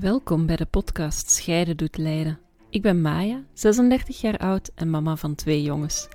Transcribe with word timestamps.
Welkom 0.00 0.46
bij 0.46 0.56
de 0.56 0.66
podcast 0.66 1.30
Scheiden 1.30 1.76
doet 1.76 1.96
lijden. 1.96 2.38
Ik 2.70 2.82
ben 2.82 3.00
Maya, 3.00 3.42
36 3.52 4.20
jaar 4.20 4.36
oud 4.36 4.70
en 4.74 4.90
mama 4.90 5.16
van 5.16 5.34
twee 5.34 5.62
jongens. 5.62 6.08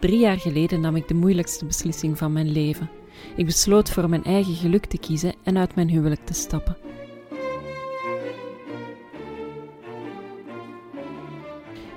Drie 0.00 0.18
jaar 0.18 0.38
geleden 0.38 0.80
nam 0.80 0.96
ik 0.96 1.08
de 1.08 1.14
moeilijkste 1.14 1.64
beslissing 1.64 2.18
van 2.18 2.32
mijn 2.32 2.52
leven. 2.52 2.90
Ik 3.36 3.46
besloot 3.46 3.90
voor 3.90 4.08
mijn 4.08 4.24
eigen 4.24 4.54
geluk 4.54 4.86
te 4.86 4.98
kiezen 4.98 5.34
en 5.42 5.58
uit 5.58 5.74
mijn 5.74 5.88
huwelijk 5.88 6.24
te 6.26 6.34
stappen. 6.34 6.76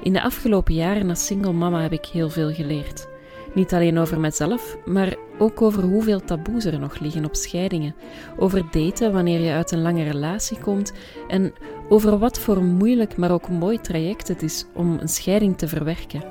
In 0.03 0.13
de 0.13 0.21
afgelopen 0.21 0.73
jaren 0.73 1.09
als 1.09 1.25
single 1.25 1.53
mama 1.53 1.81
heb 1.81 1.91
ik 1.91 2.05
heel 2.05 2.29
veel 2.29 2.53
geleerd. 2.53 3.07
Niet 3.55 3.73
alleen 3.73 3.97
over 3.97 4.19
mezelf, 4.19 4.77
maar 4.85 5.15
ook 5.37 5.61
over 5.61 5.83
hoeveel 5.83 6.19
taboes 6.19 6.65
er 6.65 6.79
nog 6.79 6.99
liggen 6.99 7.25
op 7.25 7.35
scheidingen. 7.35 7.95
Over 8.37 8.63
daten 8.71 9.13
wanneer 9.13 9.39
je 9.39 9.51
uit 9.51 9.71
een 9.71 9.81
lange 9.81 10.03
relatie 10.03 10.57
komt 10.57 10.93
en 11.27 11.53
over 11.89 12.17
wat 12.17 12.39
voor 12.39 12.63
moeilijk 12.63 13.17
maar 13.17 13.31
ook 13.31 13.49
mooi 13.49 13.81
traject 13.81 14.27
het 14.27 14.43
is 14.43 14.65
om 14.73 14.97
een 14.99 15.09
scheiding 15.09 15.57
te 15.57 15.67
verwerken. 15.67 16.23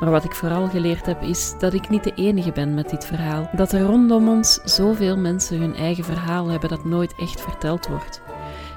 Maar 0.00 0.10
wat 0.10 0.24
ik 0.24 0.34
vooral 0.34 0.68
geleerd 0.68 1.06
heb 1.06 1.22
is 1.22 1.54
dat 1.58 1.72
ik 1.72 1.88
niet 1.88 2.04
de 2.04 2.14
enige 2.14 2.52
ben 2.52 2.74
met 2.74 2.90
dit 2.90 3.06
verhaal. 3.06 3.50
Dat 3.56 3.72
er 3.72 3.80
rondom 3.80 4.28
ons 4.28 4.60
zoveel 4.64 5.16
mensen 5.16 5.58
hun 5.58 5.74
eigen 5.74 6.04
verhaal 6.04 6.48
hebben 6.48 6.68
dat 6.68 6.84
nooit 6.84 7.14
echt 7.18 7.40
verteld 7.40 7.88
wordt. 7.88 8.22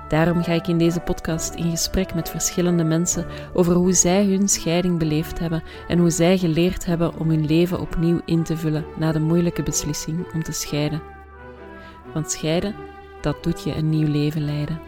Daarom 0.07 0.43
ga 0.43 0.53
ik 0.53 0.67
in 0.67 0.77
deze 0.77 0.99
podcast 0.99 1.53
in 1.53 1.69
gesprek 1.69 2.13
met 2.13 2.29
verschillende 2.29 2.83
mensen 2.83 3.25
over 3.53 3.73
hoe 3.73 3.93
zij 3.93 4.25
hun 4.25 4.47
scheiding 4.47 4.99
beleefd 4.99 5.39
hebben 5.39 5.63
en 5.87 5.99
hoe 5.99 6.09
zij 6.09 6.37
geleerd 6.37 6.85
hebben 6.85 7.19
om 7.19 7.29
hun 7.29 7.45
leven 7.45 7.79
opnieuw 7.79 8.21
in 8.25 8.43
te 8.43 8.57
vullen 8.57 8.85
na 8.97 9.11
de 9.11 9.19
moeilijke 9.19 9.63
beslissing 9.63 10.33
om 10.33 10.43
te 10.43 10.51
scheiden. 10.51 11.01
Want 12.13 12.31
scheiden, 12.31 12.75
dat 13.21 13.43
doet 13.43 13.63
je 13.63 13.75
een 13.75 13.89
nieuw 13.89 14.07
leven 14.07 14.45
leiden. 14.45 14.79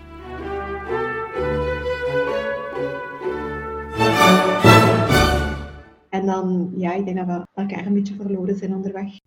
En 6.09 6.25
dan, 6.25 6.71
ja, 6.75 6.93
ik 6.93 7.05
denk 7.05 7.17
dat 7.17 7.25
we 7.25 7.47
elkaar 7.53 7.85
een 7.85 7.93
beetje 7.93 8.15
verloren 8.15 8.55
zijn 8.55 8.73
onderweg. 8.73 9.19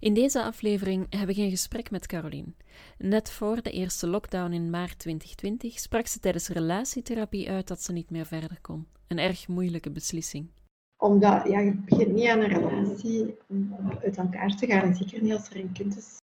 In 0.00 0.14
deze 0.14 0.42
aflevering 0.42 1.06
heb 1.10 1.28
ik 1.28 1.36
een 1.36 1.50
gesprek 1.50 1.90
met 1.90 2.06
Caroline. 2.06 2.52
Net 2.98 3.30
voor 3.30 3.62
de 3.62 3.70
eerste 3.70 4.06
lockdown 4.06 4.52
in 4.52 4.70
maart 4.70 4.98
2020 4.98 5.78
sprak 5.78 6.06
ze 6.06 6.20
tijdens 6.20 6.48
relatietherapie 6.48 7.50
uit 7.50 7.68
dat 7.68 7.82
ze 7.82 7.92
niet 7.92 8.10
meer 8.10 8.26
verder 8.26 8.58
kon. 8.60 8.86
Een 9.08 9.18
erg 9.18 9.48
moeilijke 9.48 9.90
beslissing. 9.90 10.48
Omdat 10.96 11.48
ja, 11.48 11.58
je 11.58 11.74
begint 11.84 12.12
niet 12.12 12.28
aan 12.28 12.40
een 12.40 12.48
relatie 12.48 13.36
om 13.48 13.74
uit 14.02 14.16
elkaar 14.16 14.56
te 14.56 14.66
gaan, 14.66 14.94
zeker 14.94 15.22
niet 15.22 15.32
als 15.32 15.48
er 15.50 15.56
een 15.56 15.72
kind 15.72 15.96
is. 15.96 16.18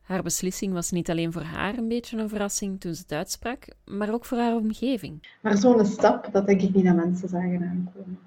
Haar 0.00 0.22
beslissing 0.22 0.72
was 0.72 0.90
niet 0.90 1.10
alleen 1.10 1.32
voor 1.32 1.42
haar 1.42 1.78
een 1.78 1.88
beetje 1.88 2.18
een 2.18 2.28
verrassing 2.28 2.80
toen 2.80 2.94
ze 2.94 3.02
het 3.02 3.12
uitsprak, 3.12 3.66
maar 3.84 4.12
ook 4.12 4.24
voor 4.24 4.38
haar 4.38 4.56
omgeving. 4.56 5.36
Maar 5.42 5.56
zo'n 5.56 5.86
stap, 5.86 6.28
dat 6.32 6.46
denk 6.46 6.62
ik 6.62 6.74
niet 6.74 6.84
dat 6.84 6.96
mensen 6.96 7.28
zagen 7.28 7.62
aankomen. 7.62 8.18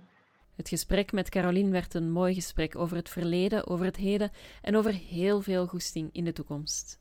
Het 0.55 0.69
gesprek 0.69 1.11
met 1.11 1.29
Caroline 1.29 1.69
werd 1.69 1.93
een 1.93 2.11
mooi 2.11 2.33
gesprek 2.33 2.77
over 2.77 2.97
het 2.97 3.09
verleden, 3.09 3.67
over 3.67 3.85
het 3.85 3.95
heden 3.95 4.31
en 4.61 4.75
over 4.75 4.93
heel 4.93 5.41
veel 5.41 5.67
goesting 5.67 6.09
in 6.11 6.23
de 6.23 6.33
toekomst. 6.33 6.99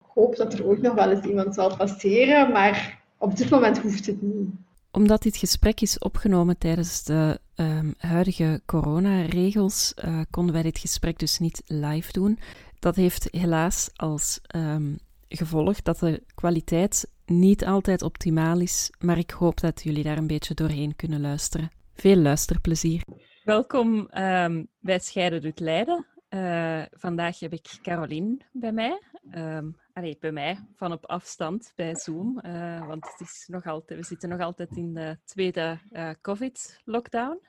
Ik 0.00 0.06
hoop 0.14 0.36
dat 0.36 0.52
er 0.52 0.64
ooit 0.64 0.82
nog 0.82 0.94
wel 0.94 1.10
eens 1.10 1.26
iemand 1.26 1.54
zal 1.54 1.76
passeren, 1.76 2.52
maar 2.52 3.02
op 3.18 3.36
dit 3.36 3.50
moment 3.50 3.78
hoeft 3.78 4.06
het 4.06 4.22
niet. 4.22 4.48
Omdat 4.90 5.22
dit 5.22 5.36
gesprek 5.36 5.80
is 5.80 5.98
opgenomen 5.98 6.58
tijdens 6.58 7.04
de 7.04 7.40
um, 7.56 7.94
huidige 7.98 8.62
coronaregels, 8.66 9.94
uh, 10.04 10.20
konden 10.30 10.54
wij 10.54 10.62
dit 10.62 10.78
gesprek 10.78 11.18
dus 11.18 11.38
niet 11.38 11.62
live 11.66 12.12
doen. 12.12 12.38
Dat 12.78 12.96
heeft 12.96 13.28
helaas 13.30 13.90
als 13.94 14.40
um, 14.56 14.98
gevolg 15.28 15.82
dat 15.82 15.98
de 15.98 16.22
kwaliteit 16.34 17.10
niet 17.26 17.66
altijd 17.66 18.02
optimaal 18.02 18.60
is, 18.60 18.90
maar 18.98 19.18
ik 19.18 19.30
hoop 19.30 19.60
dat 19.60 19.82
jullie 19.82 20.02
daar 20.02 20.18
een 20.18 20.26
beetje 20.26 20.54
doorheen 20.54 20.96
kunnen 20.96 21.20
luisteren. 21.20 21.70
Veel 21.94 22.16
luisterplezier. 22.16 23.02
Welkom 23.44 24.08
um, 24.18 24.68
bij 24.80 24.98
Scheiden 24.98 25.42
doet 25.42 25.60
Leiden. 25.60 26.06
Uh, 26.30 26.82
vandaag 26.90 27.38
heb 27.38 27.52
ik 27.52 27.78
Caroline 27.82 28.38
bij 28.52 28.72
mij. 28.72 29.02
Um, 29.34 29.76
allee, 29.92 30.16
bij 30.20 30.32
mij, 30.32 30.58
van 30.74 30.92
op 30.92 31.06
afstand 31.06 31.72
bij 31.74 31.96
Zoom. 31.96 32.40
Uh, 32.46 32.86
want 32.86 33.04
het 33.10 33.20
is 33.20 33.46
nog 33.46 33.66
altijd, 33.66 33.98
we 33.98 34.06
zitten 34.06 34.28
nog 34.28 34.40
altijd 34.40 34.76
in 34.76 34.94
de 34.94 35.18
tweede 35.24 35.78
uh, 35.90 36.10
COVID-lockdown. 36.20 37.40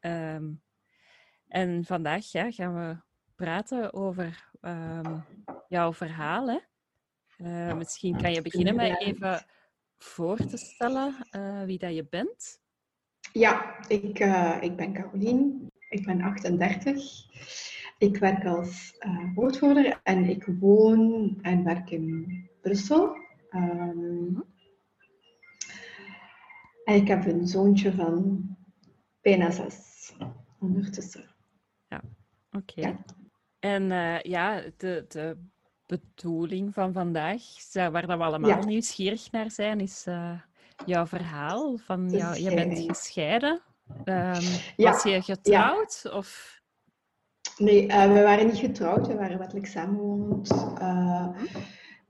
um, 0.00 0.62
en 1.48 1.84
vandaag 1.84 2.32
ja, 2.32 2.50
gaan 2.50 2.74
we 2.74 2.96
praten 3.36 3.92
over 3.92 4.52
jouw 5.68 5.92
verhaal. 5.92 6.48
Hè? 6.48 6.58
misschien 7.74 8.16
kan 8.16 8.32
je 8.32 8.42
beginnen 8.42 8.76
met 8.76 9.00
even 9.00 9.46
voor 9.98 10.36
te 10.36 10.56
stellen 10.56 11.14
wie 11.66 11.78
dat 11.78 11.94
je 11.94 12.06
bent. 12.10 12.62
Ja, 13.38 13.78
ik, 13.88 14.20
uh, 14.20 14.56
ik 14.60 14.76
ben 14.76 14.92
Carolien. 14.92 15.70
Ik 15.88 16.04
ben 16.04 16.22
38. 16.22 17.02
Ik 17.98 18.16
werk 18.16 18.44
als 18.44 18.96
uh, 19.06 19.34
woordvoerder 19.34 20.00
en 20.02 20.24
ik 20.28 20.44
woon 20.60 21.38
en 21.42 21.64
werk 21.64 21.90
in 21.90 22.48
Brussel. 22.60 23.16
Um, 23.50 24.44
en 26.84 26.94
ik 26.94 27.08
heb 27.08 27.26
een 27.26 27.46
zoontje 27.46 27.92
van 27.92 28.42
bijna 29.20 29.50
zes 29.50 30.12
ondertussen. 30.60 31.24
Ja, 31.88 32.00
oké. 32.52 32.78
Okay. 32.78 32.90
Ja. 32.90 33.04
En 33.58 33.82
uh, 33.82 34.20
ja, 34.20 34.62
de, 34.76 35.04
de 35.08 35.36
bedoeling 35.86 36.74
van 36.74 36.92
vandaag, 36.92 37.42
waar 37.72 38.06
we 38.06 38.12
allemaal 38.12 38.50
ja. 38.50 38.64
nieuwsgierig 38.64 39.30
naar 39.30 39.50
zijn, 39.50 39.80
is 39.80 40.06
jouw 40.86 41.06
verhaal. 41.06 41.76
Van 41.76 42.10
jou, 42.10 42.38
je 42.38 42.54
bent 42.54 42.78
gescheiden. 42.78 43.60
Um, 44.04 44.40
ja. 44.76 44.90
Was 44.90 45.02
je 45.02 45.22
getrouwd? 45.22 46.00
Ja. 46.02 46.10
Of? 46.10 46.60
Nee, 47.56 47.86
uh, 47.86 48.12
we 48.12 48.22
waren 48.22 48.46
niet 48.46 48.58
getrouwd. 48.58 49.06
We 49.06 49.14
waren 49.14 49.38
wettelijk 49.38 49.66
samenwonend. 49.66 50.50
Uh, 50.78 51.28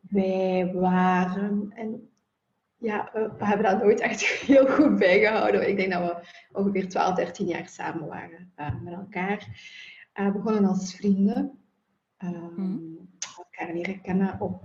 wij 0.01 0.71
waren... 0.75 1.73
En, 1.75 2.09
ja, 2.79 3.11
we 3.13 3.45
hebben 3.45 3.71
dat 3.71 3.83
nooit 3.83 4.01
echt 4.01 4.21
heel 4.47 4.67
goed 4.67 4.99
bijgehouden. 4.99 5.69
Ik 5.69 5.77
denk 5.77 5.93
dat 5.93 6.03
we 6.03 6.27
ongeveer 6.53 6.89
12, 6.89 7.15
13 7.15 7.47
jaar 7.47 7.69
samen 7.69 8.07
waren 8.07 8.53
uh, 8.57 8.81
met 8.83 8.93
elkaar. 8.93 9.47
We 10.13 10.33
begonnen 10.33 10.65
als 10.65 10.95
vrienden. 10.95 11.59
Mm. 12.57 13.09
elkaar 13.37 13.75
leren 13.75 14.01
kennen 14.01 14.41
op 14.41 14.65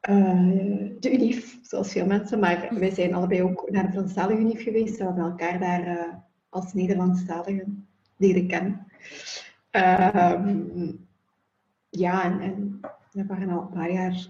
de 0.00 1.10
UNIF, 1.12 1.58
zoals 1.62 1.92
veel 1.92 2.06
mensen, 2.06 2.38
maar 2.38 2.68
wij 2.70 2.90
zijn 2.90 3.14
allebei 3.14 3.42
ook 3.42 3.70
naar 3.70 3.86
de 3.86 3.92
Franstalige 3.92 4.40
UNIF 4.40 4.62
geweest. 4.62 4.98
We 4.98 5.04
hebben 5.04 5.24
elkaar 5.24 5.58
daar 5.58 5.86
uh, 5.86 6.14
als 6.48 6.74
Nederlandstaligen 6.74 7.86
leren 8.16 8.46
kennen. 8.46 8.86
Uh, 9.72 10.88
ja, 11.90 12.24
en, 12.24 12.40
en, 12.40 12.80
we 13.12 13.26
waren 13.26 13.48
al 13.48 13.60
een 13.60 13.68
paar 13.68 13.92
jaar 13.92 14.26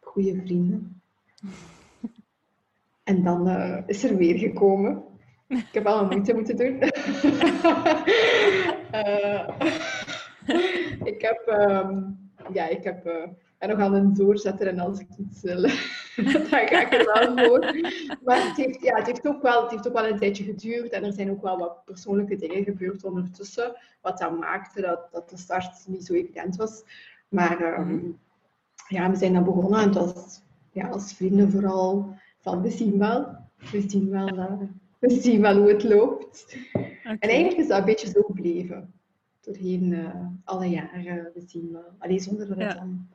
goede 0.00 0.40
vrienden. 0.44 1.00
En 3.04 3.22
dan 3.22 3.48
uh, 3.48 3.78
is 3.86 4.04
er 4.04 4.16
weer 4.16 4.38
gekomen. 4.38 5.02
Ik 5.48 5.68
heb 5.72 5.84
wel 5.84 6.00
een 6.00 6.08
moeite 6.08 6.34
moeten 6.34 6.56
doen. 6.56 6.82
ik 11.12 11.20
heb, 11.22 11.58
um, 11.60 12.18
ja, 12.52 12.68
ik 12.68 12.84
heb 12.84 13.06
nog 13.66 13.78
aan 13.78 13.94
een 13.94 14.14
doorzetter 14.14 14.66
en 14.66 14.78
als 14.78 14.98
ik 14.98 15.08
iets 15.18 15.42
wil, 15.42 15.62
dan 16.32 16.46
ga 16.46 16.80
ik 16.80 16.92
er 16.92 17.12
wel 17.14 17.46
voor. 17.46 17.60
Maar 18.24 18.48
het 18.48 18.56
heeft, 18.56 18.82
ja, 18.82 18.96
het, 18.96 19.06
heeft 19.06 19.26
ook 19.26 19.42
wel, 19.42 19.62
het 19.62 19.70
heeft 19.70 19.88
ook 19.88 19.94
wel 19.94 20.08
een 20.08 20.18
tijdje 20.18 20.44
geduurd 20.44 20.92
en 20.92 21.04
er 21.04 21.12
zijn 21.12 21.30
ook 21.30 21.42
wel 21.42 21.58
wat 21.58 21.84
persoonlijke 21.84 22.36
dingen 22.36 22.64
gebeurd 22.64 23.04
ondertussen, 23.04 23.76
wat 24.00 24.18
dan 24.18 24.38
maakte 24.38 24.80
dat, 24.80 25.08
dat 25.12 25.30
de 25.30 25.36
start 25.36 25.84
niet 25.86 26.04
zo 26.04 26.12
evident 26.12 26.56
was. 26.56 26.82
Maar 27.28 27.78
um, 27.78 28.18
ja, 28.88 29.10
we 29.10 29.16
zijn 29.16 29.32
dan 29.32 29.44
begonnen 29.44 29.80
en 29.80 29.86
het 29.86 29.94
was 29.94 30.42
ja, 30.72 30.88
als 30.88 31.12
vrienden 31.12 31.50
vooral 31.50 32.14
van 32.38 32.62
we 32.62 32.70
zien 32.70 32.98
wel, 32.98 33.36
we 33.70 33.84
zien 33.88 34.10
wel, 34.10 34.38
uh, 34.38 34.60
we 34.98 35.10
zien 35.10 35.40
wel 35.40 35.56
hoe 35.56 35.68
het 35.68 35.82
loopt. 35.82 36.56
Okay. 36.72 37.16
En 37.18 37.28
eigenlijk 37.28 37.58
is 37.58 37.68
dat 37.68 37.78
een 37.78 37.84
beetje 37.84 38.10
zo 38.10 38.22
gebleven. 38.22 38.92
Doorheen 39.40 39.92
uh, 39.92 40.26
alle 40.44 40.66
jaren, 40.66 41.30
we 41.34 41.42
zien 41.46 41.72
wel. 41.72 41.92
Alleen 41.98 42.20
zonder 42.20 42.48
dat 42.48 42.56
het 42.56 42.72
ja. 42.72 42.78
dan 42.78 43.08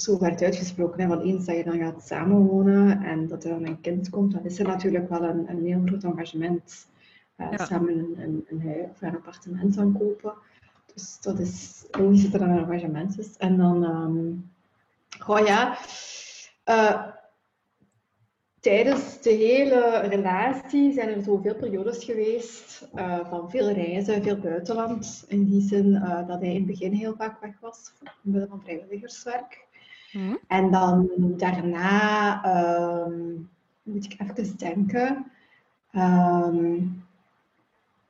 zo 0.00 0.18
werd 0.18 0.42
uitgesproken. 0.42 1.00
Hè, 1.00 1.06
want 1.06 1.22
eens 1.22 1.44
dat 1.44 1.56
je 1.56 1.64
dan 1.64 1.78
gaat 1.78 2.06
samenwonen 2.06 3.02
en 3.02 3.26
dat 3.28 3.44
er 3.44 3.50
dan 3.50 3.66
een 3.66 3.80
kind 3.80 4.10
komt, 4.10 4.32
dan 4.32 4.44
is 4.44 4.58
er 4.58 4.66
natuurlijk 4.66 5.08
wel 5.08 5.22
een, 5.22 5.50
een 5.50 5.66
heel 5.66 5.82
groot 5.84 6.04
engagement. 6.04 6.88
Uh, 7.36 7.46
ja. 7.50 7.64
Samen 7.64 7.98
een, 7.98 8.14
een, 8.18 8.44
een 8.48 8.62
huis 8.62 8.90
of 8.90 9.02
een 9.02 9.14
appartement 9.14 9.78
aankopen. 9.78 10.34
Dus 10.94 11.20
dat 11.20 11.38
is 11.38 11.84
logisch 11.90 12.22
dat 12.22 12.32
er 12.32 12.38
dan 12.38 12.56
een 12.56 12.64
engagement 12.64 13.18
is. 13.18 13.36
En 13.36 13.56
dan, 13.56 13.84
um, 13.84 14.50
oh 15.26 15.46
ja, 15.46 15.78
uh, 16.64 17.06
tijdens 18.60 19.20
de 19.20 19.30
hele 19.30 19.98
relatie 19.98 20.92
zijn 20.92 21.08
er 21.08 21.22
zoveel 21.22 21.54
periodes 21.54 22.04
geweest 22.04 22.88
uh, 22.94 23.28
van 23.28 23.50
veel 23.50 23.70
reizen, 23.70 24.22
veel 24.22 24.38
buitenland. 24.38 25.24
In 25.28 25.44
die 25.44 25.62
zin 25.62 25.86
uh, 25.86 26.26
dat 26.26 26.40
hij 26.40 26.48
in 26.48 26.56
het 26.56 26.66
begin 26.66 26.92
heel 26.92 27.14
vaak 27.16 27.40
weg 27.40 27.60
was, 27.60 27.92
omwille 28.24 28.46
van 28.46 28.62
vrijwilligerswerk. 28.62 29.68
Mhm. 30.12 30.36
En 30.46 30.70
dan 30.70 31.10
daarna 31.36 32.42
ehm, 32.44 33.34
moet 33.82 34.04
ik 34.04 34.16
even 34.20 34.56
denken. 34.56 35.32
Ehm, 35.90 36.78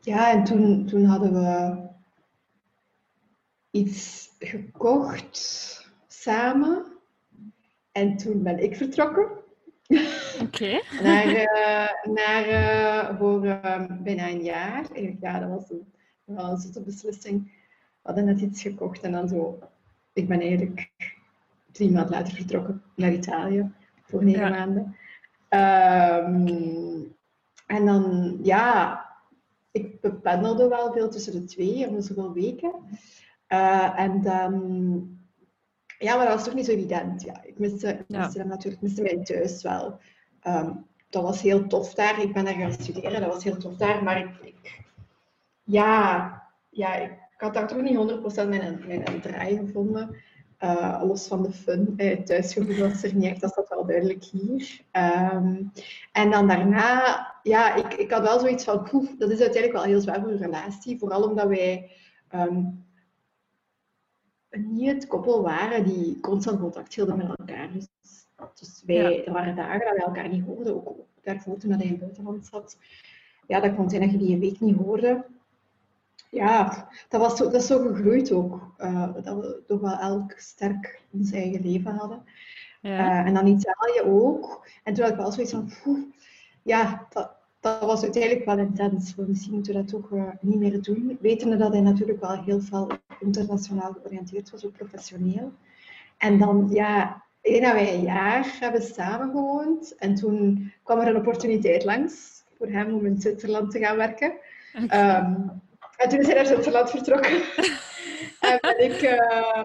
ja, 0.00 0.30
en 0.30 0.44
toen, 0.44 0.86
toen 0.86 1.04
hadden 1.04 1.32
we 1.32 1.78
iets 3.70 4.28
gekocht 4.38 5.38
samen. 6.06 6.84
En 7.92 8.16
toen 8.16 8.42
ben 8.42 8.62
ik 8.62 8.76
vertrokken. 8.76 9.28
Oké. 10.42 10.80
naar, 11.02 11.26
uh, 11.26 12.12
naar 12.14 12.48
uh, 12.48 13.18
voor 13.18 13.44
uh, 13.44 13.84
bijna 14.02 14.28
een 14.28 14.42
jaar. 14.42 15.00
Ja, 15.20 15.38
dat 15.38 15.48
was 15.48 15.70
een, 15.70 15.92
wel 16.24 16.50
een 16.50 16.58
zotte 16.58 16.82
beslissing. 16.82 17.44
We 18.02 18.06
hadden 18.08 18.24
net 18.24 18.40
iets 18.40 18.62
gekocht 18.62 19.00
en 19.02 19.12
dan 19.12 19.28
zo. 19.28 19.58
Ik 20.12 20.28
ben 20.28 20.40
eigenlijk 20.40 20.90
drie 21.80 21.92
maanden 21.92 22.12
later 22.12 22.34
vertrokken 22.34 22.82
naar 22.96 23.12
Italië 23.12 23.72
voor 24.02 24.24
negen 24.24 24.42
ja. 24.42 24.48
maanden. 24.48 24.96
Um, 25.48 27.16
en 27.66 27.86
dan, 27.86 28.38
ja, 28.42 29.04
ik 29.70 30.00
bependelde 30.00 30.68
wel 30.68 30.92
veel 30.92 31.08
tussen 31.08 31.32
de 31.32 31.44
twee, 31.44 31.88
om 31.88 32.00
zoveel 32.00 32.32
weken. 32.32 32.72
Uh, 33.48 34.00
en 34.00 34.22
dan, 34.22 34.54
ja, 35.98 36.16
maar 36.16 36.26
dat 36.26 36.34
was 36.34 36.44
toch 36.44 36.54
niet 36.54 36.64
zo 36.64 36.72
evident. 36.72 37.22
Ja, 37.22 37.42
ik 37.42 37.58
miste, 37.58 37.88
ik 37.88 38.08
miste 38.08 38.38
ja. 38.38 38.44
natuurlijk, 38.44 38.82
ik 38.82 38.88
miste 38.88 39.02
mijn 39.02 39.24
thuis 39.24 39.62
wel. 39.62 39.98
Um, 40.46 40.86
dat 41.10 41.22
was 41.22 41.42
heel 41.42 41.66
tof 41.66 41.94
daar. 41.94 42.22
Ik 42.22 42.32
ben 42.32 42.44
daar 42.44 42.54
gaan 42.54 42.72
studeren, 42.72 43.20
dat 43.20 43.32
was 43.32 43.44
heel 43.44 43.56
tof 43.56 43.76
daar. 43.76 44.02
Maar 44.02 44.18
ik, 44.18 44.38
ik 44.42 44.82
ja, 45.62 46.42
ja, 46.70 46.94
ik 46.94 47.18
had 47.36 47.54
daar 47.54 47.68
toch 47.68 47.80
niet 47.80 47.96
100% 48.44 48.48
mijn, 48.48 48.84
mijn 48.86 49.20
draai 49.20 49.56
gevonden. 49.56 50.16
Uh, 50.64 51.02
los 51.04 51.26
van 51.26 51.42
de 51.42 51.52
fun. 51.52 51.94
Uh, 51.96 52.20
thuisgevoel 52.20 52.88
was 52.88 53.02
er 53.02 53.14
niet 53.14 53.30
echt, 53.30 53.40
dat 53.40 53.52
zat 53.52 53.68
wel 53.68 53.86
duidelijk 53.86 54.24
hier. 54.24 54.80
Um, 55.32 55.72
en 56.12 56.30
dan 56.30 56.48
daarna, 56.48 57.26
ja, 57.42 57.74
ik, 57.74 57.94
ik 57.94 58.10
had 58.10 58.22
wel 58.22 58.38
zoiets 58.38 58.64
van, 58.64 58.82
poef, 58.82 59.16
dat 59.16 59.30
is 59.30 59.40
uiteindelijk 59.40 59.72
wel 59.72 59.82
heel 59.82 60.00
zwaar 60.00 60.20
voor 60.20 60.30
een 60.30 60.38
relatie. 60.38 60.98
Vooral 60.98 61.22
omdat 61.22 61.48
wij 61.48 61.90
um, 62.34 62.84
niet 64.50 64.90
het 64.90 65.06
koppel 65.06 65.42
waren 65.42 65.84
die 65.84 66.20
constant 66.20 66.60
contact 66.60 66.94
hielden 66.94 67.16
met 67.16 67.38
elkaar. 67.38 67.72
Dus, 67.72 67.86
dus 68.54 68.82
wij, 68.86 68.96
ja. 68.96 69.24
er 69.24 69.32
waren 69.32 69.56
dagen 69.56 69.86
dat 69.86 69.96
wij 69.96 70.06
elkaar 70.06 70.28
niet 70.28 70.44
hoorden, 70.44 70.74
ook 70.74 71.06
daarvoor 71.22 71.58
toen 71.58 71.70
hij 71.70 71.84
in 71.84 71.90
het 71.90 72.00
buitenland 72.00 72.46
zat. 72.46 72.78
Ja, 73.46 73.60
dat 73.60 73.74
kon 73.74 73.90
zijn 73.90 74.02
dat 74.02 74.10
je 74.10 74.18
die 74.18 74.34
een 74.34 74.40
week 74.40 74.60
niet 74.60 74.76
hoorde. 74.76 75.24
Ja, 76.30 76.88
dat, 77.08 77.20
was 77.20 77.36
zo, 77.36 77.44
dat 77.44 77.60
is 77.60 77.66
zo 77.66 77.78
gegroeid 77.78 78.32
ook. 78.32 78.74
Uh, 78.78 79.14
dat 79.22 79.36
we 79.36 79.62
toch 79.66 79.80
wel 79.80 79.98
elk 79.98 80.32
sterk 80.36 81.00
ons 81.12 81.32
eigen 81.32 81.62
leven 81.62 81.94
hadden. 81.94 82.22
Ja. 82.80 83.20
Uh, 83.20 83.26
en 83.26 83.34
dan 83.34 83.46
Italië 83.46 84.00
ook. 84.04 84.66
En 84.84 84.94
toen 84.94 85.02
had 85.02 85.12
ik 85.12 85.18
wel 85.18 85.32
zoiets 85.32 85.52
van, 85.52 85.72
poeh, 85.82 85.98
ja, 86.62 87.06
dat, 87.10 87.30
dat 87.60 87.80
was 87.80 88.02
uiteindelijk 88.02 88.44
wel 88.44 88.58
intens. 88.58 89.14
Misschien 89.16 89.54
moeten 89.54 89.72
we 89.72 89.78
dat 89.78 89.88
toch 89.88 90.10
uh, 90.10 90.28
niet 90.40 90.58
meer 90.58 90.82
doen. 90.82 91.18
Wetende 91.20 91.56
dat 91.56 91.72
hij 91.72 91.80
natuurlijk 91.80 92.20
wel 92.20 92.42
heel 92.42 92.60
veel 92.60 92.90
internationaal 93.20 93.92
georiënteerd 93.92 94.50
was, 94.50 94.66
ook 94.66 94.72
professioneel. 94.72 95.52
En 96.18 96.38
dan, 96.38 96.68
ja, 96.70 97.22
ik 97.40 97.50
denk 97.52 97.64
dat 97.64 97.72
wij 97.72 97.94
een 97.94 98.02
jaar 98.02 98.56
hebben 98.60 98.82
samengewoond. 98.82 99.94
En 99.96 100.14
toen 100.14 100.72
kwam 100.82 100.98
er 100.98 101.06
een 101.06 101.16
opportuniteit 101.16 101.84
langs 101.84 102.42
voor 102.58 102.66
hem 102.66 102.94
om 102.94 103.06
in 103.06 103.20
Zwitserland 103.20 103.70
te 103.70 103.78
gaan 103.78 103.96
werken. 103.96 104.32
Okay. 104.84 105.18
Um, 105.18 105.60
en 106.00 106.08
toen 106.08 106.18
is 106.18 106.26
hij 106.26 106.34
naar 106.34 106.46
Zwitserland 106.46 106.90
vertrokken. 106.90 107.42
en 108.50 108.84
ik, 108.84 109.02
uh, 109.02 109.62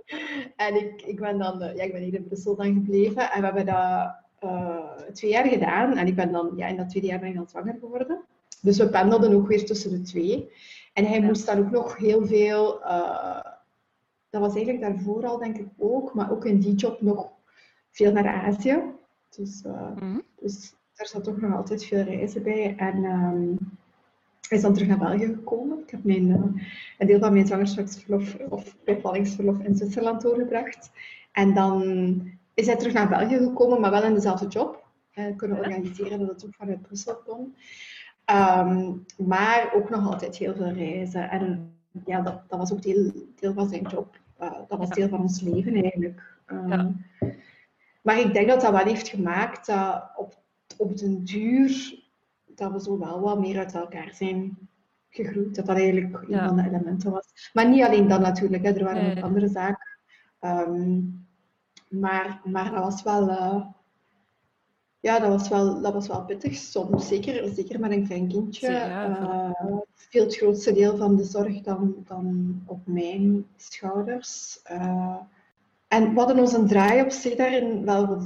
en 0.56 0.76
ik, 0.76 1.02
ik 1.02 1.20
ben 1.20 1.38
dan, 1.38 1.60
ja, 1.60 1.84
ik 1.84 1.92
ben 1.92 2.02
hier 2.02 2.14
in 2.14 2.28
Brussel 2.28 2.56
dan 2.56 2.74
gebleven. 2.74 3.32
En 3.32 3.40
we 3.40 3.46
hebben 3.46 3.66
dat 3.66 4.16
uh, 4.44 5.12
twee 5.14 5.32
jaar 5.32 5.48
gedaan. 5.48 5.98
En 5.98 6.08
ik 6.08 6.16
ben 6.16 6.32
dan, 6.32 6.54
ja, 6.56 6.68
in 6.68 6.76
dat 6.76 6.90
tweede 6.90 7.08
jaar 7.08 7.20
ben 7.20 7.30
ik 7.30 7.36
dan 7.36 7.50
zwanger 7.50 7.78
geworden. 7.80 8.24
Dus 8.62 8.78
we 8.78 8.90
pendelden 8.90 9.34
ook 9.34 9.48
weer 9.48 9.66
tussen 9.66 9.92
de 9.92 10.02
twee. 10.02 10.52
En 10.94 11.06
hij 11.06 11.20
ja. 11.20 11.26
moest 11.26 11.46
dan 11.46 11.60
ook 11.60 11.72
nog 11.72 11.98
heel 11.98 12.26
veel, 12.26 12.80
uh, 12.82 13.42
dat 14.30 14.42
was 14.42 14.56
eigenlijk 14.56 14.82
daarvoor 14.82 15.26
al 15.26 15.38
denk 15.38 15.58
ik 15.58 15.68
ook, 15.78 16.14
maar 16.14 16.32
ook 16.32 16.46
in 16.46 16.60
die 16.60 16.76
job 16.76 17.02
nog 17.02 17.30
veel 17.92 18.12
naar 18.12 18.28
Azië. 18.28 18.82
Dus, 19.36 19.64
mm. 20.00 20.22
dus 20.40 20.76
daar 20.96 21.08
zat 21.08 21.24
toch 21.24 21.42
nog 21.42 21.56
altijd 21.56 21.86
veel 21.86 22.02
reizen 22.02 22.44
bij. 22.44 22.76
En 22.78 23.04
um, 23.04 23.58
hij 23.58 23.85
is 24.52 24.62
dan 24.62 24.74
terug 24.74 24.88
naar 24.88 24.98
België 24.98 25.26
gekomen. 25.26 25.80
Ik 25.80 25.90
heb 25.90 26.04
mijn, 26.04 26.28
uh, 26.28 26.64
een 26.98 27.08
deel 27.08 27.20
van 27.20 27.34
mijn 27.34 27.48
zwangerschapsverlof 27.48 28.36
of 28.50 28.76
bevallingsverlof 28.84 29.60
in 29.60 29.76
Zwitserland 29.76 30.22
doorgebracht. 30.22 30.92
En 31.32 31.54
dan 31.54 31.82
is 32.54 32.66
hij 32.66 32.76
terug 32.76 32.94
naar 32.94 33.10
België 33.10 33.38
gekomen, 33.38 33.82
maar 33.82 33.92
wel 33.92 34.04
in 34.04 34.14
dezelfde 34.14 34.48
job. 34.48 34.84
Uh, 35.16 35.26
kunnen 35.36 35.58
organiseren 35.58 36.20
dat 36.20 36.30
het 36.30 36.46
ook 36.46 36.56
vanuit 36.56 36.82
Brussel 36.82 37.16
kon. 37.26 37.56
Um, 38.32 39.06
maar 39.28 39.72
ook 39.76 39.90
nog 39.90 40.08
altijd 40.12 40.38
heel 40.38 40.56
veel 40.56 40.72
reizen. 40.72 41.30
En 41.30 41.74
ja, 42.06 42.22
dat, 42.22 42.42
dat 42.48 42.60
was 42.60 42.74
ook 42.74 42.82
deel, 42.82 43.12
deel 43.36 43.54
van 43.54 43.70
zijn 43.70 43.88
job. 43.88 44.20
Uh, 44.42 44.52
dat 44.68 44.78
was 44.78 44.90
deel 44.90 45.10
van 45.10 45.22
ons 45.22 45.42
leven 45.42 45.74
eigenlijk. 45.74 46.22
Um, 46.48 46.68
ja. 46.68 46.92
Maar 48.02 48.20
ik 48.20 48.34
denk 48.34 48.48
dat 48.48 48.62
dat 48.62 48.72
wel 48.72 48.86
heeft 48.86 49.08
gemaakt 49.08 49.66
dat 49.66 50.04
op, 50.16 50.38
op 50.78 50.98
den 50.98 51.24
duur 51.24 52.04
dat 52.58 52.72
we 52.72 52.82
zo 52.82 53.00
wel 53.00 53.20
wat 53.20 53.40
meer 53.40 53.58
uit 53.58 53.74
elkaar 53.74 54.14
zijn 54.14 54.58
gegroeid. 55.10 55.56
Dat 55.56 55.66
dat 55.66 55.76
eigenlijk 55.76 56.14
een 56.14 56.30
ja. 56.30 56.48
van 56.48 56.56
de 56.56 56.64
elementen 56.64 57.12
was. 57.12 57.52
Maar 57.54 57.70
niet 57.70 57.84
alleen 57.84 58.08
dat 58.08 58.20
natuurlijk, 58.20 58.64
hè. 58.64 58.72
er 58.72 58.84
waren 58.84 59.18
ook 59.18 59.24
andere 59.24 59.48
zaken. 59.48 59.88
Um, 60.42 61.28
maar, 61.90 62.42
maar 62.44 62.72
dat 62.72 62.84
was 62.84 63.04
wel... 63.04 63.30
Uh, 63.30 63.66
ja, 65.00 65.20
dat 65.20 65.30
was 65.30 65.50
wel, 65.50 65.82
dat 65.82 65.94
was 65.94 66.08
wel 66.08 66.26
pittig 66.26 66.56
soms. 66.56 67.08
Zeker, 67.08 67.54
zeker 67.54 67.80
met 67.80 67.92
een 67.92 68.08
klein 68.08 68.28
kindje. 68.28 68.70
Uh, 68.70 69.52
veel 69.94 70.24
het 70.24 70.36
grootste 70.36 70.74
deel 70.74 70.98
van 70.98 71.16
de 71.16 71.24
zorg 71.24 71.62
dan, 71.62 71.96
dan 72.08 72.62
op 72.66 72.80
mijn 72.86 73.46
schouders. 73.56 74.60
Uh, 74.72 75.18
en 75.88 76.14
we 76.14 76.20
hadden 76.20 76.40
ons 76.40 76.54
een 76.54 76.68
draai 76.68 77.02
op 77.02 77.12
zich 77.12 77.36
daarin 77.36 77.86
wel 77.86 78.22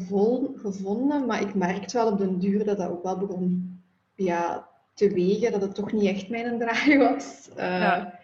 gevonden, 0.56 1.26
maar 1.26 1.42
ik 1.42 1.56
merkte 1.56 1.98
wel 1.98 2.12
op 2.12 2.18
den 2.18 2.40
duur 2.40 2.66
dat 2.66 2.78
dat 2.78 2.90
ook 2.90 3.04
wel 3.04 3.18
begon 3.18 3.69
ja, 4.24 4.70
te 4.94 5.10
wegen, 5.10 5.52
dat 5.52 5.62
het 5.62 5.76
toch 5.76 5.92
niet 5.92 6.06
echt 6.10 6.30
mijn 6.30 6.60
draai 6.60 6.98
was. 6.98 7.50
Uh, 7.58 7.80
ja. 7.80 8.20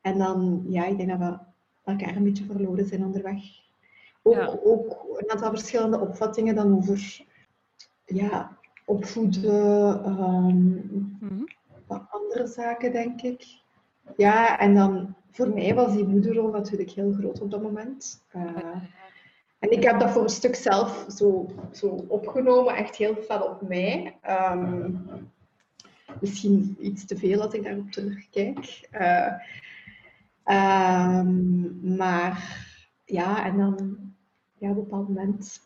En 0.00 0.18
dan, 0.18 0.64
ja, 0.68 0.84
ik 0.84 0.96
denk 0.96 1.08
dat 1.08 1.18
we 1.18 1.38
elkaar 1.84 2.16
een 2.16 2.24
beetje 2.24 2.44
verloren 2.44 2.86
zijn 2.86 3.04
onderweg. 3.04 3.42
Ook, 4.22 4.34
ja. 4.34 4.58
ook 4.64 5.06
een 5.16 5.30
aantal 5.30 5.50
verschillende 5.50 6.00
opvattingen 6.00 6.54
dan 6.54 6.76
over 6.76 7.24
ja, 8.04 8.58
opvoeden, 8.84 10.08
um, 10.08 10.88
mm-hmm. 11.20 11.48
wat 11.86 12.06
andere 12.10 12.46
zaken, 12.46 12.92
denk 12.92 13.22
ik. 13.22 13.44
Ja, 14.16 14.58
en 14.58 14.74
dan 14.74 15.14
voor 15.30 15.48
mij 15.48 15.74
was 15.74 15.92
die 15.92 16.06
moederrol 16.06 16.50
natuurlijk 16.50 16.90
heel 16.90 17.12
groot 17.12 17.40
op 17.40 17.50
dat 17.50 17.62
moment. 17.62 18.24
Uh, 18.36 18.82
en 19.58 19.70
ik 19.70 19.82
heb 19.82 20.00
dat 20.00 20.10
voor 20.10 20.22
een 20.22 20.28
stuk 20.28 20.54
zelf 20.54 21.06
zo, 21.16 21.50
zo 21.72 21.86
opgenomen, 22.08 22.74
echt 22.74 22.96
heel 22.96 23.14
fel 23.14 23.42
op 23.42 23.68
mij. 23.68 24.18
Um, 24.52 25.08
misschien 26.20 26.76
iets 26.80 27.06
te 27.06 27.16
veel 27.16 27.42
als 27.42 27.54
ik 27.54 27.62
daarop 27.62 27.90
terugkijk. 27.90 28.88
Uh, 28.92 29.32
um, 31.18 31.96
maar 31.96 32.66
ja, 33.04 33.44
en 33.44 33.56
dan 33.56 33.96
ja, 34.58 34.70
op 34.70 34.76
een 34.76 34.82
bepaald 34.82 35.08
moment 35.08 35.60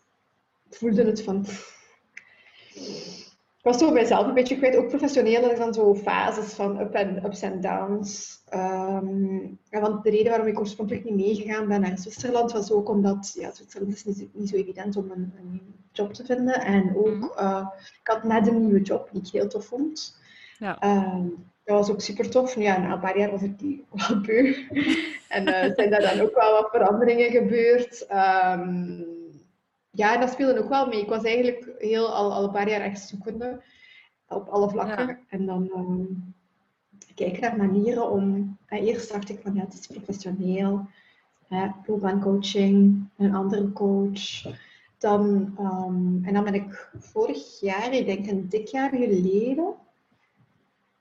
voelde 0.71 1.05
het 1.05 1.23
van. 1.23 1.47
Was 3.62 3.79
zo 3.79 3.90
mijzelf 3.90 4.26
een 4.26 4.35
beetje 4.35 4.57
kwijt, 4.57 4.76
ook 4.76 4.88
professioneel, 4.88 5.40
dat 5.40 5.50
ik 5.50 5.57
dan 5.57 5.75
zo 5.75 5.95
fases 5.95 6.52
van 6.52 6.81
up 6.81 6.95
en 6.95 7.25
ups 7.25 7.43
en 7.43 7.61
downs. 7.61 8.43
Um, 8.55 9.59
want 9.71 10.02
de 10.02 10.11
reden 10.11 10.29
waarom 10.29 10.47
ik 10.47 10.59
oorspronkelijk 10.59 11.05
niet 11.05 11.14
meegegaan 11.14 11.69
ben 11.69 11.81
naar 11.81 11.99
Zwitserland 11.99 12.52
was 12.52 12.73
ook 12.73 12.88
omdat 12.88 13.33
ja, 13.35 13.52
Zwitserland 13.52 13.93
is 13.93 14.05
niet, 14.05 14.29
niet 14.33 14.49
zo 14.49 14.57
evident 14.57 14.97
om 14.97 15.11
een, 15.11 15.33
een 15.38 15.75
job 15.93 16.12
te 16.12 16.25
vinden. 16.25 16.61
En 16.61 16.97
ook, 16.97 17.40
uh, 17.40 17.67
ik 17.81 18.09
had 18.09 18.25
net 18.25 18.47
een 18.47 18.61
nieuwe 18.61 18.83
job 18.83 19.09
die 19.12 19.23
ik 19.23 19.29
heel 19.29 19.49
tof 19.49 19.67
vond. 19.67 20.19
Ja. 20.59 21.05
Um, 21.14 21.49
dat 21.64 21.79
was 21.79 21.90
ook 21.90 22.00
super 22.00 22.31
tof. 22.31 22.55
Ja, 22.55 22.79
na 22.79 22.93
een 22.93 23.00
paar 23.00 23.19
jaar 23.19 23.31
was 23.31 23.43
ik 23.43 23.59
die 23.59 23.85
wel 24.09 24.21
beu. 24.21 24.55
en 25.29 25.49
uh, 25.49 25.75
zijn 25.75 25.90
daar 25.90 26.00
dan 26.00 26.21
ook 26.21 26.35
wel 26.35 26.52
wat 26.52 26.71
veranderingen 26.71 27.31
gebeurd. 27.31 28.07
Um, 28.11 29.20
ja, 29.91 30.15
en 30.15 30.21
dat 30.21 30.31
speelde 30.31 30.63
ook 30.63 30.69
wel 30.69 30.87
mee. 30.87 31.01
Ik 31.01 31.09
was 31.09 31.23
eigenlijk 31.23 31.75
heel, 31.79 32.15
al, 32.15 32.33
al 32.33 32.45
een 32.45 32.51
paar 32.51 32.69
jaar 32.69 32.81
echt 32.81 33.09
zoekende 33.09 33.63
op 34.29 34.49
alle 34.49 34.71
vlakken. 34.71 35.07
Ja. 35.07 35.19
En 35.29 35.47
dan 35.47 35.71
um, 35.77 36.35
kijk 37.15 37.41
naar 37.41 37.57
manieren 37.57 38.11
om... 38.11 38.57
Uh, 38.69 38.83
eerst 38.83 39.13
dacht 39.13 39.29
ik 39.29 39.41
van 39.43 39.55
ja, 39.55 39.61
het 39.61 39.73
is 39.73 39.87
professioneel. 39.87 40.89
Uh, 41.49 41.73
loopbaancoaching, 41.87 43.09
een 43.17 43.35
andere 43.35 43.73
coach. 43.73 44.43
Dan, 44.99 45.57
um, 45.61 46.21
en 46.25 46.35
dan 46.35 46.45
ben 46.45 46.55
ik 46.55 46.91
vorig 46.99 47.61
jaar, 47.61 47.93
ik 47.93 48.07
denk 48.07 48.27
een 48.27 48.49
dik 48.49 48.67
jaar 48.67 48.91
geleden, 48.91 49.75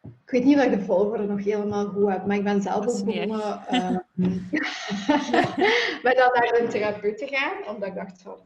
ik 0.04 0.36
weet 0.36 0.44
niet 0.44 0.58
of 0.58 0.64
ik 0.64 0.72
de 0.72 0.82
volgorde 0.82 1.26
nog 1.26 1.44
helemaal 1.44 1.88
goed 1.88 2.10
heb, 2.10 2.26
maar 2.26 2.36
ik 2.36 2.44
ben 2.44 2.62
zelf 2.62 2.88
ook 2.88 3.06
begonnen 3.06 3.62
uh, 3.72 3.98
maar 6.04 6.16
dan 6.16 6.32
naar 6.34 6.60
een 6.60 6.70
therapeut 6.70 7.18
te 7.18 7.28
gaan, 7.28 7.76
omdat 7.76 7.90
ik 7.90 7.96
dacht 7.96 8.22
van, 8.22 8.38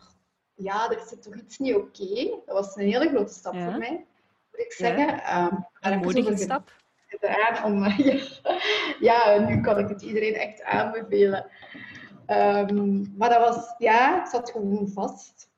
ja, 0.56 0.92
er 0.92 1.04
zit 1.08 1.24
toch 1.24 1.36
iets 1.36 1.58
niet 1.58 1.76
oké. 1.76 2.30
Dat 2.46 2.56
was 2.56 2.76
een 2.76 2.92
hele 2.92 3.10
grote 3.10 3.34
stap 3.34 3.54
voor 3.54 3.78
mij, 3.78 4.06
moet 4.52 4.60
ik 4.60 4.72
zeggen. 4.72 5.08
Ja. 5.08 5.52
Um, 5.52 5.66
een 5.80 6.00
moedige 6.00 6.38
stap. 6.38 6.82
Gedaan 7.08 7.64
om, 7.64 7.84
ja, 8.04 8.20
ja, 9.00 9.46
nu 9.48 9.62
kan 9.62 9.80
ik 9.80 9.88
het 9.88 10.02
iedereen 10.02 10.36
echt 10.36 10.64
aanbevelen. 10.64 11.46
Um, 12.28 13.14
maar 13.18 13.30
dat 13.30 13.40
was, 13.40 13.76
ja, 13.78 14.20
het 14.20 14.30
zat 14.30 14.52
gewoon 14.52 14.88
vast. 14.88 15.50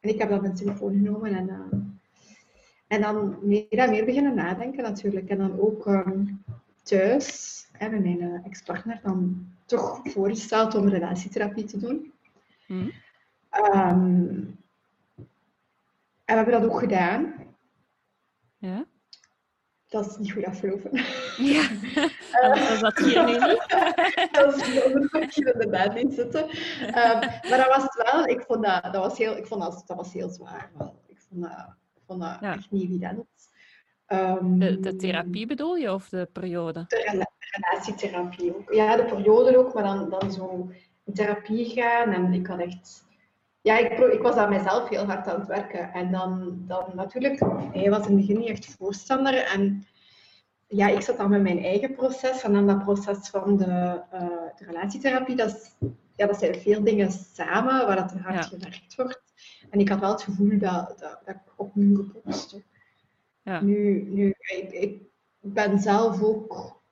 En 0.00 0.10
ik 0.10 0.18
heb 0.18 0.30
dat 0.30 0.40
mijn 0.40 0.54
telefoon 0.54 0.92
genomen 0.92 1.34
en, 1.34 1.48
uh, 1.48 1.78
en 2.86 3.00
dan 3.00 3.38
meer 3.42 3.66
en 3.68 3.90
meer 3.90 4.04
beginnen 4.04 4.34
nadenken 4.34 4.82
natuurlijk. 4.82 5.28
En 5.28 5.38
dan 5.38 5.60
ook 5.60 5.86
um, 5.86 6.44
thuis 6.82 7.66
hè, 7.72 7.88
met 7.88 8.02
mijn 8.02 8.22
uh, 8.22 8.46
ex-partner 8.46 9.00
dan 9.02 9.46
toch 9.66 10.00
voorgesteld 10.04 10.74
om 10.74 10.88
relatietherapie 10.88 11.64
te 11.64 11.78
doen. 11.78 12.12
Mm. 12.66 12.92
Um, 13.56 14.58
en 16.24 16.34
we 16.36 16.42
hebben 16.42 16.60
dat 16.60 16.70
ook 16.70 16.78
gedaan. 16.78 17.34
Ja. 18.56 18.84
Dat 19.88 20.06
is 20.06 20.16
niet 20.16 20.32
goed 20.32 20.44
afgelopen. 20.44 20.90
Ja, 21.36 21.70
uh, 22.42 22.68
dat 22.68 22.78
zat 22.78 22.98
hier 22.98 23.24
nu 23.24 23.32
niet. 23.32 23.64
dat 24.32 24.54
is 24.54 25.34
hier 25.34 25.52
inderdaad 25.52 25.94
niet 25.94 26.14
zitten. 26.14 26.42
Um, 26.80 27.20
maar 27.20 27.56
dat 27.56 27.66
was 27.66 27.82
het 27.82 28.10
wel, 28.10 28.26
ik 28.26 28.40
vond 28.40 28.64
dat, 28.64 28.82
dat, 28.82 28.96
was, 28.96 29.18
heel, 29.18 29.36
ik 29.36 29.46
vond 29.46 29.62
dat, 29.62 29.82
dat 29.86 29.96
was 29.96 30.12
heel 30.12 30.28
zwaar. 30.28 30.70
Wel. 30.78 31.02
Ik 31.06 31.20
vond 31.28 31.42
dat, 31.42 31.74
ik 31.94 32.02
vond 32.06 32.20
dat 32.20 32.36
ja. 32.40 32.54
echt 32.54 32.70
niet 32.70 32.82
evident. 32.82 33.26
Um, 34.08 34.58
de, 34.58 34.80
de, 34.80 34.96
therapie 34.96 35.46
bedoel 35.46 35.76
je 35.76 35.92
of 35.92 36.08
de 36.08 36.28
periode? 36.32 36.84
De 36.88 37.26
relatietherapie 37.50 38.56
ook. 38.56 38.72
Ja, 38.72 38.96
de 38.96 39.04
periode 39.04 39.58
ook, 39.58 39.74
maar 39.74 39.82
dan, 39.82 40.10
dan 40.10 40.32
zo 40.32 40.70
in 41.04 41.14
therapie 41.14 41.70
gaan. 41.70 42.12
En 42.12 42.32
ik 42.32 42.46
had 42.46 42.58
echt... 42.58 43.03
Ja, 43.64 43.78
ik, 43.78 43.98
ik 43.98 44.22
was 44.22 44.34
aan 44.34 44.50
mezelf 44.50 44.88
heel 44.88 45.04
hard 45.04 45.28
aan 45.28 45.38
het 45.38 45.48
werken. 45.48 45.92
En 45.92 46.10
dan, 46.10 46.62
dan 46.66 46.84
natuurlijk, 46.94 47.40
hij 47.72 47.90
was 47.90 48.06
in 48.06 48.16
het 48.16 48.26
begin 48.26 48.38
niet 48.38 48.48
echt 48.48 48.76
voorstander. 48.78 49.34
En 49.34 49.86
ja, 50.66 50.88
ik 50.88 51.00
zat 51.00 51.16
dan 51.16 51.30
met 51.30 51.42
mijn 51.42 51.64
eigen 51.64 51.94
proces. 51.94 52.42
En 52.42 52.52
dan 52.52 52.66
dat 52.66 52.84
proces 52.84 53.28
van 53.28 53.56
de, 53.56 54.02
uh, 54.14 54.20
de 54.56 54.64
relatietherapie, 54.64 55.36
dat, 55.36 55.50
is, 55.50 55.88
ja, 56.16 56.26
dat 56.26 56.38
zijn 56.38 56.54
veel 56.54 56.84
dingen 56.84 57.10
samen 57.10 57.86
waar 57.86 57.96
dat 57.96 58.10
er 58.10 58.20
hard 58.20 58.34
ja. 58.34 58.42
gewerkt 58.42 58.94
wordt. 58.94 59.22
En 59.70 59.80
ik 59.80 59.88
had 59.88 60.00
wel 60.00 60.10
het 60.10 60.22
gevoel 60.22 60.58
dat, 60.58 60.98
dat, 60.98 61.20
dat 61.24 61.34
ik 61.34 61.52
opnieuw 61.56 62.04
gebotst 62.04 62.56
ja. 63.44 63.60
Nu, 63.60 64.02
nu 64.10 64.34
ik, 64.40 64.72
ik 64.72 65.02
ben 65.40 65.78
zelf 65.78 66.22
ook, 66.22 66.82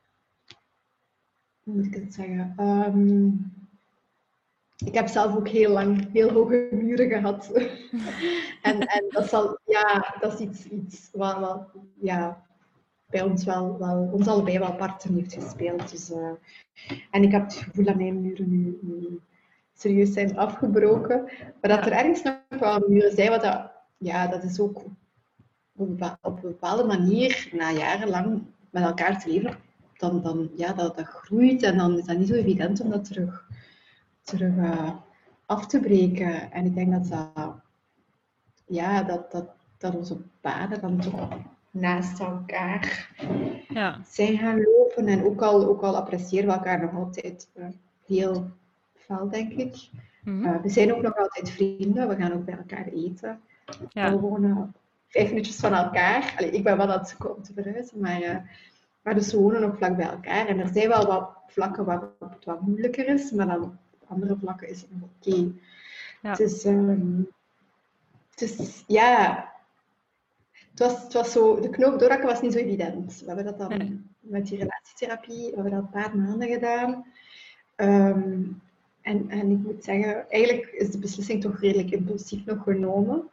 hoe 1.62 1.74
moet 1.74 1.86
ik 1.86 1.94
het 1.94 2.14
zeggen? 2.14 2.54
Um, 2.60 3.61
ik 4.84 4.94
heb 4.94 5.08
zelf 5.08 5.36
ook 5.36 5.48
heel 5.48 5.70
lang 5.70 6.12
heel 6.12 6.30
hoge 6.30 6.68
muren 6.70 7.08
gehad. 7.08 7.50
en, 8.62 8.80
en 8.80 9.04
dat, 9.08 9.28
zal, 9.28 9.58
ja, 9.64 10.16
dat 10.20 10.32
is 10.32 10.38
iets, 10.38 10.64
iets 10.64 11.08
wat, 11.12 11.38
wat 11.38 11.68
ja, 12.00 12.42
bij 13.06 13.22
ons 13.22 13.44
wel, 13.44 13.78
wel, 13.78 14.10
ons 14.12 14.28
allebei 14.28 14.58
wel 14.58 14.74
parten 14.74 15.14
heeft 15.14 15.34
gespeeld. 15.34 15.90
Dus, 15.90 16.10
uh, 16.10 16.30
en 17.10 17.22
ik 17.22 17.32
heb 17.32 17.42
het 17.42 17.54
gevoel 17.54 17.84
dat 17.84 17.96
mijn 17.96 18.20
muren 18.20 18.50
nu, 18.50 18.78
nu 18.80 19.20
serieus 19.74 20.12
zijn 20.12 20.36
afgebroken. 20.36 21.22
Maar 21.60 21.70
dat 21.70 21.86
er 21.86 21.92
ergens 21.92 22.22
nog 22.22 22.60
wel 22.60 22.88
muren 22.88 23.12
zijn, 23.12 23.30
wat 23.30 23.42
dat, 23.42 23.70
ja, 23.98 24.26
dat 24.26 24.42
is 24.42 24.60
ook 24.60 24.82
op 25.72 26.00
een 26.22 26.40
bepaalde 26.42 26.84
manier, 26.84 27.48
na 27.52 27.70
jarenlang 27.70 28.42
met 28.70 28.82
elkaar 28.82 29.20
te 29.20 29.30
leven, 29.30 29.56
dan, 29.96 30.22
dan 30.22 30.50
ja, 30.56 30.72
dat, 30.72 30.96
dat 30.96 31.06
groeit 31.06 31.62
en 31.62 31.76
dan 31.76 31.98
is 31.98 32.04
dat 32.04 32.18
niet 32.18 32.28
zo 32.28 32.34
evident 32.34 32.80
om 32.80 32.90
dat 32.90 33.04
terug, 33.04 33.46
terug 34.22 34.54
uh, 34.54 34.90
af 35.46 35.66
te 35.66 35.80
breken. 35.80 36.52
En 36.52 36.64
ik 36.64 36.74
denk 36.74 36.92
dat 36.92 37.08
dat, 37.08 37.54
ja, 38.66 39.02
dat, 39.02 39.32
dat, 39.32 39.46
dat 39.78 39.94
onze 39.94 40.16
paden 40.40 40.80
dan 40.80 41.00
toch 41.00 41.28
naast 41.70 42.20
elkaar 42.20 43.14
ja. 43.68 43.98
zijn 44.06 44.38
gaan 44.38 44.62
lopen. 44.62 45.06
En 45.06 45.24
ook 45.24 45.42
al, 45.42 45.66
ook 45.66 45.82
al 45.82 45.96
appreciëren 45.96 46.46
we 46.46 46.52
elkaar 46.52 46.80
nog 46.80 46.94
altijd 46.94 47.50
uh, 47.54 47.66
heel 48.06 48.50
fel, 48.94 49.28
denk 49.28 49.52
ik. 49.52 49.90
Mm 50.24 50.42
-hmm. 50.42 50.54
uh, 50.54 50.62
we 50.62 50.68
zijn 50.68 50.94
ook 50.94 51.02
nog 51.02 51.16
altijd 51.16 51.50
vrienden, 51.50 52.08
we 52.08 52.16
gaan 52.16 52.32
ook 52.32 52.44
bij 52.44 52.56
elkaar 52.56 52.86
eten. 52.86 53.40
Ja. 53.88 54.10
We 54.10 54.18
wonen 54.18 54.74
vijf 55.06 55.28
minuutjes 55.28 55.56
van 55.56 55.74
elkaar. 55.74 56.34
Allee, 56.36 56.50
ik 56.50 56.64
ben 56.64 56.76
wel 56.76 56.90
aan 56.90 56.98
het 56.98 57.08
zoeken 57.08 57.36
om 57.36 57.42
te 57.42 57.52
verhuizen, 57.52 58.00
maar, 58.00 58.50
maar 59.02 59.14
dus 59.14 59.32
we 59.32 59.38
wonen 59.38 59.60
nog 59.60 59.76
vlak 59.76 59.96
bij 59.96 60.08
elkaar. 60.08 60.46
En 60.46 60.58
er 60.58 60.68
zijn 60.72 60.88
wel 60.88 61.06
wat 61.06 61.30
vlakken 61.46 61.84
waar 61.84 62.02
het 62.18 62.44
wat 62.44 62.60
moeilijker 62.60 63.08
is, 63.08 63.30
maar 63.30 63.46
dan 63.46 63.78
andere 64.12 64.36
vlakken 64.36 64.68
is 64.68 64.80
het 64.80 64.90
nog 64.92 65.02
oké. 65.02 65.28
Okay. 65.28 65.52
Ja. 66.22 66.30
Het, 66.30 66.40
is, 66.40 66.64
um, 66.64 67.28
het 68.30 68.40
is, 68.40 68.84
ja... 68.86 69.50
Het 70.70 70.80
was, 70.80 71.02
het 71.02 71.12
was 71.12 71.32
zo, 71.32 71.60
de 71.60 71.70
knoop 71.70 71.98
doorhakken 71.98 72.28
was 72.28 72.40
niet 72.40 72.52
zo 72.52 72.58
evident. 72.58 73.20
We 73.20 73.26
hebben 73.26 73.44
dat 73.44 73.58
dan 73.58 73.78
nee. 73.78 74.00
met 74.20 74.46
die 74.46 74.58
relatietherapie, 74.58 75.48
we 75.48 75.54
hebben 75.54 75.72
dat 75.72 75.82
een 75.82 75.90
paar 75.90 76.16
maanden 76.16 76.48
gedaan. 76.48 77.06
Um, 77.76 78.62
en, 79.02 79.30
en 79.30 79.50
ik 79.50 79.58
moet 79.58 79.84
zeggen, 79.84 80.30
eigenlijk 80.30 80.66
is 80.66 80.90
de 80.90 80.98
beslissing 80.98 81.42
toch 81.42 81.60
redelijk 81.60 81.90
impulsief 81.90 82.44
nog 82.44 82.62
genomen. 82.62 83.30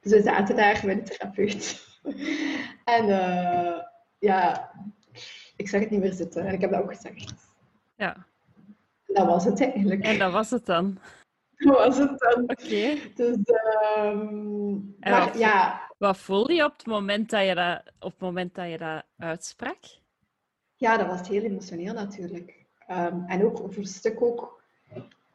Dus 0.00 0.12
we 0.12 0.22
zaten 0.22 0.56
daar 0.56 0.82
met 0.86 0.98
een 0.98 1.04
therapeut. 1.04 1.86
en 2.96 3.08
uh, 3.08 3.78
ja, 4.18 4.70
ik 5.56 5.68
zag 5.68 5.80
het 5.80 5.90
niet 5.90 6.00
meer 6.00 6.12
zitten. 6.12 6.46
En 6.46 6.54
ik 6.54 6.60
heb 6.60 6.70
dat 6.70 6.82
ook 6.82 6.94
gezegd. 6.94 7.34
Ja. 7.96 8.26
Dat 9.16 9.26
was 9.26 9.44
het 9.44 9.60
eigenlijk. 9.60 10.02
En 10.02 10.18
dat 10.18 10.32
was 10.32 10.50
het 10.50 10.66
dan? 10.66 10.98
Dat 11.56 11.76
was 11.76 11.98
het 11.98 12.18
dan. 12.18 12.42
Oké. 12.42 12.52
Okay. 12.52 13.12
Dus, 13.14 13.36
um, 13.98 14.96
maar, 15.00 15.24
wat, 15.24 15.38
ja. 15.38 15.80
Wat 15.98 16.18
voelde 16.18 16.54
je 16.54 16.64
op 16.64 16.76
het 16.76 16.86
moment 16.86 17.30
dat 17.30 17.46
je 17.46 17.54
dat, 17.54 17.82
op 18.00 18.10
het 18.10 18.20
moment 18.20 18.54
dat, 18.54 18.70
je 18.70 18.78
dat 18.78 19.02
uitsprak? 19.18 19.78
Ja, 20.74 20.96
dat 20.96 21.06
was 21.06 21.28
heel 21.28 21.42
emotioneel 21.42 21.94
natuurlijk. 21.94 22.64
Um, 22.90 23.24
en 23.26 23.44
ook 23.44 23.56
voor 23.56 23.76
een 23.76 23.86
stuk 23.86 24.22
ook 24.22 24.62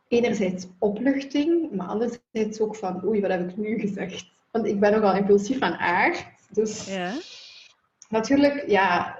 enerzijds 0.07 0.67
opluchting, 0.79 1.71
maar 1.71 1.87
anderzijds 1.87 2.59
ook 2.59 2.75
van 2.75 3.05
oei, 3.05 3.21
wat 3.21 3.31
heb 3.31 3.49
ik 3.49 3.57
nu 3.57 3.79
gezegd? 3.79 4.25
Want 4.51 4.65
ik 4.65 4.79
ben 4.79 4.91
nogal 4.91 5.15
impulsief 5.15 5.59
van 5.59 5.73
aard. 5.73 6.25
Dus 6.49 6.85
ja. 6.85 7.13
natuurlijk, 8.09 8.69
ja, 8.69 9.17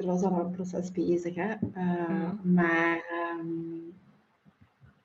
er 0.00 0.06
was 0.06 0.22
al 0.22 0.40
een 0.40 0.50
proces 0.50 0.92
bezig. 0.92 1.34
Hè? 1.34 1.48
Uh, 1.48 2.08
ja. 2.08 2.38
Maar 2.42 3.04
um, 3.38 3.92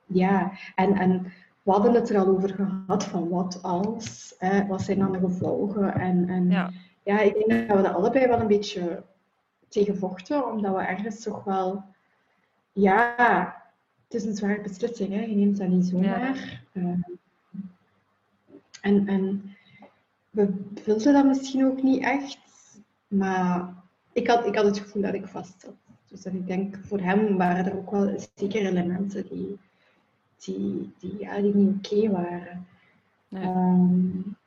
ja, 0.06 0.52
en, 0.76 0.94
en 0.94 1.22
we 1.64 1.72
hadden 1.72 1.94
het 1.94 2.10
er 2.10 2.18
al 2.18 2.28
over 2.28 2.50
gehad 2.50 3.04
van 3.04 3.30
wat 3.30 3.60
als, 3.62 4.36
hè? 4.38 4.66
wat 4.66 4.82
zijn 4.82 5.00
dan 5.00 5.12
de 5.12 5.20
gevolgen. 5.20 5.94
En, 5.94 6.30
en 6.30 6.50
ja. 6.50 6.72
ja, 7.04 7.20
ik 7.20 7.34
denk 7.34 7.68
dat 7.68 7.78
we 7.78 7.84
dat 7.84 7.94
allebei 7.94 8.28
wel 8.28 8.40
een 8.40 8.48
beetje 8.48 9.04
tegen 9.68 9.98
vochten, 9.98 10.52
omdat 10.52 10.76
we 10.76 10.82
ergens 10.82 11.24
toch 11.24 11.44
wel, 11.44 11.84
ja, 12.72 13.16
het 14.04 14.14
is 14.14 14.24
een 14.24 14.36
zware 14.36 14.62
beslissing, 14.62 15.14
hè? 15.14 15.22
je 15.22 15.36
neemt 15.36 15.58
dat 15.58 15.68
niet 15.68 15.86
zomaar. 15.86 16.64
Ja. 16.72 16.82
Uh, 16.82 16.98
en, 18.82 19.08
en 19.08 19.56
we 20.30 20.54
wilden 20.86 21.14
dat 21.14 21.26
misschien 21.26 21.66
ook 21.66 21.84
niet 21.84 22.04
echt, 22.04 22.40
maar 23.08 23.84
ik 24.16 24.28
had, 24.28 24.46
ik 24.46 24.56
had 24.56 24.66
het 24.66 24.78
gevoel 24.78 25.02
dat 25.02 25.14
ik 25.14 25.28
vast 25.28 25.62
zat. 25.62 25.76
Dus 26.08 26.22
dat 26.22 26.34
ik 26.34 26.48
denk, 26.48 26.78
voor 26.84 27.00
hem 27.00 27.38
waren 27.38 27.66
er 27.66 27.78
ook 27.78 27.92
wel 27.92 28.20
zeker 28.36 28.66
elementen 28.66 29.28
die, 29.28 29.60
die, 30.38 30.94
die, 31.00 31.20
ja, 31.20 31.42
die 31.42 31.56
niet 31.56 31.78
oké 31.78 31.96
okay 31.96 32.10
waren. 32.10 32.68
Nee. 33.28 33.46
Um, 33.46 34.38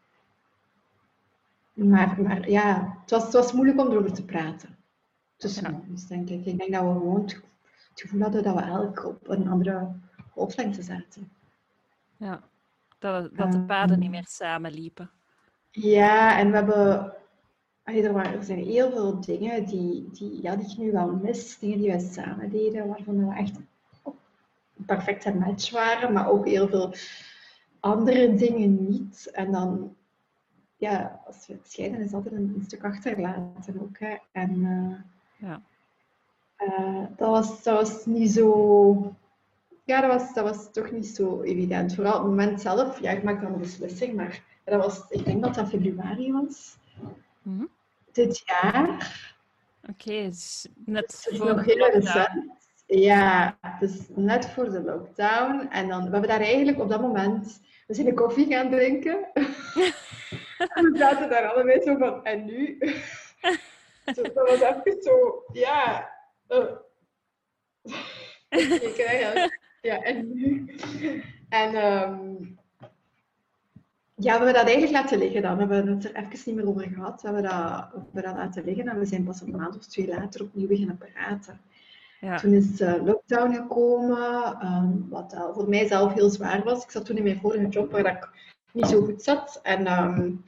maar, 1.72 2.22
maar 2.22 2.50
ja, 2.50 2.98
het 3.00 3.10
was, 3.10 3.22
het 3.22 3.32
was 3.32 3.52
moeilijk 3.52 3.80
om 3.80 3.90
erover 3.90 4.12
te 4.12 4.24
praten. 4.24 4.76
Tussen 5.36 5.72
ja. 5.72 5.80
ons, 5.90 6.06
denk 6.06 6.28
ik. 6.28 6.46
Ik 6.46 6.58
denk 6.58 6.72
dat 6.72 6.82
we 6.82 6.88
gewoon 6.88 7.22
het 7.22 7.42
gevoel 7.94 8.20
hadden 8.20 8.42
dat 8.42 8.54
we 8.54 8.60
elk 8.60 9.04
op 9.06 9.28
een 9.28 9.48
andere 9.48 9.92
golflengte 10.30 10.82
zaten. 10.82 11.32
Ja, 12.16 12.42
dat, 12.98 13.36
dat 13.36 13.52
de 13.52 13.60
paden 13.60 13.94
um, 13.94 14.00
niet 14.00 14.10
meer 14.10 14.26
samenliepen. 14.26 15.10
Ja, 15.70 16.38
en 16.38 16.50
we 16.50 16.56
hebben... 16.56 17.12
Er, 17.96 18.12
waren, 18.12 18.32
er 18.32 18.44
zijn 18.44 18.64
heel 18.64 18.90
veel 18.90 19.20
dingen 19.20 19.64
die, 19.64 20.08
die, 20.12 20.42
ja, 20.42 20.56
die 20.56 20.70
ik 20.70 20.76
nu 20.76 20.92
wel 20.92 21.12
mis. 21.12 21.58
Dingen 21.58 21.78
die 21.78 21.90
wij 21.90 21.98
samen 21.98 22.50
deden, 22.50 22.88
waarvan 22.88 23.28
we 23.28 23.34
echt 23.34 23.56
een 24.04 24.84
perfecte 24.86 25.34
match 25.34 25.70
waren. 25.70 26.12
Maar 26.12 26.28
ook 26.28 26.46
heel 26.46 26.68
veel 26.68 26.94
andere 27.80 28.34
dingen 28.34 28.88
niet. 28.88 29.30
En 29.32 29.52
dan... 29.52 29.96
Ja, 30.76 31.22
als 31.26 31.46
we 31.46 31.58
scheiden 31.62 32.00
is 32.00 32.12
altijd 32.12 32.34
een, 32.34 32.52
een 32.56 32.64
stuk 32.66 32.84
achterlaten 32.84 33.80
ook. 33.80 33.98
Hè. 33.98 34.16
En... 34.32 34.56
Uh, 34.56 35.48
ja. 35.48 35.62
Uh, 36.58 37.06
dat, 37.16 37.28
was, 37.28 37.62
dat 37.62 37.74
was 37.80 38.06
niet 38.06 38.30
zo... 38.30 39.14
Ja, 39.84 40.00
dat 40.00 40.20
was, 40.20 40.34
dat 40.34 40.44
was 40.44 40.72
toch 40.72 40.90
niet 40.90 41.06
zo 41.06 41.42
evident. 41.42 41.94
Vooral 41.94 42.12
op 42.12 42.20
het 42.20 42.28
moment 42.28 42.60
zelf. 42.60 43.00
Ja, 43.00 43.10
ik 43.10 43.22
maak 43.22 43.42
dan 43.42 43.52
een 43.52 43.58
beslissing, 43.58 44.14
maar 44.14 44.42
dat 44.64 44.84
was, 44.84 45.04
ik 45.08 45.24
denk 45.24 45.42
dat 45.42 45.54
dat 45.54 45.68
februari 45.68 46.32
was. 46.32 46.76
Mm 47.42 47.58
-hmm. 47.58 47.68
Dit 48.18 48.42
jaar. 48.44 48.88
Oké, 49.82 49.90
okay, 49.90 50.24
dus 50.24 50.66
net 50.84 51.26
dus 51.28 51.38
voor 51.38 51.54
nog 51.54 51.64
heel 51.64 51.90
recent. 51.90 52.50
ja, 52.86 53.58
dus 53.80 54.08
net 54.08 54.50
voor 54.50 54.70
de 54.70 54.82
lockdown. 54.82 55.68
En 55.70 55.88
dan, 55.88 56.04
we 56.04 56.10
hebben 56.10 56.28
daar 56.28 56.40
eigenlijk 56.40 56.80
op 56.80 56.88
dat 56.88 57.00
moment... 57.00 57.60
We 57.86 57.94
zijn 57.94 58.06
een 58.06 58.14
koffie 58.14 58.46
gaan 58.46 58.70
drinken. 58.70 59.28
en 60.74 60.92
we 60.92 60.98
zaten 60.98 61.30
daar 61.30 61.52
allebei 61.52 61.82
zo 61.82 61.96
van... 61.96 62.24
En 62.24 62.44
nu? 62.44 62.78
dat 64.04 64.32
was 64.34 64.60
even 64.60 65.02
zo... 65.02 65.44
Ja... 65.52 66.08
Uh. 68.50 69.46
ja, 69.80 70.02
en 70.02 70.32
nu? 70.32 70.74
En... 71.48 71.76
Um, 71.76 72.57
ja, 74.18 74.38
we 74.38 74.44
hebben 74.44 74.54
dat 74.54 74.72
eigenlijk 74.72 74.92
laten 74.92 75.18
liggen 75.18 75.42
dan. 75.42 75.54
We 75.54 75.74
hebben 75.74 75.86
het 75.94 76.04
er 76.04 76.14
even 76.14 76.40
niet 76.44 76.54
meer 76.54 76.68
over 76.68 76.82
gehad. 76.94 77.22
We 77.22 77.28
hebben 77.28 77.50
dat, 77.50 77.88
we 77.92 78.00
hebben 78.02 78.22
dat 78.22 78.36
laten 78.36 78.64
liggen 78.64 78.88
en 78.88 78.98
we 78.98 79.06
zijn 79.06 79.24
pas 79.24 79.40
een 79.40 79.56
maand 79.56 79.76
of 79.76 79.86
twee 79.86 80.08
later 80.08 80.42
opnieuw 80.42 80.66
beginnen 80.66 80.98
praten. 80.98 81.60
Ja. 82.20 82.36
Toen 82.36 82.52
is 82.52 82.76
de 82.76 83.02
lockdown 83.04 83.54
gekomen, 83.54 84.66
um, 84.66 85.06
wat 85.10 85.34
uh, 85.34 85.54
voor 85.54 85.68
mij 85.68 85.86
zelf 85.86 86.14
heel 86.14 86.30
zwaar 86.30 86.64
was. 86.64 86.84
Ik 86.84 86.90
zat 86.90 87.04
toen 87.04 87.16
in 87.16 87.22
mijn 87.22 87.40
vorige 87.40 87.68
job 87.68 87.90
waar 87.90 88.06
ik 88.06 88.28
niet 88.72 88.86
zo 88.86 89.04
goed 89.04 89.22
zat. 89.22 89.60
En 89.62 90.02
um, 90.02 90.42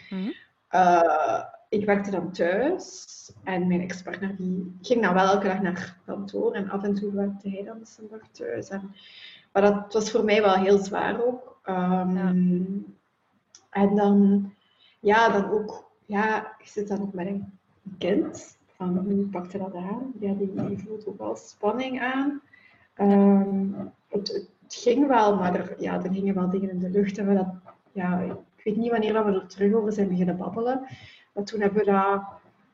uh, 0.71 1.43
ik 1.69 1.85
werkte 1.85 2.11
dan 2.11 2.33
thuis. 2.33 3.07
En 3.45 3.67
mijn 3.67 3.81
ex-partner 3.81 4.37
die 4.37 4.79
ging 4.83 5.03
dan 5.03 5.15
wel 5.15 5.27
elke 5.27 5.47
dag 5.47 5.62
naar 5.62 5.97
kantoor. 6.07 6.53
En 6.53 6.71
af 6.71 6.83
en 6.83 6.95
toe 6.95 7.12
werkte 7.12 7.50
hij 7.50 7.65
dan 7.65 7.79
de 7.79 8.07
dag 8.11 8.29
thuis. 8.31 8.69
En, 8.69 8.95
maar 9.53 9.62
dat 9.62 9.93
was 9.93 10.11
voor 10.11 10.25
mij 10.25 10.43
wel 10.43 10.55
heel 10.55 10.79
zwaar 10.79 11.25
ook. 11.25 11.61
Um, 11.69 12.17
ja. 12.17 12.35
En 13.71 13.97
dan, 13.97 14.53
ja, 15.00 15.29
dan 15.29 15.50
ook, 15.50 15.91
ja, 16.07 16.55
je 16.59 16.69
zit 16.69 16.89
dan 16.89 17.00
ook 17.00 17.12
met 17.12 17.27
een 17.27 17.59
kind. 17.99 18.59
Van 18.67 18.99
hoe 18.99 19.27
pakte 19.27 19.59
dat 19.59 19.75
aan? 19.75 20.12
Ja, 20.19 20.33
die, 20.33 20.55
die 20.55 20.79
voelt 20.79 21.07
ook 21.07 21.19
wel 21.19 21.37
spanning 21.37 22.00
aan. 22.00 22.43
Um, 22.97 23.93
het, 24.09 24.29
het, 24.29 24.49
ging 24.69 25.07
wel, 25.07 25.37
maar 25.37 25.55
er, 25.55 25.83
ja, 25.83 26.03
er 26.03 26.12
gingen 26.12 26.35
wel 26.35 26.50
dingen 26.50 26.71
in 26.71 26.79
de 26.79 26.91
lucht. 26.91 27.19
En 27.19 27.27
we 27.27 27.35
dat, 27.35 27.55
ja, 27.93 28.21
ik 28.21 28.65
weet 28.65 28.77
niet 28.77 28.91
wanneer 28.91 29.25
we 29.25 29.33
er 29.33 29.47
terug 29.47 29.75
over 29.75 29.93
zijn 29.93 30.09
beginnen 30.09 30.37
babbelen. 30.37 30.87
Maar 31.33 31.45
toen 31.45 31.61
hebben 31.61 31.79
we 31.79 31.91
dat, 31.91 32.23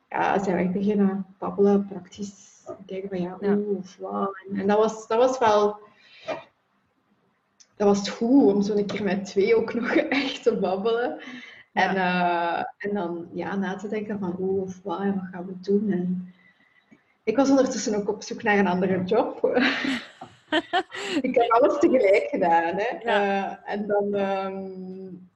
ja, 0.08 0.38
zijn 0.38 0.66
we 0.66 0.78
beginnen 0.78 1.26
babbelen, 1.38 1.86
praktisch 1.86 2.64
kijken 2.86 3.08
van 3.08 3.20
ja, 3.20 3.36
hoe 3.38 3.76
of 3.76 3.96
wat. 3.96 4.36
En, 4.48 4.60
en, 4.60 4.66
dat, 4.66 4.78
was, 4.78 5.06
dat 5.06 5.18
was 5.18 5.38
wel 5.38 5.78
dat 7.76 7.88
was 7.88 8.08
goed 8.08 8.54
om 8.54 8.62
zo'n 8.62 8.86
keer 8.86 9.02
met 9.02 9.24
twee 9.24 9.56
ook 9.56 9.74
nog 9.74 9.94
echt 10.22 10.42
te 10.42 10.56
babbelen. 10.56 11.20
En, 11.72 11.96
uh, 11.96 12.58
en 12.78 12.94
dan 12.94 13.28
ja, 13.32 13.56
na 13.56 13.76
te 13.76 13.88
denken 13.88 14.18
van 14.18 14.30
hoe 14.30 14.60
of 14.60 14.82
wat 14.82 15.00
en 15.00 15.14
wat 15.14 15.28
gaan 15.32 15.46
we 15.46 15.60
doen. 15.60 15.90
En 15.90 16.34
ik 17.22 17.36
was 17.36 17.50
ondertussen 17.50 17.94
ook 17.94 18.08
op 18.08 18.22
zoek 18.22 18.42
naar 18.42 18.58
een 18.58 18.66
andere 18.66 19.04
job. 19.04 19.44
ik 21.26 21.34
heb 21.34 21.50
alles 21.50 21.78
tegelijk 21.78 22.26
gedaan. 22.30 22.74
Hè. 22.76 23.04
Uh, 23.04 23.70
en 23.70 23.86
dan, 23.86 24.14
um, 24.14 25.28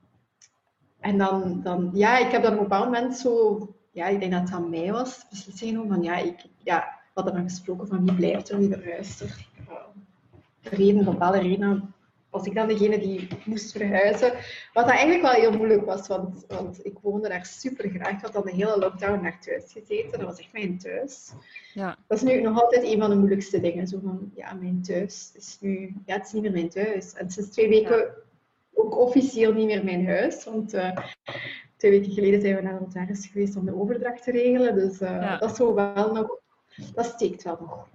en 1.01 1.19
dan, 1.19 1.61
dan, 1.63 1.91
ja, 1.93 2.19
ik 2.19 2.31
heb 2.31 2.43
dan 2.43 2.53
op 2.53 2.59
een 2.59 2.65
bepaald 2.65 2.85
moment 2.85 3.17
zo, 3.17 3.59
ja, 3.91 4.07
ik 4.07 4.21
denk 4.21 4.33
dat 4.33 4.41
het 4.41 4.53
aan 4.53 4.71
mij 4.71 4.93
was, 4.93 5.27
beslissing 5.31 5.71
genomen 5.71 5.95
van 5.95 6.03
ja, 6.03 6.17
ik, 6.17 6.45
ja, 6.63 6.79
we 6.79 7.11
hadden 7.21 7.35
dan 7.35 7.43
gesproken 7.43 7.87
van 7.87 8.05
wie 8.05 8.15
blijft 8.15 8.51
er, 8.51 8.59
wie 8.59 8.73
verhuist 8.73 9.21
er. 9.21 9.47
Uh, 9.69 9.77
reden, 10.63 11.05
bepaalde 11.05 11.39
redenen 11.39 11.95
was 12.31 12.47
ik 12.47 12.55
dan 12.55 12.69
degene 12.69 12.99
die 12.99 13.29
moest 13.45 13.73
verhuizen. 13.73 14.33
Wat 14.73 14.85
dat 14.85 14.95
eigenlijk 14.95 15.23
wel 15.23 15.33
heel 15.33 15.57
moeilijk 15.57 15.85
was, 15.85 16.09
want, 16.09 16.45
want 16.49 16.87
ik 16.87 16.99
woonde 17.03 17.29
daar 17.29 17.47
super 17.47 17.91
graag. 17.91 18.11
Ik 18.11 18.21
had 18.21 18.33
dan 18.33 18.45
de 18.45 18.55
hele 18.55 18.79
lockdown 18.79 19.23
naar 19.23 19.41
thuis 19.41 19.73
gezeten. 19.73 20.19
Dat 20.19 20.29
was 20.29 20.39
echt 20.39 20.53
mijn 20.53 20.79
thuis. 20.79 21.33
Ja. 21.75 21.97
Dat 22.07 22.19
is 22.19 22.25
nu 22.25 22.41
nog 22.41 22.63
altijd 22.63 22.83
een 22.83 23.01
van 23.01 23.11
de 23.11 23.17
moeilijkste 23.17 23.61
dingen. 23.61 23.87
Zo 23.87 23.99
van, 24.03 24.33
ja, 24.35 24.53
mijn 24.53 24.83
thuis 24.83 25.33
is 25.35 25.59
nu... 25.61 25.95
Ja, 26.07 26.15
het 26.15 26.27
is 26.27 26.33
niet 26.33 26.43
meer 26.43 26.53
mijn 26.53 26.69
thuis. 26.69 27.13
En 27.13 27.31
sinds 27.31 27.51
twee 27.51 27.69
weken 27.69 28.15
ook 28.75 28.99
officieel 28.99 29.53
niet 29.53 29.67
meer 29.67 29.85
mijn 29.85 30.07
huis. 30.07 30.45
Want 30.45 30.75
uh, 30.75 30.97
twee 31.77 31.91
weken 31.91 32.13
geleden 32.13 32.41
zijn 32.41 32.57
we 32.57 32.63
naar 32.63 32.79
de 32.79 32.85
notaris 32.85 33.27
geweest 33.27 33.57
om 33.57 33.65
de 33.65 33.81
overdracht 33.81 34.23
te 34.23 34.31
regelen. 34.31 34.75
Dus 34.75 35.01
uh, 35.01 35.41
dat 35.41 35.51
is 35.51 35.57
zo 35.57 35.75
wel 35.75 36.13
nog... 36.13 36.39
Dat 36.95 37.05
steekt 37.05 37.43
wel 37.43 37.59
nog. 37.61 37.89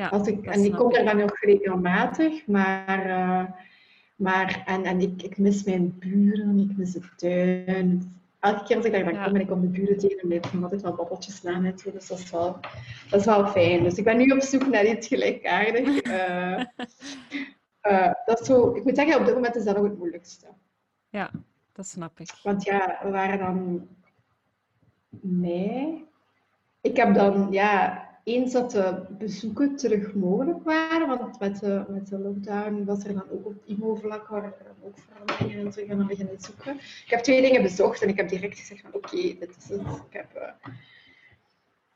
Ja, 0.00 0.08
Als 0.08 0.28
ik, 0.28 0.46
en 0.46 0.64
ik 0.64 0.72
kom 0.72 0.92
daar 0.92 1.04
dan 1.04 1.16
nog 1.16 1.40
regelmatig, 1.40 2.46
maar, 2.46 3.06
uh, 3.06 3.44
maar 4.16 4.62
en, 4.66 4.84
en 4.84 5.00
ik, 5.00 5.22
ik 5.22 5.38
mis 5.38 5.64
mijn 5.64 5.98
buren, 5.98 6.58
ik 6.58 6.76
mis 6.76 6.92
de 6.92 7.00
tuin. 7.16 8.20
Elke 8.38 8.64
keer 8.64 8.76
als 8.76 8.84
ik 8.84 8.92
daar 8.92 9.04
dan 9.04 9.24
kom 9.24 9.34
en 9.34 9.40
ik 9.40 9.46
kom 9.46 9.60
de 9.60 9.66
buren 9.66 9.98
tegen, 9.98 10.28
blijf 10.28 10.52
ik 10.52 10.62
altijd 10.62 10.82
wel 10.82 10.94
babbeltjes 10.94 11.36
slaan 11.36 11.64
en 11.64 11.74
Dus 11.92 12.08
dat 12.08 12.18
is, 12.18 12.30
wel, 12.30 12.58
dat 13.10 13.20
is 13.20 13.26
wel 13.26 13.46
fijn. 13.46 13.82
Dus 13.82 13.94
ik 13.94 14.04
ben 14.04 14.16
nu 14.16 14.30
op 14.30 14.40
zoek 14.40 14.66
naar 14.66 14.86
iets 14.86 15.06
gelijkaardigs. 15.06 16.00
Uh, 17.86 17.92
uh, 17.92 18.12
dat 18.24 18.40
is 18.40 18.46
zo, 18.46 18.74
ik 18.74 18.84
moet 18.84 18.96
zeggen, 18.96 19.18
op 19.18 19.24
dit 19.24 19.34
moment 19.34 19.56
is 19.56 19.64
dat 19.64 19.76
nog 19.76 19.84
het 19.84 19.98
moeilijkste. 19.98 20.46
Ja, 21.08 21.30
dat 21.72 21.86
snap 21.86 22.20
ik. 22.20 22.30
Want 22.42 22.64
ja, 22.64 22.98
we 23.02 23.10
waren 23.10 23.38
dan 23.38 23.88
mei. 25.20 26.04
Ik 26.80 26.96
heb 26.96 27.14
dan, 27.14 27.46
ja, 27.50 28.09
eens 28.34 28.52
dat 28.52 28.70
de 28.70 29.06
bezoeken 29.18 29.76
terug 29.76 30.14
mogelijk 30.14 30.64
waren, 30.64 31.08
want 31.08 31.40
met 31.40 31.60
de, 31.60 31.84
met 31.88 32.08
de 32.08 32.18
lockdown 32.18 32.84
was 32.84 33.04
er 33.04 33.14
dan 33.14 33.30
ook 33.30 33.46
op 33.46 33.62
IMO-vlak 33.64 34.28
waren 34.28 34.52
er 34.58 34.64
dan 34.64 34.88
ook 34.88 34.98
veranderingen 34.98 35.66
en 35.66 35.72
zo 35.72 35.86
gaan 35.86 36.06
beginnen 36.06 36.40
zoeken. 36.40 36.74
Ik 36.76 37.06
heb 37.06 37.20
twee 37.20 37.42
dingen 37.42 37.62
bezocht 37.62 38.02
en 38.02 38.08
ik 38.08 38.16
heb 38.16 38.28
direct 38.28 38.58
gezegd 38.58 38.80
van 38.80 38.94
oké, 38.94 39.16
dit 39.16 39.56
is 39.58 39.68
het. 39.68 39.80
Ik, 39.80 40.12
heb, 40.12 40.56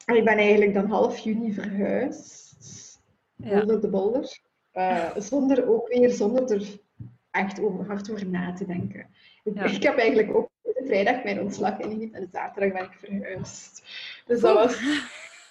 uh... 0.06 0.16
ik 0.16 0.24
ben 0.24 0.36
eigenlijk 0.36 0.74
dan 0.74 0.86
half 0.86 1.18
juni 1.18 1.52
verhuisd, 1.52 3.00
ja. 3.36 3.60
de 3.60 3.88
bolder, 3.88 4.38
uh, 4.74 5.16
zonder 5.16 5.68
ook 5.68 5.88
weer, 5.88 6.10
zonder 6.10 6.52
er 6.52 6.78
echt 7.30 7.60
over, 7.60 7.86
hard 7.86 8.10
over 8.10 8.26
na 8.26 8.52
te 8.52 8.66
denken. 8.66 9.06
Ik 9.44 9.82
heb 9.88 9.98
eigenlijk 9.98 10.36
ook 10.36 10.50
de 10.62 10.82
vrijdag 10.86 11.24
mijn 11.24 11.40
ontslag 11.40 11.78
ingediend 11.78 12.14
en 12.14 12.20
de 12.20 12.28
zaterdag 12.32 12.72
ben 12.72 12.90
ik 12.90 12.98
verhuisd. 12.98 13.82
Dus 14.26 14.40
dat 14.40 14.54
was 14.54 14.78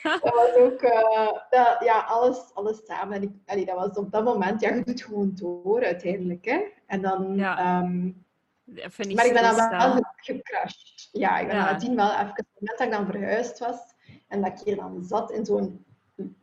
dat 0.03 0.21
was 0.21 0.53
ook 0.55 0.81
uh, 0.81 1.31
dat, 1.49 1.77
ja, 1.79 1.99
alles, 2.07 2.51
alles 2.53 2.85
samen. 2.85 3.15
En 3.15 3.21
ik, 3.21 3.31
allee, 3.45 3.65
dat 3.65 3.75
was 3.75 3.97
op 3.97 4.11
dat 4.11 4.23
moment, 4.23 4.61
ja, 4.61 4.73
je 4.73 4.83
doet 4.83 5.03
gewoon 5.03 5.31
door 5.35 5.83
uiteindelijk. 5.83 6.45
Hè? 6.45 6.61
En 6.87 7.01
dan, 7.01 7.35
ja. 7.35 7.79
um, 7.81 8.25
maar 8.65 9.25
ik 9.25 9.33
ben 9.33 9.43
dan 9.43 9.69
wel 9.69 10.03
gecrashed. 10.15 11.09
Ja, 11.11 11.39
ik 11.39 11.47
ben 11.47 11.55
ja. 11.55 11.71
nadien 11.71 11.95
wel 11.95 12.11
even, 12.11 12.29
op 12.29 12.35
het 12.35 12.45
moment 12.59 12.77
dat 12.77 12.87
ik 12.87 12.93
dan 12.93 13.05
verhuisd 13.05 13.59
was 13.59 13.79
en 14.27 14.41
dat 14.41 14.51
ik 14.51 14.65
hier 14.65 14.75
dan 14.75 15.03
zat 15.03 15.31
in 15.31 15.45
zo'n, 15.45 15.85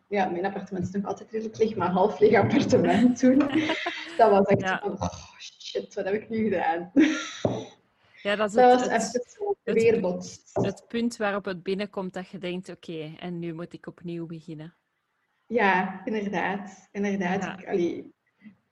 ja, 0.09 0.29
mijn 0.29 0.45
appartement 0.45 0.87
is 0.87 0.93
nog 0.93 1.05
altijd 1.05 1.31
redelijk 1.31 1.59
leeg, 1.59 1.77
maar 1.77 1.91
half 1.91 2.19
leeg 2.19 2.35
appartement 2.35 3.19
toen. 3.19 3.39
dat 4.19 4.31
was 4.31 4.47
echt 4.47 4.61
ja. 4.61 4.81
van, 4.83 4.93
oh 4.93 5.39
shit, 5.39 5.95
wat 5.95 6.05
heb 6.05 6.15
ik 6.15 6.29
nu 6.29 6.45
gedaan? 6.45 6.93
Ja, 8.23 8.37
dat 8.37 8.49
is 8.49 8.55
het, 8.55 9.13
het, 9.13 9.41
het, 9.63 10.85
punt 10.89 11.17
waarop 11.17 11.45
het 11.45 11.63
binnenkomt 11.63 12.13
dat 12.13 12.29
je 12.29 12.39
denkt, 12.39 12.69
oké, 12.69 13.15
en 13.19 13.39
nu 13.39 13.55
moet 13.55 13.73
ik 13.73 13.87
opnieuw 13.87 14.27
beginnen. 14.27 14.75
Ja, 15.47 16.05
inderdaad. 16.05 16.89
inderdaad. 16.93 17.63
Ik, 17.63 18.07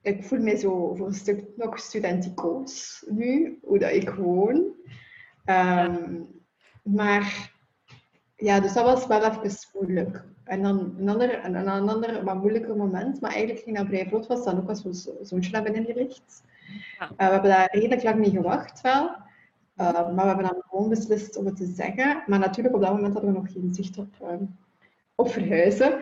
ik 0.02 0.24
voel 0.24 0.38
me 0.38 0.56
zo 0.56 0.94
voor 0.94 1.06
een 1.06 1.14
stuk 1.14 1.44
nog 1.56 1.78
studenticoos 1.78 3.04
nu, 3.08 3.58
hoe 3.62 3.78
dat 3.78 3.92
ik 3.92 4.10
woon. 4.10 4.74
Um, 5.46 6.36
Maar 6.82 7.52
ja, 8.36 8.60
dus 8.60 8.72
dat 8.72 8.84
was 8.84 9.06
wel 9.06 9.24
even 9.24 9.56
moeilijk. 9.72 10.24
En 10.44 10.62
dan 10.62 10.94
een 10.98 11.08
ander, 11.08 11.44
een, 11.44 11.54
een 11.54 11.88
ander 11.88 12.24
wat 12.24 12.34
moeilijker 12.34 12.76
moment, 12.76 13.20
maar 13.20 13.30
eigenlijk 13.30 13.64
ging 13.64 13.76
dat 13.76 13.86
vrij 13.86 14.08
vlot, 14.08 14.26
was 14.26 14.44
dan 14.44 14.58
ook 14.58 14.68
als 14.68 14.82
we 14.82 14.94
zo, 14.94 15.12
zoontje 15.22 15.50
naar 15.50 15.62
binnen 15.62 15.84
gericht. 15.84 16.42
Ja. 16.98 17.04
Uh, 17.04 17.16
we 17.16 17.24
hebben 17.24 17.50
daar 17.50 17.68
redelijk 17.70 18.02
lang 18.02 18.18
niet 18.18 18.34
gewacht 18.34 18.80
wel. 18.80 19.16
Uh, 19.80 19.92
maar 19.92 20.14
we 20.14 20.26
hebben 20.26 20.44
dan 20.44 20.62
gewoon 20.68 20.88
beslist 20.88 21.36
om 21.36 21.46
het 21.46 21.56
te 21.56 21.66
zeggen. 21.66 22.22
Maar 22.26 22.38
natuurlijk, 22.38 22.74
op 22.74 22.80
dat 22.80 22.92
moment 22.92 23.12
hadden 23.12 23.32
we 23.32 23.38
nog 23.38 23.52
geen 23.52 23.74
zicht 23.74 23.98
op, 23.98 24.14
uh, 24.22 24.28
op 25.14 25.30
verhuizen. 25.30 26.00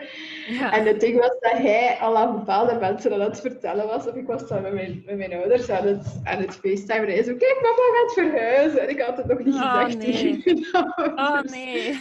Ja. 0.49 0.73
En 0.73 0.87
het 0.87 1.01
ding 1.01 1.19
was 1.19 1.37
dat 1.41 1.53
hij 1.53 1.99
al 2.01 2.17
aan 2.17 2.39
bepaalde 2.39 2.79
mensen 2.79 3.13
aan 3.13 3.21
het 3.21 3.41
vertellen 3.41 3.87
was. 3.87 4.07
Of 4.07 4.15
ik 4.15 4.27
was 4.27 4.49
dan 4.49 4.63
met 4.63 4.73
mijn, 4.73 5.03
met 5.07 5.17
mijn 5.17 5.35
ouders 5.35 5.71
aan 5.71 5.87
het, 5.87 6.21
aan 6.25 6.39
het 6.39 6.55
facetimen. 6.55 7.07
En 7.07 7.15
hij 7.15 7.23
zo, 7.23 7.37
kijk, 7.37 7.59
mama 7.63 7.99
gaat 7.99 8.13
verhuizen. 8.13 8.81
En 8.81 8.89
ik 8.89 9.01
had 9.01 9.17
het 9.17 9.27
nog 9.27 9.39
niet 9.39 9.55
oh, 9.55 9.85
gezegd 9.85 9.99
nee. 9.99 10.67
Oh 11.17 11.41
nee. 11.41 12.01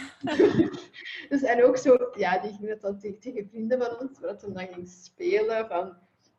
dus 1.28 1.42
en 1.42 1.64
ook 1.64 1.76
zo, 1.76 1.96
ja, 2.16 2.38
die 2.38 2.52
ging 2.52 2.68
het 2.68 2.80
dan 2.80 2.98
tegen, 2.98 3.18
tegen 3.18 3.48
vrienden 3.50 3.78
van 3.78 3.98
ons, 4.00 4.20
waar 4.20 4.38
ze 4.38 4.52
dan 4.52 4.68
ging 4.72 4.88
spelen 4.88 5.66
van 5.68 5.96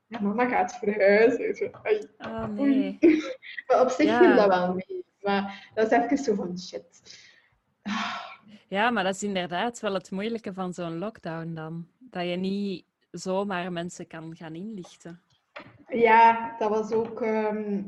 ja, 0.07 0.19
mama 0.21 0.47
gaat 0.47 0.77
verhuizen. 0.77 1.55
Zo, 1.55 1.69
oh 2.17 2.47
nee. 2.47 2.97
maar 3.67 3.81
op 3.81 3.89
zich 3.89 4.05
ja. 4.05 4.19
viel 4.19 4.35
dat 4.35 4.47
wel 4.47 4.73
mee. 4.73 5.05
Maar 5.27 5.69
dat 5.73 5.91
is 5.91 5.97
even 5.97 6.17
zo 6.17 6.35
van 6.35 6.59
shit. 6.59 6.85
Ja, 8.67 8.89
maar 8.89 9.03
dat 9.03 9.15
is 9.15 9.23
inderdaad 9.23 9.79
wel 9.79 9.93
het 9.93 10.11
moeilijke 10.11 10.53
van 10.53 10.73
zo'n 10.73 10.97
lockdown 10.97 11.53
dan. 11.53 11.87
Dat 11.99 12.23
je 12.23 12.35
niet 12.35 12.85
zomaar 13.11 13.71
mensen 13.71 14.07
kan 14.07 14.35
gaan 14.35 14.55
inlichten. 14.55 15.21
Ja, 15.87 16.55
dat 16.59 16.69
was 16.69 16.91
ook... 16.91 17.21
Ehm, 17.21 17.81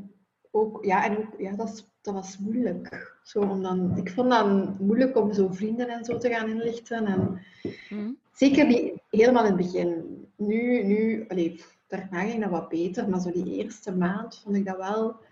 ook 0.50 0.84
ja, 0.84 1.04
en 1.04 1.18
ook, 1.18 1.34
ja, 1.38 1.52
dat, 1.56 1.90
dat 2.02 2.14
was 2.14 2.38
moeilijk. 2.38 3.16
Zo, 3.22 3.40
om 3.40 3.62
dan, 3.62 3.96
ik 3.96 4.10
vond 4.10 4.30
dat 4.30 4.78
moeilijk 4.78 5.16
om 5.16 5.32
zo 5.32 5.48
vrienden 5.50 5.88
en 5.88 6.04
zo 6.04 6.18
te 6.18 6.30
gaan 6.30 6.48
inlichten. 6.48 7.06
En, 7.06 7.40
mhm. 7.88 8.10
Zeker 8.32 8.68
die, 8.68 9.02
helemaal 9.10 9.44
in 9.44 9.56
het 9.56 9.72
begin. 9.72 10.04
nu, 10.36 10.82
nu 10.82 11.24
allee, 11.28 11.62
daarna 11.86 12.20
ging 12.20 12.42
dat 12.42 12.50
wat 12.50 12.68
beter, 12.68 13.08
maar 13.08 13.20
zo 13.20 13.32
die 13.32 13.62
eerste 13.62 13.96
maand 13.96 14.40
vond 14.44 14.56
ik 14.56 14.64
dat 14.64 14.76
wel... 14.76 15.28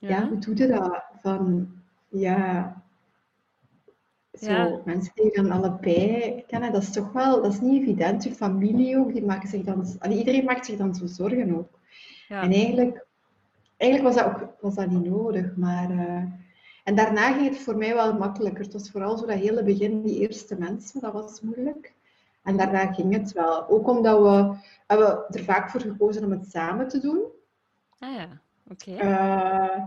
Ja, 0.00 0.28
hoe 0.28 0.38
doe 0.38 0.56
je 0.56 0.66
dat? 0.66 1.02
Van, 1.22 1.68
ja... 2.08 2.74
Zo, 4.32 4.82
mensen 4.84 5.12
die 5.14 5.32
dan 5.32 5.50
allebei 5.50 6.44
kennen, 6.46 6.72
dat 6.72 6.82
is 6.82 6.92
toch 6.92 7.12
wel... 7.12 7.42
Dat 7.42 7.52
is 7.52 7.60
niet 7.60 7.82
evident. 7.82 8.24
Je 8.24 8.34
familie 8.34 8.98
ook, 8.98 9.12
die 9.12 9.24
maken 9.24 9.48
zich 9.48 9.62
dan... 9.62 9.86
Allee, 9.98 10.18
iedereen 10.18 10.44
maakt 10.44 10.66
zich 10.66 10.76
dan 10.76 10.94
zo 10.94 11.06
zorgen 11.06 11.56
ook. 11.56 11.78
Ja. 12.28 12.42
En 12.42 12.52
eigenlijk, 12.52 13.06
eigenlijk 13.76 14.14
was, 14.14 14.24
dat 14.24 14.34
ook, 14.34 14.54
was 14.60 14.74
dat 14.74 14.90
niet 14.90 15.04
nodig, 15.04 15.56
maar... 15.56 15.90
Uh, 15.90 16.22
en 16.84 16.94
daarna 16.94 17.32
ging 17.32 17.48
het 17.48 17.58
voor 17.58 17.76
mij 17.76 17.94
wel 17.94 18.18
makkelijker. 18.18 18.64
Het 18.64 18.72
was 18.72 18.90
vooral 18.90 19.18
zo 19.18 19.26
dat 19.26 19.38
hele 19.38 19.62
begin, 19.62 20.02
die 20.02 20.18
eerste 20.18 20.58
mensen, 20.58 21.00
dat 21.00 21.12
was 21.12 21.40
moeilijk. 21.40 21.94
En 22.42 22.56
daarna 22.56 22.92
ging 22.92 23.12
het 23.12 23.32
wel. 23.32 23.68
Ook 23.68 23.88
omdat 23.88 24.20
we, 24.20 24.56
hebben 24.86 25.24
er 25.28 25.44
vaak 25.44 25.70
voor 25.70 25.80
gekozen 25.80 26.24
om 26.24 26.30
het 26.30 26.50
samen 26.50 26.88
te 26.88 27.00
doen. 27.00 27.24
Ah 27.98 28.14
ja, 28.14 28.40
oké. 28.70 28.96
Eh, 28.96 29.84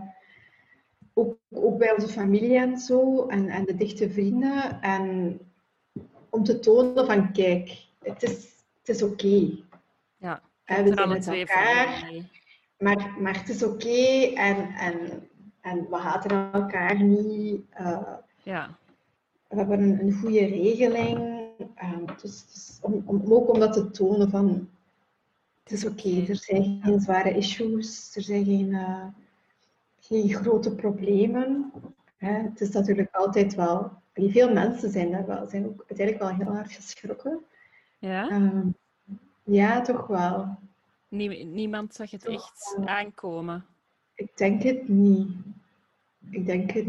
ook, 1.14 1.36
ook 1.50 1.78
bij 1.78 1.92
onze 1.92 2.08
familie 2.08 2.56
en 2.56 2.78
zo, 2.78 3.26
en, 3.26 3.48
en 3.48 3.64
de 3.64 3.74
dichte 3.74 4.10
vrienden. 4.10 4.80
En 4.80 5.38
om 6.30 6.44
te 6.44 6.58
tonen 6.58 7.06
van, 7.06 7.32
kijk, 7.32 7.86
het 8.02 8.22
is, 8.22 8.32
het 8.78 8.88
is 8.88 9.02
oké. 9.02 9.62
Ja, 10.16 10.42
we 10.64 10.92
zijn 10.94 11.08
met 11.08 11.26
elkaar, 11.26 12.10
maar, 12.78 13.14
maar 13.18 13.38
het 13.38 13.48
is 13.48 13.62
oké 13.62 14.32
en, 14.34 14.68
en, 14.74 15.28
en 15.60 15.86
we 15.90 15.96
haten 15.96 16.52
elkaar 16.52 17.02
niet. 17.02 17.60
Uh, 17.80 18.12
ja. 18.42 18.78
We 19.48 19.56
hebben 19.56 19.82
een, 19.82 20.00
een 20.00 20.12
goede 20.12 20.46
regeling. 20.46 21.18
Um, 21.58 22.04
dus, 22.22 22.46
dus 22.52 22.78
om, 22.80 23.02
om, 23.06 23.22
ook 23.32 23.52
om 23.52 23.58
dat 23.58 23.72
te 23.72 23.90
tonen 23.90 24.30
van 24.30 24.68
het 25.64 25.72
is 25.72 25.84
oké, 25.84 26.24
er 26.28 26.36
zijn 26.36 26.80
geen 26.82 27.00
zware 27.00 27.36
issues, 27.36 28.16
er 28.16 28.22
zijn 28.22 28.44
geen, 28.44 28.70
uh, 28.70 29.06
geen 30.00 30.34
grote 30.34 30.74
problemen. 30.74 31.72
Hè. 32.16 32.32
Het 32.32 32.60
is 32.60 32.70
natuurlijk 32.70 33.14
altijd 33.14 33.54
wel, 33.54 33.92
veel 34.14 34.52
mensen 34.52 34.90
zijn 34.90 35.10
daar 35.10 35.26
wel, 35.26 35.46
zijn 35.46 35.66
ook 35.66 35.84
uiteindelijk 35.88 36.18
wel 36.18 36.46
heel 36.46 36.56
erg 36.56 36.74
geschrokken. 36.74 37.44
Ja? 37.98 38.30
Um, 38.30 38.74
ja, 39.42 39.80
toch 39.80 40.06
wel. 40.06 40.58
niemand 41.08 41.94
zag 41.94 42.10
het 42.10 42.26
echt 42.26 42.76
aankomen. 42.84 43.66
Ik 44.14 44.36
denk 44.36 44.62
het 44.62 44.88
niet. 44.88 45.36
Ik 46.30 46.46
denk 46.46 46.70
het. 46.70 46.86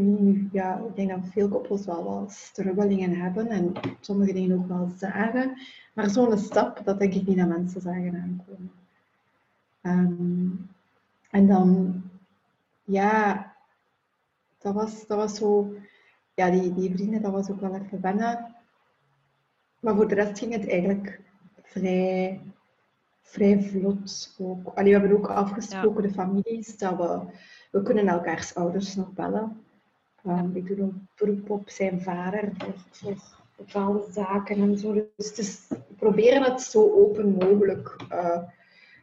Ja, 0.51 0.77
ik 0.77 0.95
denk 0.95 1.09
dat 1.09 1.31
veel 1.31 1.49
koppels 1.49 1.85
wel 1.85 2.03
wat 2.03 2.31
strubbelingen 2.31 3.19
hebben 3.19 3.47
en 3.47 3.73
sommige 3.99 4.33
dingen 4.33 4.57
ook 4.57 4.67
wel 4.67 4.89
zagen. 4.97 5.57
Maar 5.93 6.09
zo'n 6.09 6.37
stap, 6.37 6.81
dat 6.83 6.99
denk 6.99 7.13
ik 7.13 7.27
niet 7.27 7.37
dat 7.37 7.47
mensen 7.47 7.81
zagen 7.81 8.15
aankomen. 8.15 8.71
Um, 9.81 10.69
en 11.29 11.47
dan, 11.47 12.01
ja, 12.83 13.53
dat 14.59 14.73
was, 14.73 15.07
dat 15.07 15.17
was 15.17 15.35
zo, 15.35 15.73
ja, 16.33 16.49
die, 16.49 16.73
die 16.73 16.95
vrienden, 16.95 17.21
dat 17.21 17.31
was 17.31 17.49
ook 17.49 17.59
wel 17.59 17.75
even 17.75 18.01
wennen. 18.01 18.55
Maar 19.79 19.95
voor 19.95 20.07
de 20.07 20.15
rest 20.15 20.39
ging 20.39 20.53
het 20.53 20.69
eigenlijk 20.69 21.21
vrij, 21.61 22.39
vrij 23.21 23.61
vlot 23.61 24.35
ook. 24.39 24.67
Allee, 24.67 24.93
we 24.93 24.99
hebben 24.99 25.17
ook 25.17 25.29
afgesproken, 25.29 26.01
de 26.01 26.11
families, 26.11 26.77
dat 26.77 26.97
we 26.97 27.19
we 27.75 27.81
kunnen 27.81 28.07
elkaars 28.07 28.55
ouders 28.55 28.95
nog 28.95 29.13
bellen. 29.13 29.65
Um, 30.25 30.55
ik 30.55 30.67
doe 30.67 30.79
een 30.79 31.07
beroep 31.15 31.49
op 31.49 31.69
zijn 31.69 32.01
vader 32.01 32.51
voor, 32.57 32.73
voor 32.91 33.15
bepaalde 33.55 34.11
zaken 34.11 34.61
en 34.61 34.77
zo. 34.77 34.93
Dus 35.15 35.67
we 35.67 35.93
proberen 35.95 36.43
het 36.43 36.61
zo 36.61 36.93
open 36.93 37.31
mogelijk 37.31 37.95
uh, 38.11 38.43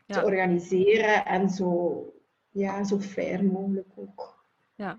te 0.06 0.24
organiseren 0.24 1.24
en 1.24 1.48
zo, 1.48 2.04
ja, 2.50 2.84
zo 2.84 2.98
fair 2.98 3.44
mogelijk 3.44 3.88
ook. 3.94 4.44
Ja. 4.74 4.98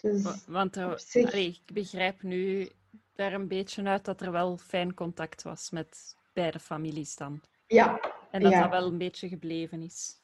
Dus 0.00 0.44
Want 0.46 0.76
er, 0.76 1.00
zich... 1.00 1.32
ik 1.32 1.60
begrijp 1.72 2.22
nu 2.22 2.68
daar 3.14 3.32
een 3.32 3.48
beetje 3.48 3.84
uit 3.84 4.04
dat 4.04 4.20
er 4.20 4.32
wel 4.32 4.56
fijn 4.56 4.94
contact 4.94 5.42
was 5.42 5.70
met 5.70 6.16
beide 6.32 6.58
families 6.58 7.16
dan. 7.16 7.40
Ja. 7.66 8.00
En 8.30 8.42
dat 8.42 8.52
ja. 8.52 8.60
dat 8.60 8.70
wel 8.70 8.86
een 8.86 8.98
beetje 8.98 9.28
gebleven 9.28 9.82
is. 9.82 10.18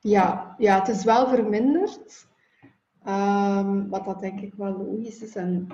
Ja, 0.00 0.54
ja 0.58 0.78
het 0.78 0.88
is 0.88 1.04
wel 1.04 1.28
verminderd. 1.28 2.28
Um, 3.08 3.88
wat 3.88 4.04
dat 4.04 4.20
denk 4.20 4.40
ik 4.40 4.54
wel 4.54 4.76
logisch 4.76 5.22
is. 5.22 5.36
En 5.36 5.68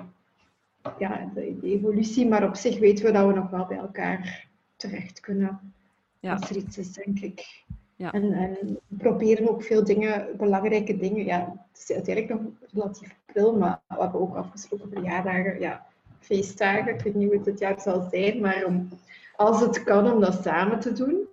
ja, 0.97 1.31
de, 1.33 1.57
de, 1.59 1.67
evolutie, 1.67 2.27
maar 2.27 2.47
op 2.47 2.55
zich 2.55 2.79
weten 2.79 3.05
we 3.05 3.11
dat 3.11 3.27
we 3.27 3.33
nog 3.33 3.49
wel 3.49 3.65
bij 3.65 3.77
elkaar 3.77 4.47
terecht 4.75 5.19
kunnen. 5.19 5.73
Ja. 6.19 6.33
Als 6.33 6.49
er 6.49 6.55
iets 6.55 6.77
is, 6.77 6.93
denk 6.93 7.19
ik. 7.19 7.65
Ja. 7.95 8.11
En, 8.11 8.33
en 8.33 8.57
we 8.87 8.97
proberen 8.97 9.49
ook 9.49 9.63
veel 9.63 9.83
dingen, 9.83 10.37
belangrijke 10.37 10.97
dingen. 10.97 11.25
Ja, 11.25 11.67
het 11.71 11.81
is 11.81 11.95
uiteindelijk 11.95 12.41
nog 12.41 12.51
relatief 12.73 13.15
pril, 13.25 13.57
maar 13.57 13.81
we 13.87 13.95
hebben 14.01 14.21
ook 14.21 14.35
afgesproken 14.35 14.89
verjaardagen, 14.89 15.59
ja, 15.59 15.85
feestdagen. 16.19 16.93
Ik 16.93 17.01
weet 17.01 17.15
niet 17.15 17.27
hoe 17.27 17.35
het 17.35 17.45
dit 17.45 17.59
jaar 17.59 17.81
zal 17.81 18.07
zijn, 18.11 18.41
maar 18.41 18.65
om, 18.65 18.89
als 19.35 19.59
het 19.59 19.83
kan, 19.83 20.11
om 20.11 20.19
dat 20.19 20.43
samen 20.43 20.79
te 20.79 20.93
doen. 20.93 21.27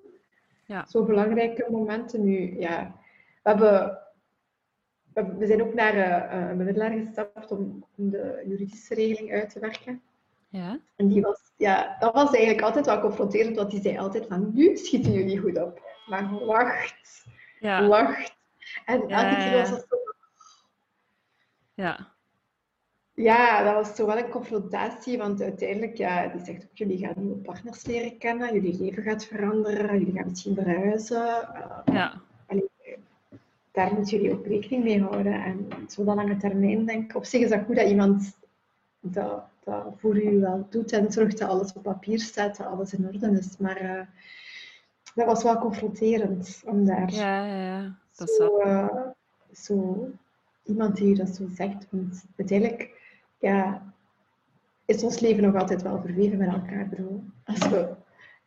Ja. 0.67 0.87
Zo 0.87 1.05
belangrijke 1.05 1.67
momenten 1.71 2.25
nu. 2.25 2.61
Ja, 2.61 2.95
we, 3.43 3.51
hebben, 3.51 5.39
we 5.39 5.47
zijn 5.47 5.63
ook 5.63 5.75
naar 5.75 5.95
uh, 5.95 6.51
een 6.51 6.57
bemiddelaar 6.57 6.93
gestapt 6.93 7.51
om, 7.51 7.85
om, 7.97 8.11
de 8.11 8.43
juridische 8.47 8.95
regeling 8.95 9.33
uit 9.33 9.51
te 9.51 9.61
werken. 9.61 10.03
Ja. 10.49 10.81
En 10.97 11.09
die 11.09 11.23
was, 11.23 11.41
ja, 11.57 11.97
dat 11.99 12.15
was 12.15 12.31
eigenlijk 12.31 12.63
altijd 12.63 12.87
wel 12.87 13.01
confronterend, 13.01 13.57
want 13.57 13.71
die 13.71 13.81
zei 13.81 13.99
altijd 13.99 14.27
van, 14.27 14.51
nu 14.55 14.77
schieten 14.77 15.13
jullie 15.13 15.39
goed 15.39 15.63
op. 15.63 15.83
Maar 16.07 16.45
wacht, 16.45 17.25
ja. 17.61 17.87
wacht. 17.87 18.37
En 18.85 19.09
elke 19.09 19.37
keer 19.37 19.53
was 19.53 19.71
dat 19.71 19.87
zo... 19.89 19.97
Ja. 21.75 22.14
Ja, 23.15 23.65
dat 23.65 23.75
was 23.75 23.97
toch 23.97 24.07
wel 24.07 24.19
een 24.19 24.29
confrontatie, 24.29 25.19
want 25.19 25.43
uiteindelijk, 25.43 25.97
ja, 25.97 26.27
die 26.27 26.45
zegt 26.45 26.63
ook, 26.63 26.77
jullie 26.77 26.99
gaan 26.99 27.15
nieuwe 27.17 27.37
partners 27.37 27.87
leren 27.87 28.19
kennen, 28.19 28.55
jullie 28.55 28.83
leven 28.83 29.03
gaat 29.03 29.25
veranderen, 29.25 29.99
jullie 29.99 30.15
gaan 30.15 30.29
misschien 30.29 30.55
verhuizen. 30.55 31.49
Uh, 31.55 31.95
ja. 31.95 32.21
Allee, 32.47 32.71
daar 33.73 33.93
moeten 33.95 34.17
jullie 34.17 34.33
ook 34.33 34.47
rekening 34.47 34.85
mee 34.85 35.03
houden. 35.03 35.45
En 35.45 35.69
zo 35.89 36.05
de 36.05 36.15
lange 36.15 36.37
termijn 36.37 36.85
denk 36.85 37.11
ik, 37.11 37.17
op 37.17 37.25
zich 37.25 37.41
is 37.41 37.51
dat 37.51 37.65
goed 37.67 37.77
dat 37.77 37.89
iemand 37.89 38.37
dat, 39.01 39.43
dat 39.65 39.85
voor 39.97 40.23
u 40.23 40.41
wel 40.41 40.67
doet 40.71 40.93
en 40.93 41.13
zorgt 41.13 41.39
dat 41.39 41.49
alles 41.49 41.73
op 41.73 41.83
papier 41.83 42.19
staat, 42.21 42.57
dat 42.57 42.67
alles 42.67 42.95
in 42.95 43.07
orde 43.07 43.39
is. 43.39 43.57
Maar 43.59 43.83
uh, 43.83 44.01
dat 45.15 45.27
was 45.27 45.43
wel 45.43 45.59
confronterend 45.59 46.63
om 46.67 46.85
daar 46.85 47.13
ja, 47.13 47.47
ja, 47.47 47.65
ja. 47.65 47.99
Dat 48.17 48.31
zo, 48.31 48.61
uh, 48.61 48.97
zo 49.53 50.09
iemand 50.65 50.97
die 50.97 51.15
dat 51.15 51.29
zo 51.29 51.45
zegt. 51.55 51.87
Want 51.91 52.25
uiteindelijk 52.37 53.03
ja, 53.45 53.95
is 54.85 55.03
ons 55.03 55.21
leven 55.21 55.43
nog 55.43 55.55
altijd 55.55 55.83
wel 55.83 56.01
verweven 56.01 56.39
met 56.39 56.53
elkaar. 56.53 56.89
Bro. 56.89 57.25
Als 57.45 57.69
we 57.69 57.95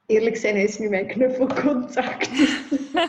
eerlijk 0.06 0.38
zijn, 0.38 0.56
is 0.56 0.80
nu 0.80 0.90
mijn 0.90 1.08
knuffelcontact. 1.08 2.38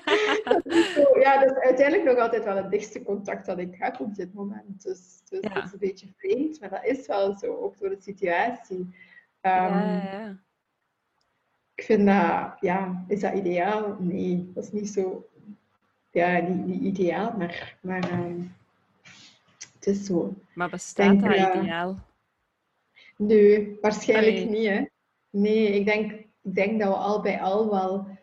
ja, 1.24 1.40
dat 1.40 1.57
is 1.57 1.62
uiteindelijk 1.62 2.05
nog 2.05 2.18
altijd 2.18 2.44
wel 2.44 2.57
het 2.57 2.70
dichtste 2.70 3.03
contact 3.03 3.46
dat 3.46 3.59
ik 3.59 3.74
heb 3.79 4.01
op 4.01 4.14
dit 4.14 4.35
moment. 4.35 4.83
Dus, 4.83 5.20
dus 5.29 5.40
ja. 5.40 5.55
dat 5.55 5.64
is 5.64 5.72
een 5.72 5.79
beetje 5.79 6.09
vreemd, 6.16 6.61
maar 6.61 6.70
dat 6.70 6.85
is 6.85 7.07
wel 7.07 7.37
zo, 7.37 7.57
ook 7.57 7.79
door 7.79 7.88
de 7.88 8.01
situatie. 8.01 8.79
Um, 8.79 8.90
ja, 9.42 9.92
ja. 9.92 10.37
Ik 11.74 11.85
vind 11.85 12.07
dat, 12.07 12.57
ja, 12.61 13.05
is 13.09 13.20
dat 13.20 13.35
ideaal? 13.35 13.96
Nee, 13.98 14.51
dat 14.55 14.64
is 14.64 14.72
niet 14.72 14.88
zo, 14.88 15.29
ja, 16.11 16.40
niet, 16.40 16.66
niet 16.66 16.83
ideaal, 16.83 17.35
maar, 17.37 17.79
maar 17.81 18.12
um, 18.12 18.38
het 18.38 18.57
is 19.88 20.05
zo. 20.05 20.35
Maar 20.55 20.70
bestaat 20.70 21.20
dat 21.20 21.31
uh, 21.31 21.55
ideaal? 21.55 21.98
Nee, 23.16 23.79
waarschijnlijk 23.81 24.37
Allee. 24.37 24.48
niet. 24.48 24.66
Hè. 24.66 24.85
Nee, 25.31 25.68
ik 25.68 25.85
denk, 25.85 26.12
ik 26.42 26.55
denk 26.55 26.81
dat 26.81 26.88
we 26.88 26.94
al 26.94 27.20
bij 27.20 27.40
al 27.40 27.70
wel 27.70 28.18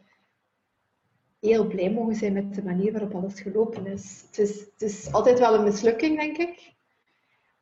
heel 1.40 1.68
blij 1.68 1.92
mogen 1.92 2.16
zijn 2.16 2.34
met 2.34 2.56
de 2.56 2.64
manier 2.64 2.92
waarop 2.92 3.16
alles 3.16 3.42
gelopen 3.42 3.86
is. 3.86 4.24
Het 4.28 4.38
is, 4.38 4.60
het 4.60 4.82
is 4.82 5.12
altijd 5.12 5.40
wel 5.40 5.54
een 5.54 5.64
mislukking, 5.64 6.20
denk 6.20 6.38
ik. 6.38 6.74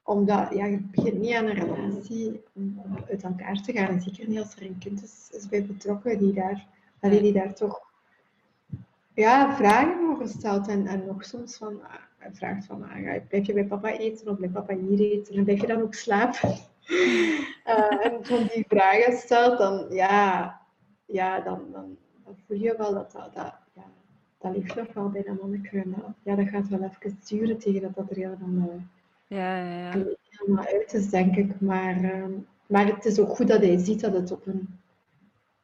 Omdat 0.04 0.54
ja, 0.54 0.66
je 0.66 0.82
begint 0.82 1.20
niet 1.20 1.34
aan 1.34 1.46
een 1.46 1.54
relatie 1.54 2.44
om, 2.54 2.82
uit 3.10 3.24
elkaar 3.24 3.62
te 3.62 3.72
gaan. 3.72 3.88
En 3.88 4.02
zeker 4.02 4.28
niet 4.28 4.39
als 4.39 4.56
er 4.56 4.66
een 4.66 4.78
kind 4.78 5.04
is, 5.04 5.30
is 5.32 5.48
bij 5.48 5.66
betrokken 5.66 6.18
die 6.18 6.34
daar, 6.34 6.68
die 7.00 7.34
daar 7.34 7.56
toch 7.56 7.82
ja, 9.13 9.56
vragen 9.56 10.10
over 10.10 10.28
stelt. 10.28 10.68
En, 10.68 10.88
en 10.88 11.06
nog 11.06 11.26
soms 11.26 11.58
van, 11.58 11.74
uh, 11.74 11.94
vraagt 12.31 12.65
van, 12.65 12.83
uh, 12.97 13.19
blijf 13.27 13.45
je 13.45 13.53
bij 13.53 13.65
papa 13.65 13.97
eten 13.97 14.27
of 14.27 14.38
blijf 14.38 14.51
papa 14.51 14.75
hier 14.75 14.99
eten? 14.99 15.36
En 15.36 15.43
blijf 15.43 15.62
je 15.62 15.67
dan 15.67 15.81
ook 15.81 15.93
slapen? 15.93 16.49
uh, 17.67 18.05
en 18.05 18.25
van 18.25 18.49
die 18.53 18.65
vragen 18.67 19.17
stelt, 19.17 19.57
dan, 19.57 19.86
ja, 19.89 20.62
ja, 21.05 21.39
dan, 21.39 21.62
dan, 21.71 21.97
dan 22.25 22.38
voel 22.47 22.57
je 22.57 22.75
wel 22.77 22.93
dat 22.93 23.12
dat, 23.12 23.33
dat, 23.33 23.53
ja, 23.73 23.86
dat 24.38 24.55
ligt 24.55 24.75
nog 24.75 24.93
wel 24.93 25.09
bij 25.09 25.23
dat 25.23 25.41
manneke. 25.41 25.77
En 25.77 25.93
dat, 25.97 26.13
ja, 26.23 26.36
dat 26.36 26.47
gaat 26.47 26.67
wel 26.67 26.83
even 26.83 27.19
duren 27.27 27.57
tegen 27.57 27.81
dat 27.81 27.95
dat 27.95 28.09
er 28.09 28.15
helemaal, 28.15 28.79
ja, 29.27 29.57
ja, 29.57 29.77
ja. 29.77 30.05
helemaal 30.29 30.65
uit 30.65 30.93
is, 30.93 31.09
denk 31.09 31.36
ik. 31.36 31.59
Maar, 31.59 32.27
maar 32.67 32.86
het 32.86 33.05
is 33.05 33.19
ook 33.19 33.36
goed 33.36 33.47
dat 33.47 33.62
hij 33.62 33.77
ziet 33.77 34.01
dat 34.01 34.13
het 34.13 34.31
op 34.31 34.47
een 34.47 34.79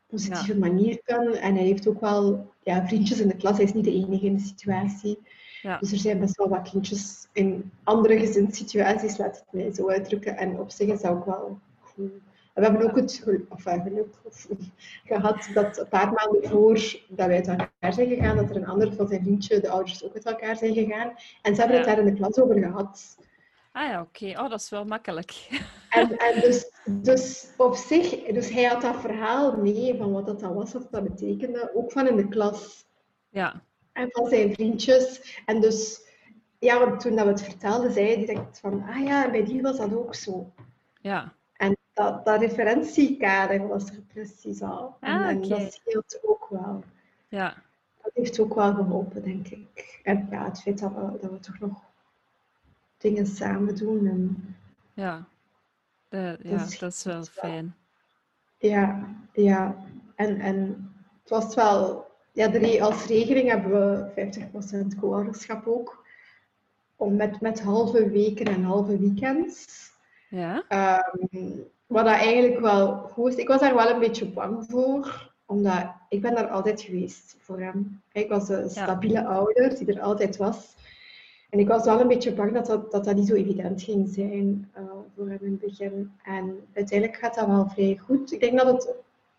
positieve 0.10 0.58
manier 0.58 1.02
kan. 1.04 1.34
En 1.34 1.56
hij 1.56 1.66
heeft 1.66 1.88
ook 1.88 2.00
wel 2.00 2.52
ja, 2.64 2.88
vriendjes 2.88 3.20
in 3.20 3.28
de 3.28 3.36
klas. 3.36 3.56
Hij 3.56 3.66
is 3.66 3.74
niet 3.74 3.84
de 3.84 3.94
enige 3.94 4.26
in 4.26 4.34
de 4.34 4.40
situatie. 4.40 5.20
Ja. 5.62 5.78
Dus 5.78 5.92
er 5.92 5.98
zijn 5.98 6.20
best 6.20 6.38
wel 6.38 6.50
wat 6.50 6.70
kindjes 6.70 7.28
in 7.34 7.72
andere 7.84 8.20
gezinssituaties, 8.20 9.18
laat 9.18 9.36
het 9.36 9.46
mij 9.52 9.74
zo 9.74 9.90
uitdrukken. 9.90 10.38
En 10.38 10.60
op 10.60 10.72
zich 10.72 10.88
is 10.88 11.02
dat 11.02 11.12
ook 11.12 11.26
wel 11.26 11.60
goed. 11.80 12.12
we 12.54 12.62
hebben 12.62 12.90
ook 12.90 12.96
het 12.96 13.22
geluk, 13.24 13.46
of, 13.50 13.64
geluk 13.64 14.14
of, 14.24 14.48
gehad 15.04 15.50
dat 15.54 15.78
een 15.78 15.88
paar 15.88 16.12
maanden 16.12 16.50
voor 16.50 17.00
dat 17.08 17.28
wij 17.28 17.36
uit 17.36 17.48
elkaar 17.48 17.94
zijn 17.94 18.08
gegaan, 18.08 18.36
dat 18.36 18.50
er 18.50 18.56
een 18.56 18.68
ander 18.68 18.94
van 18.94 19.08
zijn 19.08 19.22
vriendje, 19.22 19.60
de 19.60 19.70
ouders, 19.70 20.04
ook 20.04 20.14
uit 20.14 20.26
elkaar 20.26 20.58
zijn 20.58 20.74
gegaan. 20.74 21.14
En 21.42 21.56
ze 21.56 21.62
hebben 21.62 21.78
het 21.78 21.88
daar 21.88 22.00
in 22.00 22.06
de 22.06 22.14
klas 22.14 22.40
over 22.40 22.60
gehad. 22.60 23.18
Ah 23.72 23.88
ja, 23.88 24.02
oké. 24.02 24.26
Oh, 24.26 24.50
dat 24.50 24.60
is 24.60 24.70
wel 24.70 24.86
makkelijk. 24.86 25.34
En, 25.90 26.18
en 26.18 26.42
dus, 26.42 26.72
dus 26.86 27.54
op 27.58 27.76
zich, 27.76 28.10
dus 28.10 28.50
hij 28.50 28.64
had 28.64 28.82
dat 28.82 29.02
verhaal 29.02 29.58
mee 29.58 29.96
van 29.98 30.12
wat 30.12 30.26
dat 30.26 30.42
was, 30.42 30.74
wat 30.74 30.88
dat 30.92 31.04
betekende, 31.04 31.72
ook 31.74 31.92
van 31.92 32.08
in 32.08 32.16
de 32.16 32.28
klas. 32.28 32.86
Ja. 33.30 33.64
En 34.00 34.10
van 34.12 34.28
zijn 34.28 34.54
vriendjes. 34.54 35.38
En 35.46 35.62
dus, 35.62 36.02
ja, 36.60 36.80
want 36.80 37.00
toen 37.00 37.16
dat 37.16 37.26
we 37.26 37.32
het 37.32 37.44
vertelden, 37.44 37.92
zei 37.92 38.06
hij 38.06 38.26
direct 38.26 38.60
van, 38.60 38.84
ah 38.84 39.04
ja, 39.04 39.30
bij 39.30 39.46
die 39.46 39.62
was 39.62 39.78
dat 39.78 39.96
ook 39.96 40.16
zo. 40.16 40.54
Ja. 41.02 41.34
En 41.58 41.78
dat, 41.94 42.26
dat 42.26 42.42
referentiekader 42.42 43.68
was 43.68 43.90
er 43.90 44.02
precies 44.02 44.62
al. 44.62 44.96
Ah, 45.00 45.28
en, 45.28 45.42
dat 45.42 45.74
scheelt 45.74 46.20
ook 46.22 46.48
wel. 46.50 46.84
Ja. 47.28 47.64
Dat 48.02 48.12
heeft 48.14 48.40
ook 48.40 48.54
wel 48.54 48.74
geholpen, 48.74 49.24
denk 49.24 49.48
ik. 49.48 50.00
En 50.04 50.28
ja, 50.32 50.46
het 50.46 50.62
feit 50.62 50.80
dat 50.80 50.92
we, 50.92 51.18
dat 51.22 51.32
we 51.32 51.40
toch 51.40 51.60
nog 51.60 51.82
dingen 52.98 53.26
samen 53.26 53.76
doen. 53.76 54.08
En 54.08 54.56
ja, 54.94 55.28
ja 56.10 56.68
dat 56.80 56.92
is 56.94 57.04
wel 57.04 57.24
fijn. 57.24 57.76
Ja, 58.58 59.16
ja. 59.34 59.76
En, 60.16 60.40
en 60.40 60.92
het 61.22 61.30
was 61.30 61.56
wel... 61.56 62.09
Ja, 62.32 62.48
de, 62.48 62.82
als 62.82 63.06
regeling 63.06 63.50
hebben 63.50 63.72
we 63.72 64.30
50% 64.96 65.00
co-ouderschap 65.00 65.68
ook. 65.68 66.06
Om 66.96 67.16
met, 67.16 67.42
met 67.42 67.62
halve 67.62 68.10
weken 68.10 68.46
en 68.46 68.64
halve 68.64 69.00
weekends. 69.00 69.68
Ja. 70.30 70.64
Um, 71.32 71.64
wat 71.88 72.06
dat 72.06 72.14
eigenlijk 72.14 72.60
wel 72.60 72.98
goed 72.98 73.32
is. 73.32 73.36
Ik 73.36 73.48
was 73.48 73.60
daar 73.60 73.76
wel 73.76 73.90
een 73.90 74.00
beetje 74.00 74.26
bang 74.26 74.66
voor. 74.70 75.32
Omdat 75.46 75.92
ik 76.10 76.22
ben 76.22 76.36
daar 76.36 76.48
altijd 76.48 76.82
geweest 76.82 77.36
voor 77.40 77.62
hem. 77.62 78.02
Ik 78.12 78.30
was 78.30 78.50
een 78.50 78.70
stabiele 78.70 79.26
ouder 79.26 79.78
die 79.78 79.94
er 79.94 80.02
altijd 80.02 80.38
was. 80.38 80.76
En 81.50 81.60
ik 81.60 81.68
was 81.68 81.86
wel 81.86 82.00
een 82.00 82.08
beetje 82.08 82.34
bang 82.34 82.54
dat 82.54 82.66
dat, 82.66 82.92
dat, 82.92 83.06
dat 83.06 83.16
niet 83.16 83.28
zo 83.28 83.34
evident 83.34 83.82
ging 83.82 84.10
zijn 84.10 84.72
uh, 84.78 84.84
voor 85.16 85.30
hem 85.30 85.40
in 85.42 85.52
het 85.52 85.60
begin. 85.60 86.12
En 86.24 86.68
uiteindelijk 86.74 87.20
gaat 87.20 87.36
dat 87.36 87.48
wel 87.48 87.70
vrij 87.70 88.00
goed. 88.06 88.32
Ik 88.32 88.40
denk 88.40 88.58
dat 88.58 88.68
het 88.68 88.96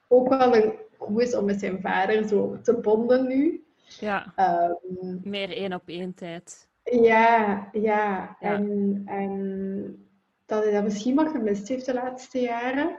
ook 0.09 0.29
wel 0.29 0.57
een 0.57 0.73
goed 1.01 1.23
is 1.23 1.35
om 1.35 1.45
met 1.45 1.61
zijn 1.61 1.81
vader 1.81 2.29
zo 2.29 2.59
te 2.63 2.75
bonden 2.75 3.27
nu. 3.27 3.65
Ja, 3.99 4.35
um, 4.37 5.21
meer 5.25 5.51
één 5.51 5.73
op 5.73 5.83
één 5.87 6.15
tijd. 6.15 6.69
Ja, 6.85 7.69
ja. 7.73 8.37
En, 8.41 9.03
en 9.07 10.07
dat 10.47 10.63
hij 10.63 10.73
dat 10.73 10.83
misschien 10.83 11.15
wat 11.15 11.31
gemist 11.31 11.69
heeft 11.69 11.87
de 11.87 11.95
laatste 11.95 12.41
jaren. 12.41 12.99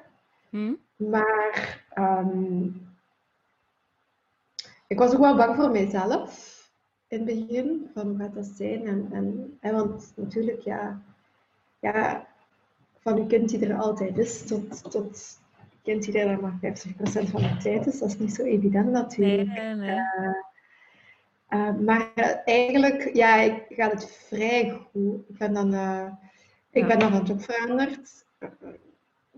Hm? 0.49 0.73
Maar 0.95 1.83
um, 1.97 2.89
ik 4.87 4.97
was 4.97 5.13
ook 5.13 5.19
wel 5.19 5.35
bang 5.35 5.55
voor 5.55 5.71
mijzelf 5.71 6.59
in 7.07 7.17
het 7.17 7.25
begin, 7.25 7.89
van 7.93 8.07
hoe 8.07 8.17
gaat 8.17 8.33
dat 8.33 8.45
zijn? 8.45 8.87
En, 8.87 9.07
en, 9.11 9.57
en 9.59 9.73
want 9.73 10.13
natuurlijk, 10.15 10.61
ja, 10.61 11.01
ja, 11.79 12.27
van 12.99 13.17
een 13.17 13.27
kind 13.27 13.49
die 13.49 13.67
er 13.67 13.77
altijd 13.77 14.17
is, 14.17 14.47
tot, 14.47 14.91
tot 14.91 15.39
kind 15.83 16.03
die 16.03 16.19
er 16.19 16.41
maar 16.41 16.59
50% 16.59 16.59
van 17.29 17.41
de 17.41 17.57
tijd 17.63 17.87
is, 17.87 17.99
dat 17.99 18.09
is 18.09 18.17
niet 18.17 18.35
zo 18.35 18.43
evident 18.43 18.91
natuurlijk. 18.91 19.49
Nee, 19.49 19.75
nee. 19.75 19.97
Uh, 19.97 20.33
uh, 21.49 21.75
maar 21.79 22.11
eigenlijk, 22.45 23.09
ja, 23.13 23.35
ik 23.35 23.63
ga 23.69 23.89
het 23.89 24.11
vrij 24.27 24.69
goed. 24.91 25.29
Ik 25.29 25.37
ben 25.37 25.53
dan, 25.53 25.73
uh, 25.73 26.07
ik 26.69 26.81
ja. 26.81 26.87
ben 26.87 26.99
dan 26.99 27.11
van 27.11 27.23
job 27.23 27.41
veranderd. 27.41 28.25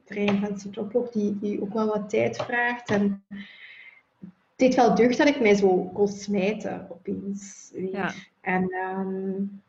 Vrij 0.05 0.25
intense 0.25 0.69
job 0.69 0.95
ook, 0.95 1.13
die, 1.13 1.39
die 1.39 1.61
ook 1.61 1.73
wel 1.73 1.87
wat 1.87 2.09
tijd 2.09 2.37
vraagt. 2.37 2.89
En 2.89 3.23
deed 4.55 4.75
wel 4.75 4.95
deugd 4.95 5.17
dat 5.17 5.27
ik 5.27 5.41
mij 5.41 5.55
zo 5.55 5.89
kon 5.93 6.07
smijten 6.07 6.87
opeens 6.89 7.71
weer. 7.73 7.91
Ja. 7.91 8.11
En, 8.41 8.73
um, 8.75 9.61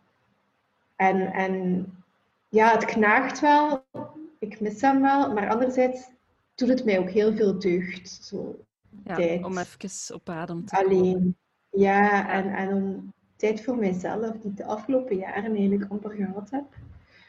en, 0.96 1.32
en 1.32 1.86
ja, 2.48 2.72
het 2.72 2.84
knaagt 2.84 3.40
wel. 3.40 3.84
Ik 4.38 4.60
mis 4.60 4.80
hem 4.80 5.00
wel. 5.00 5.32
Maar 5.32 5.50
anderzijds 5.50 6.10
doet 6.54 6.68
het 6.68 6.84
mij 6.84 6.98
ook 6.98 7.10
heel 7.10 7.32
veel 7.34 7.58
deugd. 7.58 8.08
Zo, 8.22 8.56
ja, 9.04 9.14
tijd. 9.14 9.44
om 9.44 9.58
even 9.58 10.14
op 10.14 10.28
adem 10.28 10.64
te 10.64 10.76
Alleen. 10.76 11.12
komen. 11.12 11.36
Ja, 11.70 12.28
en, 12.30 12.54
en 12.54 12.72
om 12.72 13.12
tijd 13.36 13.64
voor 13.64 13.76
mijzelf, 13.76 14.36
die 14.36 14.50
ik 14.50 14.56
de 14.56 14.64
afgelopen 14.64 15.16
jaren 15.16 15.54
eigenlijk 15.56 15.90
amper 15.90 16.10
gehad 16.10 16.50
heb. 16.50 16.64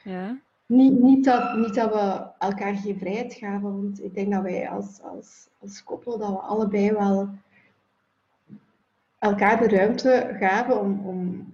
Ja. 0.04 0.40
Niet, 0.66 1.00
niet, 1.00 1.26
dat, 1.26 1.58
niet 1.58 1.76
dat 1.76 1.94
we 1.94 2.28
elkaar 2.40 2.76
geen 2.76 2.98
vrijheid 2.98 3.34
gaven, 3.34 3.82
want 3.82 4.04
ik 4.04 4.14
denk 4.14 4.32
dat 4.32 4.42
wij 4.42 4.70
als, 4.70 5.02
als, 5.02 5.48
als 5.60 5.84
koppel, 5.84 6.18
dat 6.18 6.30
we 6.30 6.36
allebei 6.38 6.92
wel 6.92 7.30
elkaar 9.20 9.60
de 9.60 9.68
ruimte 9.76 10.36
gaven 10.40 10.80
om, 10.80 11.00
om 11.06 11.48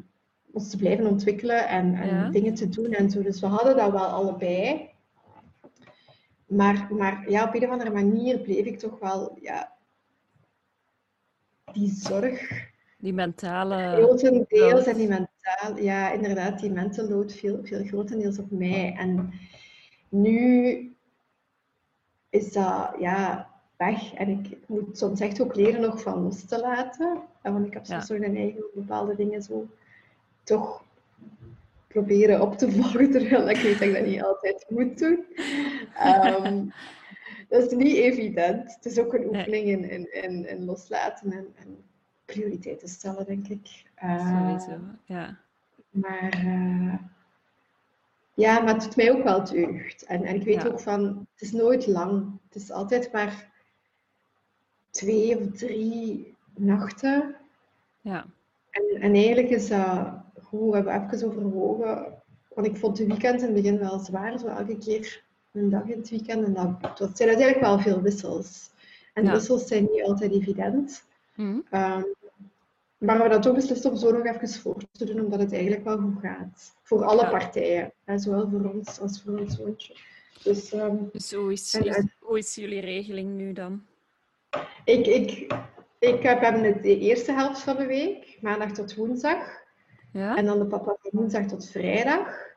ons 0.52 0.70
te 0.70 0.78
blijven 0.78 1.08
ontwikkelen 1.08 1.68
en, 1.68 1.96
en 1.96 2.08
Ja. 2.16 2.30
dingen 2.30 2.54
te 2.54 2.70
doen 2.70 2.92
en 2.92 3.10
zo. 3.10 3.22
Dus 3.22 3.40
we 3.40 3.48
hadden 3.48 3.76
dat 3.78 3.92
wel 3.92 4.06
allebei. 4.06 4.90
Maar, 6.52 6.88
maar 6.94 7.30
ja, 7.30 7.44
op 7.48 7.54
een 7.54 7.64
of 7.64 7.70
andere 7.70 7.92
manier 7.92 8.40
bleef 8.40 8.66
ik 8.66 8.80
toch 8.80 9.00
wel 9.00 9.38
ja, 9.42 9.72
die 11.74 11.90
zorg 11.90 12.70
Die 12.98 13.14
mentale... 13.14 13.96
grotendeels 13.96 14.86
en 14.86 14.98
die 14.98 15.08
mentaal, 15.08 15.78
ja, 15.78 16.12
inderdaad, 16.12 16.60
die 16.60 16.72
mental 16.72 17.08
load 17.10 17.34
veel, 17.34 17.60
veel 17.64 17.84
grotendeels 17.86 18.40
op 18.40 18.52
mij. 18.52 18.96
En 18.98 19.32
nu 20.10 20.96
is 22.30 22.54
dat 22.54 22.96
ja, 23.00 23.50
weg. 23.78 24.14
En 24.14 24.30
ik 24.30 24.58
moet 24.68 24.98
soms 24.98 25.20
echt 25.20 25.42
ook 25.42 25.56
leren 25.56 25.82
nog 25.82 26.02
van 26.02 26.22
los 26.22 26.46
te 26.46 26.60
laten. 26.60 27.22
En 27.42 27.54
Want 27.54 27.66
ik 27.66 27.74
heb 27.74 27.86
soms 27.86 28.08
Ja. 28.08 28.14
nog 28.16 28.26
een 28.28 28.36
eigen 28.36 28.64
bepaalde 28.74 29.16
dingen 29.16 29.42
zo 29.42 29.68
toch 30.44 30.84
proberen 31.92 32.42
op 32.42 32.58
te 32.58 32.72
volgen, 32.72 33.12
terwijl 33.12 33.50
ik 33.50 33.58
weet 33.58 33.80
dat 33.80 33.88
ik 33.88 33.94
dat 33.94 34.06
niet 34.06 34.24
altijd 34.24 34.66
moet 34.70 34.98
doen. 35.00 35.26
Ehm, 35.96 36.66
dat 37.50 37.72
is 37.72 37.78
niet 37.78 37.96
evident. 37.96 38.76
Het 38.76 38.86
is 38.86 39.00
ook 39.00 39.14
een 39.14 39.26
oefening 39.28 39.68
in, 39.68 39.90
in, 39.90 40.24
in, 40.24 40.48
in 40.50 40.66
loslaten 40.66 41.32
en, 41.32 41.48
en 41.56 41.84
prioriteiten 42.26 42.88
stellen, 42.88 43.26
denk 43.26 43.48
ik. 43.48 43.84
Eh, 43.96 44.28
Sowieso, 44.40 44.80
ja. 45.06 45.38
maar 45.90 46.30
eh, 46.30 46.94
ja, 48.34 48.60
maar 48.60 48.74
het 48.74 48.84
doet 48.84 48.96
mij 48.96 49.12
ook 49.12 49.24
wel 49.24 49.44
deugd. 49.44 50.04
En, 50.06 50.24
en 50.24 50.36
ik 50.36 50.44
weet 50.44 50.62
Ja. 50.62 50.68
ook 50.68 50.80
van, 50.80 51.28
het 51.34 51.42
is 51.42 51.52
nooit 51.52 51.88
lang. 51.88 52.40
Het 52.50 52.62
is 52.62 52.72
altijd 52.72 53.12
maar 53.12 53.50
twee 54.90 55.38
of 55.40 55.48
drie 55.52 56.36
nachten. 56.56 57.36
Ja, 58.02 58.26
En, 58.70 59.02
en 59.02 59.14
eigenlijk 59.14 59.50
is 59.50 59.68
dat 59.68 60.21
we 60.52 60.76
hebben 60.76 61.10
even 61.14 61.28
overwogen. 61.28 62.14
Want 62.56 62.68
ik 62.68 62.78
vond 62.78 62.98
de 62.98 63.06
weekend 63.06 63.40
in 63.40 63.46
het 63.46 63.54
begin 63.56 63.80
wel 63.80 64.00
zwaar, 64.00 64.40
zo 64.40 64.48
elke 64.48 64.78
keer 64.78 65.24
een 65.52 65.70
dag 65.70 65.88
in 65.88 65.98
het 66.00 66.10
weekend. 66.10 66.46
En 66.46 66.54
dat, 66.54 66.98
dat 66.98 67.18
zijn 67.18 67.30
uiteindelijk 67.30 67.60
wel 67.60 67.80
veel 67.80 68.02
wissels. 68.02 68.70
En 69.14 69.24
Ja. 69.26 69.32
wissels 69.32 69.68
zijn 69.68 69.88
niet 69.92 70.04
altijd 70.04 70.32
evident. 70.32 71.04
Hm. 71.34 71.60
Ehm, 71.70 72.04
maar 72.98 73.16
we 73.18 73.22
hebben 73.22 73.30
dan 73.30 73.42
toch 73.42 73.56
beslist 73.56 73.86
om 73.86 73.96
zo 73.96 74.12
nog 74.12 74.26
even 74.26 74.50
voor 74.50 74.78
te 74.92 75.06
doen, 75.06 75.20
omdat 75.24 75.40
het 75.40 75.54
eigenlijk 75.54 75.84
wel 75.84 75.98
goed 75.98 76.20
gaat. 76.22 76.76
Voor 76.84 77.04
alle 77.04 77.22
Ja. 77.22 77.30
partijen, 77.30 77.92
hè, 78.06 78.18
zowel 78.18 78.50
voor 78.50 78.72
ons 78.74 79.00
als 79.00 79.22
voor 79.22 79.40
ons 79.40 79.56
zoontje. 79.56 79.96
Dus 80.44 80.70
Dus 81.12 81.34
hoe 81.34 81.52
is, 81.52 81.74
En 81.74 81.86
is- 81.86 82.04
hoe 82.20 82.38
is 82.38 82.56
jullie 82.56 82.80
regeling 82.82 83.34
nu 83.34 83.54
dan? 83.54 83.82
ik, 84.86 85.08
ik, 85.08 85.54
ik 86.00 86.24
heb 86.24 86.42
hem 86.42 86.62
de 86.82 86.98
eerste 87.00 87.32
helft 87.32 87.60
van 87.62 87.76
de 87.78 87.86
week, 87.86 88.38
maandag 88.42 88.72
tot 88.72 88.96
woensdag. 88.96 89.60
Ja? 90.12 90.36
En 90.36 90.46
dan 90.46 90.60
de 90.60 90.66
papa 90.66 90.96
van 91.00 91.12
woensdag 91.12 91.46
tot 91.46 91.70
vrijdag. 91.70 92.50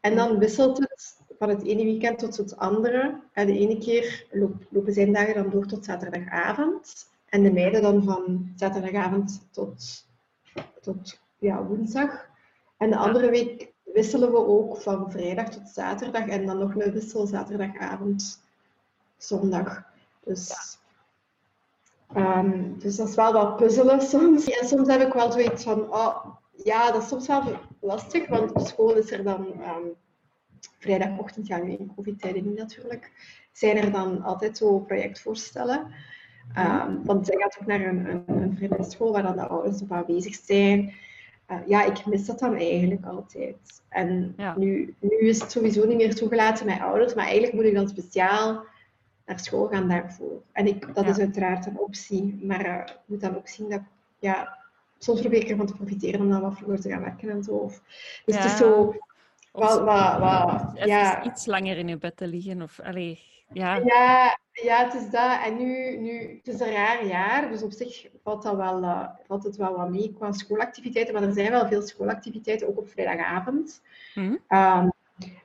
En 0.00 0.14
dan 0.14 0.38
wisselt 0.38 0.78
het 0.78 1.20
van 1.38 1.48
het 1.48 1.62
ene 1.62 1.84
weekend 1.84 2.18
tot 2.18 2.36
het 2.36 2.56
andere. 2.56 3.20
En 3.32 3.46
de 3.46 3.58
ene 3.58 3.78
keer 3.78 4.26
lopen 4.70 4.92
zijn 4.92 5.12
dagen 5.12 5.34
dan 5.34 5.50
door 5.50 5.66
tot 5.66 5.84
zaterdagavond. 5.84 7.10
En 7.28 7.42
de 7.42 7.52
meiden 7.52 7.82
dan 7.82 8.04
van 8.04 8.52
zaterdagavond 8.56 9.48
tot, 9.50 10.06
tot 10.80 11.20
ja, 11.38 11.64
woensdag. 11.64 12.28
En 12.76 12.90
de 12.90 12.96
andere 12.96 13.30
week 13.30 13.72
wisselen 13.84 14.30
we 14.30 14.46
ook 14.46 14.76
van 14.76 15.10
vrijdag 15.10 15.48
tot 15.48 15.68
zaterdag. 15.68 16.26
En 16.26 16.46
dan 16.46 16.58
nog 16.58 16.74
een 16.74 16.92
wissel 16.92 17.26
zaterdagavond, 17.26 18.42
zondag. 19.16 19.84
Dus, 20.24 20.78
ehm, 22.14 22.78
dus 22.78 22.96
dat 22.96 23.08
is 23.08 23.14
wel 23.14 23.32
wat 23.32 23.56
puzzelen 23.56 24.00
soms. 24.12 24.44
En 24.50 24.68
soms 24.68 24.88
heb 24.88 25.00
ik 25.00 25.12
wel 25.12 25.32
zoiets 25.32 25.62
van, 25.62 25.92
oh, 25.92 26.26
ja, 26.64 26.92
dat 26.92 27.02
is 27.02 27.08
soms 27.08 27.26
wel 27.26 27.58
lastig, 27.80 28.28
want 28.28 28.52
op 28.52 28.66
school 28.66 28.94
is 28.94 29.10
er 29.10 29.22
dan 29.22 29.60
ehm, 29.60 29.86
vrijdagochtend, 30.78 31.46
ja, 31.46 31.58
nu 31.58 31.72
in 31.72 31.92
covid-tijden 31.96 32.44
niet 32.44 32.58
natuurlijk, 32.58 33.12
zijn 33.52 33.76
er 33.76 33.92
dan 33.92 34.22
altijd 34.22 34.56
zo 34.56 34.78
projectvoorstellen. 34.78 35.86
Um, 36.58 37.04
want 37.04 37.26
zij 37.26 37.36
gaat 37.36 37.58
ook 37.60 37.66
naar 37.66 37.80
een, 37.80 38.06
een, 38.26 38.58
een 38.60 39.12
waar 39.12 39.22
dan 39.22 39.36
de 39.36 39.46
ouders 39.46 39.82
op 39.82 39.92
aanwezig 39.92 40.34
zijn. 40.34 40.94
Uh, 41.50 41.58
ja, 41.66 41.84
ik 41.84 42.06
mis 42.06 42.26
dat 42.26 42.38
dan 42.38 42.54
eigenlijk 42.54 43.06
altijd. 43.06 43.82
En 43.88 44.34
nu, 44.56 44.94
nu 45.00 45.18
is 45.18 45.40
het 45.40 45.50
sowieso 45.50 45.86
niet 45.86 45.96
meer 45.96 46.14
toegelaten 46.14 46.66
met 46.66 46.80
ouders, 46.80 47.14
maar 47.14 47.24
eigenlijk 47.24 47.54
moet 47.54 47.64
ik 47.64 47.74
dan 47.74 47.88
speciaal 47.88 48.64
naar 49.26 49.40
school 49.40 49.68
gaan 49.68 49.88
daarvoor. 49.88 50.42
En 50.52 50.66
ik, 50.66 50.94
dat 50.94 51.08
is 51.08 51.18
uiteraard 51.18 51.66
een 51.66 51.78
optie, 51.78 52.40
maar 52.42 52.66
uh, 52.66 52.80
ik 52.84 52.98
moet 53.04 53.20
dan 53.20 53.36
ook 53.36 53.48
zien 53.48 53.68
dat 53.68 53.80
ja, 54.18 54.61
soms 55.04 55.20
probeer 55.20 55.42
ik 55.42 55.48
ervan 55.48 55.66
te 55.66 55.74
profiteren 55.74 56.20
om 56.20 56.30
dan 56.30 56.40
wat 56.40 56.56
vroeger 56.56 56.80
te 56.80 56.88
gaan 56.88 57.00
werken 57.00 57.30
en 57.30 57.42
zo. 57.42 57.52
Of, 57.52 57.82
dus 58.24 58.36
het 58.36 58.44
is 58.44 58.56
zo... 58.56 58.94
Wat, 59.52 59.80
wat, 59.80 60.18
wat, 60.18 60.70
ja. 60.74 61.24
iets 61.24 61.46
langer 61.46 61.78
in 61.78 61.88
je 61.88 61.98
bed 61.98 62.16
te 62.16 62.26
liggen. 62.26 62.62
Of, 62.62 62.80
allee, 62.80 63.18
ja. 63.52 63.76
ja. 63.76 64.38
Ja, 64.52 64.84
het 64.84 64.94
is 64.94 65.10
dat. 65.10 65.40
En 65.44 65.56
nu, 65.56 65.96
nu 65.96 66.36
het 66.36 66.54
is 66.54 66.60
een 66.60 66.72
raar 66.72 67.06
jaar, 67.06 67.50
dus 67.50 67.62
op 67.62 67.72
zich 67.72 68.06
valt, 68.22 68.42
dat 68.42 68.56
wel, 68.56 68.82
uh, 68.82 69.08
valt 69.26 69.44
het 69.44 69.56
wel 69.56 69.76
wat 69.76 69.90
mee 69.90 70.14
qua 70.18 70.32
schoolactiviteiten. 70.32 71.14
Maar 71.14 71.22
er 71.22 71.32
zijn 71.32 71.50
wel 71.50 71.66
veel 71.66 71.82
schoolactiviteiten, 71.82 72.68
ook 72.68 72.78
op 72.78 72.88
vrijdagavond. 72.88 73.82
Mm 74.14 74.38
um, 74.48 74.92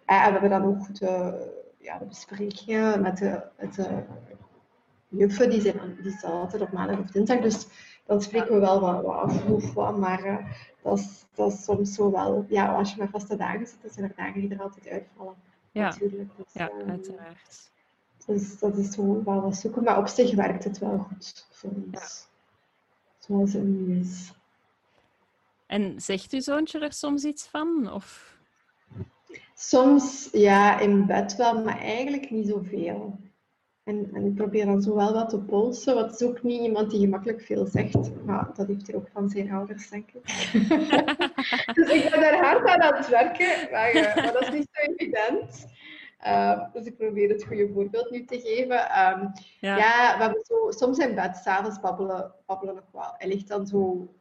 en 0.05 0.23
we 0.25 0.31
hebben 0.31 0.49
dan 0.49 0.63
ook 0.63 0.99
de, 0.99 1.47
ja, 1.77 1.97
de 1.97 2.05
besprekingen 2.05 3.01
met 3.01 3.17
de, 3.17 3.41
met 3.57 3.75
de 3.75 4.03
juffen, 5.07 5.49
die, 5.49 5.61
zijn, 5.61 5.97
die 6.01 6.11
zijn 6.11 6.31
altijd 6.31 6.61
op 6.61 6.71
maandag 6.71 6.99
of 6.99 7.11
dinsdag. 7.11 7.39
Dus 7.39 7.67
dan 8.07 8.21
spreken 8.21 8.53
we 8.53 8.59
wel 8.59 8.79
wat, 8.79 9.01
wat 9.01 9.15
af 9.15 9.45
of 9.45 9.73
wat, 9.73 9.97
maar 9.97 10.25
uh, 10.25 10.51
dat, 10.81 10.97
is, 10.97 11.25
dat 11.35 11.53
is 11.53 11.63
soms 11.63 11.93
zo 11.93 12.11
wel... 12.11 12.45
Ja, 12.49 12.75
als 12.75 12.91
je 12.91 12.99
met 12.99 13.09
vaste 13.09 13.35
dagen 13.35 13.67
zit, 13.67 13.81
dan 13.81 13.91
zijn 13.91 14.09
er 14.09 14.15
dagen 14.15 14.41
die 14.41 14.49
er 14.49 14.61
altijd 14.61 14.87
uitvallen. 14.87 15.35
Ja, 15.71 15.89
natuurlijk. 15.89 16.29
Dus, 16.37 16.53
ja 16.53 16.71
um, 16.71 16.89
uiteraard. 16.89 17.71
Dus 18.25 18.59
dat 18.59 18.77
is 18.77 18.91
zo 18.91 19.23
wel 19.23 19.41
wat 19.41 19.55
zoeken. 19.55 19.83
Maar 19.83 19.97
op 19.97 20.07
zich 20.07 20.35
werkt 20.35 20.63
het 20.63 20.77
wel 20.77 20.97
goed 20.97 21.47
voor 21.51 21.69
ons. 21.69 21.91
Ja. 21.91 22.07
Zoals 23.17 23.53
het 23.53 23.63
nu 23.63 23.99
is. 23.99 24.31
En 25.65 26.01
zegt 26.01 26.31
uw 26.31 26.39
zoontje 26.39 26.79
er 26.79 26.93
soms 26.93 27.23
iets 27.23 27.47
van? 27.47 27.91
Of? 27.91 28.37
Soms 29.53 30.29
ja, 30.31 30.79
in 30.79 31.05
bed 31.05 31.35
wel, 31.35 31.63
maar 31.63 31.79
eigenlijk 31.79 32.29
niet 32.29 32.47
zoveel. 32.47 33.19
En, 33.87 34.09
en 34.13 34.25
ik 34.25 34.35
probeer 34.35 34.65
dan 34.65 34.81
zo 34.81 34.95
wel 34.95 35.13
wat 35.13 35.29
te 35.29 35.39
polsen. 35.39 35.95
Wat 35.95 36.21
is 36.21 36.27
ook 36.27 36.43
niet 36.43 36.61
iemand 36.61 36.91
die 36.91 36.99
gemakkelijk 36.99 37.41
veel 37.41 37.65
zegt. 37.65 38.23
Maar 38.25 38.49
dat 38.53 38.67
heeft 38.67 38.87
hij 38.87 38.95
ook 38.95 39.07
van 39.13 39.29
zijn 39.29 39.51
ouders, 39.51 39.89
denk 39.89 40.11
ik. 40.11 40.23
dus 41.77 41.89
ik 41.89 42.07
ben 42.11 42.19
daar 42.19 42.43
hard 42.43 42.67
aan 42.67 42.81
aan 42.81 42.95
het 42.95 43.09
werken. 43.09 43.71
Maar, 43.71 43.95
uh, 43.95 44.15
maar 44.15 44.33
dat 44.33 44.41
is 44.41 44.51
niet 44.51 44.67
zo 44.71 44.91
evident. 44.91 45.67
Uh, 46.25 46.73
dus 46.73 46.85
ik 46.85 46.97
probeer 46.97 47.29
het 47.29 47.43
goede 47.43 47.69
voorbeeld 47.73 48.11
nu 48.11 48.25
te 48.25 48.39
geven. 48.39 48.79
Um, 48.79 49.31
ja. 49.59 49.77
ja. 49.77 50.17
we 50.17 50.23
hebben 50.23 50.43
zo, 50.45 50.71
soms 50.71 50.97
in 50.97 51.15
bed, 51.15 51.35
s'avonds 51.35 51.79
babbelen, 51.79 52.33
babbelen 52.45 52.75
nog 52.75 52.91
wel. 52.91 53.13
Hij 53.17 53.27
ligt 53.27 53.47
dan 53.47 53.67
zo 53.67 54.13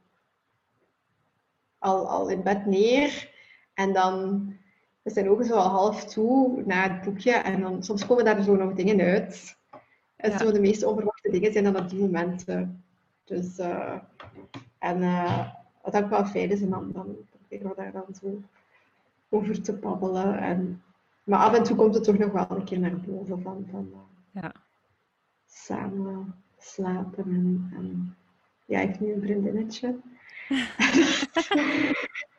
al, 1.78 2.08
al 2.08 2.28
in 2.28 2.42
bed 2.42 2.66
neer. 2.66 3.30
En 3.74 3.92
dan 3.92 4.52
is 5.06 5.12
zijn 5.12 5.30
ogen 5.30 5.44
zo 5.44 5.54
al 5.54 5.68
half 5.68 6.04
toe 6.04 6.62
na 6.64 6.90
het 6.90 7.02
boekje. 7.02 7.32
En 7.32 7.60
dan, 7.60 7.82
soms 7.82 8.06
komen 8.06 8.24
daar 8.24 8.42
zo 8.42 8.56
nog 8.56 8.72
dingen 8.72 9.00
uit. 9.00 9.56
En 10.16 10.30
ja. 10.30 10.38
zo 10.38 10.52
de 10.52 10.60
meest 10.60 10.84
onverwachte 10.84 11.30
dingen 11.30 11.52
zijn 11.52 11.64
dan 11.64 11.76
op 11.76 11.88
die 11.88 12.00
momenten. 12.00 12.84
Dus, 13.24 13.58
uh, 13.58 13.98
en 14.78 15.02
uh, 15.02 15.48
wat 15.82 15.96
ook 15.96 16.10
wel 16.10 16.24
fijn 16.24 16.50
is, 16.50 16.60
en 16.62 16.70
dan, 16.70 16.92
dan 16.92 17.16
proberen 17.30 17.68
we 17.68 17.74
daar 17.76 17.92
dan 17.92 18.14
zo 18.20 18.42
over 19.28 19.62
te 19.62 19.72
babbelen. 19.72 20.38
En 20.38 20.82
maar 21.26 21.38
af 21.38 21.54
en 21.54 21.62
toe 21.62 21.76
komt 21.76 21.94
het 21.94 22.04
toch 22.04 22.18
nog 22.18 22.32
wel 22.32 22.46
een 22.50 22.64
keer 22.64 22.78
naar 22.78 23.00
boven 23.00 23.42
van, 23.42 23.66
van 23.70 23.88
uh, 23.92 24.42
ja. 24.42 24.52
samen 25.46 26.34
slapen. 26.58 27.24
En, 27.24 27.70
en, 27.76 28.16
ja, 28.64 28.80
ik 28.80 28.88
heb 28.88 29.00
nu 29.00 29.12
een 29.12 29.22
vriendinnetje. 29.22 29.96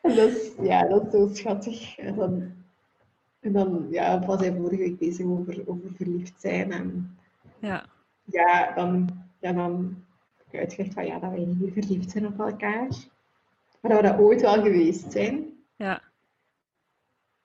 is, 0.01 0.51
ja, 0.69 0.87
dat 0.87 1.05
is 1.05 1.11
zo 1.11 1.29
schattig. 1.33 1.97
En 1.97 2.15
dan, 2.15 2.56
en 3.39 3.51
dan 3.51 3.87
ja, 3.89 4.25
was 4.25 4.39
hij 4.39 4.55
vorige 4.55 4.77
week 4.77 4.97
bezig 4.97 5.25
over, 5.25 5.67
over 5.67 5.91
verliefd 5.95 6.41
zijn. 6.41 6.71
En 6.71 7.17
ja, 7.59 7.85
ja 8.23 8.73
dan, 8.73 9.09
ja, 9.39 9.51
dan 9.51 10.03
heb 10.37 10.47
ik 10.47 10.59
uitgelegd 10.59 10.93
van 10.93 11.05
ja, 11.05 11.19
dat 11.19 11.31
wij 11.31 11.45
niet 11.45 11.73
verliefd 11.73 12.11
zijn 12.11 12.27
op 12.27 12.39
elkaar. 12.39 12.89
Maar 13.81 13.91
dat 13.91 14.01
we 14.01 14.07
dat 14.07 14.19
ooit 14.19 14.41
wel 14.41 14.61
geweest 14.61 15.11
zijn. 15.11 15.63
Ja. 15.75 16.01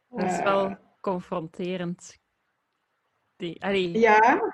Dat 0.09 0.31
is 0.31 0.43
wel 0.43 0.71
uh, 0.71 0.77
confronterend. 1.01 2.19
Die, 3.37 3.65
allee, 3.65 3.99
ja. 3.99 4.53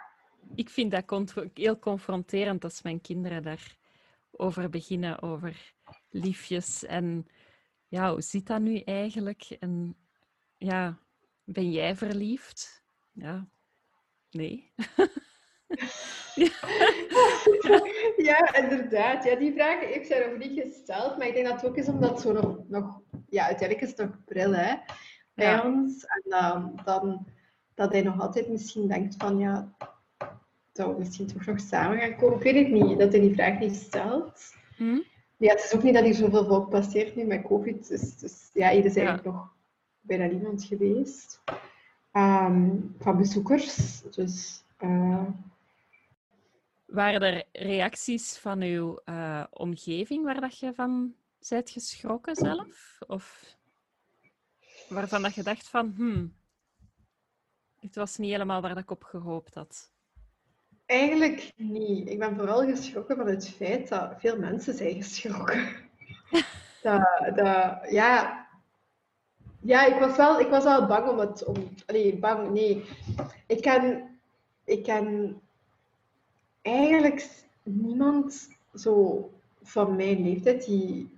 Ik 0.55 0.68
vind 0.68 0.90
dat 0.90 1.35
heel 1.55 1.79
confronterend 1.79 2.64
als 2.64 2.83
mijn 2.83 3.01
kinderen 3.01 3.42
daarover 3.42 4.70
beginnen, 4.70 5.22
over 5.22 5.74
liefjes. 6.11 6.85
En 6.85 7.27
ja, 7.88 8.12
hoe 8.12 8.22
zit 8.22 8.46
dat 8.46 8.61
nu 8.61 8.79
eigenlijk? 8.79 9.57
En 9.61 9.96
ja, 10.57 10.98
ben 11.48 11.70
jij 11.70 11.96
verliefd? 11.96 12.82
Ja, 13.12 13.48
nee. 14.30 14.72
ja, 18.28 18.54
inderdaad. 18.54 19.24
Ja, 19.24 19.37
die 19.37 19.52
vragen 19.52 19.94
ik 19.94 20.04
zijn 20.04 20.30
nog 20.30 20.38
niet 20.38 20.61
gesteld, 20.61 21.18
maar 21.18 21.26
ik 21.26 21.34
denk 21.34 21.46
dat 21.46 21.61
het 21.61 21.70
ook 21.70 21.76
is 21.76 21.88
omdat 21.88 22.20
zo 22.20 22.32
nog, 22.32 22.58
nog 22.68 23.00
ja, 23.28 23.44
uiteindelijk 23.46 23.90
is 23.90 23.96
het 23.96 24.08
nog 24.08 24.24
pril, 24.24 24.54
hè 24.54 24.76
bij 25.38 25.61
ons. 25.61 26.04
En 26.04 26.22
dan, 26.24 26.80
dan 26.84 27.26
dat 27.74 27.92
hij 27.92 28.02
nog 28.02 28.20
altijd 28.20 28.48
misschien 28.48 28.88
denkt 28.88 29.14
van 29.18 29.38
ja, 29.38 29.72
dat 30.72 30.87
we 30.87 30.98
misschien 30.98 31.26
toch 31.26 31.46
nog 31.46 31.61
samen 31.61 31.98
gaan 31.98 32.16
komen. 32.16 32.37
Ik 32.37 32.42
weet 32.42 32.64
het 32.64 32.72
niet, 32.72 32.98
dat 32.98 33.12
hij 33.12 33.20
die 33.20 33.34
vraag 33.34 33.58
niet 33.58 33.74
stelt. 33.74 34.54
Hm? 34.76 34.98
Ja, 35.37 35.50
het 35.52 35.64
is 35.64 35.74
ook 35.74 35.82
niet 35.82 35.94
dat 35.94 36.04
hier 36.04 36.14
zoveel 36.14 36.44
volk 36.44 36.70
passeert 36.70 37.16
nu 37.16 37.24
met 37.24 37.42
COVID. 37.42 37.88
Dus, 37.88 38.16
dus 38.16 38.50
ja, 38.52 38.70
hier 38.70 38.84
is 38.84 38.96
eigenlijk 38.96 39.26
nog 39.26 39.56
bijna 40.09 40.27
niemand 40.27 40.64
geweest. 40.64 41.42
Um, 42.12 42.94
van 42.99 43.16
bezoekers. 43.16 44.03
Dus, 44.03 44.64
uh... 44.81 45.29
Waren 46.87 47.21
er 47.21 47.44
reacties 47.53 48.37
van 48.37 48.61
uw 48.61 49.01
uh, 49.05 49.44
omgeving 49.51 50.25
waar 50.25 50.40
dat 50.40 50.59
je 50.59 50.75
van 50.75 51.14
bent 51.49 51.71
geschrokken 51.71 52.37
zelf? 52.37 52.99
Of 53.07 53.57
waarvan 54.88 55.23
dat 55.23 55.35
je 55.35 55.42
dacht 55.42 55.68
van, 55.68 55.92
hmm, 55.97 56.35
het 57.81 57.94
was 57.94 58.16
niet 58.16 58.31
helemaal 58.31 58.61
waar 58.61 58.79
ik 58.79 58.90
op 58.90 59.03
gehoopt 59.03 59.55
had? 59.55 59.90
Eigenlijk 60.87 61.53
niet. 61.57 62.09
Ik 62.09 62.18
ben 62.18 62.37
vooral 62.37 62.64
geschrokken 62.66 63.16
van 63.16 63.27
het 63.27 63.49
feit 63.49 63.88
dat 63.88 64.14
veel 64.18 64.38
mensen 64.38 64.75
zijn 64.75 64.94
geschrokken. 64.94 65.68
dat, 66.83 67.33
dat, 67.35 67.90
ja, 67.90 68.47
ja, 69.61 69.87
ik 69.87 70.01
was 70.01 70.16
wel, 70.16 70.40
ik 70.40 70.49
was 70.49 70.64
wel 70.64 70.87
bang 70.87 71.09
om 71.09 71.18
het... 71.18 71.44
Om, 71.44 71.55
nee, 71.87 72.18
bang, 72.18 72.51
nee. 72.51 72.85
Ik 73.47 73.62
ken, 73.62 74.18
ik 74.64 74.83
ken 74.83 75.40
eigenlijk 76.62 77.29
niemand 77.62 78.49
zo 78.75 79.31
van 79.62 79.97
mijn 79.97 80.23
leeftijd 80.23 80.64
die 80.64 81.16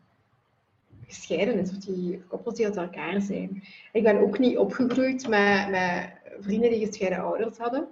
gescheiden 1.07 1.59
is, 1.59 1.70
of 1.70 1.76
die 1.76 2.22
koppels 2.29 2.55
die 2.55 2.66
uit 2.66 2.76
elkaar 2.76 3.20
zijn. 3.20 3.62
Ik 3.92 4.03
ben 4.03 4.18
ook 4.18 4.38
niet 4.38 4.59
opgegroeid 4.59 5.29
met, 5.29 5.68
met 5.70 6.12
vrienden 6.40 6.70
die 6.70 6.87
gescheiden 6.87 7.18
ouders 7.18 7.59
hadden. 7.59 7.88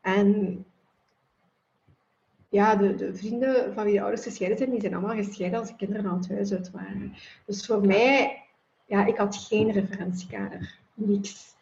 En 0.00 0.64
ja, 2.48 2.76
de, 2.76 2.94
de, 2.94 3.14
vrienden 3.14 3.74
van 3.74 3.84
wie 3.84 3.94
de 3.94 4.00
ouders 4.00 4.22
gescheiden 4.22 4.58
zijn, 4.58 4.70
die 4.70 4.80
zijn 4.80 4.94
allemaal 4.94 5.24
gescheiden 5.24 5.58
als 5.58 5.68
de 5.68 5.76
kinderen 5.76 6.10
al 6.10 6.16
het 6.16 6.28
huis 6.28 6.52
uit 6.52 6.70
waren. 6.70 7.14
Dus 7.46 7.66
voor 7.66 7.86
mij, 7.86 8.44
ja, 8.90 9.04
ik 9.06 9.16
had 9.16 9.36
geen 9.36 9.70
referentiekader. 9.70 10.74
Niks. 10.94 11.54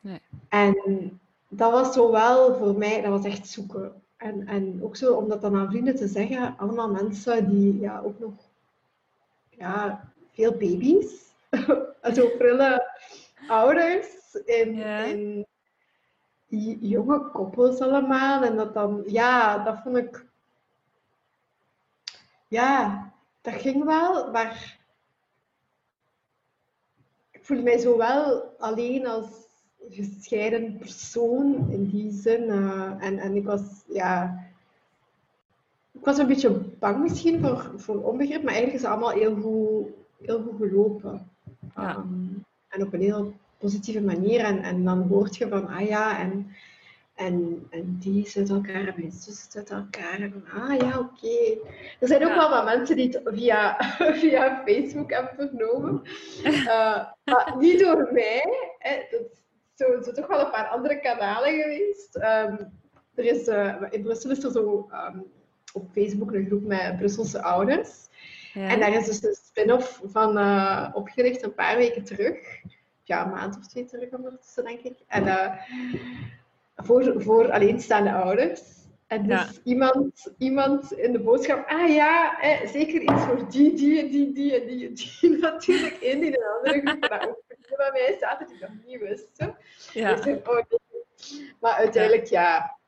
Nee. 0.00 0.20
En 0.48 1.20
dat 1.48 1.72
was 1.72 1.94
zo 1.94 2.10
wel 2.10 2.56
voor 2.56 2.78
mij, 2.78 3.00
dat 3.00 3.10
was 3.10 3.24
echt 3.24 3.48
zoeken. 3.48 4.02
En, 4.16 4.46
en 4.46 4.80
ook 4.82 4.96
zo 4.96 5.14
om 5.14 5.28
dat 5.28 5.40
dan 5.40 5.56
aan 5.56 5.70
vrienden 5.70 5.96
te 5.96 6.08
zeggen, 6.08 6.54
allemaal 6.58 6.90
mensen 6.90 7.50
die 7.50 7.80
ja, 7.80 8.00
ook 8.00 8.18
nog 8.18 8.32
ja, 9.48 10.08
veel 10.32 10.52
baby's. 10.52 11.28
Zo 12.14 12.28
prille 12.38 12.96
ouders 13.48 14.34
en, 14.46 14.82
en 14.82 15.46
jonge 16.80 17.30
koppels 17.30 17.80
allemaal. 17.80 18.42
En 18.42 18.56
dat 18.56 18.74
dan, 18.74 19.02
ja, 19.06 19.58
dat 19.64 19.80
vond 19.82 19.96
ik... 19.96 20.26
Ja, 22.48 23.10
dat 23.40 23.54
ging 23.54 23.84
wel, 23.84 24.30
maar 24.30 24.79
ik 27.40 27.46
voelde 27.46 27.62
mij 27.62 27.78
zo 27.78 27.96
wel 27.96 28.54
alleen 28.58 29.06
als 29.06 29.26
gescheiden 29.88 30.78
persoon 30.78 31.70
in 31.70 31.84
die 31.84 32.12
zin. 32.12 32.42
Uh, 32.42 32.92
en, 32.98 33.18
en 33.18 33.36
ik 33.36 33.44
was, 33.44 33.62
ja, 33.88 34.38
ik 35.92 36.04
was 36.04 36.18
een 36.18 36.26
beetje 36.26 36.50
bang 36.78 37.02
misschien 37.02 37.40
voor, 37.40 37.72
voor 37.76 38.02
onbegrip, 38.02 38.42
maar 38.42 38.54
eigenlijk 38.54 38.74
is 38.74 38.82
het 38.82 38.90
allemaal 38.90 39.10
heel 39.10 39.34
goed 39.34 39.98
heel 40.20 40.42
goed 40.42 40.56
gelopen. 40.56 41.30
Um, 41.78 42.44
en 42.68 42.82
op 42.82 42.92
een 42.92 43.00
heel 43.00 43.32
positieve 43.58 44.00
manier. 44.00 44.40
En, 44.40 44.62
en 44.62 44.84
dan 44.84 45.02
hoort 45.02 45.36
je 45.36 45.48
van, 45.48 45.68
ah 45.68 45.86
ja, 45.86 46.18
en, 46.18 46.46
en, 47.20 47.66
en 47.70 47.96
die 47.98 48.28
zet 48.28 48.50
elkaar 48.50 48.86
en 48.86 48.94
mijn 48.96 49.12
zus 49.12 49.48
elkaar. 49.54 50.20
En 50.20 50.44
ah 50.54 50.76
ja, 50.78 50.98
oké. 50.98 51.58
Er 52.00 52.08
zijn 52.08 52.24
ook 52.24 52.34
wel 52.34 52.50
wat 52.50 52.64
mensen 52.64 52.96
die 52.96 53.08
het 53.08 53.20
via, 53.24 53.76
via 54.20 54.62
Facebook 54.66 55.10
hebben 55.10 55.48
vernomen. 55.48 56.02
Uh, 56.44 57.06
maar 57.24 57.54
niet 57.58 57.80
door 57.80 58.08
mij. 58.12 58.44
Hè. 58.78 59.06
Dat 59.10 59.20
is 59.20 60.04
zo, 60.04 60.12
toch 60.12 60.26
wel 60.26 60.40
een 60.40 60.50
paar 60.50 60.66
andere 60.66 61.00
kanalen 61.00 61.62
geweest. 61.62 62.16
Um, 62.16 62.78
er 63.14 63.24
is, 63.24 63.48
uh, 63.48 63.82
in 63.90 64.02
Brussel 64.02 64.30
is 64.30 64.44
er 64.44 64.50
zo 64.50 64.90
um, 64.92 65.24
op 65.72 65.90
Facebook 65.92 66.32
een 66.32 66.46
groep 66.46 66.64
met 66.64 66.96
Brusselse 66.96 67.42
ouders. 67.42 68.08
Ja. 68.52 68.68
En 68.68 68.80
daar 68.80 68.94
is 68.94 69.06
dus 69.06 69.22
een 69.22 69.34
spin-off 69.34 70.00
van 70.04 70.38
uh, 70.38 70.88
opgericht 70.92 71.42
een 71.42 71.54
paar 71.54 71.76
weken 71.76 72.04
terug. 72.04 72.38
Ja, 73.04 73.24
een 73.24 73.30
maand 73.30 73.56
of 73.56 73.66
twee 73.66 73.84
terug 73.84 74.10
ondertussen, 74.10 74.64
denk 74.64 74.80
ik. 74.80 74.98
En 75.06 75.24
voor, 76.82 77.14
voor 77.16 77.52
alleenstaande 77.52 78.12
ouders. 78.12 78.62
En 79.06 79.26
dus 79.26 79.60
iemand, 79.64 80.32
iemand 80.38 80.92
in 80.92 81.12
de 81.12 81.20
boodschap, 81.20 81.68
ah 81.68 81.88
ja, 81.88 82.38
zeker 82.66 83.00
iets 83.00 83.22
voor 83.22 83.48
die, 83.48 83.74
die, 83.74 84.08
die, 84.08 84.32
die 84.32 84.60
en 84.60 84.66
die, 84.66 84.92
die 84.92 85.38
natuurlijk. 85.50 85.98
Eén 86.00 86.20
die 86.20 86.30
de 86.30 86.56
andere 86.56 86.80
groep, 86.84 87.10
maar 87.10 87.28
ook 87.28 87.42
bij 87.76 87.90
mij 87.92 88.16
zaten 88.20 88.46
die 88.46 88.56
nog 88.60 88.70
niet 88.86 89.00
wisten. 89.00 89.56
Ja. 89.92 90.14
Dus, 90.14 90.36
oh, 90.44 90.60
maar 91.60 91.72
uiteindelijk, 91.72 92.26
ja. 92.26 92.78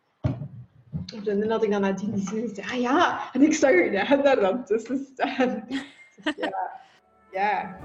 En 1.15 1.25
dan 1.25 1.51
had 1.51 1.63
ik 1.63 1.71
dan 1.71 1.81
nadien 1.81 2.13
die 2.13 2.29
zin 2.29 2.55
zei, 2.55 2.67
ah 2.67 2.81
ja, 2.81 3.33
en 3.33 3.43
ik 3.43 3.55
zag 3.55 3.71
je 3.71 4.19
daar 4.23 4.41
dan 4.41 4.65
tussen 4.65 5.07
staan. 5.13 5.65
Dus 6.25 6.35
ja, 6.37 6.81
ja. 7.31 7.79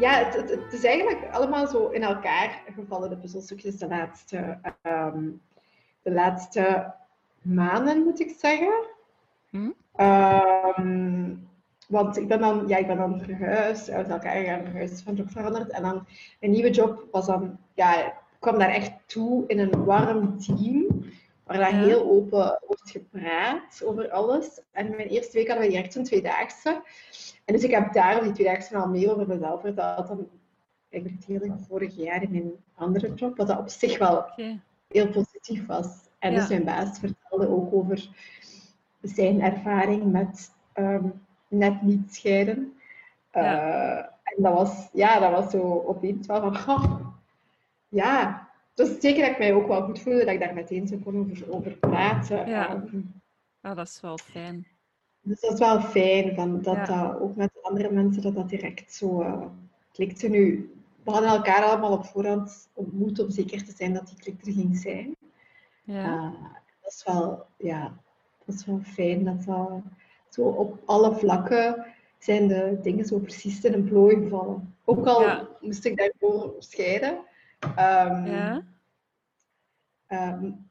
Ja, 0.00 0.24
het, 0.24 0.50
het, 0.50 0.72
is 0.72 0.84
eigenlijk 0.84 1.28
allemaal 1.32 1.66
zo 1.66 1.88
in 1.88 2.02
elkaar 2.02 2.62
gevallen, 2.74 3.10
de 3.10 3.16
puzzelstukjes, 3.16 3.76
de 3.76 3.88
laatste, 3.88 4.58
um, 4.82 5.40
de 6.02 6.12
laatste 6.12 6.94
maanden, 7.42 8.02
moet 8.02 8.20
ik 8.20 8.34
zeggen. 8.38 8.86
Hm? 9.50 9.70
Um, 9.96 11.48
want 11.88 12.16
ik 12.16 12.28
ben 12.28 12.40
dan, 12.40 12.64
ja, 12.66 12.76
ik 12.76 12.86
ben 12.86 12.96
dan 12.96 13.20
verhuisd, 13.20 13.90
uit 13.90 14.08
elkaar 14.08 14.44
gaan 14.44 14.64
verhuisd, 14.64 15.02
van 15.02 15.14
job 15.14 15.30
veranderd. 15.30 15.70
En 15.70 15.82
dan 15.82 16.06
een 16.40 16.50
nieuwe 16.50 16.70
job 16.70 17.06
was 17.10 17.26
dan, 17.26 17.58
ja, 17.74 18.14
kwam 18.38 18.58
daar 18.58 18.68
echt 18.68 18.92
toe 19.06 19.44
in 19.46 19.58
een 19.58 19.84
warm 19.84 20.38
team, 20.38 21.04
waar 21.50 21.58
daar 21.58 21.82
heel 21.82 22.10
open 22.10 22.60
wordt 22.66 22.90
gepraat 22.90 23.82
over 23.84 24.10
alles. 24.10 24.60
En 24.72 24.90
mijn 24.90 25.08
eerste 25.08 25.36
week 25.36 25.46
hadden 25.48 25.66
we 25.66 25.72
direct 25.72 25.94
een 25.94 26.04
tweedaagse. 26.04 26.82
En 27.44 27.54
dus 27.54 27.62
ik 27.62 27.70
heb 27.70 27.92
daar 27.92 28.22
die 28.22 28.32
twee 28.32 28.46
dagen 28.46 28.82
al 28.82 28.88
meer 28.88 29.12
over 29.12 29.26
mezelf 29.26 29.60
verteld 29.60 30.08
dan 30.08 30.28
eigenlijk 30.90 31.26
het 31.26 31.26
hele 31.26 31.56
vorig 31.68 31.96
jaar 31.96 32.22
in 32.22 32.30
mijn 32.30 32.52
andere 32.74 33.14
job, 33.14 33.36
wat 33.36 33.46
dat 33.46 33.58
op 33.58 33.68
zich 33.68 33.98
wel 33.98 34.24
heel 34.88 35.08
positief 35.08 35.66
was. 35.66 35.86
En 36.18 36.34
dus 36.34 36.48
mijn 36.48 36.64
baas 36.64 36.98
vertelde 36.98 37.48
ook 37.48 37.74
over 37.74 38.08
zijn 39.02 39.40
ervaring 39.40 40.12
met 40.12 40.50
ehm, 40.72 41.08
net 41.48 41.82
niet 41.82 42.14
scheiden. 42.14 42.74
Uh, 43.32 43.98
en 43.98 44.36
dat 44.36 44.52
was, 44.52 44.88
ja, 44.92 45.18
dat 45.18 45.30
was 45.30 45.50
zo 45.50 45.82
opeens 45.86 46.26
wel 46.26 46.40
van, 46.40 46.76
oh, 46.76 47.00
ja, 47.88 48.49
dus 48.80 49.00
zeker 49.00 49.22
dat 49.22 49.30
ik 49.30 49.38
mij 49.38 49.54
ook 49.54 49.66
wel 49.66 49.82
goed 49.82 50.00
voelde 50.00 50.24
dat 50.24 50.34
ik 50.34 50.40
daar 50.40 50.54
meteen 50.54 50.86
zo 50.86 50.96
kon 51.04 51.16
over, 51.16 51.52
over 51.52 51.72
praten. 51.72 52.48
Ja. 52.48 52.68
Ehm, 52.68 53.00
ah, 53.60 53.76
dat 53.76 53.86
is 53.86 54.00
wel 54.00 54.18
fijn. 54.18 54.66
Dus 55.22 55.40
dat 55.40 55.52
is 55.52 55.58
wel 55.58 55.80
fijn, 55.80 56.34
van, 56.34 56.62
dat, 56.62 56.86
dat 56.86 57.20
ook 57.20 57.36
met 57.36 57.50
andere 57.62 57.90
mensen 57.90 58.22
dat 58.22 58.34
dat 58.34 58.48
direct 58.48 58.94
zo 58.94 59.22
uh, 59.22 59.42
klikte. 59.92 60.28
Nu, 60.28 60.72
we 61.04 61.10
hadden 61.10 61.30
elkaar 61.30 61.62
allemaal 61.62 61.92
op 61.92 62.04
voorhand 62.04 62.68
ontmoet 62.72 63.18
om 63.18 63.30
zeker 63.30 63.64
te 63.64 63.72
zijn 63.76 63.92
dat 63.92 64.06
die 64.06 64.16
klik 64.16 64.46
er 64.46 64.52
ging 64.52 64.76
zijn. 64.76 65.16
Ja. 65.84 66.04
Uh, 66.04 66.32
dat, 66.82 66.92
is 66.92 67.04
wel, 67.04 67.46
ja, 67.56 67.92
dat 68.44 68.54
is 68.54 68.66
wel 68.66 68.80
fijn 68.82 69.24
dat 69.24 69.44
dat 69.44 69.82
zo 70.28 70.42
op 70.42 70.78
alle 70.84 71.14
vlakken 71.14 71.86
zijn 72.18 72.48
de 72.48 72.78
dingen 72.82 73.04
zo 73.04 73.18
precies 73.18 73.64
in 73.64 73.72
een 73.72 73.84
plooi 73.84 74.16
gevallen. 74.16 74.74
Ook 74.84 75.06
al 75.06 75.48
moest 75.60 75.84
ik 75.84 75.96
daarvoor 75.96 76.54
scheiden. 76.58 77.18
Um, 77.64 78.26
ja. 78.26 78.62
Um, 80.08 80.70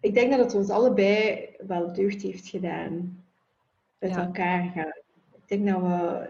ik 0.00 0.14
denk 0.14 0.30
dat 0.30 0.38
het 0.40 0.54
ons 0.54 0.70
allebei 0.70 1.48
wel 1.66 1.92
deugd 1.92 2.22
heeft 2.22 2.48
gedaan 2.48 3.24
met 3.98 4.16
elkaar 4.16 4.70
gaan. 4.70 4.92
Ik 5.34 5.42
denk 5.46 5.68
dat 5.68 5.80
we 5.80 6.28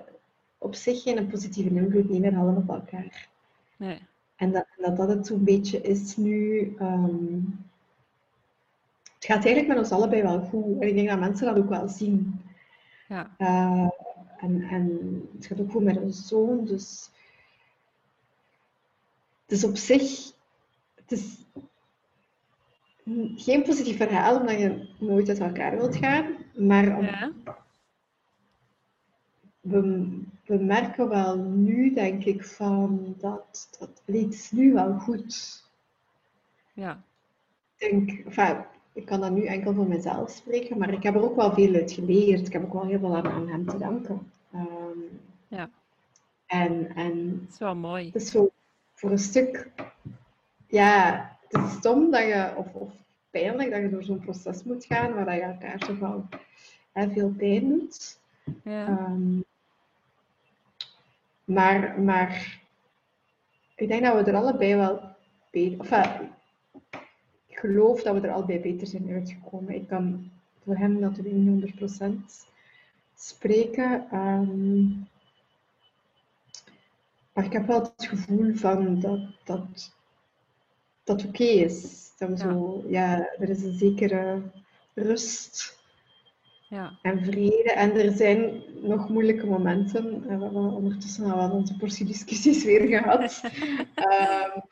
op 0.58 0.74
zich 0.74 1.02
geen 1.02 1.26
positieve 1.26 1.74
invloed 1.74 2.08
meer 2.08 2.34
hadden 2.34 2.56
op 2.56 2.68
elkaar. 2.68 3.28
Nee. 3.76 3.98
En 4.36 4.52
dat, 4.52 4.66
dat 4.76 4.96
dat 4.96 5.08
het 5.08 5.26
zo'n 5.26 5.44
beetje 5.44 5.80
is 5.80 6.16
nu. 6.16 6.74
Ehm, 6.78 7.40
het 9.14 9.24
gaat 9.24 9.44
eigenlijk 9.44 9.68
met 9.68 9.78
ons 9.78 9.90
allebei 9.90 10.22
wel 10.22 10.40
goed. 10.40 10.80
En 10.80 10.88
ik 10.88 10.94
denk 10.94 11.08
dat 11.08 11.18
mensen 11.18 11.46
dat 11.46 11.56
ook 11.56 11.68
wel 11.68 11.88
zien. 11.88 12.40
Ja. 13.08 13.30
Uh, 13.38 13.88
en, 14.36 14.62
en 14.62 15.22
het 15.34 15.46
gaat 15.46 15.60
ook 15.60 15.70
goed 15.70 15.82
met 15.82 16.00
onze 16.00 16.22
zoon. 16.22 16.64
Dus 16.64 17.10
het 19.46 19.58
is 19.58 19.64
op 19.64 19.76
zich. 19.76 20.32
Het 20.94 21.12
is 21.12 21.36
geen 23.36 23.62
positief 23.62 23.96
verhaal 23.96 24.40
omdat 24.40 24.58
je 24.58 24.88
nooit 24.98 25.28
uit 25.28 25.38
elkaar 25.38 25.76
wilt 25.76 25.96
gaan. 25.96 26.36
Maar 26.54 26.96
om, 26.96 27.04
ja 27.04 27.32
we, 29.64 30.58
merken 30.60 31.08
wel 31.08 31.36
nu, 31.36 31.94
denk 31.94 32.24
ik, 32.24 32.44
van 32.44 33.14
dat, 33.18 33.68
dat 33.78 34.02
het 34.04 34.32
is 34.34 34.50
nu 34.50 34.72
wel 34.72 34.98
goed. 34.98 35.62
Ja. 36.72 37.02
Ik 37.76 37.90
denk, 37.90 38.10
enfin, 38.10 38.64
ik 38.92 39.04
kan 39.04 39.20
dat 39.20 39.30
nu 39.30 39.44
enkel 39.44 39.74
voor 39.74 39.88
mezelf 39.88 40.30
spreken, 40.30 40.78
maar 40.78 40.92
ik 40.92 41.02
heb 41.02 41.14
er 41.14 41.22
ook 41.22 41.36
wel 41.36 41.52
veel 41.52 41.74
uit 41.74 41.92
geleerd. 41.92 42.46
Ik 42.46 42.52
heb 42.52 42.64
ook 42.64 42.72
wel 42.72 42.86
heel 42.86 42.98
veel 42.98 43.16
aan, 43.16 43.26
aan 43.26 43.48
hem 43.48 43.66
te 43.66 43.78
danken. 43.78 44.32
Um, 44.54 45.20
ja. 45.48 45.70
En, 46.46 46.94
en 46.94 47.38
dat 47.40 47.52
is 47.52 47.58
wel 47.58 47.76
mooi. 47.76 48.06
Het 48.06 48.14
is 48.14 48.30
zo 48.30 48.50
voor 49.04 49.12
een 49.12 49.18
stuk, 49.18 49.70
ja, 50.66 51.30
het 51.48 51.62
is 51.62 51.72
stom 51.72 52.10
dat 52.10 52.22
je, 52.22 52.52
of, 52.56 52.74
of 52.74 52.92
pijnlijk 53.30 53.70
dat 53.70 53.80
je 53.80 53.90
door 53.90 54.02
zo'n 54.02 54.18
proces 54.18 54.62
moet 54.62 54.84
gaan 54.84 55.14
waar 55.14 55.34
je 55.34 55.42
elkaar 55.42 55.78
toch 55.78 55.98
wel 55.98 56.28
hè, 56.92 57.10
veel 57.10 57.30
pijn 57.30 57.68
doet. 57.68 58.20
Ja. 58.62 58.88
Um, 58.88 59.44
maar, 61.44 62.00
maar 62.00 62.60
ik 63.74 63.88
denk 63.88 64.02
dat 64.04 64.24
we 64.24 64.30
er 64.30 64.36
allebei 64.36 64.74
wel 64.74 65.00
beter... 65.50 65.78
Enfin, 65.78 66.30
ik 67.46 67.58
geloof 67.58 68.02
dat 68.02 68.20
we 68.20 68.26
er 68.26 68.34
allebei 68.34 68.60
beter 68.60 68.86
zijn 68.86 69.10
uitgekomen. 69.10 69.74
Ik 69.74 69.88
kan 69.88 70.30
voor 70.64 70.76
hem 70.76 70.98
natuurlijk 70.98 71.34
niet 71.34 71.74
100% 72.00 72.14
spreken. 73.14 74.16
Um, 74.18 75.08
maar 77.34 77.44
ik 77.44 77.52
heb 77.52 77.66
wel 77.66 77.82
het 77.82 78.06
gevoel 78.06 78.54
van 78.54 79.00
dat 79.00 79.20
dat, 79.44 79.94
dat 81.04 81.24
oké 81.24 81.44
is. 81.44 82.12
Dat 82.18 82.28
we 82.28 82.36
zo, 82.36 82.84
ja, 82.86 83.32
er 83.38 83.48
is 83.48 83.62
een 83.62 83.78
zekere 83.78 84.42
rust 84.94 85.82
ja. 86.68 86.98
en 87.02 87.24
vrede. 87.24 87.72
En 87.72 87.92
er 87.92 88.12
zijn 88.12 88.62
nog 88.82 89.08
moeilijke 89.08 89.46
momenten. 89.46 90.20
We 90.22 90.28
hebben 90.28 90.52
ondertussen 90.52 91.30
al 91.30 91.36
wel 91.36 91.50
onze 91.50 91.76
portie 91.76 92.06
discussies 92.06 92.64
weer 92.64 92.86
gehad. 92.98 93.42
um, 93.96 94.62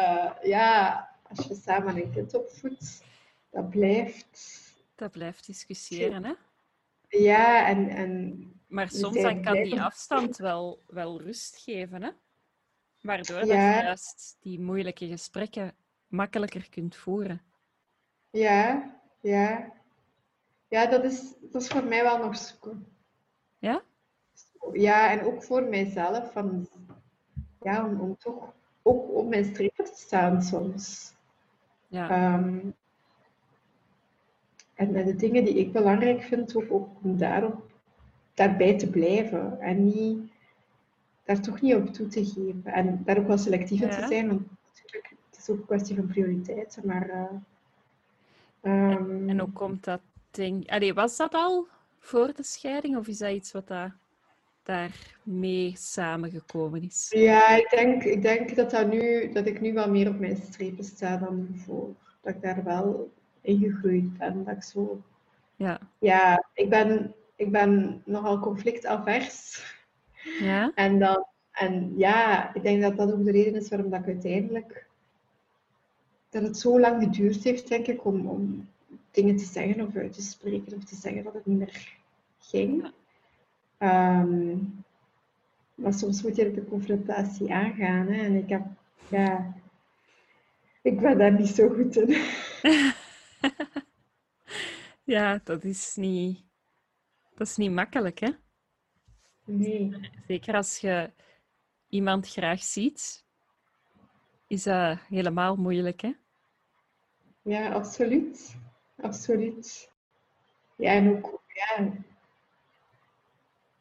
uh, 0.00 0.30
ja, 0.42 1.08
als 1.22 1.46
je 1.46 1.54
samen 1.54 1.96
een 1.96 2.12
kind 2.12 2.34
opvoedt, 2.34 3.04
dat 3.50 3.70
blijft... 3.70 4.62
Dat 4.94 5.10
blijft 5.10 5.46
discussiëren, 5.46 6.24
hè? 6.24 6.32
Ja, 7.08 7.66
en... 7.66 7.88
en 7.88 8.53
maar 8.66 8.90
soms 8.90 9.22
dan 9.22 9.42
kan 9.42 9.62
die 9.62 9.82
afstand 9.82 10.36
wel, 10.36 10.82
wel 10.86 11.20
rust 11.20 11.56
geven, 11.56 12.02
hè? 12.02 12.10
Waardoor 13.00 13.36
ja. 13.36 13.40
dat 13.40 13.80
je 13.80 13.84
juist 13.84 14.36
die 14.40 14.60
moeilijke 14.60 15.06
gesprekken 15.06 15.74
makkelijker 16.06 16.68
kunt 16.70 16.96
voeren. 16.96 17.42
Ja, 18.30 18.94
ja. 19.20 19.72
Ja, 20.68 20.86
dat 20.86 21.04
is, 21.04 21.34
dat 21.40 21.62
is 21.62 21.68
voor 21.68 21.84
mij 21.84 22.02
wel 22.02 22.18
nog 22.18 22.36
zoeken. 22.36 22.86
Ja? 23.58 23.82
Ja, 24.72 25.10
en 25.10 25.24
ook 25.24 25.42
voor 25.42 25.62
mijzelf. 25.62 26.32
Van, 26.32 26.68
ja, 27.62 27.86
om, 27.86 28.00
om 28.00 28.16
toch 28.16 28.52
ook 28.82 29.10
op 29.10 29.28
mijn 29.28 29.44
strepen 29.44 29.84
te 29.84 29.92
staan 29.96 30.42
soms. 30.42 31.12
Ja. 31.88 32.34
Um, 32.34 32.74
en, 34.74 34.92
de 34.92 35.16
dingen 35.16 35.44
die 35.44 35.54
ik 35.54 35.72
belangrijk 35.72 36.22
vind, 36.22 36.56
ook, 36.56 36.72
ook 36.72 36.88
om 37.02 37.16
daarop, 37.16 37.70
daarbij 38.34 38.78
te 38.78 38.90
blijven. 38.90 39.60
En 39.60 39.84
niet, 39.84 40.18
daar 41.24 41.40
toch 41.40 41.60
niet 41.60 41.74
op 41.74 41.86
toe 41.86 42.06
te 42.06 42.24
geven. 42.24 42.64
En 42.64 43.02
daar 43.04 43.18
ook 43.18 43.26
wel 43.26 43.38
selectief 43.38 43.80
in 43.80 43.90
te 43.90 44.06
zijn. 44.08 44.28
Want 44.28 44.42
natuurlijk, 44.74 45.14
het 45.30 45.38
is 45.38 45.50
ook 45.50 45.58
een 45.58 45.66
kwestie 45.66 45.96
van 45.96 46.06
prioriteiten. 46.06 46.86
Maar, 46.86 47.08
uh, 48.62 48.90
um, 48.90 49.28
en 49.28 49.38
hoe 49.38 49.52
komt 49.52 49.84
dat 49.84 50.00
denk... 50.30 50.68
Allee, 50.68 50.94
was 50.94 51.16
dat 51.16 51.34
al 51.34 51.66
voor 51.98 52.32
de 52.36 52.42
scheiding 52.42 52.96
of 52.96 53.06
is 53.06 53.18
dat 53.18 53.30
iets 53.30 53.52
wat 53.52 53.68
dat 53.68 53.90
daarmee 54.62 55.72
samengekomen 55.76 56.82
is? 56.82 57.06
Ja, 57.10 57.56
ik 57.56 57.70
denk, 57.70 58.02
ik 58.02 58.22
denk 58.22 58.56
dat, 58.56 58.70
dat, 58.70 58.88
nu, 58.88 59.32
dat 59.32 59.46
ik 59.46 59.60
nu 59.60 59.72
wel 59.72 59.90
meer 59.90 60.08
op 60.08 60.18
mijn 60.18 60.36
strepen 60.36 60.84
sta 60.84 61.16
dan 61.16 61.48
voor. 61.64 61.94
Dat 62.20 62.34
ik 62.34 62.42
daar 62.42 62.64
wel 62.64 63.12
in 63.40 63.58
gegroeid 63.58 64.18
ben. 64.18 64.44
Dat 64.44 64.54
ik 64.54 64.62
zo... 64.62 65.02
Ja. 65.56 65.80
Ja, 65.98 66.44
ik 66.54 66.70
ben, 66.70 67.14
ik 67.36 67.52
ben 67.52 68.02
nogal 68.04 68.38
conflictavers. 68.38 69.62
Ja? 70.40 70.72
En, 70.74 70.98
dan, 70.98 71.26
en 71.52 71.92
ja, 71.96 72.54
ik 72.54 72.62
denk 72.62 72.82
dat 72.82 72.96
dat 72.96 73.12
ook 73.12 73.24
de 73.24 73.30
reden 73.30 73.54
is 73.60 73.68
waarom 73.68 73.90
dat 73.90 74.00
ik 74.00 74.06
uiteindelijk... 74.06 74.86
Dat 76.30 76.42
het 76.42 76.58
zo 76.58 76.80
lang 76.80 77.02
geduurd 77.02 77.44
heeft, 77.44 77.68
denk 77.68 77.86
ik, 77.86 78.04
om, 78.04 78.26
om 78.26 78.68
dingen 79.10 79.36
te 79.36 79.44
zeggen 79.44 79.86
of 79.86 79.96
uit 79.96 80.12
te 80.12 80.22
spreken 80.22 80.76
of 80.76 80.84
te 80.84 80.94
zeggen 80.94 81.22
dat 81.22 81.34
het 81.34 81.46
niet 81.46 81.58
meer 81.58 81.98
ging. 82.38 82.92
Ehm, 83.78 84.56
maar 85.74 85.94
soms 85.94 86.22
moet 86.22 86.36
je 86.36 86.52
de 86.52 86.64
confrontatie 86.64 87.52
aangaan. 87.52 88.06
Hè? 88.06 88.22
En 88.22 88.34
ik 88.34 88.48
heb, 88.48 88.62
ja, 89.08 89.54
ik 90.82 91.00
ben 91.00 91.18
daar 91.18 91.32
niet 91.32 91.48
zo 91.48 91.68
goed 91.68 91.96
in. 91.96 92.16
ja, 95.14 95.40
dat 95.44 95.64
is 95.64 95.94
niet, 95.96 96.43
dat 97.34 97.46
is 97.46 97.56
niet 97.56 97.70
makkelijk, 97.72 98.18
hè? 98.18 98.30
Nee. 99.44 100.10
Zeker 100.26 100.54
als 100.54 100.78
je 100.78 101.12
iemand 101.88 102.28
graag 102.28 102.62
ziet, 102.62 103.24
is 104.46 104.62
dat 104.62 104.98
helemaal 105.08 105.56
moeilijk, 105.56 106.00
hè? 106.00 106.12
Ja, 107.42 107.72
absoluut. 107.72 108.56
Absoluut. 109.00 109.92
Ja, 110.76 110.90
en 110.92 111.10
ook, 111.10 111.42
ja, 111.46 111.92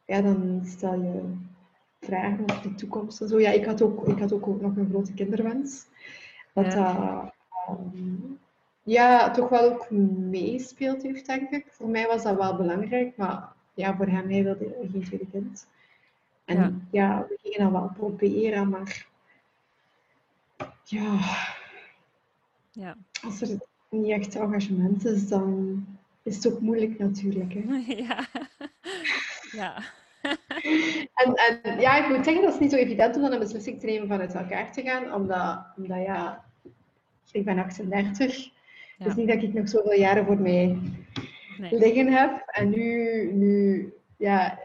ja, 0.06 0.22
dan 0.22 0.62
stel 0.66 1.02
je 1.02 1.36
vragen 2.00 2.44
over 2.52 2.62
de 2.62 2.76
toekomst 2.76 3.22
en 3.22 3.28
zo. 3.28 3.40
Ja, 3.40 3.50
ik 3.52 3.66
had 3.66 3.82
ook, 3.82 4.08
ik 4.08 4.20
had 4.20 4.34
ook 4.34 4.62
nog 4.62 4.76
een 4.76 4.90
grote 4.90 5.14
kinderwens. 5.14 5.86
Dat 6.54 6.66
Ja. 6.74 7.22
dat 7.22 7.34
ehm, 7.68 8.34
ja, 8.84 9.32
toch 9.32 9.50
wel 9.50 9.72
ook 9.72 9.90
meespeelt 10.30 11.02
heeft, 11.04 11.26
denk 11.26 11.50
ik. 11.50 11.66
Voor 11.70 11.90
mij 11.90 12.08
was 12.08 12.24
dat 12.24 12.38
wel 12.38 12.56
belangrijk, 12.56 13.18
maar 13.18 13.48
ja, 13.74 13.96
voor 13.96 14.08
hem, 14.08 14.30
hij 14.30 14.44
wilde 14.44 14.76
geen 14.92 15.04
tweede 15.04 15.28
kind. 15.32 15.68
En 16.46 16.58
Ja. 16.58 16.72
ja, 16.92 17.26
we 17.30 17.38
gingen 17.42 17.60
dat 17.72 17.82
wel 17.82 17.92
proberen, 17.98 18.70
maar 18.70 19.06
ja, 20.84 21.20
Ja. 22.72 22.96
als 23.24 23.42
er 23.42 23.58
niet 23.90 24.10
echt 24.12 24.36
engagement 24.36 25.06
is, 25.06 25.28
dan 25.28 25.86
is 26.24 26.36
het 26.36 26.54
ook 26.54 26.60
moeilijk 26.60 27.00
natuurlijk. 27.00 27.54
Hè. 27.54 27.62
Ja. 28.04 28.26
Ja. 29.52 29.84
En, 31.14 31.34
en 31.36 31.80
ja, 31.80 31.96
ik 32.06 32.16
moet 32.16 32.26
zeggen, 32.26 32.44
dat 32.44 32.54
is 32.54 32.60
niet 32.60 32.72
zo 32.72 32.78
evident 32.78 33.16
om 33.16 33.22
dan 33.22 33.32
een 33.32 33.40
beslissing 33.40 33.80
te 33.80 33.86
nemen 33.86 34.08
van 34.08 34.20
uit 34.20 34.34
elkaar 34.34 34.72
te 34.72 34.82
gaan, 34.82 35.14
omdat, 35.14 35.66
omdat 35.78 35.98
ja, 36.06 36.44
ik 37.32 37.46
ben 37.46 37.58
38. 37.60 38.50
Ja. 38.98 39.06
Dus 39.06 39.16
niet 39.16 39.28
dat 39.28 39.44
ik 39.44 39.54
nog 39.54 39.70
zoveel 39.70 39.94
jaren 40.00 40.26
voor 40.26 40.40
mij 40.42 40.78
Nee. 41.58 41.78
liggen 41.78 42.08
heb. 42.14 42.44
En 42.46 42.70
nu, 42.70 43.32
nu 43.34 43.94
ja, 44.18 44.60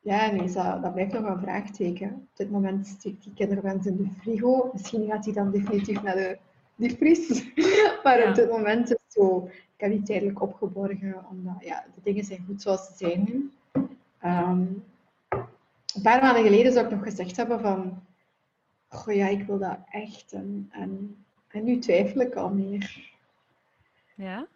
ja 0.00 0.30
nee, 0.30 0.52
dat, 0.52 0.82
dat 0.82 0.92
blijft 0.94 1.12
nog 1.12 1.24
een 1.24 1.38
vraagteken. 1.40 2.08
Op 2.12 2.36
dit 2.36 2.50
moment 2.50 2.86
steekt 2.86 3.22
die 3.24 3.32
kinderwens 3.34 3.86
in 3.86 3.96
de 3.96 4.08
frigo. 4.20 4.70
Misschien 4.72 5.06
gaat 5.06 5.24
hij 5.24 5.34
dan 5.34 5.50
definitief 5.50 6.02
naar 6.02 6.14
de 6.14 6.38
diepvries. 6.76 7.44
maar 8.02 8.18
Ja. 8.18 8.28
op 8.28 8.34
dit 8.34 8.50
moment 8.50 8.84
is 8.84 8.90
het 8.90 9.00
zo, 9.12 9.48
ik 9.48 9.80
heb 9.80 9.90
die 9.90 10.02
tijdelijk 10.02 10.42
opgeborgen, 10.42 11.24
omdat 11.30 11.56
ja, 11.60 11.84
de 11.94 12.00
dingen 12.02 12.24
zijn 12.24 12.44
goed 12.46 12.62
zoals 12.62 12.86
ze 12.86 12.92
zijn 12.96 13.24
nu. 13.28 13.50
Ehm, 14.20 14.62
een 15.94 16.02
paar 16.02 16.22
maanden 16.22 16.42
geleden 16.42 16.72
zou 16.72 16.84
ik 16.84 16.90
nog 16.92 17.02
gezegd 17.02 17.36
hebben 17.36 17.60
van, 17.60 18.02
goh 18.88 19.14
ja, 19.14 19.26
ik 19.28 19.46
wil 19.46 19.58
dat 19.58 19.78
echt. 19.90 20.32
En, 20.32 20.68
en, 20.72 21.16
en 21.48 21.64
nu 21.64 21.78
twijfel 21.78 22.20
ik 22.20 22.34
al 22.34 22.50
meer. 22.50 23.12
Ja? 24.14 24.46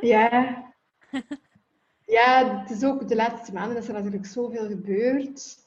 Ja. 0.00 0.64
Ja, 2.06 2.60
het 2.60 2.70
is 2.70 2.84
ook 2.84 3.08
de 3.08 3.16
laatste 3.16 3.52
maanden 3.52 3.76
is 3.76 3.88
er 3.88 3.94
natuurlijk 3.94 4.26
zoveel 4.26 4.66
gebeurd. 4.66 5.58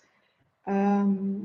Ehm, 0.63 1.37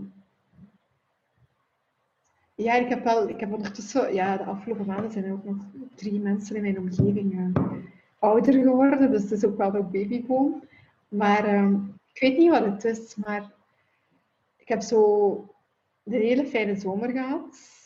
ja, 2.55 2.74
ik 2.74 2.88
heb 2.88 3.05
wel, 3.05 3.28
ik 3.28 3.41
heb 3.41 3.53
ondertussen, 3.53 4.14
ja, 4.14 4.36
de 4.36 4.45
afgelopen 4.45 4.86
maanden 4.86 5.11
zijn 5.11 5.24
er 5.24 5.32
ook 5.32 5.45
nog 5.45 5.57
drie 5.95 6.20
mensen 6.20 6.57
in 6.57 6.62
mijn 6.62 6.78
omgeving 6.78 7.55
eh, 7.55 7.62
ouder 8.18 8.53
geworden, 8.53 9.11
dus 9.11 9.22
het 9.22 9.30
is 9.30 9.45
ook 9.45 9.57
wel 9.57 9.74
een 9.74 9.91
babyboom. 9.91 10.62
Maar 11.09 11.45
ehm, 11.45 11.74
ik 12.12 12.20
weet 12.20 12.38
niet 12.38 12.51
wat 12.51 12.64
het 12.64 12.84
is, 12.84 13.14
maar 13.14 13.53
ik 14.57 14.68
heb 14.68 14.80
zo 14.80 15.30
een 16.05 16.12
hele 16.12 16.47
fijne 16.47 16.76
zomer 16.76 17.11
gehad. 17.11 17.80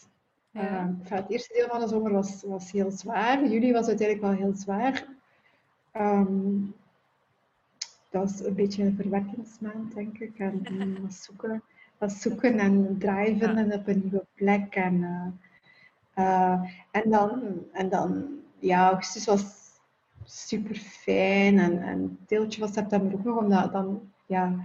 Ja. 0.55 0.61
Ehm, 0.61 0.93
het 1.15 1.31
eerste 1.31 1.53
deel 1.53 1.69
van 1.69 1.81
de 1.81 1.89
zomer 1.89 2.13
was, 2.13 2.43
was 2.47 2.71
heel 2.73 2.91
zwaar. 2.91 3.47
Juli 3.47 3.73
was 3.73 3.87
uiteindelijk 3.87 4.27
wel 4.29 4.37
heel 4.47 4.55
zwaar. 4.57 5.07
Ehm, 5.93 6.61
dat 8.11 8.23
was 8.23 8.45
een 8.45 8.55
beetje 8.55 8.83
een 8.85 8.97
verwerkingsmaand, 8.97 9.95
denk 9.95 10.19
ik. 10.19 10.39
En, 10.39 10.61
en 10.81 11.03
was 11.03 11.23
zoeken, 11.23 11.63
was 11.99 12.21
zoeken 12.21 12.59
en 12.59 12.99
driven 12.99 13.55
Ja. 13.55 13.57
en 13.57 13.73
op 13.73 13.89
een 13.89 14.01
nieuwe 14.03 14.25
plek. 14.35 14.75
En, 14.75 15.03
eh, 16.15 16.53
eh, 16.53 16.61
en, 16.91 17.11
dan, 17.11 17.43
en 17.73 17.89
dan, 17.89 18.27
ja, 18.59 18.89
augustus 18.89 19.25
was 19.25 19.45
super 20.25 20.75
fijn. 20.77 21.59
En, 21.59 21.83
en 21.83 21.99
een 21.99 22.19
deeltje 22.27 22.61
van 22.61 22.73
september 22.73 23.13
ook 23.13 23.25
nog, 23.25 23.37
omdat 23.39 23.73
dan, 23.73 24.13
ja, 24.27 24.57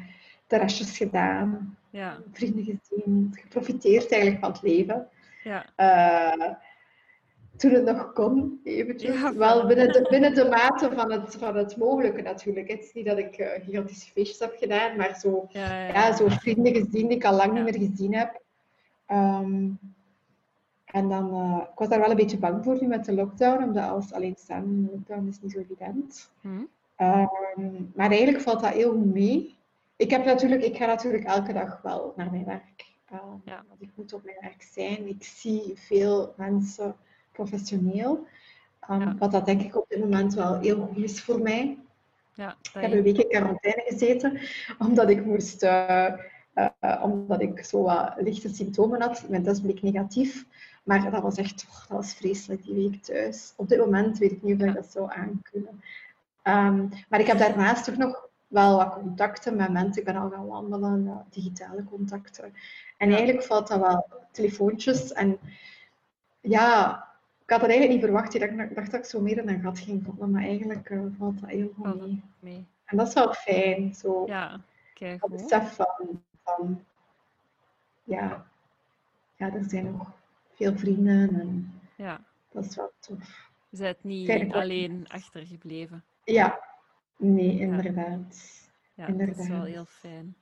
terrasjes 0.47 0.97
gedaan, 0.97 1.77
Ja. 1.89 2.17
vrienden 2.31 2.63
gezien, 2.63 3.29
geprofiteerd 3.41 4.11
eigenlijk 4.11 4.41
van 4.43 4.51
het 4.51 4.61
leven. 4.61 5.07
Ja. 5.43 5.65
Eh, 5.75 6.53
toen 7.57 7.71
het 7.71 7.85
nog 7.85 8.13
kon, 8.13 8.59
eventjes. 8.63 9.21
Ja, 9.21 9.33
Wel 9.33 9.67
binnen 9.67 9.91
de, 9.91 10.07
binnen 10.09 10.33
de 10.33 10.45
mate 10.45 10.91
van 10.91 11.11
het, 11.11 11.35
van 11.35 11.55
het 11.55 11.77
mogelijke 11.77 12.21
natuurlijk. 12.21 12.67
Het 12.67 12.83
is 12.83 12.93
niet 12.93 13.05
dat 13.05 13.17
ik 13.17 13.37
eh, 13.37 13.63
gigantische 13.63 14.11
feestjes 14.11 14.39
heb 14.39 14.55
gedaan, 14.57 14.97
maar 14.97 15.19
zo, 15.19 15.47
Ja, 15.49 15.81
ja, 15.81 15.87
ja, 15.87 16.15
zo 16.15 16.27
vrienden 16.27 16.73
gezien 16.73 17.07
die 17.07 17.17
ik 17.17 17.25
al 17.25 17.35
lang 17.35 17.53
niet 17.53 17.63
meer 17.63 17.89
gezien 17.89 18.15
heb. 18.15 18.41
Ehm, 19.05 19.67
en 20.85 21.09
dan, 21.09 21.33
eh, 21.33 21.61
ik 21.71 21.79
was 21.79 21.87
daar 21.87 21.99
wel 21.99 22.09
een 22.09 22.15
beetje 22.15 22.37
bang 22.37 22.63
voor 22.63 22.77
nu 22.81 22.87
met 22.87 23.05
de 23.05 23.13
lockdown, 23.13 23.63
omdat 23.63 23.89
als 23.89 24.13
alleenstaande 24.13 24.91
lockdown 24.91 25.27
is 25.27 25.41
niet 25.41 25.51
zo 25.51 25.59
evident. 25.59 26.31
Hm? 26.41 26.63
Maar 27.95 28.09
eigenlijk 28.09 28.41
valt 28.41 28.59
dat 28.59 28.73
heel 28.73 28.91
goed 28.91 29.13
mee. 29.13 29.57
Ik, 29.95 30.09
heb 30.09 30.25
natuurlijk, 30.25 30.63
ik 30.63 30.77
ga 30.77 30.85
natuurlijk 30.85 31.23
elke 31.23 31.53
dag 31.53 31.81
wel 31.81 32.13
naar 32.15 32.31
mijn 32.31 32.45
werk. 32.45 32.88
Ehm, 33.11 33.19
Ja. 33.43 33.63
Want 33.67 33.81
ik 33.81 33.89
moet 33.95 34.13
op 34.13 34.23
mijn 34.23 34.37
werk 34.41 34.61
zijn. 34.71 35.07
Ik 35.07 35.23
zie 35.23 35.73
veel 35.75 36.33
mensen 36.37 36.95
professioneel. 37.31 38.27
Ehm, 38.79 38.99
Ja. 39.01 39.15
Wat 39.17 39.31
dat 39.31 39.45
denk 39.45 39.61
ik 39.61 39.75
op 39.75 39.85
dit 39.89 39.99
moment 39.99 40.33
wel 40.33 40.59
heel 40.59 40.85
goed 40.93 41.03
is 41.03 41.21
voor 41.23 41.41
mij. 41.41 41.77
Ja, 42.33 42.55
Ik 42.73 42.81
heb 42.81 42.91
een 42.91 43.03
week 43.03 43.17
in 43.17 43.29
quarantaine 43.29 43.81
gezeten, 43.87 44.39
omdat 44.77 45.09
ik 45.09 45.25
moest... 45.25 45.63
eh, 45.63 46.05
eh, 46.79 47.03
omdat 47.03 47.41
ik 47.41 47.63
zo 47.63 47.81
wat 47.83 48.13
lichte 48.17 48.53
symptomen 48.53 49.01
had. 49.01 49.29
Mijn 49.29 49.43
test 49.43 49.61
bleek 49.61 49.81
negatief. 49.81 50.45
Maar 50.83 51.11
dat 51.11 51.21
was 51.21 51.37
echt 51.37 51.65
oh, 51.69 51.79
dat 51.79 51.87
was 51.97 52.13
vreselijk, 52.13 52.63
die 52.63 52.73
week 52.73 53.03
thuis. 53.03 53.53
Op 53.55 53.67
dit 53.69 53.79
moment 53.79 54.17
weet 54.17 54.31
ik 54.31 54.43
niet 54.43 54.61
of 54.61 54.67
ik 54.67 54.73
dat 54.73 54.91
zou 54.91 55.11
aankunnen. 55.11 55.81
Ehm, 56.41 56.87
maar 57.09 57.19
ik 57.19 57.27
heb 57.27 57.37
daarnaast 57.37 57.83
toch 57.83 57.97
nog 57.97 58.28
wel 58.49 58.77
wat 58.77 58.93
contacten 58.93 59.55
met 59.55 59.71
mensen. 59.71 60.01
Ik 60.01 60.05
ben 60.05 60.15
al 60.15 60.29
gaan 60.29 60.47
wandelen, 60.47 61.07
eh, 61.07 61.17
digitale 61.29 61.83
contacten. 61.83 62.53
En 62.97 63.09
eigenlijk 63.11 63.43
valt 63.43 63.67
dat 63.67 63.79
wel 63.79 64.07
telefoontjes. 64.31 65.13
En 65.13 65.39
ja, 66.41 66.89
ik 67.43 67.49
had 67.49 67.61
het 67.61 67.69
eigenlijk 67.69 67.91
niet 67.91 68.09
verwacht. 68.09 68.33
Ik 68.33 68.75
dacht, 68.75 68.91
dat 68.91 68.99
ik 68.99 69.05
zo 69.05 69.21
meer 69.21 69.37
in 69.37 69.49
een 69.49 69.61
gat 69.61 69.79
ging 69.79 70.03
vallen. 70.03 70.31
Maar 70.31 70.43
eigenlijk 70.43 70.89
eh, 70.89 70.99
valt 71.17 71.39
dat 71.39 71.49
heel 71.49 71.71
goed 71.75 71.83
dat 71.83 71.99
mee. 71.99 72.23
mee. 72.39 72.65
En 72.85 72.97
dat 72.97 73.07
is 73.07 73.13
wel 73.13 73.33
fijn. 73.33 73.95
Zo 73.95 74.23
Ja, 74.25 74.61
kijk 74.93 75.21
dat 75.21 75.29
besef 75.29 75.75
van, 75.75 76.23
van 76.43 76.83
ja, 78.03 78.45
ja, 79.35 79.53
er 79.53 79.63
zijn 79.67 79.91
nog 79.91 80.11
veel 80.53 80.77
vrienden 80.77 81.39
en 81.39 81.81
Ja, 81.95 82.21
dat 82.51 82.65
is 82.65 82.75
wel 82.75 82.91
tof. 82.99 83.49
je 83.69 83.77
bent 83.77 84.03
niet 84.03 84.53
alleen 84.53 85.05
achtergebleven. 85.07 86.03
Ja, 86.23 86.68
nee, 87.19 87.59
inderdaad. 87.59 88.37
Ja, 88.95 89.05
dat 89.07 89.19
is 89.19 89.35
wel 89.35 89.45
Inderdaad. 89.45 89.65
heel 89.67 89.85
fijn. 89.85 90.35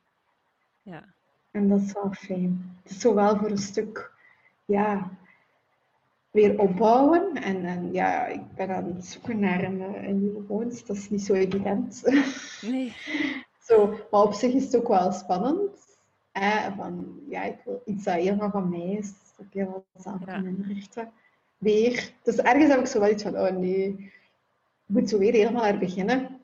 Ja, 0.82 1.04
En 1.52 1.68
dat 1.70 1.82
is 1.82 1.92
wel 1.94 2.12
fijn. 2.14 2.76
Het 2.84 2.92
is 2.92 3.00
zowel 3.00 3.38
voor 3.38 3.50
een 3.50 3.58
stuk, 3.58 4.12
ja, 4.66 5.12
weer 6.32 6.60
opbouwen. 6.60 7.34
En, 7.36 7.66
en 7.66 7.94
ja, 7.94 8.26
ik 8.26 8.54
ben 8.56 8.70
aan 8.76 8.86
het 8.96 9.06
zoeken 9.06 9.40
naar 9.40 9.64
een, 9.64 9.82
eh, 9.82 10.08
een 10.08 10.20
nieuwe 10.22 10.42
woonst. 10.48 10.88
Dat 10.88 10.96
is 10.96 11.10
niet 11.10 11.22
zo 11.24 11.34
evident. 11.34 12.02
nee. 12.72 12.94
Zo, 13.60 13.88
maar 14.12 14.22
op 14.22 14.34
zich 14.34 14.54
is 14.54 14.64
het 14.64 14.76
ook 14.76 14.88
wel 14.88 15.12
spannend. 15.12 15.98
Hè? 16.32 16.72
Van, 16.76 17.20
ja, 17.30 17.44
ik 17.44 17.58
wil 17.66 17.82
iets 17.86 18.04
dat 18.04 18.14
helemaal 18.14 18.50
van 18.52 18.70
mij 18.70 18.88
is. 18.92 19.14
Dat 19.38 19.46
ik 19.46 19.54
helemaal 19.54 19.84
zelf 19.98 20.20
Ja. 20.20 20.26
kan 20.26 20.46
inrichten. 20.46 21.12
Weer. 21.58 22.12
Dus 22.24 22.38
ergens 22.38 22.70
heb 22.72 22.80
ik 22.80 22.86
zo 22.86 23.00
wel 23.00 23.10
iets 23.12 23.24
van, 23.24 23.38
oh 23.40 23.50
nee, 23.50 23.88
ik 23.90 24.14
moet 24.86 25.10
zo 25.10 25.18
weer 25.18 25.34
helemaal 25.34 25.62
naar 25.64 25.78
beginnen. 25.78 26.37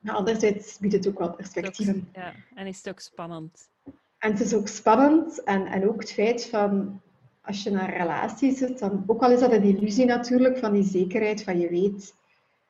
Maar 0.00 0.14
anderzijds 0.14 0.78
biedt 0.78 0.94
het 0.94 1.08
ook 1.08 1.18
wel 1.18 1.34
perspectieven. 1.34 2.08
Ja, 2.12 2.32
en 2.54 2.66
is 2.66 2.76
het 2.76 2.88
ook 2.88 3.00
spannend. 3.00 3.68
En 4.18 4.30
het 4.30 4.40
is 4.40 4.54
ook 4.54 4.68
spannend. 4.68 5.42
En, 5.42 5.66
en 5.66 5.88
ook 5.88 6.00
het 6.00 6.12
feit 6.12 6.46
van, 6.46 7.00
als 7.40 7.62
je 7.62 7.70
naar 7.70 7.88
een 7.88 7.96
relatie 7.96 8.56
zit, 8.56 8.78
dan, 8.78 9.04
ook 9.06 9.22
al 9.22 9.30
is 9.30 9.40
dat 9.40 9.52
een 9.52 9.62
illusie 9.62 10.04
natuurlijk, 10.04 10.58
van 10.58 10.72
die 10.72 10.82
zekerheid 10.82 11.42
van 11.42 11.58
je 11.58 11.68
weet, 11.68 12.14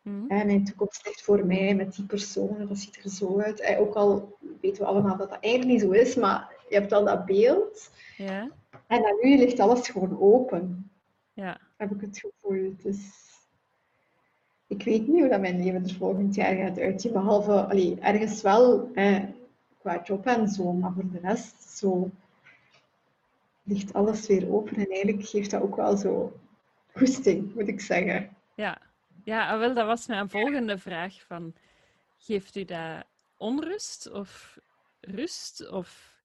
mm. 0.02 0.24
hè, 0.28 0.44
mijn 0.44 0.64
toekomst 0.64 1.04
ligt 1.04 1.22
voor 1.22 1.46
mij 1.46 1.74
met 1.74 1.94
die 1.94 2.04
persoon, 2.04 2.66
dat 2.68 2.78
ziet 2.78 3.00
er 3.02 3.10
zo 3.10 3.40
uit. 3.40 3.60
En 3.60 3.78
ook 3.78 3.94
al 3.94 4.36
weten 4.60 4.82
we 4.82 4.88
allemaal 4.88 5.16
dat 5.16 5.30
dat 5.30 5.40
eigenlijk 5.40 5.72
niet 5.72 5.90
zo 5.90 6.00
is, 6.00 6.14
maar 6.14 6.54
je 6.68 6.74
hebt 6.74 6.92
al 6.92 7.04
dat 7.04 7.24
beeld. 7.24 7.90
Ja. 8.16 8.50
En 8.86 9.02
dan 9.02 9.18
nu 9.20 9.36
ligt 9.36 9.60
alles 9.60 9.88
gewoon 9.88 10.20
open. 10.20 10.90
Ja. 11.32 11.60
Heb 11.76 11.90
ik 11.90 12.00
het 12.00 12.18
gevoel. 12.18 12.76
Dus 12.82 12.98
ik 14.70 14.82
weet 14.82 15.08
niet 15.08 15.20
hoe 15.20 15.28
dat 15.28 15.40
mijn 15.40 15.62
leven 15.64 15.84
er 15.84 15.94
volgend 15.94 16.34
jaar 16.34 16.54
gaat 16.54 16.78
uitzien. 16.78 17.12
Behalve, 17.12 17.66
allee, 17.66 17.98
ergens 18.00 18.42
wel 18.42 18.90
qua 19.78 20.02
job 20.04 20.26
en 20.26 20.48
zo, 20.48 20.72
maar 20.72 20.92
voor 20.92 21.10
de 21.10 21.18
rest 21.18 21.62
zo 21.62 22.10
ligt 23.62 23.92
alles 23.92 24.26
weer 24.26 24.52
open. 24.52 24.76
En 24.76 24.88
eigenlijk 24.88 25.26
geeft 25.28 25.50
dat 25.50 25.62
ook 25.62 25.76
wel 25.76 25.96
zo 25.96 26.40
goesting, 26.92 27.54
moet 27.54 27.68
ik 27.68 27.80
zeggen. 27.80 28.36
Ja, 28.54 28.80
ja 29.24 29.58
wel, 29.58 29.74
dat 29.74 29.86
was 29.86 30.06
mijn 30.06 30.28
volgende 30.28 30.78
vraag. 30.78 31.22
Van, 31.26 31.54
geeft 32.18 32.56
u 32.56 32.64
dat 32.64 33.04
onrust 33.36 34.10
of 34.10 34.58
rust? 35.00 35.70
Of 35.70 36.18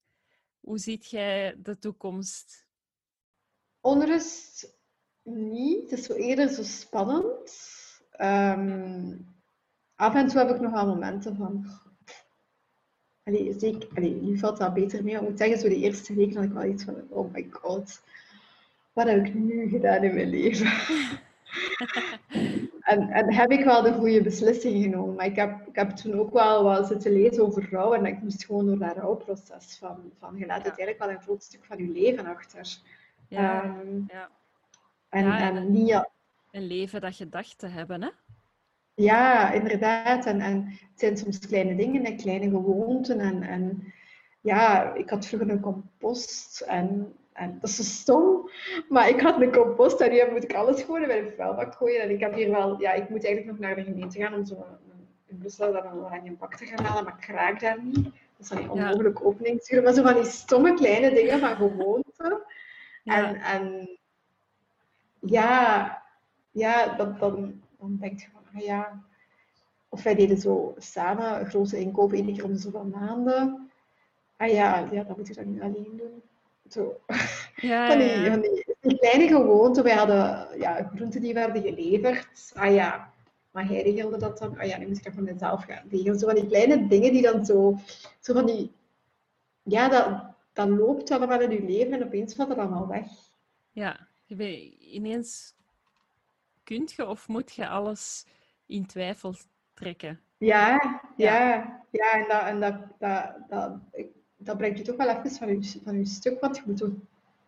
hoe 0.59 0.77
ziet 0.77 1.09
jij 1.09 1.55
de 1.63 1.79
toekomst? 1.79 2.67
Onrust 3.81 4.73
niet. 5.23 5.89
Het 5.89 5.99
is 5.99 6.05
zo 6.05 6.13
eerder 6.13 6.49
zo 6.49 6.63
spannend. 6.63 7.83
Um, 8.21 9.33
af 9.95 10.15
en 10.15 10.27
toe 10.27 10.39
heb 10.39 10.49
ik 10.49 10.61
nog 10.61 10.71
wel 10.71 10.87
momenten 10.87 11.35
van. 11.35 11.65
Allee, 13.23 13.53
zeker, 13.57 13.89
allee, 13.95 14.21
nu 14.21 14.37
valt 14.37 14.57
dat 14.57 14.73
beter 14.73 15.03
mee. 15.03 15.15
Ik 15.15 15.21
moet 15.21 15.37
zeggen, 15.37 15.57
zo 15.57 15.67
de 15.67 15.75
eerste 15.75 16.13
week 16.13 16.35
had 16.35 16.43
ik 16.43 16.51
wel 16.51 16.65
iets 16.65 16.83
van: 16.83 16.95
oh 17.09 17.33
my 17.33 17.47
god, 17.51 18.01
wat 18.93 19.07
heb 19.07 19.25
ik 19.25 19.33
nu 19.33 19.69
gedaan 19.69 20.03
in 20.03 20.13
mijn 20.13 20.29
leven? 20.29 20.65
en, 22.91 23.09
en 23.09 23.33
heb 23.33 23.51
ik 23.51 23.63
wel 23.63 23.81
de 23.81 23.93
goede 23.93 24.21
beslissing 24.21 24.83
genomen. 24.83 25.15
Maar 25.15 25.25
ik 25.25 25.35
heb, 25.35 25.67
ik 25.67 25.75
heb 25.75 25.89
toen 25.89 26.19
ook 26.19 26.33
wel 26.33 26.63
wat 26.63 26.87
zitten 26.87 27.11
lezen 27.11 27.43
over 27.43 27.67
rouw. 27.71 27.93
En 27.93 28.05
ik 28.05 28.21
moest 28.21 28.45
gewoon 28.45 28.65
door 28.65 28.77
dat 28.77 28.97
rouwproces 28.97 29.77
van, 29.79 30.11
van 30.19 30.37
je 30.37 30.45
laat 30.45 30.65
het 30.65 30.77
eigenlijk 30.77 30.99
wel 30.99 31.09
een 31.09 31.21
groot 31.21 31.43
stuk 31.43 31.65
van 31.65 31.77
je 31.77 31.87
leven 31.87 32.25
achter. 32.25 32.77
Ja, 33.27 33.63
um, 33.63 34.05
ja. 34.07 34.29
En, 35.09 35.31
en 35.31 35.71
niet, 35.71 36.05
een 36.55 36.67
leven 36.67 37.01
dat 37.01 37.17
je 37.17 37.29
dacht 37.29 37.57
te 37.57 37.67
hebben, 37.67 38.01
hè? 38.01 38.09
Ja, 38.93 39.51
inderdaad. 39.51 40.25
En, 40.25 40.41
en 40.41 40.65
het 40.65 40.99
zijn 40.99 41.17
soms 41.17 41.39
kleine 41.39 41.75
dingen 41.75 42.05
en 42.05 42.17
kleine 42.17 42.49
gewoonten. 42.49 43.19
En, 43.19 43.43
en 43.43 43.93
ja, 44.41 44.93
ik 44.93 45.09
had 45.09 45.25
vroeger 45.25 45.49
een 45.49 45.59
compost 45.59 46.61
en, 46.61 47.13
en 47.33 47.57
dat 47.59 47.69
is 47.69 47.75
zo 47.75 47.83
stom, 47.83 48.49
maar 48.89 49.09
ik 49.09 49.21
had 49.21 49.41
een 49.41 49.51
compost 49.51 50.01
en 50.01 50.11
nu 50.11 50.31
moet 50.31 50.43
ik 50.43 50.53
alles 50.53 50.81
gewoon 50.81 51.07
bij 51.07 51.19
een 51.19 51.33
vuilbak 51.37 51.75
gooien. 51.75 52.01
En 52.01 52.09
ik 52.09 52.19
heb 52.19 52.35
hier 52.35 52.51
wel, 52.51 52.81
ja, 52.81 52.91
ik 52.91 53.09
moet 53.09 53.25
eigenlijk 53.25 53.57
nog 53.57 53.67
naar 53.67 53.75
de 53.75 53.91
gemeente 53.91 54.19
gaan 54.19 54.33
om 54.33 54.45
zo 54.45 54.65
in 55.25 55.37
Brussel 55.37 55.73
dan 55.73 55.85
een 55.85 55.97
oranje 55.97 56.31
bak 56.31 56.55
te 56.55 56.65
gaan 56.65 56.85
halen, 56.85 57.03
maar 57.03 57.17
ik 57.17 57.25
raak 57.25 57.59
daar 57.59 57.83
niet. 57.83 58.03
Dat 58.03 58.13
is 58.39 58.47
dan 58.47 58.57
niet 58.57 58.69
onmogelijk 58.69 59.19
ja. 59.67 59.81
Maar 59.81 59.93
zo 59.93 60.03
van 60.03 60.13
die 60.13 60.25
stomme 60.25 60.73
kleine 60.73 61.13
dingen 61.13 61.39
van 61.39 61.55
gewoonten. 61.55 62.41
Ja. 63.03 63.15
En, 63.15 63.35
en 63.35 63.89
ja, 65.19 66.04
ja, 66.55 66.95
dat, 66.95 67.19
dan, 67.19 67.61
dan 67.79 67.97
denk 67.99 68.19
je 68.19 68.27
van, 68.33 68.41
ah 68.53 68.65
ja... 68.65 69.03
Of 69.89 70.03
wij 70.03 70.15
deden 70.15 70.37
zo 70.37 70.73
samen 70.77 71.45
grote 71.45 71.79
inkopen, 71.79 72.17
één 72.17 72.33
keer 72.33 72.43
om 72.43 72.53
de 72.53 72.59
zoveel 72.59 72.83
maanden. 72.83 73.69
Ah 74.37 74.51
ja, 74.51 74.87
ja, 74.91 75.03
dat 75.03 75.17
moet 75.17 75.27
je 75.27 75.33
dan 75.33 75.51
niet 75.51 75.61
alleen 75.61 75.93
doen. 75.97 76.21
Zo. 76.69 77.01
Ja, 77.55 77.87
van, 77.87 77.97
die, 77.97 78.31
van 78.31 78.41
die, 78.81 78.97
kleine 78.97 79.27
gewoonten. 79.27 79.83
Wij 79.83 79.93
hadden 79.93 80.47
ja, 80.59 80.89
groenten 80.95 81.21
die 81.21 81.33
werden 81.33 81.61
geleverd. 81.61 82.51
Ah 82.53 82.73
ja, 82.73 83.13
maar 83.51 83.67
hij 83.67 83.81
regelde 83.81 84.17
dat 84.17 84.37
dan. 84.37 84.57
Ah 84.57 84.67
ja, 84.67 84.77
nu 84.77 84.87
moet 84.87 84.97
ik 84.97 85.03
dat 85.03 85.13
voor 85.13 85.23
mezelf 85.23 85.63
gaan 85.63 85.87
regelen. 85.89 86.19
Zo 86.19 86.25
van 86.27 86.35
die 86.35 86.47
kleine 86.47 86.87
dingen 86.87 87.11
die 87.11 87.21
dan 87.21 87.45
zo... 87.45 87.75
Zo 88.19 88.33
van 88.33 88.45
die... 88.45 88.71
Ja, 89.63 89.89
dat, 89.89 90.23
dat 90.53 90.67
loopt 90.67 91.11
allemaal 91.11 91.41
in 91.41 91.51
je 91.51 91.63
leven 91.63 91.93
en 91.93 92.03
opeens 92.03 92.35
valt 92.35 92.49
het 92.49 92.57
allemaal 92.57 92.87
weg. 92.87 93.07
Ja, 93.71 94.07
je 94.25 94.35
bent 94.35 94.57
ineens 94.79 95.54
kunt 96.65 96.91
je 96.91 97.07
of 97.07 97.27
moet 97.27 97.53
je 97.53 97.67
alles 97.67 98.25
in 98.65 98.85
twijfel 98.85 99.35
trekken? 99.73 100.19
Ja, 100.37 101.01
ja, 101.17 101.81
ja. 101.91 102.13
en, 102.13 102.25
dat, 102.27 102.41
en 102.41 102.59
dat, 102.59 102.75
dat, 102.99 103.35
dat, 103.49 103.71
dat 104.37 104.57
brengt 104.57 104.77
je 104.77 104.83
toch 104.83 104.95
wel 104.95 105.09
even 105.09 105.31
van 105.31 105.47
je, 105.47 105.79
van 105.83 105.97
je 105.97 106.05
stuk, 106.05 106.39
want 106.39 106.57
je 106.57 106.63
moet 106.65 106.77
toch 106.77 106.91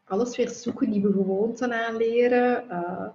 alles 0.04 0.38
weer 0.38 0.50
zoeken, 0.50 0.90
nieuwe 0.90 1.12
gewoonten 1.12 1.74
aanleren. 1.74 2.66
Uh, 2.70 3.10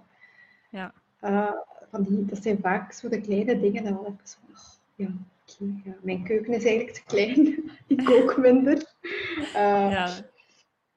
ja. 0.69 0.93
Uh, 1.21 1.51
van 1.91 2.03
die, 2.03 2.25
dat 2.25 2.43
zijn 2.43 2.59
vaak 2.61 2.91
zo 2.91 3.09
de 3.09 3.21
kleine 3.21 3.59
dingen 3.59 3.83
dat 3.83 3.93
wel 3.93 4.05
even 4.05 4.27
zo, 4.27 4.37
oh, 4.49 4.57
ja, 4.95 5.07
okay, 5.45 5.81
ja, 5.83 5.95
mijn 6.01 6.23
keuken 6.23 6.53
is 6.53 6.65
eigenlijk 6.65 6.95
te 6.95 7.03
klein, 7.05 7.63
ik 7.87 8.05
kook 8.05 8.37
minder. 8.37 8.93
Uh, 9.41 9.91
ja. 9.97 10.09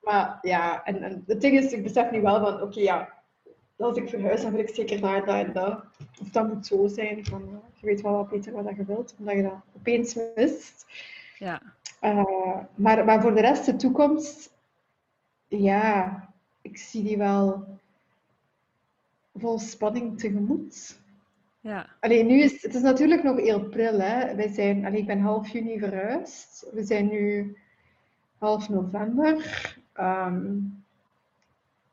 Maar 0.00 0.38
ja, 0.42 0.84
en, 0.84 1.02
en 1.02 1.24
het 1.26 1.40
ding 1.40 1.58
is, 1.58 1.72
ik 1.72 1.82
besef 1.82 2.10
nu 2.10 2.20
wel 2.20 2.40
van, 2.40 2.62
oké, 2.62 2.80
ja, 2.80 3.15
als 3.76 3.96
ik 3.96 4.08
verhuis, 4.08 4.42
dan 4.42 4.50
wil 4.50 4.60
ik 4.60 4.74
zeker 4.74 5.00
daar, 5.00 5.24
daar 5.24 5.46
en 5.46 5.52
daar. 5.52 5.84
Of 6.20 6.28
dat 6.28 6.48
moet 6.48 6.66
zo 6.66 6.86
zijn, 6.86 7.24
van, 7.24 7.42
eh, 7.42 7.80
je 7.80 7.86
weet 7.86 8.00
wel 8.00 8.12
wat 8.12 8.28
beter 8.28 8.52
wat 8.52 8.76
je 8.76 8.84
wilt, 8.84 9.14
omdat 9.18 9.34
je 9.34 9.42
dat 9.42 9.60
opeens 9.76 10.16
mist. 10.34 10.86
Ja. 11.38 11.62
Uh, 12.02 12.58
maar, 12.74 13.04
maar 13.04 13.20
voor 13.20 13.34
de 13.34 13.40
rest, 13.40 13.66
de 13.66 13.76
toekomst, 13.76 14.54
ja, 15.48 16.22
ik 16.62 16.76
zie 16.76 17.02
die 17.02 17.16
wel 17.16 17.64
vol 19.34 19.58
spanning 19.58 20.18
tegemoet. 20.18 21.00
Ja. 21.60 21.86
Alleen 22.00 22.26
nu 22.26 22.40
is 22.40 22.62
het 22.62 22.74
is 22.74 22.82
natuurlijk 22.82 23.22
nog 23.22 23.36
heel 23.36 23.68
pril. 23.68 24.00
Hè. 24.00 24.34
Wij 24.34 24.48
zijn, 24.48 24.86
allee, 24.86 25.00
ik 25.00 25.06
ben 25.06 25.20
half 25.20 25.48
juni 25.48 25.78
verhuisd. 25.78 26.70
We 26.72 26.84
zijn 26.84 27.08
nu 27.08 27.56
half 28.38 28.68
november. 28.68 29.76
Um, 30.00 30.84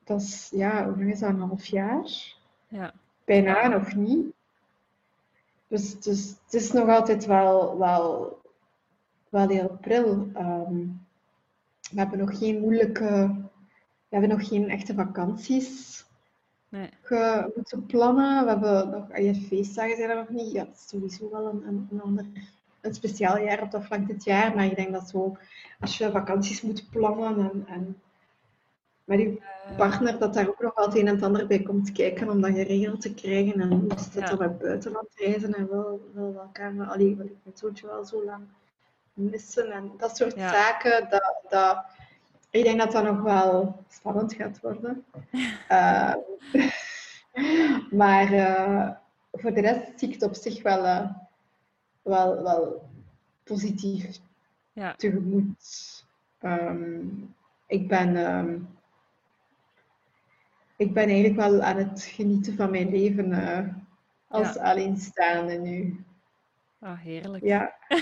dat 0.03 0.21
is, 0.21 0.49
ja, 0.51 0.85
hoe 0.85 0.97
lang 0.97 1.11
is 1.11 1.19
dat, 1.19 1.29
een 1.29 1.39
half 1.39 1.65
jaar? 1.65 2.35
Ja. 2.67 2.93
Bijna 3.23 3.67
nog 3.67 3.95
niet. 3.95 4.25
Dus, 5.67 6.01
dus 6.01 6.29
het 6.43 6.53
is 6.53 6.71
nog 6.71 6.89
altijd 6.89 7.25
wel, 7.25 7.77
wel, 7.77 8.37
wel 9.29 9.47
heel 9.47 9.77
pril. 9.81 10.29
Ehm, 10.33 10.77
we 11.91 11.99
hebben 11.99 12.19
nog 12.19 12.37
geen 12.37 12.59
moeilijke, 12.59 13.35
we 14.09 14.19
hebben 14.19 14.29
nog 14.29 14.47
geen 14.47 14.69
echte 14.69 14.93
vakanties 14.93 16.05
nee. 16.69 16.89
ge, 17.01 17.51
moeten 17.55 17.85
plannen. 17.85 18.43
We 18.43 18.49
hebben 18.49 18.89
nog, 18.89 19.11
ah, 19.11 19.23
je 19.23 19.35
feestdagen 19.35 19.95
zijn 19.95 20.09
er 20.09 20.15
nog 20.15 20.29
niet. 20.29 20.51
Ja, 20.51 20.65
het 20.65 20.75
is 20.75 20.87
sowieso 20.87 21.29
wel 21.31 21.47
een, 21.47 21.67
een, 21.67 21.87
een 21.91 22.01
ander 22.01 22.25
een 22.81 22.93
speciaal 22.93 23.37
jaar 23.37 23.61
op 23.61 23.71
dat 23.71 23.85
vlak 23.85 24.07
dit 24.07 24.23
jaar. 24.23 24.55
Maar 24.55 24.65
ik 24.65 24.75
denk 24.75 24.91
dat 24.91 25.09
zo, 25.09 25.37
als 25.79 25.97
je 25.97 26.11
vakanties 26.11 26.61
moet 26.61 26.89
plannen 26.89 27.37
en, 27.37 27.63
en 27.67 28.01
met 29.03 29.19
je 29.19 29.41
partner, 29.77 30.19
dat 30.19 30.33
daar 30.33 30.47
ook 30.47 30.61
nog 30.61 30.75
wel 30.75 30.85
het 30.85 30.95
een 30.95 31.07
en 31.07 31.15
het 31.15 31.23
ander 31.23 31.47
bij 31.47 31.61
komt 31.61 31.91
kijken 31.91 32.29
om 32.29 32.41
dat 32.41 32.51
geregeld 32.51 33.01
te 33.01 33.13
krijgen. 33.13 33.61
En 33.61 33.71
hoe 33.71 33.93
is 33.95 34.05
het 34.13 34.29
ja. 34.29 34.45
op 34.45 34.59
buitenland 34.59 35.07
reizen 35.15 35.53
en 35.53 35.69
wel, 35.69 36.11
wel 36.13 36.35
elkaar, 36.35 36.87
allee, 36.87 37.15
wil 37.15 37.25
ik 37.25 37.37
mijn 37.43 37.57
zoontje 37.57 37.87
wel 37.87 38.05
zo 38.05 38.25
lang 38.25 38.43
missen 39.13 39.71
en 39.71 39.91
dat 39.97 40.17
soort 40.17 40.33
zaken. 40.37 41.09
Dat, 41.09 41.35
dat, 41.49 41.85
ik 42.49 42.63
denk 42.63 42.79
dat 42.79 42.91
dat 42.91 43.03
nog 43.03 43.21
wel 43.21 43.83
spannend 43.87 44.33
gaat 44.33 44.59
worden. 44.59 45.05
uh, 45.69 46.13
maar 48.01 48.33
uh, 48.33 48.89
voor 49.31 49.53
de 49.53 49.61
rest 49.61 49.99
zie 49.99 50.07
ik 50.07 50.13
het 50.13 50.23
op 50.23 50.35
zich 50.35 50.61
wel, 50.61 50.85
uh, 50.85 51.09
wel, 52.01 52.43
wel 52.43 52.89
positief 53.43 54.19
ja. 54.73 54.95
tegemoet. 54.95 56.05
Um, 56.41 57.35
ik 57.67 57.87
ben 57.87 58.15
um, 58.15 58.67
ik 60.83 60.93
ben 60.93 61.07
eigenlijk 61.07 61.35
wel 61.35 61.61
aan 61.61 61.77
het 61.77 62.03
genieten 62.03 62.55
van 62.55 62.71
mijn 62.71 62.89
leven 62.89 63.31
uh, 63.31 63.59
als 64.27 64.53
ja. 64.53 64.61
alleenstaande 64.61 65.53
nu. 65.53 66.03
Oh, 66.79 66.99
heerlijk. 66.99 67.43
Ja. 67.43 67.73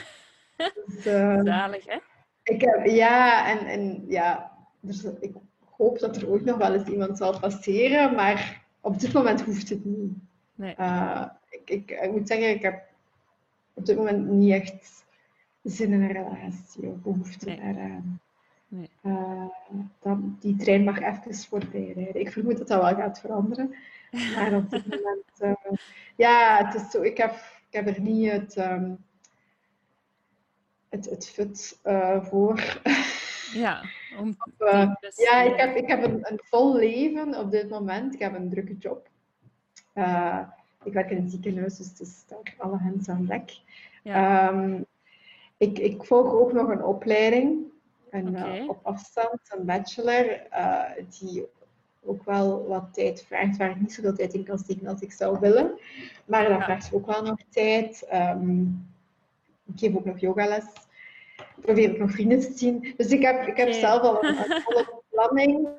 Dus, 0.85 1.05
uh, 1.05 1.39
Zalig, 1.43 1.85
hè? 1.85 1.97
Ik 2.43 2.61
heb, 2.61 2.85
ja, 2.85 3.47
en, 3.49 3.67
en 3.67 4.05
ja, 4.07 4.51
dus 4.79 5.03
ik 5.03 5.33
hoop 5.77 5.99
dat 5.99 6.15
er 6.15 6.29
ooit 6.29 6.45
nog 6.45 6.57
wel 6.57 6.73
eens 6.73 6.87
iemand 6.87 7.17
zal 7.17 7.39
passeren, 7.39 8.15
maar 8.15 8.63
op 8.81 8.99
dit 8.99 9.13
moment 9.13 9.41
hoeft 9.41 9.69
het 9.69 9.85
niet. 9.85 10.13
Nee. 10.55 10.75
Uh, 10.79 11.25
ik, 11.49 11.69
ik, 11.69 11.91
ik, 11.91 12.11
moet 12.11 12.27
zeggen, 12.27 12.49
ik 12.49 12.61
heb 12.61 12.83
op 13.73 13.85
dit 13.85 13.97
moment 13.97 14.27
niet 14.27 14.53
echt 14.53 15.05
zin 15.63 15.91
in 15.91 16.01
een 16.01 16.11
relatie 16.11 16.87
of 16.87 17.01
behoefte 17.01 17.45
nee. 17.45 17.59
daaraan. 17.59 18.19
Nee. 18.71 18.89
Uh, 19.03 19.45
dan, 19.99 20.37
die 20.39 20.55
trein 20.55 20.83
mag 20.83 20.99
even 20.99 21.35
voorbij 21.35 21.91
rijden. 21.95 22.19
Ik 22.19 22.31
vermoed 22.31 22.57
dat 22.57 22.67
dat 22.67 22.81
wel 22.81 22.95
gaat 22.95 23.19
veranderen. 23.19 23.75
Maar 24.11 24.53
op 24.53 24.69
dit 24.69 24.85
moment, 24.95 25.25
uh, 25.41 25.77
ja, 26.15 26.65
het 26.65 26.81
is 26.81 26.91
zo, 26.91 27.01
ik 27.01 27.17
heb, 27.17 27.31
ik 27.69 27.73
heb 27.73 27.87
er 27.87 28.01
niet 28.01 28.31
het, 28.31 28.57
um, 28.57 28.97
het, 30.89 31.09
het 31.09 31.29
fut 31.29 31.79
uh, 31.83 32.23
voor. 32.25 32.81
Ja, 33.53 33.83
om 34.19 34.37
ja 35.27 35.41
ik 35.41 35.59
heb, 35.59 35.75
ik 35.75 35.87
heb 35.87 36.03
een, 36.03 36.19
een, 36.21 36.39
vol 36.43 36.75
leven 36.75 37.39
op 37.39 37.51
dit 37.51 37.69
moment. 37.69 38.13
Ik 38.13 38.19
heb 38.19 38.35
een 38.35 38.49
drukke 38.49 38.77
job. 38.77 39.09
Ik 40.83 40.93
werk 40.93 41.09
in 41.09 41.17
een 41.17 41.29
ziekenhuis, 41.29 41.77
dus 41.77 41.87
het 41.87 41.99
is 41.99 42.23
daar 42.27 42.55
alle 42.57 42.77
hens 42.77 43.09
aan 43.09 43.25
dek. 43.25 43.57
Ja. 44.03 44.49
Um, 44.49 44.85
ik, 45.57 45.79
ik 45.79 46.03
volg 46.03 46.31
ook 46.33 46.53
nog 46.53 46.67
een 46.67 46.83
opleiding 46.83 47.70
een, 48.11 48.27
okay. 48.27 48.65
op 48.67 48.79
afstand, 48.83 49.39
een 49.49 49.65
bachelor, 49.65 50.41
die 51.19 51.47
ook 52.03 52.25
wel 52.25 52.67
wat 52.67 52.93
tijd 52.93 53.23
vraagt, 53.23 53.57
waar 53.57 53.69
ik 53.69 53.79
niet 53.79 53.93
zoveel 53.93 54.13
tijd 54.13 54.33
in 54.33 54.43
kan 54.43 54.59
steken 54.59 54.87
als 54.87 55.01
ik 55.01 55.11
zou 55.11 55.39
willen. 55.39 55.79
Maar 56.25 56.43
dat 56.43 56.57
ja. 56.57 56.63
vraagt 56.63 56.93
ook 56.93 57.05
wel 57.05 57.23
nog 57.23 57.39
tijd. 57.49 58.07
Um, 58.13 58.89
ik 59.73 59.79
geef 59.79 59.95
ook 59.95 60.05
nog 60.05 60.19
yogales. 60.19 60.65
Ik 61.37 61.61
probeer 61.61 61.91
ook 61.91 61.97
nog 61.97 62.11
vrienden 62.11 62.39
te 62.39 62.51
zien. 62.55 62.93
Dus 62.97 63.07
ik 63.07 63.21
heb, 63.21 63.47
ik 63.47 63.57
heb 63.57 63.71
zelf 63.71 64.01
al 64.01 64.23
een, 64.23 64.37
een 64.37 64.61
volle 64.65 65.01
planning. 65.09 65.69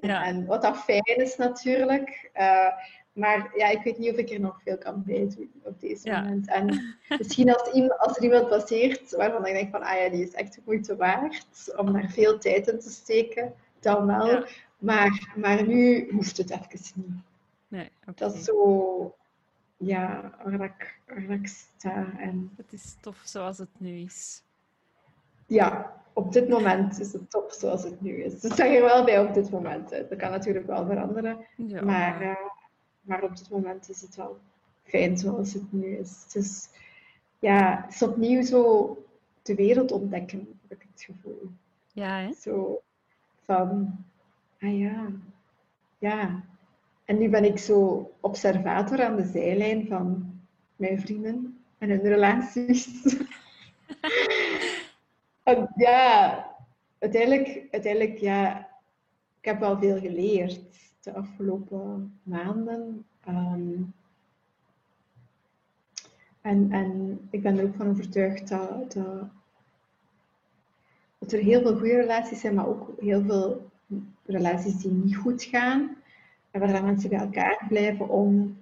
Ja. 0.00 0.24
En 0.24 0.46
wat 0.46 0.62
dat 0.62 0.76
fijn 0.76 1.16
is 1.16 1.36
natuurlijk. 1.36 2.30
Uh, 2.34 2.72
maar 3.12 3.52
ja, 3.56 3.68
ik 3.68 3.82
weet 3.82 3.98
niet 3.98 4.10
of 4.10 4.16
ik 4.16 4.30
er 4.30 4.40
nog 4.40 4.60
veel 4.62 4.78
kan 4.78 5.02
bij 5.06 5.28
doen 5.36 5.50
op 5.62 5.80
deze 5.80 6.10
moment. 6.10 6.48
En 6.48 6.66
misschien 7.18 7.54
als, 7.54 7.72
iemand, 7.72 7.98
als 7.98 8.16
er 8.16 8.22
iemand 8.22 8.48
passeert 8.48 9.16
waarvan 9.16 9.46
ik 9.46 9.54
denk 9.54 9.70
van, 9.70 9.82
ah 9.82 9.98
ja, 9.98 10.08
die 10.08 10.22
is 10.22 10.32
echt 10.32 10.54
de 10.54 10.60
moeite 10.64 10.96
waard 10.96 11.74
om 11.76 11.92
daar 11.92 12.10
veel 12.10 12.38
tijd 12.38 12.68
in 12.68 12.80
te 12.80 12.90
steken, 12.90 13.54
dan 13.80 14.06
wel. 14.06 14.44
Maar, 14.78 15.34
maar 15.36 15.66
nu 15.66 16.10
hoeft 16.10 16.36
het 16.36 16.50
even 16.50 16.92
niet. 16.94 17.22
Nee, 17.68 17.90
Dat 18.14 18.34
is 18.34 18.44
zo, 18.44 19.14
ja, 19.76 20.34
waar 20.44 20.64
ik, 20.64 21.00
waar 21.06 21.30
ik 21.30 21.46
sta. 21.46 22.12
En... 22.18 22.50
Het 22.56 22.72
is 22.72 22.96
tof 23.00 23.20
zoals 23.24 23.58
het 23.58 23.68
nu 23.78 23.96
is. 23.96 24.42
Ja, 25.46 25.94
op 26.12 26.32
dit 26.32 26.48
moment 26.48 27.00
is 27.00 27.12
het 27.12 27.30
tof 27.30 27.52
zoals 27.52 27.82
het 27.82 28.00
nu 28.00 28.22
is. 28.22 28.40
Dat 28.40 28.56
zeg 28.56 28.72
je 28.72 28.80
wel 28.80 29.04
bij 29.04 29.20
op 29.20 29.34
dit 29.34 29.50
moment. 29.50 29.90
Dat 29.90 30.16
kan 30.16 30.30
natuurlijk 30.30 30.66
wel 30.66 30.86
veranderen. 30.86 31.46
Ja. 31.56 31.82
Maar, 31.82 32.22
uh, 32.22 32.36
maar 33.10 33.22
op 33.22 33.36
dit 33.36 33.50
moment 33.50 33.88
is 33.88 34.00
het 34.00 34.16
wel 34.16 34.38
fijn 34.82 35.18
zoals 35.18 35.52
het 35.52 35.72
nu 35.72 35.96
is. 35.96 36.26
Dus 36.32 36.68
ja, 37.38 37.82
het 37.84 37.94
is 37.94 38.02
opnieuw 38.02 38.42
zo 38.42 38.96
de 39.42 39.54
wereld 39.54 39.92
ontdekken, 39.92 40.60
heb 40.68 40.80
ik 40.80 40.88
het 40.92 41.02
gevoel. 41.02 41.50
Ja, 41.92 42.20
hè? 42.20 42.32
Zo 42.32 42.82
van 43.44 43.98
ah 44.60 44.78
ja, 44.78 45.12
ja. 45.98 46.44
En 47.04 47.18
nu 47.18 47.28
ben 47.28 47.44
ik 47.44 47.58
zo 47.58 48.10
observator 48.20 49.04
aan 49.04 49.16
de 49.16 49.26
zijlijn 49.26 49.86
van 49.86 50.40
mijn 50.76 51.00
vrienden 51.00 51.64
en 51.78 51.88
hun 51.88 52.02
relaties. 52.02 53.16
en 55.42 55.72
ja, 55.76 56.44
uiteindelijk, 56.98 57.66
uiteindelijk, 57.70 58.18
ja, 58.18 58.58
ik 59.40 59.44
heb 59.44 59.58
wel 59.60 59.78
veel 59.78 59.98
geleerd 59.98 60.89
de 61.00 61.12
afgelopen 61.12 62.18
maanden. 62.22 63.04
Um, 63.28 63.92
en, 66.40 66.72
en 66.72 67.20
ik 67.30 67.42
ben 67.42 67.58
er 67.58 67.64
ook 67.64 67.74
van 67.74 67.88
overtuigd 67.88 68.48
dat, 68.48 68.92
dat, 68.92 69.26
dat 71.18 71.32
er 71.32 71.38
heel 71.38 71.60
veel 71.60 71.76
goede 71.76 72.00
relaties 72.00 72.40
zijn, 72.40 72.54
maar 72.54 72.66
ook 72.66 72.92
heel 72.98 73.22
veel 73.22 73.70
relaties 74.26 74.76
die 74.76 74.90
niet 74.90 75.16
goed 75.16 75.42
gaan. 75.42 75.96
En 76.50 76.60
waar 76.60 76.84
mensen 76.84 77.10
bij 77.10 77.18
elkaar 77.18 77.64
blijven 77.68 78.08
om, 78.08 78.58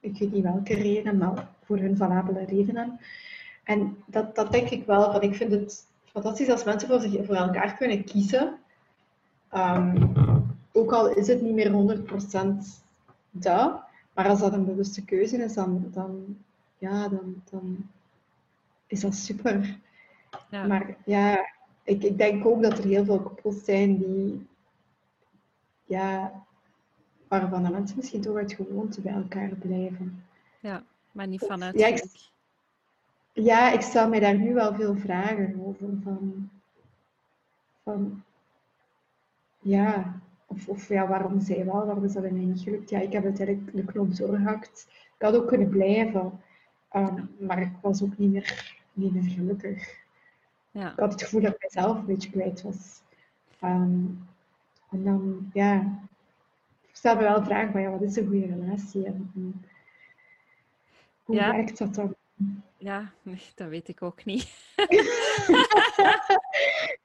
ik 0.00 0.18
weet 0.18 0.32
niet 0.32 0.42
welke 0.42 0.74
reden, 0.74 1.18
maar 1.18 1.48
voor 1.64 1.78
hun 1.78 1.96
valabele 1.96 2.44
redenen. 2.44 3.00
En 3.64 3.96
dat, 4.06 4.34
dat 4.34 4.52
denk 4.52 4.68
ik 4.68 4.86
wel, 4.86 5.12
want 5.12 5.22
ik 5.22 5.34
vind 5.34 5.52
het 5.52 5.86
fantastisch 6.04 6.48
als 6.48 6.64
mensen 6.64 6.88
voor, 6.88 7.00
zich, 7.00 7.26
voor 7.26 7.34
elkaar 7.34 7.76
kunnen 7.76 8.04
kiezen. 8.04 8.58
Um, 9.54 10.31
ook 10.72 10.92
al 10.92 11.14
is 11.14 11.26
het 11.26 11.42
niet 11.42 11.54
meer 11.54 11.70
100% 11.70 12.82
dat, 13.30 13.82
maar 14.14 14.28
als 14.28 14.40
dat 14.40 14.52
een 14.52 14.64
bewuste 14.64 15.04
keuze 15.04 15.36
is, 15.36 15.54
dan, 15.54 15.88
dan, 15.92 16.38
ja, 16.78 17.08
dan, 17.08 17.42
dan 17.50 17.90
is 18.86 19.00
dat 19.00 19.14
super. 19.14 19.78
Ja. 20.50 20.66
Maar 20.66 20.96
ja, 21.04 21.48
ik, 21.82 22.02
ik 22.02 22.18
denk 22.18 22.46
ook 22.46 22.62
dat 22.62 22.78
er 22.78 22.84
heel 22.84 23.04
veel 23.04 23.20
koppels 23.20 23.64
zijn 23.64 23.98
die, 23.98 24.46
ja, 25.84 26.32
waarvan 27.28 27.62
de 27.62 27.70
mensen 27.70 27.96
misschien 27.96 28.20
toch 28.20 28.36
uit 28.36 28.52
gewoonte 28.52 29.00
bij 29.00 29.12
elkaar 29.12 29.48
blijven. 29.48 30.24
Ja, 30.60 30.84
maar 31.12 31.26
niet 31.26 31.44
vanuit. 31.44 31.78
Ja, 31.78 31.86
ik, 31.86 32.04
ja, 33.32 33.72
ik 33.72 33.80
stel 33.80 34.08
mij 34.08 34.20
daar 34.20 34.38
nu 34.38 34.54
wel 34.54 34.74
veel 34.74 34.96
vragen 34.96 35.60
over. 35.66 35.88
Van, 36.02 36.50
van 37.82 38.24
ja, 39.60 40.20
of, 40.52 40.68
of 40.68 40.88
ja, 40.88 41.08
waarom 41.08 41.40
zij 41.40 41.64
wel, 41.64 41.86
waarom 41.86 42.04
is 42.04 42.12
dat 42.12 42.22
bij 42.22 42.30
mij 42.30 42.44
niet 42.44 42.60
gelukt? 42.60 42.90
Ja, 42.90 42.98
ik 42.98 43.12
heb 43.12 43.24
uiteindelijk 43.24 43.76
de 43.76 43.84
knop 43.84 44.16
doorgehakt. 44.16 44.86
Ik 45.18 45.26
had 45.26 45.36
ook 45.36 45.48
kunnen 45.48 45.68
blijven, 45.68 46.40
um, 46.92 47.30
maar 47.38 47.60
ik 47.60 47.72
was 47.80 48.02
ook 48.02 48.18
niet 48.18 48.32
meer, 48.32 48.76
niet 48.92 49.12
meer 49.12 49.30
gelukkig. 49.30 50.00
Ja. 50.70 50.92
Ik 50.92 50.98
had 50.98 51.12
het 51.12 51.22
gevoel 51.22 51.40
dat 51.40 51.54
ik 51.54 51.62
mezelf 51.62 51.98
een 51.98 52.04
beetje 52.04 52.30
kwijt 52.30 52.62
was. 52.62 53.02
Um, 53.64 54.28
en 54.90 55.04
dan, 55.04 55.50
ja, 55.52 55.80
ik 56.80 56.96
stel 56.96 57.16
me 57.16 57.22
wel 57.22 57.44
vragen 57.44 57.72
van, 57.72 57.80
ja, 57.80 57.90
wat 57.90 58.02
is 58.02 58.16
een 58.16 58.26
goede 58.26 58.46
relatie? 58.46 59.06
En, 59.06 59.30
hoe 61.22 61.36
ja. 61.36 61.52
werkt 61.52 61.78
dat 61.78 61.94
dan? 61.94 62.14
Ja, 62.82 63.12
dat 63.54 63.68
weet 63.68 63.88
ik 63.88 64.02
ook 64.02 64.24
niet. 64.24 64.48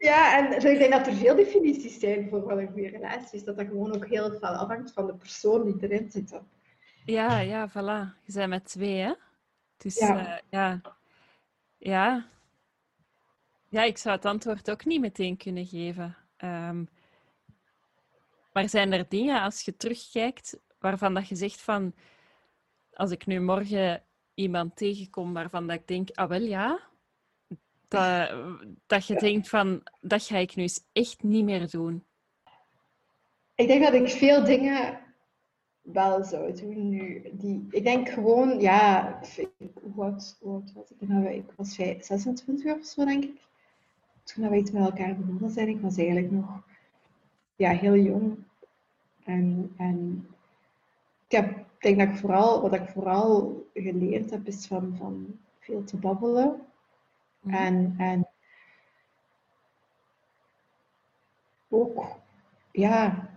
ja, 0.09 0.38
en 0.38 0.71
ik 0.71 0.78
denk 0.78 0.91
dat 0.91 1.07
er 1.07 1.13
veel 1.13 1.36
definities 1.36 1.99
zijn 1.99 2.30
voor 2.30 2.41
wat 2.41 2.57
een 2.57 2.71
goede 2.71 2.89
relatie 2.89 3.39
is. 3.39 3.43
Dat 3.43 3.57
dat 3.57 3.67
gewoon 3.67 3.95
ook 3.95 4.07
heel 4.07 4.30
veel 4.30 4.39
afhangt 4.39 4.93
van 4.93 5.05
de 5.05 5.15
persoon 5.15 5.65
die 5.65 5.89
erin 5.89 6.11
zit. 6.11 6.39
Ja, 7.05 7.39
ja, 7.39 7.69
voilà. 7.69 8.23
Je 8.25 8.34
bent 8.34 8.49
met 8.49 8.65
twee, 8.65 8.95
hè? 8.95 9.13
Dus 9.78 9.99
ja. 9.99 10.19
Uh, 10.19 10.38
ja. 10.49 10.82
ja. 11.78 12.25
Ja, 13.69 13.84
ik 13.84 13.97
zou 13.97 14.15
het 14.15 14.25
antwoord 14.25 14.71
ook 14.71 14.86
niet 14.86 15.01
meteen 15.01 15.38
kunnen 15.38 15.65
geven. 15.65 16.17
Um, 16.43 16.89
maar 18.53 18.69
zijn 18.69 18.93
er 18.93 19.05
dingen, 19.09 19.41
als 19.41 19.61
je 19.61 19.78
terugkijkt, 19.78 20.59
waarvan 20.80 21.13
dat 21.13 21.28
je 21.28 21.36
zegt 21.36 21.61
van... 21.61 21.93
Als 22.93 23.11
ik 23.11 23.25
nu 23.25 23.39
morgen 23.39 24.01
iemand 24.38 24.75
tegenkom 24.75 25.33
waarvan 25.33 25.67
dat 25.67 25.75
ik 25.75 25.88
denk, 25.88 26.09
ah 26.13 26.29
wel 26.29 26.41
ja, 26.41 26.79
dat, 27.88 28.33
dat 28.88 29.07
je 29.07 29.15
denkt 29.15 29.49
van, 29.49 29.83
dat 30.01 30.23
ga 30.23 30.38
ik 30.38 30.55
nu 30.55 30.61
eens 30.61 30.83
echt 30.91 31.23
niet 31.23 31.43
meer 31.43 31.69
doen? 31.69 32.03
Ik 33.55 33.67
denk 33.67 33.83
dat 33.83 33.93
ik 33.93 34.09
veel 34.09 34.43
dingen 34.43 34.99
wel 35.81 36.23
zou 36.23 36.53
doen 36.53 36.89
nu. 36.89 37.29
Die, 37.31 37.67
ik 37.69 37.83
denk 37.83 38.09
gewoon, 38.09 38.59
ja, 38.59 39.19
oud, 39.97 40.38
was 40.73 40.91
ik? 40.99 41.07
Nou, 41.07 41.27
ik 41.27 41.51
was 41.55 41.75
26 41.75 42.75
of 42.77 42.85
zo, 42.85 43.05
denk 43.05 43.23
ik. 43.23 43.45
Toen 44.23 44.49
we 44.49 44.55
iets 44.57 44.71
met 44.71 44.83
elkaar 44.83 45.15
begonnen 45.15 45.49
zijn, 45.51 45.67
ik 45.67 45.81
was 45.81 45.97
eigenlijk 45.97 46.31
nog 46.31 46.63
ja, 47.55 47.71
heel 47.71 47.95
jong. 47.95 48.38
En, 49.23 49.73
en 49.77 50.27
ik 51.27 51.38
heb, 51.38 51.65
denk 51.79 51.99
dat 51.99 52.07
ik 52.07 52.15
vooral, 52.15 52.61
wat 52.61 52.73
ik 52.73 52.88
vooral 52.88 53.57
geleerd 53.82 54.30
heb, 54.30 54.47
is 54.47 54.67
van, 54.67 54.95
van 54.97 55.39
veel 55.59 55.84
te 55.84 55.97
babbelen. 55.97 56.61
Mhm. 57.39 57.55
En, 57.55 57.95
en 57.97 58.28
ook, 61.69 62.05
ja, 62.71 63.30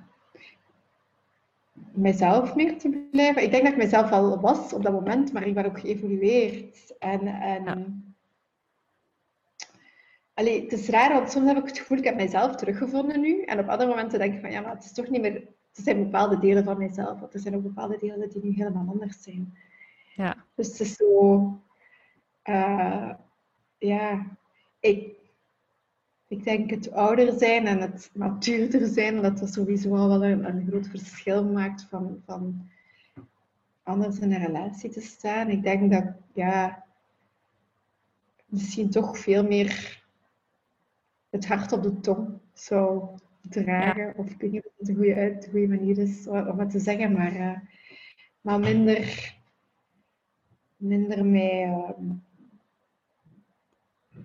mezelf 1.93 2.55
meer 2.55 2.78
te 2.78 3.09
blijven. 3.11 3.43
Ik 3.43 3.51
denk 3.51 3.62
dat 3.62 3.72
ik 3.72 3.78
mezelf 3.78 4.11
al 4.11 4.41
was 4.41 4.72
op 4.72 4.82
dat 4.82 4.93
moment, 4.93 5.32
maar 5.32 5.47
ik 5.47 5.55
ben 5.55 5.66
ook 5.66 5.80
geëvolueerd. 5.80 6.99
En, 6.99 7.26
en 7.26 8.05
Allee, 10.41 10.62
het 10.62 10.72
is 10.72 10.88
raar, 10.88 11.12
want 11.12 11.30
soms 11.30 11.47
heb 11.47 11.57
ik 11.57 11.66
het 11.66 11.78
gevoel, 11.78 11.99
ik 11.99 12.05
heb 12.05 12.16
mijzelf 12.16 12.57
teruggevonden 12.57 13.20
nu. 13.20 13.43
En 13.43 13.59
op 13.59 13.68
andere 13.68 13.91
momenten 13.91 14.18
denk 14.18 14.34
ik 14.34 14.41
van, 14.41 14.51
ja, 14.51 14.61
maar 14.61 14.74
het 14.74 14.84
is 14.84 14.93
toch 14.93 15.09
niet 15.09 15.20
meer... 15.20 15.34
Er 15.74 15.82
zijn 15.82 16.03
bepaalde 16.03 16.38
delen 16.38 16.64
van 16.64 16.78
mijzelf, 16.78 17.20
want 17.20 17.34
er 17.34 17.41
zijn 17.41 17.55
ook 17.57 17.62
bepaalde 17.62 17.99
delen 17.99 18.28
die 18.28 18.45
nu 18.45 18.51
helemaal 18.51 18.86
anders 18.88 19.22
zijn. 19.22 19.59
Ja. 20.14 20.44
Dus 20.54 20.68
het 20.68 20.80
is 20.80 20.94
zo... 20.94 21.62
Uh, 22.44 23.14
ja, 23.78 24.36
ik, 24.80 25.16
ik 26.28 26.44
denk 26.44 26.70
het 26.70 26.92
ouder 26.92 27.38
zijn 27.38 27.66
en 27.66 27.80
het 27.80 28.11
matuurder 28.14 28.86
zijn, 28.86 29.22
dat 29.22 29.38
dat 29.38 29.52
sowieso 29.52 29.96
al 29.96 30.08
wel 30.08 30.24
een, 30.24 30.44
een 30.44 30.66
groot 30.66 30.88
verschil 30.88 31.44
maakt 31.44 31.86
van, 31.90 32.22
van 32.26 32.70
anders 33.82 34.18
in 34.18 34.32
een 34.32 34.46
relatie 34.46 34.90
te 34.90 35.00
staan. 35.00 35.48
Ik 35.48 35.62
denk 35.62 35.92
dat, 35.92 36.04
ja, 36.34 36.84
misschien 38.46 38.90
toch 38.90 39.18
veel 39.18 39.44
meer 39.44 40.02
het 41.30 41.46
hart 41.46 41.72
op 41.72 41.82
de 41.82 42.00
tong 42.00 42.38
zou 42.52 43.08
dragen. 43.48 44.14
Of 44.16 44.30
ik 44.30 44.40
weet 44.40 44.52
niet 44.52 44.66
of 44.66 44.72
het 44.78 44.88
een 44.88 44.94
goede, 44.96 45.14
uit, 45.14 45.48
goede 45.50 45.68
manier 45.68 45.98
is 45.98 46.26
om 46.26 46.58
het 46.58 46.70
te 46.70 46.78
zeggen, 46.78 47.12
maar, 47.12 47.36
uh, 47.36 47.58
maar 48.40 48.58
minder, 48.58 49.34
minder 50.81 51.26
mij 51.26 51.66
uh, 51.66 52.11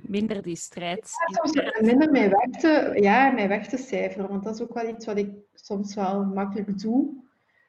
minder 0.01 0.41
die 0.41 0.55
strijd. 0.55 1.11
Ja, 1.27 1.43
soms 1.43 1.81
minder 1.81 2.11
mij 2.11 2.29
weg, 2.29 2.61
te, 2.61 2.91
ja, 3.01 3.31
mij 3.31 3.47
weg 3.47 3.67
te 3.67 3.77
cijferen. 3.77 4.29
Want 4.29 4.43
dat 4.43 4.55
is 4.55 4.61
ook 4.61 4.73
wel 4.73 4.89
iets 4.89 5.05
wat 5.05 5.17
ik 5.17 5.31
soms 5.53 5.95
wel 5.95 6.25
makkelijk 6.25 6.79
doe. 6.79 7.09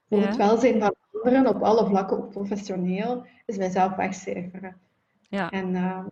Voor 0.08 0.20
het 0.20 0.36
welzijn 0.36 0.80
van 0.80 0.94
anderen 1.12 1.46
op 1.46 1.62
alle 1.62 1.86
vlakken, 1.86 2.16
ook 2.16 2.30
professioneel, 2.30 3.26
is 3.46 3.56
mijzelf 3.56 3.96
wegcijferen. 3.96 4.76
Ja. 5.20 5.50
En, 5.50 5.74
uh, 5.74 6.06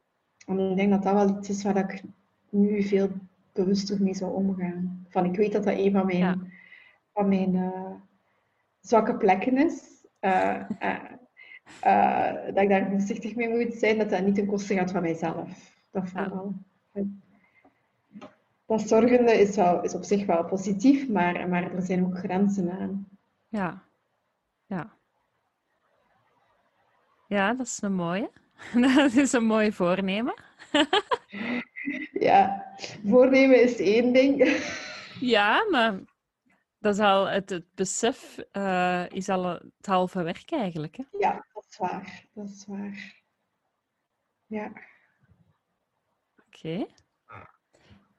en 0.46 0.58
ik 0.58 0.76
denk 0.76 0.90
dat 0.90 1.02
dat 1.02 1.14
wel 1.14 1.38
iets 1.38 1.48
is 1.48 1.62
waar 1.62 1.76
ik 1.76 2.02
nu 2.50 2.82
veel 2.82 3.08
bewuster 3.52 4.02
mee 4.02 4.14
zou 4.14 4.32
omgaan. 4.34 5.06
Van, 5.08 5.24
ik 5.24 5.36
weet 5.36 5.52
dat 5.52 5.64
dat 5.64 5.78
een 5.78 5.92
van 5.92 6.06
mijn, 6.06 6.52
van 7.12 7.28
mijn 7.28 7.54
uh, 7.54 7.90
zwakke 8.80 9.16
plekken 9.16 9.58
is. 9.58 10.04
Uh, 10.20 10.62
dat 12.54 12.62
ik 12.62 12.68
daar 12.68 12.90
voorzichtig 12.90 13.34
mee 13.34 13.48
moet 13.48 13.74
zijn, 13.74 13.98
dat 13.98 14.10
dat 14.10 14.24
niet 14.24 14.34
ten 14.34 14.46
koste 14.46 14.74
gaat 14.74 14.90
van 14.90 15.02
mijzelf. 15.02 15.72
Dat 15.90 16.08
vooral. 16.08 16.54
Dat 18.66 18.88
zorgende 18.88 19.32
is, 19.32 19.56
wel, 19.56 19.82
is 19.82 19.94
op 19.94 20.04
zich 20.04 20.26
wel 20.26 20.44
positief, 20.44 21.08
maar, 21.08 21.48
maar 21.48 21.74
er 21.74 21.82
zijn 21.82 22.04
ook 22.04 22.18
grenzen 22.18 22.70
aan. 22.70 23.08
Ja, 23.48 23.82
ja. 24.66 24.96
Ja, 27.28 27.54
dat 27.54 27.66
is 27.66 27.82
een 27.82 27.94
mooie. 27.94 28.30
Dat 28.96 29.12
is 29.12 29.32
een 29.32 29.44
mooi 29.44 29.72
voornemen. 29.72 30.34
Ja, 32.12 32.66
voornemen 33.06 33.62
is 33.62 33.76
één 33.76 34.12
ding. 34.12 34.60
Ja, 35.20 35.66
maar 35.70 36.00
dat 36.78 36.94
is 36.94 37.00
al 37.00 37.28
het, 37.28 37.50
het 37.50 37.64
besef 37.74 38.38
uh, 38.52 39.10
is 39.10 39.28
al 39.28 39.44
het 39.44 39.86
halve 39.86 40.22
werk 40.22 40.50
eigenlijk. 40.50 40.96
Hè? 40.96 41.04
Ja, 41.18 41.44
is 41.74 41.80
waar. 41.80 42.26
Dat 42.32 42.48
is 42.48 42.66
waar. 42.66 43.22
Ja. 44.46 44.72
Oké. 46.46 46.86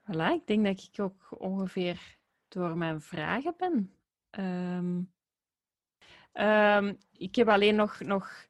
Voilà, 0.02 0.34
ik 0.34 0.48
denk 0.48 0.66
dat 0.66 0.90
ik 0.92 1.00
ook 1.00 1.40
ongeveer 1.40 2.18
door 2.48 2.78
mijn 2.78 3.02
vragen 3.02 3.54
ben. 3.58 3.96
Um, 4.32 5.14
um, 6.34 6.98
ik 7.12 7.36
heb 7.36 7.48
alleen 7.48 7.76
nog, 7.76 8.00
nog 8.00 8.48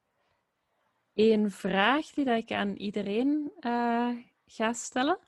één 1.14 1.52
vraag 1.52 2.06
die 2.10 2.26
dat 2.26 2.38
ik 2.38 2.52
aan 2.52 2.76
iedereen 2.76 3.52
uh, 3.60 4.18
ga 4.46 4.74
stellen. 4.74 5.20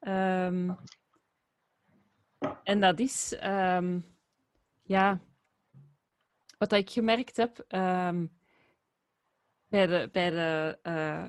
Um, 0.00 0.76
en 2.62 2.80
dat 2.80 2.98
is, 2.98 3.36
ja, 4.82 5.20
wat 6.58 6.72
ik 6.72 6.90
gemerkt 6.90 7.36
heb 7.36 7.64
bij 9.68 9.86
de, 9.86 10.08
bij 10.12 10.30
de 10.30 10.78
uh, 10.82 11.28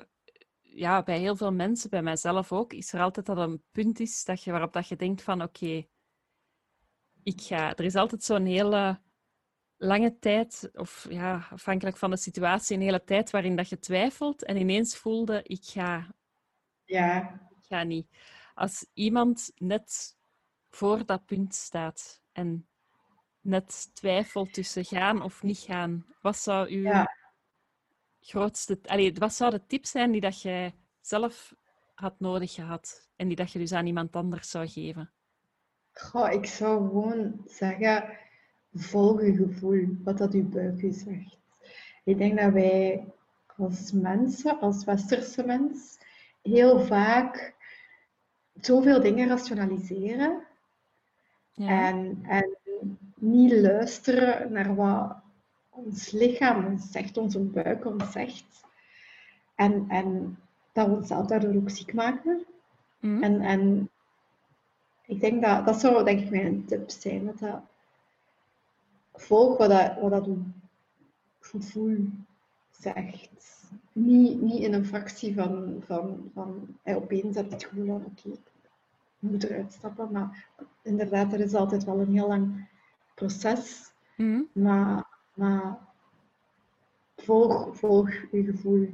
ja, 0.62 1.04
bij 1.04 1.20
heel 1.20 1.36
veel 1.36 1.54
mensen, 1.54 1.90
bij 1.90 2.02
mijzelf 2.02 2.52
ook, 2.52 2.74
is 2.74 2.94
er 2.94 3.02
altijd 3.02 3.26
dat 3.26 3.38
een 3.38 3.64
punt 3.72 4.00
is 4.00 4.24
dat 4.24 4.44
je, 4.44 4.52
waarop 4.52 4.74
dat 4.74 4.88
je 4.88 4.96
denkt 4.96 5.22
van 5.22 5.42
oké, 5.42 5.88
ik 7.24 7.42
ga. 7.42 7.76
Er 7.76 7.86
is 7.86 7.96
altijd 7.96 8.24
zo'n 8.24 8.46
hele 8.46 9.02
lange 9.78 10.20
tijd, 10.20 10.70
of 10.74 11.08
ja, 11.10 11.48
afhankelijk 11.52 11.98
van 11.98 12.10
de 12.10 12.18
situatie, 12.18 12.76
een 12.76 12.82
hele 12.82 13.04
tijd 13.04 13.30
waarin 13.30 13.56
dat 13.56 13.70
je 13.70 13.80
twijfelt 13.80 14.44
en 14.44 14.58
ineens 14.58 14.98
voelde 14.98 15.44
ik 15.44 15.64
ga. 15.64 16.16
Ja. 16.86 17.40
Ik 17.50 17.66
ga 17.68 17.84
niet. 17.84 18.08
Als 18.54 18.90
iemand 18.94 19.52
net 19.56 20.18
voor 20.70 21.06
dat 21.06 21.26
punt 21.26 21.56
staat 21.56 22.22
en 22.32 22.68
net 23.42 23.96
twijfelt 23.96 24.54
tussen 24.54 24.86
gaan 24.86 25.22
of 25.22 25.44
niet 25.44 25.60
gaan, 25.60 26.06
wat 26.22 26.38
zou 26.38 26.82
ja 26.82 27.17
grootste... 28.28 28.80
Allee, 28.86 29.14
wat 29.14 29.34
zou 29.34 29.52
de 29.52 29.66
tip 29.68 29.86
zijn 29.86 30.12
die 30.12 30.22
dat 30.22 30.42
jij 30.42 30.76
zelf 31.02 31.56
had 31.94 32.20
nodig 32.20 32.54
gehad 32.54 33.10
en 33.16 33.28
die 33.28 33.36
dat 33.36 33.52
je 33.52 33.60
dus 33.60 33.74
aan 33.74 33.86
iemand 33.86 34.16
anders 34.16 34.50
zou 34.50 34.68
geven? 34.68 35.12
Goh, 35.94 36.32
ik 36.32 36.46
zou 36.46 36.88
gewoon 36.88 37.42
zeggen, 37.46 38.18
volg 38.74 39.22
je 39.22 39.36
gevoel, 39.36 39.98
wat 40.04 40.18
dat 40.18 40.34
je 40.34 40.44
buik 40.44 40.82
u 40.82 40.92
zegt. 40.92 41.38
Ik 42.04 42.18
denk 42.18 42.40
dat 42.40 42.54
wij 42.54 43.06
als 43.58 43.92
mensen, 43.92 44.60
als 44.60 44.84
westerse 44.84 45.44
mens, 45.44 45.98
heel 46.42 46.80
vaak 46.80 47.56
zoveel 48.54 49.02
dingen 49.02 49.28
rationaliseren 49.28 50.48
ja. 51.52 51.88
en, 51.88 52.20
en 52.24 52.58
niet 53.16 53.52
luisteren 53.52 54.52
naar 54.52 54.76
wat 54.76 55.16
ons 55.86 56.12
lichaam 56.12 56.66
ons 56.66 56.92
zegt, 56.92 57.18
onze 57.18 57.40
buik 57.40 57.86
ons 57.86 58.12
zegt. 58.12 58.66
En, 59.56 59.86
en 59.90 60.38
dat 60.72 60.88
we 60.88 60.96
onszelf 60.96 61.26
daardoor 61.26 61.56
ook 61.56 61.70
ziek 61.70 61.94
maken. 61.94 62.46
Mm. 63.00 63.24
En, 63.24 63.42
en 63.42 63.90
ik 65.06 65.20
denk 65.20 65.42
dat, 65.42 65.66
dat 65.66 65.80
zou 65.80 66.04
denk 66.04 66.20
ik 66.20 66.30
mijn 66.30 66.66
tip 66.66 66.90
zijn. 66.90 67.26
Dat 67.26 67.40
dat 67.40 67.62
volg 69.14 69.58
wat 69.58 69.70
dat, 69.70 70.00
wat 70.00 70.12
dat 70.12 70.28
gevoel 71.40 72.10
zegt. 72.72 73.30
Niet, 73.92 74.42
niet 74.42 74.64
in 74.64 74.74
een 74.74 74.86
fractie 74.86 75.34
van, 75.34 75.84
van, 75.86 76.32
van 76.34 76.78
hey, 76.84 76.96
opeens 76.96 77.36
heb 77.36 77.46
je 77.46 77.54
het 77.54 77.66
gevoel 77.66 77.86
van 77.86 78.06
oké, 78.06 78.30
ik 78.30 78.40
moet 79.20 79.44
eruit 79.44 79.74
stappen. 79.74 80.12
Maar 80.12 80.48
inderdaad, 80.82 81.34
er 81.34 81.40
is 81.40 81.54
altijd 81.54 81.84
wel 81.84 82.00
een 82.00 82.14
heel 82.14 82.28
lang 82.28 82.68
proces. 83.16 83.92
Mm. 84.16 84.48
Maar 84.54 85.17
maar 85.38 85.78
volg, 87.16 87.78
volg 87.78 88.12
je 88.32 88.44
gevoel. 88.44 88.90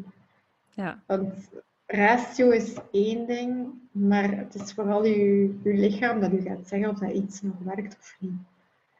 Ja. 0.69 1.03
Want 1.05 1.49
ratio 1.85 2.49
is 2.49 2.75
één 2.91 3.27
ding, 3.27 3.73
maar 3.91 4.37
het 4.37 4.55
is 4.55 4.73
vooral 4.73 5.05
je, 5.05 5.59
je 5.63 5.73
lichaam 5.73 6.19
dat 6.19 6.31
u 6.31 6.41
gaat 6.41 6.67
zeggen 6.67 6.89
of 6.89 6.99
dat 6.99 7.11
iets 7.11 7.41
nog 7.41 7.55
werkt 7.59 7.97
of 7.99 8.15
niet. 8.19 8.39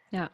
Ja. 0.10 0.32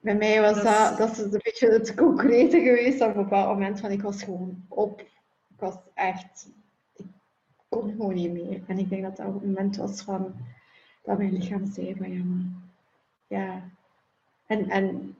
Bij 0.00 0.16
mij 0.16 0.40
was 0.40 0.62
dat, 0.62 0.98
dat, 0.98 1.10
is 1.10 1.18
een 1.18 1.40
beetje 1.42 1.70
het 1.70 1.94
concrete 1.94 2.60
geweest 2.60 3.00
op 3.00 3.08
een 3.08 3.22
bepaald 3.22 3.48
moment 3.48 3.80
van 3.80 3.90
ik 3.90 4.02
was 4.02 4.22
gewoon 4.22 4.64
op. 4.68 5.00
Ik 5.00 5.56
was 5.62 5.74
echt, 5.94 6.48
ik 6.96 7.06
kon 7.68 7.90
gewoon 7.90 8.14
niet 8.14 8.32
meer. 8.32 8.62
En 8.66 8.78
ik 8.78 8.88
denk 8.88 9.02
dat 9.02 9.16
dat 9.16 9.26
op 9.26 9.34
het 9.34 9.44
moment 9.44 9.76
was 9.76 10.02
van 10.02 10.34
dat 11.02 11.18
mijn 11.18 11.32
lichaam 11.32 11.66
zei 11.66 11.94
van 11.96 12.12
ja, 12.12 12.24
maar 12.24 12.44
ja. 13.26 13.62
En, 14.46 14.68
en 14.68 15.16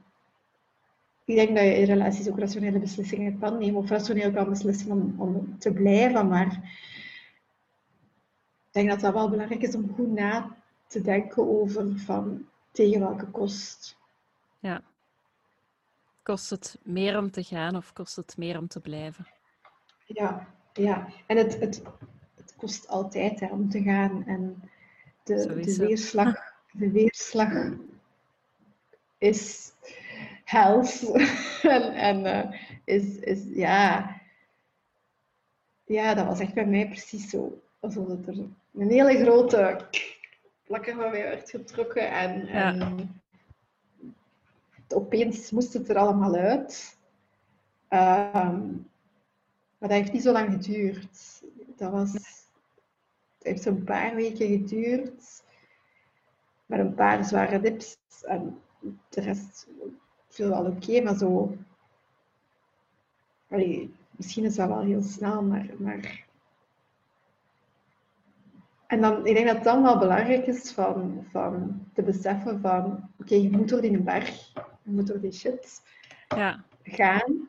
ik 1.26 1.34
denk 1.34 1.56
dat 1.56 1.64
je 1.64 1.76
in 1.76 1.84
relaties 1.84 2.28
ook 2.28 2.38
rationele 2.38 2.78
beslissingen 2.78 3.38
kan 3.38 3.58
nemen 3.58 3.82
of 3.82 3.88
rationeel 3.88 4.32
kan 4.32 4.48
beslissen 4.48 4.90
om, 4.90 5.14
om 5.18 5.58
te 5.58 5.72
blijven, 5.72 6.28
maar 6.28 6.46
ik 8.66 8.72
denk 8.72 8.88
dat 8.88 9.00
dat 9.00 9.12
wel 9.12 9.30
belangrijk 9.30 9.62
is 9.62 9.74
om 9.74 9.94
goed 9.94 10.12
na 10.12 10.56
te 10.86 11.00
denken 11.00 11.48
over 11.48 11.98
van 11.98 12.46
tegen 12.70 13.00
welke 13.00 13.26
kost. 13.26 13.96
Ja. 14.58 14.82
Kost 16.22 16.50
het 16.50 16.78
meer 16.82 17.18
om 17.18 17.30
te 17.30 17.42
gaan 17.42 17.76
of 17.76 17.92
kost 17.92 18.16
het 18.16 18.36
meer 18.36 18.58
om 18.58 18.68
te 18.68 18.80
blijven? 18.80 19.26
Ja, 20.06 20.48
ja. 20.72 21.08
en 21.26 21.36
het, 21.36 21.60
het, 21.60 21.82
het 22.34 22.54
kost 22.56 22.88
altijd 22.88 23.40
hè, 23.40 23.46
om 23.46 23.70
te 23.70 23.82
gaan. 23.82 24.24
En 24.26 24.70
de, 25.22 25.46
de, 25.46 25.76
weerslag, 25.76 26.34
de 26.72 26.90
weerslag 26.90 27.72
is 29.18 29.72
health. 30.46 31.12
en 31.62 31.94
en 31.94 32.24
uh, 32.24 32.60
is, 32.84 33.18
is, 33.18 33.42
ja... 33.54 34.14
Ja, 35.84 36.14
dat 36.14 36.26
was 36.26 36.40
echt 36.40 36.54
bij 36.54 36.66
mij 36.66 36.88
precies 36.88 37.30
zo. 37.30 37.60
Alsof 37.80 38.08
er 38.08 38.38
een 38.74 38.90
hele 38.90 39.16
grote 39.18 39.88
plakker 40.62 40.94
van 40.94 41.10
mij 41.10 41.22
werd 41.22 41.50
getrokken. 41.50 42.10
En, 42.10 42.46
en 42.46 43.20
opeens 44.88 45.50
moest 45.50 45.72
het 45.72 45.88
er 45.88 45.96
allemaal 45.96 46.34
uit. 46.34 46.98
Um, 47.88 48.90
maar 49.78 49.88
dat 49.88 49.98
heeft 49.98 50.12
niet 50.12 50.22
zo 50.22 50.32
lang 50.32 50.52
geduurd. 50.52 51.42
Dat 51.76 51.92
was... 51.92 52.12
Het 52.12 53.54
heeft 53.54 53.62
zo'n 53.62 53.84
paar 53.84 54.14
weken 54.14 54.48
geduurd. 54.48 55.42
Met 56.66 56.78
een 56.78 56.94
paar 56.94 57.24
zware 57.24 57.60
dips. 57.60 57.98
En 58.22 58.60
de 59.08 59.20
rest 59.20 59.66
viel 60.36 60.48
wel 60.48 60.66
oké, 60.66 61.00
maar 61.00 61.16
zo... 61.16 61.56
Allee, 63.48 63.94
misschien 64.10 64.44
is 64.44 64.54
dat 64.54 64.68
wel 64.68 64.80
heel 64.80 65.02
snel, 65.02 65.42
maar... 65.42 65.70
maar... 65.78 66.24
En 68.86 69.00
dan, 69.00 69.26
ik 69.26 69.34
denk 69.34 69.46
dat 69.46 69.54
het 69.54 69.64
dan 69.64 69.82
wel 69.82 69.98
belangrijk 69.98 70.46
is 70.46 70.72
van, 70.72 71.26
van 71.30 71.80
te 71.94 72.02
beseffen 72.02 72.60
van... 72.60 73.10
Oké, 73.18 73.34
je 73.34 73.50
moet 73.50 73.68
door 73.68 73.80
die 73.80 74.00
berg, 74.00 74.52
je 74.82 74.90
moet 74.90 75.06
door 75.06 75.20
die 75.20 75.32
shit 75.32 75.82
ja. 76.28 76.64
gaan. 76.82 77.48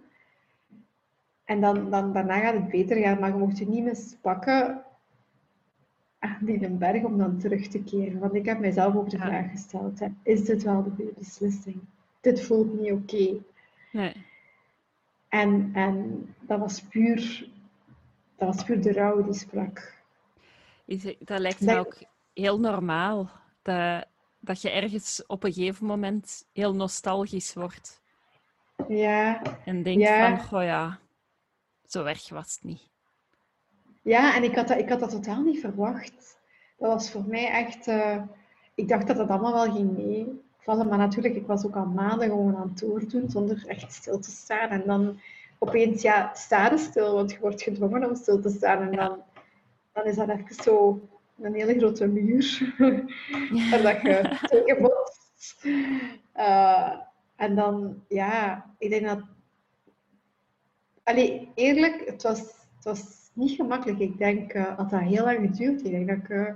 En 1.44 1.62
dan, 1.62 1.90
dan, 1.90 2.14
daarna 2.14 2.40
gaat 2.40 2.54
het 2.54 2.70
beter 2.70 2.98
gaan, 2.98 3.20
maar 3.20 3.30
je 3.30 3.38
mocht 3.38 3.58
je 3.58 3.68
niet 3.68 3.84
mispakken 3.84 4.84
aan 6.20 6.38
die 6.42 6.70
berg 6.70 7.04
om 7.04 7.18
dan 7.18 7.38
terug 7.38 7.68
te 7.68 7.84
keren. 7.84 8.20
Want 8.20 8.34
ik 8.34 8.46
heb 8.46 8.60
mijzelf 8.60 8.96
ook 8.96 9.10
de 9.10 9.18
vraag 9.18 9.52
gesteld, 9.52 10.00
hè, 10.00 10.08
is 10.24 10.44
dit 10.44 10.64
wel 10.64 10.84
de 10.84 10.90
goede 10.90 11.14
beslissing? 11.18 11.82
Dit 12.34 12.46
voelt 12.46 12.80
niet 12.80 12.92
oké. 12.92 13.36
Nee. 13.92 14.26
En, 15.28 15.70
en 15.74 16.26
dat 16.40 16.60
was 16.60 16.82
puur 16.82 17.50
dat 18.38 18.56
was 18.56 18.64
puur 18.64 18.82
de 18.82 18.94
rouw 18.94 19.24
die 19.24 19.34
sprak. 19.34 19.96
Dat 21.20 21.40
lijkt 21.40 21.62
me 21.62 21.78
ook 21.78 21.96
heel 22.34 22.60
normaal. 22.60 23.30
Dat, 23.62 24.06
dat 24.40 24.62
je 24.62 24.70
ergens 24.70 25.26
op 25.26 25.44
een 25.44 25.54
gegeven 25.54 25.86
moment 25.86 26.48
heel 26.54 26.76
nostalgisch 26.76 27.54
wordt. 27.54 28.02
Ja. 28.88 29.42
En 29.66 29.84
denkt 29.84 30.08
van, 30.08 30.40
goh 30.40 30.64
ja, 30.64 31.00
zo 31.86 32.06
erg 32.06 32.30
was 32.30 32.54
het 32.54 32.64
niet. 32.64 32.90
Ja, 34.02 34.36
en 34.36 34.44
ik 34.44 34.56
had 34.56 34.68
dat, 34.68 34.78
ik 34.78 34.90
had 34.90 35.00
dat 35.00 35.10
totaal 35.10 35.42
niet 35.42 35.60
verwacht. 35.60 36.40
Dat 36.78 36.92
was 36.92 37.12
voor 37.12 37.24
mij 37.28 37.50
echt... 37.50 37.88
Uh, 37.88 38.22
ik 38.76 38.88
dacht 38.88 39.08
dat 39.08 39.18
het 39.18 39.30
allemaal 39.30 39.54
wel 39.54 39.74
ging 39.74 39.98
meevallen. 40.68 40.88
Maar 40.90 41.08
natuurlijk, 41.08 41.36
ik 41.36 41.48
was 41.48 41.66
ook 41.66 41.76
al 41.76 41.86
maanden 41.86 42.30
gewoon 42.30 42.56
aan 42.56 42.68
het 42.68 42.80
doordoen, 42.80 43.30
zonder 43.30 43.64
echt 43.68 43.94
stil 43.94 44.20
te 44.20 44.30
staan. 44.30 44.70
En 44.70 44.84
dan 44.86 45.20
opeens, 45.60 46.02
ja, 46.02 46.34
sta 46.34 46.72
je 46.72 46.78
stil, 46.78 47.14
want 47.14 47.32
je 47.32 47.40
wordt 47.40 47.62
gedwongen 47.62 48.10
om 48.10 48.16
stil 48.16 48.42
te 48.42 48.50
staan. 48.50 48.82
En 48.82 48.96
dan, 48.96 49.24
dan 49.94 50.06
is 50.06 50.16
dat 50.16 50.30
even 50.30 50.64
zo 50.64 51.08
een 51.40 51.54
hele 51.54 51.78
grote 51.78 52.08
muur. 52.08 52.74
waar 53.70 53.82
dat 53.82 54.02
je 54.02 54.38
tegen 54.48 54.82
botst. 54.82 55.66
Uh, 56.36 56.94
en 57.36 57.56
dan, 57.56 58.04
ja, 58.08 58.66
ik 58.78 58.90
denk 58.90 59.06
dat... 59.06 59.20
Allee, 61.04 61.52
eerlijk, 61.56 62.04
het 62.06 62.24
was, 62.24 62.40
het 62.76 62.84
was 62.84 63.30
niet 63.34 63.52
gemakkelijk. 63.52 64.00
Ik 64.00 64.18
denk 64.18 64.54
uh, 64.54 64.78
dat 64.78 64.90
dat 64.90 65.00
heel 65.00 65.24
lang 65.24 65.40
geduurd 65.40 65.86
Ik 65.86 65.92
denk 65.92 66.08
dat 66.08 66.18
ik... 66.18 66.30
Uh, 66.30 66.54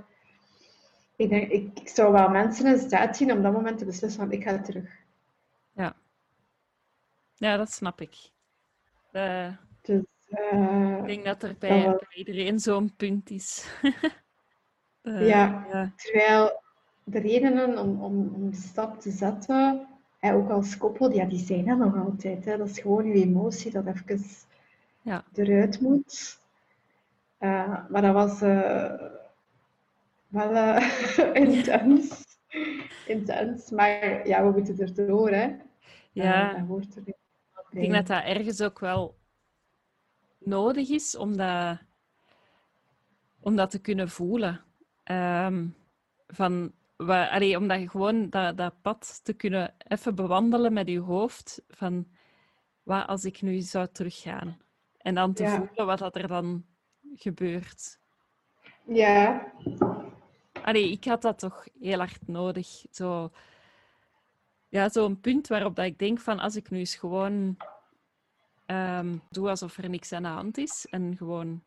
ik, 1.22 1.28
denk, 1.28 1.50
ik, 1.50 1.78
ik, 1.78 1.88
zou 1.88 2.12
wel 2.12 2.28
mensen 2.28 2.66
in 2.66 2.78
staat 2.78 3.16
zien 3.16 3.32
om 3.32 3.42
dat 3.42 3.52
moment 3.52 3.78
te 3.78 3.84
beslissen 3.84 4.20
van 4.20 4.32
ik 4.32 4.42
ga 4.42 4.60
terug. 4.60 4.90
Ja. 5.72 5.96
Ja, 7.34 7.56
dat 7.56 7.72
snap 7.72 8.00
ik. 8.00 8.30
dus, 9.82 10.02
uh, 10.28 10.98
ik 10.98 11.06
denk 11.06 11.24
dat 11.24 11.42
er 11.42 11.56
bij, 11.58 11.82
bij 11.82 12.06
iedereen 12.14 12.58
zo'n 12.58 12.96
punt 12.96 13.30
is. 13.30 13.66
ja, 15.02 15.66
ja, 15.70 15.92
terwijl 15.96 16.62
de 17.04 17.18
redenen 17.18 17.78
om, 17.78 18.02
om, 18.02 18.34
om 18.34 18.50
de 18.50 18.56
stap 18.56 19.00
te 19.00 19.10
zetten 19.10 19.86
en 20.20 20.34
ook 20.34 20.50
als 20.50 20.76
koppel, 20.76 21.12
ja, 21.12 21.24
die 21.24 21.44
zijn 21.44 21.68
er 21.68 21.76
nog 21.76 21.96
altijd. 21.96 22.44
Hè. 22.44 22.56
Dat 22.56 22.68
is 22.68 22.78
gewoon 22.78 23.06
je 23.06 23.24
emotie 23.24 23.70
dat 23.70 23.86
even 23.86 24.24
ja. 25.02 25.24
eruit 25.34 25.80
moet. 25.80 26.40
Maar 27.38 28.02
dat 28.02 28.12
was 28.12 28.40
wel 30.32 30.50
uh, 30.52 31.34
intens. 31.46 32.24
intens. 33.06 33.70
Maar 33.70 34.26
ja, 34.28 34.44
we 34.44 34.50
moeten 34.50 34.78
er 34.78 34.94
door, 35.06 35.30
hè. 35.30 35.56
Ja. 36.12 36.52
dat 36.52 36.66
hoort 36.66 36.96
er 36.96 37.02
ik 37.72 37.80
denk 37.80 37.92
dat 37.92 38.06
dat 38.06 38.24
ergens 38.24 38.60
ook 38.60 38.78
wel 38.78 39.18
nodig 40.38 40.88
is 40.88 41.16
om 41.16 41.36
dat, 41.36 41.78
om 43.40 43.56
dat 43.56 43.70
te 43.70 43.80
kunnen 43.80 44.08
voelen. 44.08 44.60
Um, 45.04 45.74
van 46.26 46.72
allee, 46.96 47.56
om 47.56 47.68
dat 47.68 47.90
gewoon 47.90 48.30
dat, 48.30 48.56
dat 48.56 48.74
pad 48.82 49.20
te 49.24 49.32
kunnen 49.32 49.74
even 49.78 50.14
bewandelen 50.14 50.72
met 50.72 50.88
je 50.88 51.00
hoofd. 51.00 51.62
Van 51.68 52.06
wat 52.82 53.06
als 53.06 53.24
ik 53.24 53.42
nu 53.42 53.60
zou 53.60 53.88
teruggaan? 53.92 54.58
En 54.98 55.14
dan 55.14 55.32
te 55.32 55.46
voelen 55.48 55.86
wat 55.86 55.98
dat 55.98 56.16
er 56.16 56.28
dan 56.28 56.64
gebeurt. 57.14 58.00
Ja. 58.84 59.52
Allee, 60.64 60.90
ik 60.90 61.04
had 61.04 61.22
dat 61.22 61.38
toch 61.38 61.66
heel 61.80 61.98
hard 61.98 62.28
nodig. 62.28 62.84
Zo, 62.90 63.30
ja, 64.68 64.88
zo'n 64.88 65.20
punt 65.20 65.48
waarop 65.48 65.76
dat 65.76 65.84
ik 65.84 65.98
denk 65.98 66.20
van 66.20 66.38
als 66.38 66.56
ik 66.56 66.70
nu 66.70 66.78
eens 66.78 66.94
gewoon 66.94 67.56
um, 68.66 69.22
doe 69.30 69.48
alsof 69.48 69.78
er 69.78 69.88
niks 69.88 70.12
aan 70.12 70.22
de 70.22 70.28
hand 70.28 70.58
is 70.58 70.86
en 70.90 71.16
gewoon 71.16 71.64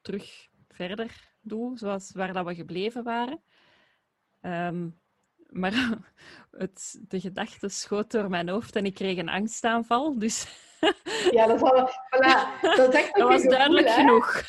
terug 0.00 0.48
verder 0.68 1.30
doe, 1.40 1.78
zoals 1.78 2.12
waar 2.12 2.32
dat 2.32 2.46
we 2.46 2.54
gebleven 2.54 3.02
waren. 3.02 3.42
Um, 4.40 5.00
maar 5.48 5.72
het, 6.50 6.98
de 7.08 7.20
gedachte 7.20 7.68
schoot 7.68 8.10
door 8.10 8.28
mijn 8.28 8.48
hoofd 8.48 8.76
en 8.76 8.84
ik 8.84 8.94
kreeg 8.94 9.18
een 9.18 9.28
angstaanval. 9.28 10.18
Dus 10.18 10.46
ja, 11.30 11.46
dat, 11.46 11.60
was, 11.60 11.90
voilà, 11.90 12.60
dat, 12.60 12.92
dat 12.92 13.28
was 13.28 13.42
duidelijk 13.42 13.88
genoeg. 13.88 14.42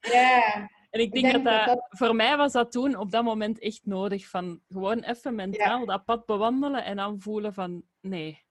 ja. 0.00 0.68
En 0.90 1.00
ik 1.00 1.12
denk, 1.12 1.32
dat, 1.32 1.66
dat, 1.66 1.86
voor 1.88 2.14
mij 2.14 2.36
was 2.36 2.52
dat 2.52 2.72
toen 2.72 2.96
op 2.96 3.10
dat 3.10 3.24
moment 3.24 3.58
echt 3.58 3.80
nodig. 3.84 4.28
Van 4.28 4.60
gewoon 4.68 5.02
even 5.02 5.34
mentaal 5.34 5.86
dat 5.86 6.04
pad 6.04 6.26
bewandelen 6.26 6.84
en 6.84 6.96
dan 6.96 7.20
voelen 7.20 7.54
van 7.54 7.82
nee, 8.00 8.44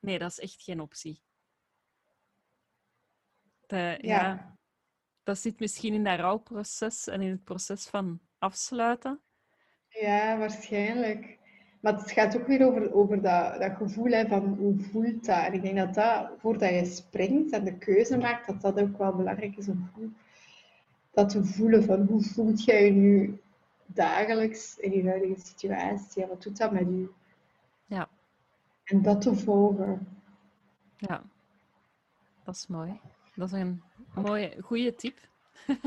nee, 0.00 0.18
dat 0.18 0.30
is 0.30 0.40
echt 0.40 0.62
geen 0.62 0.80
optie. 0.80 1.22
ja. 3.66 3.96
ja. 4.00 4.54
Dat 5.22 5.38
zit 5.38 5.60
misschien 5.60 5.94
in 5.94 6.04
dat 6.04 6.18
rouwproces 6.18 7.06
en 7.06 7.20
in 7.20 7.30
het 7.30 7.44
proces 7.44 7.86
van 7.86 8.20
afsluiten. 8.38 9.20
Ja, 9.88 10.38
waarschijnlijk. 10.38 11.38
Maar 11.80 11.94
het 11.94 12.10
gaat 12.10 12.36
ook 12.36 12.46
weer 12.46 12.66
over, 12.66 12.94
over 12.94 13.22
dat, 13.22 13.60
dat 13.60 13.76
gevoel 13.76 14.10
hè, 14.10 14.26
van 14.26 14.44
hoe 14.58 14.78
voelt 14.78 15.24
dat. 15.24 15.44
En 15.44 15.52
ik 15.52 15.62
denk 15.62 15.76
dat 15.76 15.94
dat, 15.94 16.30
voordat 16.38 16.70
je 16.70 16.84
springt 16.84 17.52
en 17.52 17.64
de 17.64 17.78
keuze 17.78 18.18
maakt, 18.18 18.46
dat 18.46 18.60
dat 18.60 18.80
ook 18.80 18.98
wel 18.98 19.14
belangrijk 19.14 19.56
is 19.56 19.68
om 19.68 19.90
dat 21.16 21.28
te 21.28 21.44
voelen 21.44 21.84
van 21.84 22.06
hoe 22.06 22.22
voelt 22.22 22.64
jij 22.64 22.84
je 22.84 22.90
nu 22.90 23.40
dagelijks 23.86 24.76
in 24.78 24.92
je 24.92 25.08
huidige 25.08 25.40
situatie? 25.40 26.26
wat 26.26 26.42
doet 26.42 26.56
dat 26.56 26.72
met 26.72 26.82
je? 26.82 27.08
Ja. 27.86 28.08
En 28.84 29.02
dat 29.02 29.20
te 29.20 29.34
volgen. 29.34 30.08
Ja, 30.96 31.22
dat 32.44 32.54
is 32.54 32.66
mooi. 32.66 33.00
Dat 33.34 33.52
is 33.52 33.60
een 33.60 33.82
mooie, 34.14 34.56
goede 34.62 34.94
tip. 34.94 35.18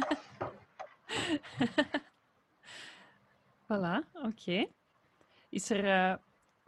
Voilà, 3.68 4.04
oké. 4.14 4.68
Is 5.50 5.70
er 5.70 5.86
uh, 5.86 6.16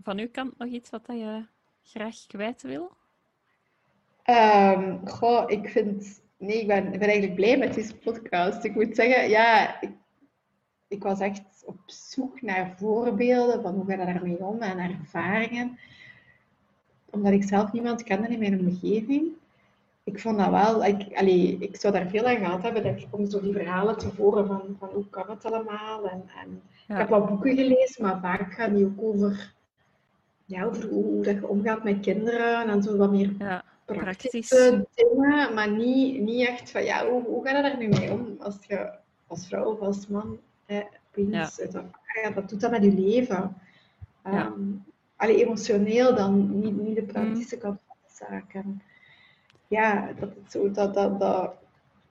van 0.04 0.18
uw 0.18 0.30
kant 0.32 0.58
nog 0.58 0.68
iets 0.68 0.90
wat 0.90 1.06
je 1.08 1.46
graag 1.84 2.28
kwijt 2.28 2.62
wil? 2.62 2.92
Um, 4.26 5.08
goh, 5.08 5.50
ik 5.50 5.70
vind... 5.70 6.22
Nee, 6.42 6.62
ik 6.62 6.68
ben, 6.68 6.86
ik 6.86 7.00
ben 7.00 7.10
eigenlijk 7.10 7.36
blij 7.36 7.58
met 7.58 7.74
deze 7.74 7.96
podcast. 7.96 8.64
Ik 8.64 8.76
moet 8.76 8.96
zeggen, 8.96 9.30
ja, 9.30 9.82
ik, 9.82 9.92
ik 10.88 11.04
was 11.04 11.20
echt 11.20 11.64
op 11.66 11.80
zoek 11.86 12.42
naar 12.42 12.74
voorbeelden 12.78 13.62
van 13.62 13.74
hoe 13.74 13.86
ga 13.86 13.92
je 13.92 14.14
daarmee 14.14 14.46
om 14.46 14.62
en 14.62 14.80
ervaringen. 14.80 15.80
Omdat 17.10 17.32
ik 17.32 17.44
zelf 17.44 17.72
niemand 17.72 18.04
kende 18.04 18.28
in 18.28 18.40
mijn 18.40 18.60
omgeving 18.60 19.32
ik 20.04 20.20
vond 20.20 20.38
dat 20.38 20.50
wel, 20.50 20.86
ik, 20.86 21.18
allee, 21.18 21.58
ik 21.60 21.76
zou 21.76 21.94
daar 21.94 22.08
veel 22.08 22.26
aan 22.26 22.36
gehad 22.36 22.64
hebben 22.64 22.86
ik, 22.86 23.08
om 23.10 23.30
zo 23.30 23.42
die 23.42 23.54
verhalen 23.54 23.98
te 23.98 24.10
horen 24.18 24.48
van, 24.48 24.76
van 24.80 24.90
hoe 24.94 25.10
kan 25.10 25.30
het 25.30 25.46
allemaal. 25.46 26.10
En, 26.10 26.24
en 26.42 26.62
Ik 26.88 26.98
heb 26.98 27.10
wat 27.10 27.28
boeken 27.28 27.56
gelezen, 27.56 28.04
maar 28.04 28.20
vaak 28.20 28.54
gaan 28.54 28.74
die 28.74 28.86
ook 28.86 29.02
over, 29.04 29.54
ja, 30.46 30.64
over 30.64 30.90
hoe, 30.90 31.24
dat 31.24 31.36
je 31.36 31.48
omgaat 31.48 31.84
met 31.84 32.00
kinderen 32.00 32.70
en 32.70 32.84
zo 32.84 32.98
wat 32.98 33.12
meer 33.12 33.34
ja, 33.40 33.64
praktische 33.94 34.88
dingen, 34.94 35.54
maar 35.54 35.72
niet, 35.72 36.22
niet 36.22 36.48
echt 36.48 36.72
van 36.72 36.84
ja, 36.84 37.08
hoe, 37.08 37.24
hoe 37.24 37.46
ga 37.46 37.56
je 37.56 37.62
daar 37.62 37.78
nu 37.78 37.88
mee 37.88 38.12
om 38.12 38.36
als 38.40 38.58
je 38.68 38.92
als 39.28 39.48
vrouw 39.48 39.72
of 39.72 39.80
als 39.80 40.08
man 40.08 40.40
opeens 41.10 41.56
ja. 41.56 41.64
uit 41.64 42.36
Wat 42.36 42.50
doet 42.50 42.62
dat 42.62 42.72
met 42.72 42.84
je 42.84 42.94
leven? 42.94 43.56
Um, 44.26 44.84
allee, 45.16 45.46
emotioneel 45.46 46.16
dan, 46.16 46.60
niet, 46.60 46.78
niet 46.78 46.96
de 46.96 47.04
praktische 47.04 47.58
kant 47.58 47.80
van 47.88 47.96
de 48.02 48.26
zaken 48.26 48.82
ja, 49.72 50.14
dat 50.20 50.30
het 50.36 50.52
zo 50.52 50.72
dat, 50.72 50.94
dat, 50.94 51.20
dat 51.20 51.54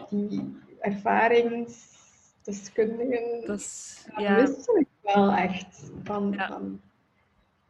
die 0.09 0.57
ervaringsdeskundigen, 0.79 3.47
dat 3.47 3.59
is, 3.59 4.07
ja. 4.17 4.35
wisten 4.35 4.81
ik 4.81 4.87
wel 5.03 5.33
echt. 5.33 5.91
Van, 6.03 6.35
van, 6.35 6.81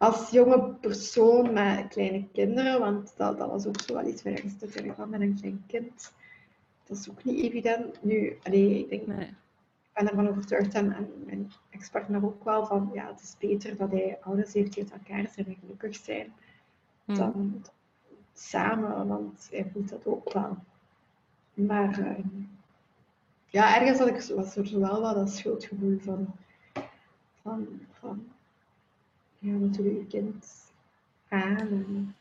als 0.00 0.30
jonge 0.30 0.74
persoon 0.80 1.52
met 1.52 1.88
kleine 1.88 2.28
kinderen, 2.32 2.80
want 2.80 3.12
dat, 3.16 3.38
dat 3.38 3.48
was 3.48 3.66
ook 3.66 3.80
zo 3.80 3.94
wel 3.94 4.06
iets 4.06 4.22
waar 4.22 4.32
ik 4.32 4.44
natuurlijk 4.60 4.94
van 4.94 5.08
met 5.08 5.20
een 5.20 5.38
klein 5.40 5.64
kind. 5.66 6.12
Dat 6.84 6.98
is 6.98 7.10
ook 7.10 7.24
niet 7.24 7.44
evident. 7.44 8.02
Nu, 8.02 8.38
allee, 8.42 8.78
ik 8.78 8.88
denk, 8.88 9.06
nee. 9.06 9.26
ik 9.26 9.90
ben 9.92 10.08
ervan 10.08 10.28
overtuigd 10.28 10.74
en, 10.74 10.92
en 10.92 11.12
mijn 11.26 11.52
ex-partner 11.70 12.24
ook 12.24 12.44
wel 12.44 12.66
van, 12.66 12.90
ja, 12.92 13.06
het 13.06 13.20
is 13.20 13.36
beter 13.38 13.76
dat 13.76 13.90
hij 13.90 14.18
ouders 14.20 14.52
heeft 14.52 14.72
die 14.72 14.82
uit 14.82 14.92
elkaar 14.92 15.28
zijn 15.34 15.46
en 15.46 15.56
gelukkig 15.60 15.96
zijn, 15.96 16.32
hmm. 17.04 17.16
dan, 17.16 17.64
samen, 18.32 19.06
want 19.08 19.48
hij 19.50 19.70
voelt 19.72 19.88
dat 19.88 20.06
ook 20.06 20.32
wel. 20.32 20.56
Maar 21.54 21.98
uh, 21.98 22.24
ja, 23.46 23.80
ergens 23.80 23.98
had 23.98 24.08
ik, 24.08 24.36
was 24.36 24.56
er 24.56 24.80
wel 24.80 25.00
wat 25.00 25.14
dat 25.14 25.30
schuldgevoel 25.30 25.98
van, 25.98 26.34
van, 27.42 27.66
van 27.92 28.26
ja, 29.40 29.52
natuurlijk 29.52 29.96
je 29.98 30.06
kind 30.06 30.46
aan. 31.28 32.14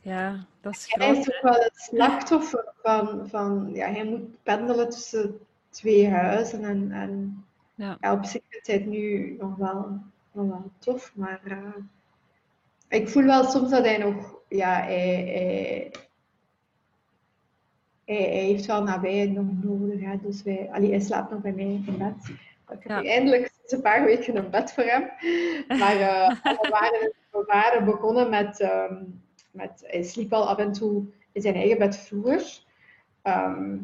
Ja, 0.00 0.46
dat 0.60 0.72
is 0.72 0.86
Hij 0.88 1.10
is 1.10 1.34
ook 1.34 1.42
wel 1.42 1.52
het 1.62 1.72
slachtoffer 1.74 2.72
van, 2.82 3.28
van 3.28 3.70
ja, 3.72 3.90
hij 3.90 4.04
moet 4.04 4.42
pendelen 4.42 4.90
tussen 4.90 5.38
twee 5.68 6.08
huizen 6.08 6.64
en, 6.64 6.90
en 6.92 7.44
ja. 7.74 7.96
ja 8.00 8.12
op 8.12 8.24
zich 8.24 8.42
is 8.48 8.72
het 8.74 8.86
nu 8.86 9.36
nog 9.40 9.56
wel, 9.56 10.00
nog 10.32 10.48
wel 10.48 10.70
tof, 10.78 11.12
maar 11.14 11.40
uh, 11.44 11.74
ik 12.88 13.08
voel 13.08 13.24
wel 13.24 13.44
soms 13.44 13.70
dat 13.70 13.84
hij 13.84 13.98
nog, 13.98 14.34
ja, 14.48 14.82
hij, 14.82 15.24
hij, 15.24 15.90
hij, 18.04 18.44
heeft 18.44 18.66
wel 18.66 18.82
nabijheid 18.82 19.32
nog 19.32 19.46
nodig. 19.62 20.00
Hè. 20.00 20.16
Dus 20.22 20.42
wij, 20.42 20.68
allee, 20.72 20.90
hij 20.90 21.00
slaapt 21.00 21.30
nog 21.30 21.40
bij 21.40 21.52
mij 21.52 21.64
in 21.64 21.98
bed. 21.98 22.28
Ik 22.28 22.82
heb 22.82 22.82
Ja. 22.84 23.00
nu 23.00 23.08
eindelijk 23.08 23.51
een 23.66 23.80
paar 23.80 24.04
weken 24.04 24.36
een 24.36 24.50
bed 24.50 24.72
voor 24.72 24.84
hem. 24.84 25.02
Maar 25.78 25.96
eh, 25.96 26.28
we, 26.60 26.68
waren, 26.70 27.12
we 27.30 27.44
waren 27.46 27.84
begonnen 27.84 28.30
met, 28.30 28.60
ehm, 28.60 29.04
met... 29.50 29.82
Hij 29.86 30.02
sliep 30.02 30.32
al 30.32 30.48
af 30.48 30.58
en 30.58 30.72
toe 30.72 31.04
in 31.32 31.42
zijn 31.42 31.54
eigen 31.54 31.78
bed 31.78 31.96
vroeger. 31.96 32.62
Ehm, 33.22 33.76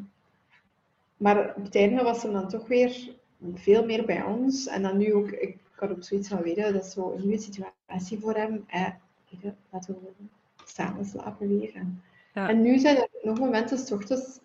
maar 1.16 1.54
op 1.56 1.64
het 1.64 1.74
einde 1.76 2.02
was 2.02 2.22
hem 2.22 2.32
dan 2.32 2.48
toch 2.48 2.66
weer 2.66 3.16
veel 3.54 3.84
meer 3.84 4.04
bij 4.04 4.22
ons. 4.22 4.66
En 4.66 4.82
dan 4.82 4.96
nu 4.96 5.14
ook... 5.14 5.30
Ik, 5.30 5.56
had 5.74 5.90
ook 5.90 6.04
zoiets 6.04 6.28
van, 6.28 6.42
weet 6.42 6.56
je, 6.56 6.72
dat 6.72 6.84
is 6.84 6.92
zo 6.92 7.12
een 7.12 7.20
nieuwe 7.20 7.38
situatie 7.38 8.18
voor 8.18 8.34
hem. 8.34 8.64
Eh, 8.68 8.88
weet 9.30 9.52
laten 9.70 9.94
we 9.94 10.26
samen 10.64 11.04
slapen 11.04 11.48
weer. 11.48 11.74
En, 11.74 12.02
Ja. 12.34 12.48
en 12.48 12.62
nu 12.62 12.78
zijn 12.78 12.96
er 12.96 13.08
nog 13.22 13.38
momenten, 13.38 13.78
s 13.78 13.90
ochtends, 13.90 14.40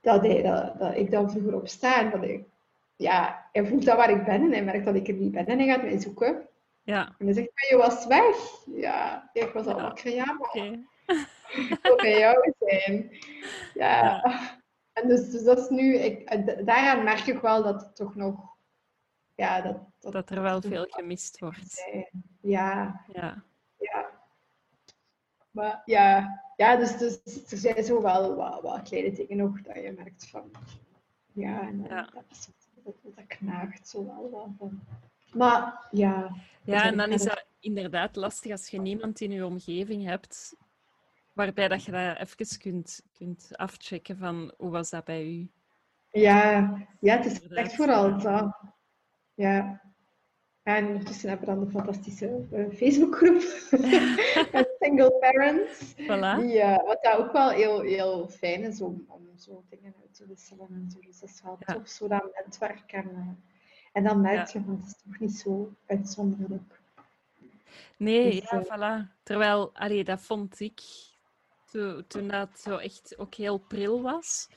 dat, 0.00 0.20
hij, 0.20 0.42
dat, 0.42 0.78
dat 0.78 0.96
ik 0.96 1.10
dan 1.10 1.30
vroeger 1.30 1.54
opsta 1.54 2.00
en 2.00 2.10
dat 2.10 2.22
ik... 2.22 2.44
Ja, 2.96 3.48
hij 3.52 3.66
voelt 3.66 3.84
dat 3.84 3.96
waar 3.96 4.10
ik 4.10 4.24
ben 4.24 4.42
en 4.42 4.50
hij 4.52 4.64
merkt 4.64 4.84
dat 4.84 4.94
ik 4.94 5.08
er 5.08 5.14
niet 5.14 5.32
ben 5.32 5.46
en 5.46 5.58
hij 5.58 5.66
gaat 5.66 5.82
mij 5.82 5.98
zoeken. 5.98 6.48
Ja, 6.82 7.14
En 7.18 7.24
hij 7.26 7.34
zegt, 7.34 7.50
maar 7.54 7.66
je 7.70 7.76
was 7.76 8.06
weg. 8.06 8.36
Ja, 8.66 9.30
ik 9.32 9.52
was 9.52 9.66
al 9.66 9.80
wakker. 9.80 10.10
Ja, 10.10 10.24
maar 10.24 10.48
oké. 10.48 10.62
ik 11.46 11.78
wil 11.82 11.96
bij 11.96 12.18
jou 12.18 12.52
zijn. 12.58 13.16
Ja. 13.74 14.22
En 14.92 15.08
dus, 15.08 15.30
dus 15.30 15.42
dat 15.44 15.58
is 15.58 15.68
nu... 15.68 15.94
Ik, 15.96 16.46
daaraan 16.66 17.04
merk 17.04 17.26
ik 17.26 17.40
wel 17.40 17.62
dat 17.62 17.80
het 17.80 17.96
toch 17.96 18.14
nog... 18.14 18.56
Ja, 19.34 19.60
dat... 19.60 19.76
Dat, 20.00 20.12
Dat 20.12 20.30
er 20.30 20.42
wel 20.42 20.60
veel 20.60 20.86
gemist 20.88 21.38
wordt. 21.38 21.84
Ja, 22.40 23.00
Ja, 23.12 23.44
ja. 23.78 24.10
Maar 25.50 25.82
ja, 25.84 26.40
ja 26.56 26.76
dus, 26.76 26.96
dus 26.98 27.20
er 27.52 27.58
zijn 27.58 27.84
zo 27.84 28.02
wel 28.02 28.34
wat, 28.34 28.62
wat 28.62 28.82
kleine 28.82 29.12
dingen 29.12 29.36
nog 29.36 29.60
dat 29.62 29.74
je 29.76 29.92
merkt 29.96 30.28
van... 30.28 30.50
Ja, 31.32 31.60
en 31.60 31.82
Ja. 31.88 32.02
Dat, 32.12 32.24
is- 32.30 32.48
dat, 32.84 32.94
dat 33.02 33.26
knaagt 33.26 33.88
zo 33.88 34.06
wel. 34.06 34.48
Maar 35.32 35.88
ja, 35.90 36.36
ja 36.64 36.84
en 36.84 36.96
dan 36.96 37.10
is 37.10 37.22
dat 37.22 37.46
inderdaad 37.60 38.16
lastig 38.16 38.52
als 38.52 38.68
je 38.68 38.80
niemand 38.80 39.20
in 39.20 39.30
je 39.30 39.46
omgeving 39.46 40.04
hebt 40.04 40.56
waarbij 41.32 41.68
dat 41.68 41.84
je 41.84 41.92
dat 41.92 42.16
even 42.18 42.58
kunt, 42.58 43.02
kunt 43.12 43.48
afchecken 43.56 44.16
van 44.16 44.52
hoe 44.56 44.70
was 44.70 44.90
dat 44.90 45.04
bij 45.04 45.26
u? 45.26 45.50
Ja, 46.10 46.74
ja, 47.00 47.16
het 47.16 47.26
is 47.26 47.32
Inderdaad. 47.32 47.64
echt 47.64 47.74
vooral 47.74 48.18
dat. 48.18 48.60
Ja. 49.34 49.82
En 50.62 50.86
ondertussen 50.86 51.28
hebben 51.28 51.48
we 51.48 51.54
dan 51.54 51.64
de 51.64 51.70
fantastische 51.70 52.46
eh, 52.52 52.76
Facebookgroep 52.76 53.42
single 54.84 55.10
parents. 55.20 55.94
Voilà. 55.94 56.36
Die, 56.40 56.60
eh, 56.60 56.84
wat 56.84 57.02
dat 57.02 57.16
ook 57.16 57.32
wel 57.32 57.48
heel, 57.50 57.80
heel 57.80 58.28
fijn 58.28 58.62
is 58.62 58.80
om, 58.80 59.04
om 59.08 59.28
zo 59.36 59.64
dingen 59.70 59.94
uit 60.00 60.14
te 60.14 60.26
wisselen 60.26 60.68
en 60.70 60.90
zo. 60.92 61.00
Dus 61.00 61.20
dat 61.20 61.28
is 61.28 61.42
wel 61.42 61.56
Ja. 61.66 61.74
tof, 61.74 61.88
zo 61.88 62.08
dat 62.08 62.30
netwerk. 62.44 62.92
En, 62.92 63.10
eh, 63.14 63.28
en 63.92 64.04
dan 64.04 64.20
merk 64.20 64.48
je 64.48 64.60
van 64.64 64.76
het 64.76 64.86
is 64.86 65.02
toch 65.04 65.18
niet 65.18 65.36
zo 65.36 65.72
uitzonderlijk. 65.86 66.80
Nee, 67.96 68.40
Dus, 68.40 68.50
ja, 68.50 68.60
eh, 68.60 68.64
voilà. 68.64 69.22
Terwijl, 69.22 69.70
allee, 69.74 70.04
dat 70.04 70.20
vond 70.20 70.60
ik, 70.60 70.80
toen, 71.70 72.04
toen 72.06 72.28
dat 72.28 72.60
zo 72.60 72.76
echt 72.76 73.18
ook 73.18 73.34
heel 73.34 73.58
pril 73.58 74.02
was, 74.02 74.48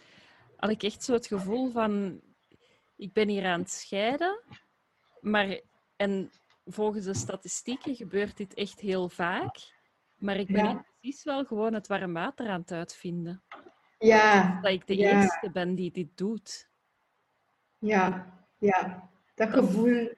had 0.56 0.70
ik 0.70 0.84
echt 0.84 1.04
zo 1.04 1.14
het 1.14 1.28
gevoel 1.28 1.72
van, 1.72 2.22
ik 2.96 3.14
ben 3.14 3.28
hier 3.28 3.46
aan 3.46 3.60
het 3.60 3.72
scheiden, 3.72 4.40
maar, 5.20 5.60
en 5.96 6.32
volgens 6.66 7.06
de 7.06 7.14
statistieken 7.14 7.96
gebeurt 7.96 8.38
dit 8.38 8.54
echt 8.54 8.80
heel 8.80 9.10
vaak, 9.10 9.56
maar 10.18 10.36
ik 10.38 10.48
ben 10.48 10.66
Ja. 10.66 10.86
precies 11.00 11.24
wel 11.24 11.46
gewoon 11.46 11.74
het 11.74 11.88
warm 11.88 12.14
water 12.14 12.50
aan 12.50 12.62
het 12.62 12.72
uitvinden. 12.72 13.44
Ja, 14.00 14.60
Dat 14.62 14.72
ik 14.72 14.88
de 14.88 14.98
Ja. 14.98 15.22
eerste 15.22 15.52
ben 15.52 15.76
die 15.76 15.92
dit 15.92 16.18
doet. 16.18 16.70
ja, 17.80 18.34
ja. 18.58 19.10
Dat 19.36 19.50
gevoel. 19.50 20.14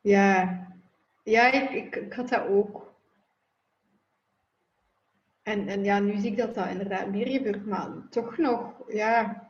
Ja, 0.00 0.66
ja 1.22 1.52
ik, 1.52 1.70
ik, 1.70 1.96
ik 1.96 2.12
had 2.12 2.28
dat 2.28 2.46
ook. 2.46 2.92
En, 5.42 5.68
en 5.68 5.84
ja, 5.84 5.98
nu 5.98 6.18
zie 6.18 6.30
ik 6.30 6.36
dat 6.36 6.54
dat 6.54 6.68
inderdaad 6.68 7.08
meer 7.08 7.26
gebeurt, 7.28 7.66
maar 7.66 8.08
toch 8.10 8.36
nog, 8.38 8.82
ja. 8.92 9.42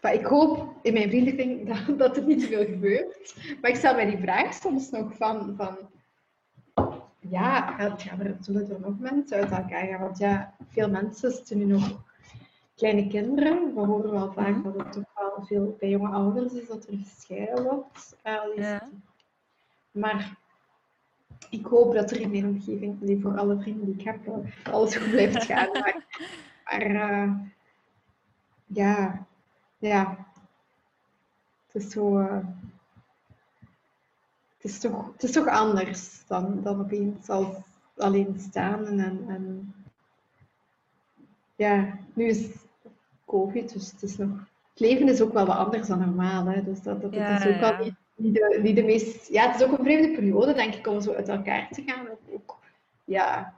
Enfin, 0.00 0.20
ik 0.20 0.26
hoop 0.26 0.78
in 0.82 0.92
mijn 0.92 1.08
vriendenkring 1.08 1.66
dat, 1.86 1.98
dat 1.98 2.16
er 2.16 2.22
niet 2.24 2.46
veel 2.46 2.64
gebeurt. 2.64 3.34
Maar 3.60 3.70
ik 3.70 3.76
stel 3.76 3.94
mij 3.94 4.06
die 4.06 4.18
vraag 4.18 4.54
soms 4.54 4.90
nog 4.90 5.16
van, 5.16 5.56
van 5.56 5.90
ja, 7.20 7.76
gaan 7.76 8.20
er, 8.20 8.36
zullen 8.40 8.70
er 8.70 8.80
nog 8.80 8.98
mensen 8.98 9.36
uit 9.36 9.50
elkaar 9.50 9.86
gaan? 9.86 10.00
Want 10.00 10.18
ja, 10.18 10.54
veel 10.68 10.90
mensen 10.90 11.30
zitten 11.30 11.58
nu 11.58 11.64
nog 11.64 12.02
kleine 12.76 13.06
kinderen. 13.08 13.74
We 13.74 13.80
horen 13.80 14.10
wel 14.10 14.32
vaak 14.32 14.48
Mhm. 14.56 14.62
dat 14.62 14.74
het 14.76 14.92
toch 14.92 15.04
wel 15.14 15.44
veel 15.46 15.76
bij 15.78 15.88
jonge 15.88 16.08
ouders 16.08 16.52
is 16.52 16.68
dat 16.68 16.86
er 16.86 16.96
gescheiden 16.96 17.62
wordt. 17.64 18.16
Eh, 18.22 18.34
Ja. 18.56 18.88
Maar 19.90 20.38
ik 21.50 21.66
hoop 21.66 21.94
dat 21.94 22.10
er 22.10 22.20
in 22.20 22.30
mijn 22.30 22.46
omgeving, 22.46 22.98
die 23.00 23.20
voor 23.20 23.38
alle 23.38 23.60
vrienden 23.60 23.86
die 23.86 23.94
ik 23.94 24.04
heb, 24.04 24.26
eh, 24.26 24.72
alles 24.74 24.96
goed 24.96 25.10
blijft 25.10 25.44
gaan. 25.52 25.70
Maar, 25.72 26.04
maar 26.64 26.80
eh, 26.82 27.32
ja, 28.66 29.26
ja. 29.78 30.26
Het 31.66 31.82
is 31.82 31.90
zo. 31.90 32.28
Het, 34.60 34.70
is 34.70 34.78
toch, 34.78 35.12
het 35.12 35.22
is 35.22 35.32
toch 35.32 35.46
anders 35.46 36.26
dan, 36.26 36.62
dan 36.62 36.80
opeens 36.80 37.28
als 37.28 37.56
alleen 37.96 38.36
staan 38.38 38.86
en, 38.86 39.24
en 39.28 39.74
ja, 41.56 41.98
nu 42.14 42.24
is 42.24 42.48
COVID, 43.26 43.72
dus 43.72 43.90
het 43.90 44.02
is 44.02 44.16
nog. 44.16 44.48
Het 44.70 44.80
leven 44.88 45.08
is 45.08 45.20
ook 45.20 45.32
wel 45.32 45.46
wat 45.46 45.56
anders 45.56 45.88
dan 45.88 45.98
normaal, 45.98 46.44
hè? 46.44 46.64
dus 46.64 46.82
dat, 46.82 47.02
dat, 47.02 47.14
Ja, 47.14 47.44
is 47.44 47.54
ook 47.54 47.60
wel 47.60 47.84
niet, 47.84 47.94
niet, 48.14 48.34
de, 48.34 48.58
niet 48.62 48.76
de 48.76 48.82
meest. 48.82 49.28
Ja, 49.28 49.46
het 49.46 49.60
is 49.60 49.66
ook 49.66 49.78
een 49.78 49.84
vreemde 49.84 50.14
periode, 50.14 50.52
denk 50.52 50.74
ik, 50.74 50.86
om 50.86 51.00
zo 51.00 51.12
uit 51.12 51.28
elkaar 51.28 51.68
te 51.70 51.82
gaan. 51.82 52.08
Ook, 52.08 52.20
ook 52.30 52.58
ja, 53.04 53.54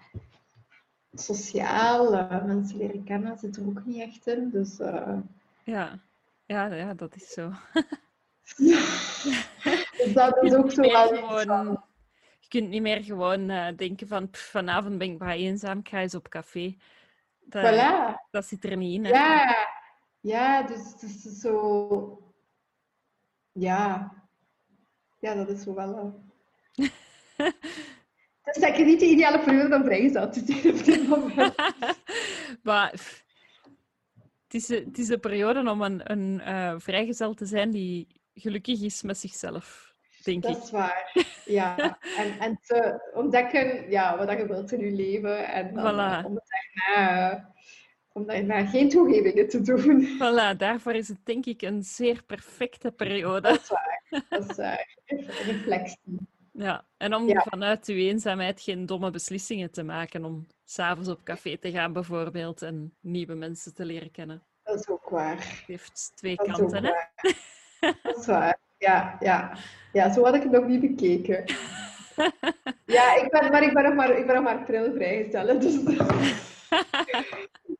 sociaal, 1.15 2.15
eh, 2.15 2.45
mensen 2.45 2.77
leren 2.77 3.05
kennen, 3.05 3.39
zit 3.39 3.57
er 3.57 3.67
ook 3.67 3.85
niet 3.85 4.01
echt 4.01 4.27
in. 4.27 4.51
Dus 4.51 4.79
eh, 4.79 5.19
Ja, 5.65 5.99
ja, 6.47 6.75
ja 6.75 6.95
dat 6.95 7.15
is 7.15 7.29
zo. 7.33 7.53
dus 10.05 10.13
dat 10.13 10.43
is 10.43 10.55
ook 10.55 10.71
zo 10.73 10.83
wel 10.83 11.09
gewoon- 11.09 11.45
van- 11.47 11.85
Je 12.41 12.49
kunt 12.49 12.69
niet 12.69 12.83
meer 12.83 13.05
gewoon 13.05 13.51
eh, 13.51 13.77
denken 13.77 14.07
van 14.09 14.31
"Pff, 14.31 14.51
vanavond 14.51 14.99
ben 14.99 15.11
ik 15.13 15.19
maar 15.19 15.35
eenzaam, 15.35 15.79
ik 15.79 15.89
ga 15.89 16.01
eens 16.01 16.15
op 16.15 16.29
café. 16.29 16.77
Dat, 17.41 17.65
Voilà. 17.75 18.15
dat 18.31 18.45
zit 18.47 18.65
er 18.65 18.77
niet 18.77 18.95
in. 18.95 19.05
Hè? 19.05 19.11
Ja, 19.11 19.57
ja, 20.21 20.63
dus 20.63 20.79
het 20.93 21.03
is 21.03 21.23
zo. 21.41 22.33
Ja, 23.53 24.13
ja, 25.19 25.35
dat 25.35 25.49
is 25.49 25.63
zo 25.63 25.75
wel. 25.75 25.97
eh. 25.97 26.87
Het 28.43 28.57
is 28.57 28.63
zeker 28.63 28.85
niet 28.85 29.01
de 29.01 29.07
ideale 29.11 29.39
periode 29.39 29.75
om 29.77 29.85
vrijgezel 29.85 30.31
te 30.31 30.43
zijn 30.45 30.75
op 30.75 30.85
dit 30.85 31.09
moment. 31.09 31.55
maar 32.63 32.91
het, 32.91 34.55
is, 34.55 34.69
een- 34.69 34.85
het 34.85 34.99
is 34.99 35.09
een 35.09 35.21
periode 35.21 35.71
om 35.71 35.83
een, 35.83 36.11
een 36.13 36.41
eh, 36.41 36.75
vrijgezel 36.79 37.35
te 37.35 37.47
zijn 37.47 37.71
die 37.71 38.07
gelukkig 38.35 38.81
is 38.83 39.03
met 39.03 39.19
zichzelf, 39.19 39.92
denk 40.25 40.45
ik. 40.45 40.53
Dat 40.53 40.63
is 40.65 40.71
waar. 40.71 41.27
Ja, 41.45 41.99
en, 42.19 42.39
en 42.41 42.59
te 42.63 43.11
ontdekken 43.15 43.91
ja, 43.91 44.17
wat 44.27 44.31
je 44.39 44.47
wilt 44.47 44.73
in 44.73 44.81
je 44.81 44.91
leven 44.93 45.49
en 45.49 45.75
dan, 45.75 45.85
Voilà. 45.95 46.25
eh, 46.25 46.25
om, 46.27 46.41
daarna, 46.45 47.31
eh, 47.33 47.45
om 48.13 48.27
daarna 48.27 48.67
geen 48.67 48.89
toegevingen 48.89 49.49
te 49.49 49.61
doen. 49.61 50.07
Voilà, 50.23 50.57
daarvoor 50.57 50.95
is 50.95 51.09
het 51.09 51.19
denk 51.25 51.47
ik 51.47 51.63
een 51.63 51.83
zeer 51.83 52.23
perfecte 52.23 52.91
periode. 52.93 53.41
Dat 53.49 53.61
is 53.61 53.69
waar. 53.69 54.01
Dat 54.29 54.51
is 54.51 54.57
waar. 54.57 54.97
Reflectie. 55.47 55.99
Ja, 56.53 56.85
en 56.97 57.15
om 57.15 57.29
Ja. 57.29 57.41
vanuit 57.49 57.87
uw 57.87 57.97
eenzaamheid 57.97 58.61
geen 58.61 58.87
domme 58.87 59.11
beslissingen 59.11 59.71
te 59.71 59.83
maken 59.83 60.25
om 60.25 60.47
s'avonds 60.65 61.09
op 61.09 61.25
café 61.25 61.59
te 61.59 61.71
gaan 61.71 61.93
bijvoorbeeld 61.93 62.63
en 62.63 62.95
nieuwe 63.01 63.35
mensen 63.35 63.75
te 63.75 63.85
leren 63.85 64.11
kennen. 64.11 64.43
Dat 64.63 64.79
is 64.81 64.89
ook 64.89 65.09
waar. 65.09 65.37
Het 65.37 65.63
heeft 65.67 66.13
twee 66.15 66.37
Dat 66.37 66.47
kanten, 66.47 66.85
hè? 66.85 66.93
Dat 68.03 68.17
is 68.19 68.27
waar. 68.27 68.59
Ja, 68.83 69.17
ja. 69.21 69.57
ja, 69.93 70.13
zo 70.13 70.25
had 70.25 70.35
ik 70.35 70.43
het 70.43 70.53
nog 70.53 70.67
niet 70.67 70.81
bekeken. 70.81 71.45
Ja, 72.87 73.17
ik 73.17 73.31
ben, 73.31 73.51
maar 73.51 73.63
ik 73.63 73.75
ben 73.75 73.83
nog 73.83 73.95
maar, 73.95 74.19
ik 74.19 74.27
ben 74.27 74.35
nog 74.35 74.45
maar 74.45 74.65
pril 74.65 74.93
vrijgesteld. 74.93 75.61
Dus 75.61 75.77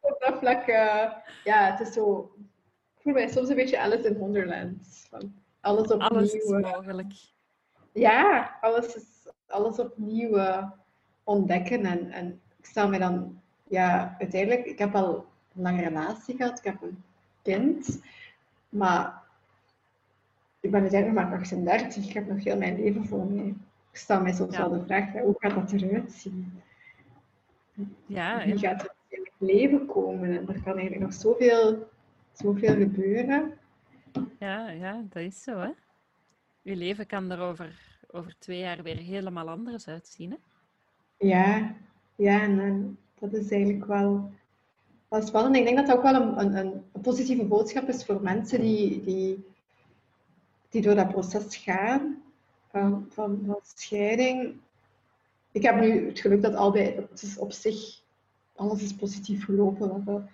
op 0.01 0.17
dat 0.19 0.39
vlak, 0.39 0.67
eh, 0.67 1.13
ja, 1.45 1.71
het 1.71 1.89
is 1.89 1.95
zo. 1.95 2.33
Ik 2.97 3.03
voel 3.03 3.13
mij 3.13 3.29
soms 3.29 3.49
een 3.49 3.57
beetje 3.57 3.79
Alice 3.79 4.09
in 4.09 4.17
Wonderland. 4.17 5.07
Van 5.11 5.35
alles 5.61 5.93
opnieuw. 5.93 6.09
Alles 6.09 6.33
is 6.33 6.51
eh, 6.51 6.73
mogelijk. 6.73 7.13
ja, 7.93 8.51
alles, 8.61 8.95
is, 8.95 9.33
alles 9.47 9.79
opnieuw 9.79 10.37
eh, 10.37 10.71
ontdekken. 11.25 11.85
En, 11.85 12.11
en 12.11 12.41
ik 12.59 12.65
stel 12.65 12.89
me 12.89 12.99
dan, 12.99 13.41
ja, 13.69 14.17
uiteindelijk, 14.19 14.67
ik 14.67 14.79
heb 14.79 14.95
al 14.95 15.27
een 15.55 15.63
lange 15.63 15.83
relatie 15.83 16.37
gehad, 16.37 16.59
ik 16.59 16.65
heb 16.65 16.83
een 16.83 17.03
kind, 17.43 18.01
maar 18.69 19.22
ik 20.63 20.71
ben 20.71 20.81
uiteindelijk 20.81 21.21
nog 21.21 21.31
maar 21.31 21.39
38, 21.41 22.07
ik 22.09 22.13
heb 22.13 22.29
nog 22.29 22.45
heel 22.45 22.57
mijn 22.57 22.83
leven 22.83 23.07
voor 23.07 23.27
mij. 23.27 23.55
Ik 23.91 23.99
stel 23.99 24.21
mij 24.23 24.33
soms 24.33 24.57
Ja. 24.57 24.69
wel 24.69 24.79
de 24.79 24.85
vraag, 24.85 25.13
hoe 25.13 25.35
gaat 25.39 25.55
dat 25.55 25.73
eruit 25.73 26.13
zien? 26.13 26.53
Ja, 28.07 28.45
Wie 28.45 28.59
gaat 28.59 28.83
er 28.83 28.95
uiteindelijk 29.09 29.35
leven 29.39 29.87
komen. 29.87 30.29
En 30.31 30.49
er 30.49 30.63
kan 30.63 30.73
eigenlijk 30.79 31.01
nog 31.01 31.13
zoveel, 31.13 31.89
zoveel 32.33 32.75
gebeuren. 32.75 33.53
Ja, 34.39 34.71
ja, 34.71 35.03
dat 35.09 35.23
is 35.23 35.43
zo, 35.43 35.59
hè. 35.59 35.71
Je 36.63 36.77
leven 36.77 37.07
kan 37.07 37.31
er 37.31 37.41
over, 37.41 38.01
over 38.11 38.35
twee 38.39 38.59
jaar 38.59 38.83
weer 38.83 38.97
helemaal 38.97 39.49
anders 39.49 39.89
uitzien, 39.89 40.31
hè? 40.31 40.37
Ja, 41.27 41.75
ja 42.17 42.41
en, 42.43 42.61
en 42.61 42.99
dat 43.19 43.33
is 43.33 43.51
eigenlijk 43.51 43.87
wel, 43.87 44.31
wel 45.09 45.23
spannend. 45.23 45.57
Ik 45.57 45.65
denk 45.65 45.77
dat 45.77 45.87
dat 45.87 45.97
ook 45.97 46.03
wel 46.03 46.15
een, 46.15 46.57
een, 46.57 46.83
een 46.93 47.01
positieve 47.01 47.45
boodschap 47.45 47.89
is 47.89 48.05
voor 48.05 48.23
mensen 48.23 48.61
die, 48.61 49.03
die, 49.03 49.45
die 50.73 50.83
door 50.83 50.95
dat 50.95 51.09
proces 51.09 51.57
gaan 51.57 52.23
van, 52.71 53.07
van, 53.11 53.43
van 53.47 53.59
scheiding. 53.63 54.57
Ik 55.51 55.63
heb 55.63 55.81
nu 55.81 56.07
het 56.07 56.21
geluk 56.21 56.43
dat 56.43 56.55
albei, 56.55 57.07
het 57.11 57.23
is 57.23 57.39
op 57.39 57.53
zich, 57.53 58.03
alles 58.57 58.83
is 58.83 58.95
positief 58.95 59.45
gelopen. 59.45 59.89
Wat 59.89 60.05
dat, 60.05 60.29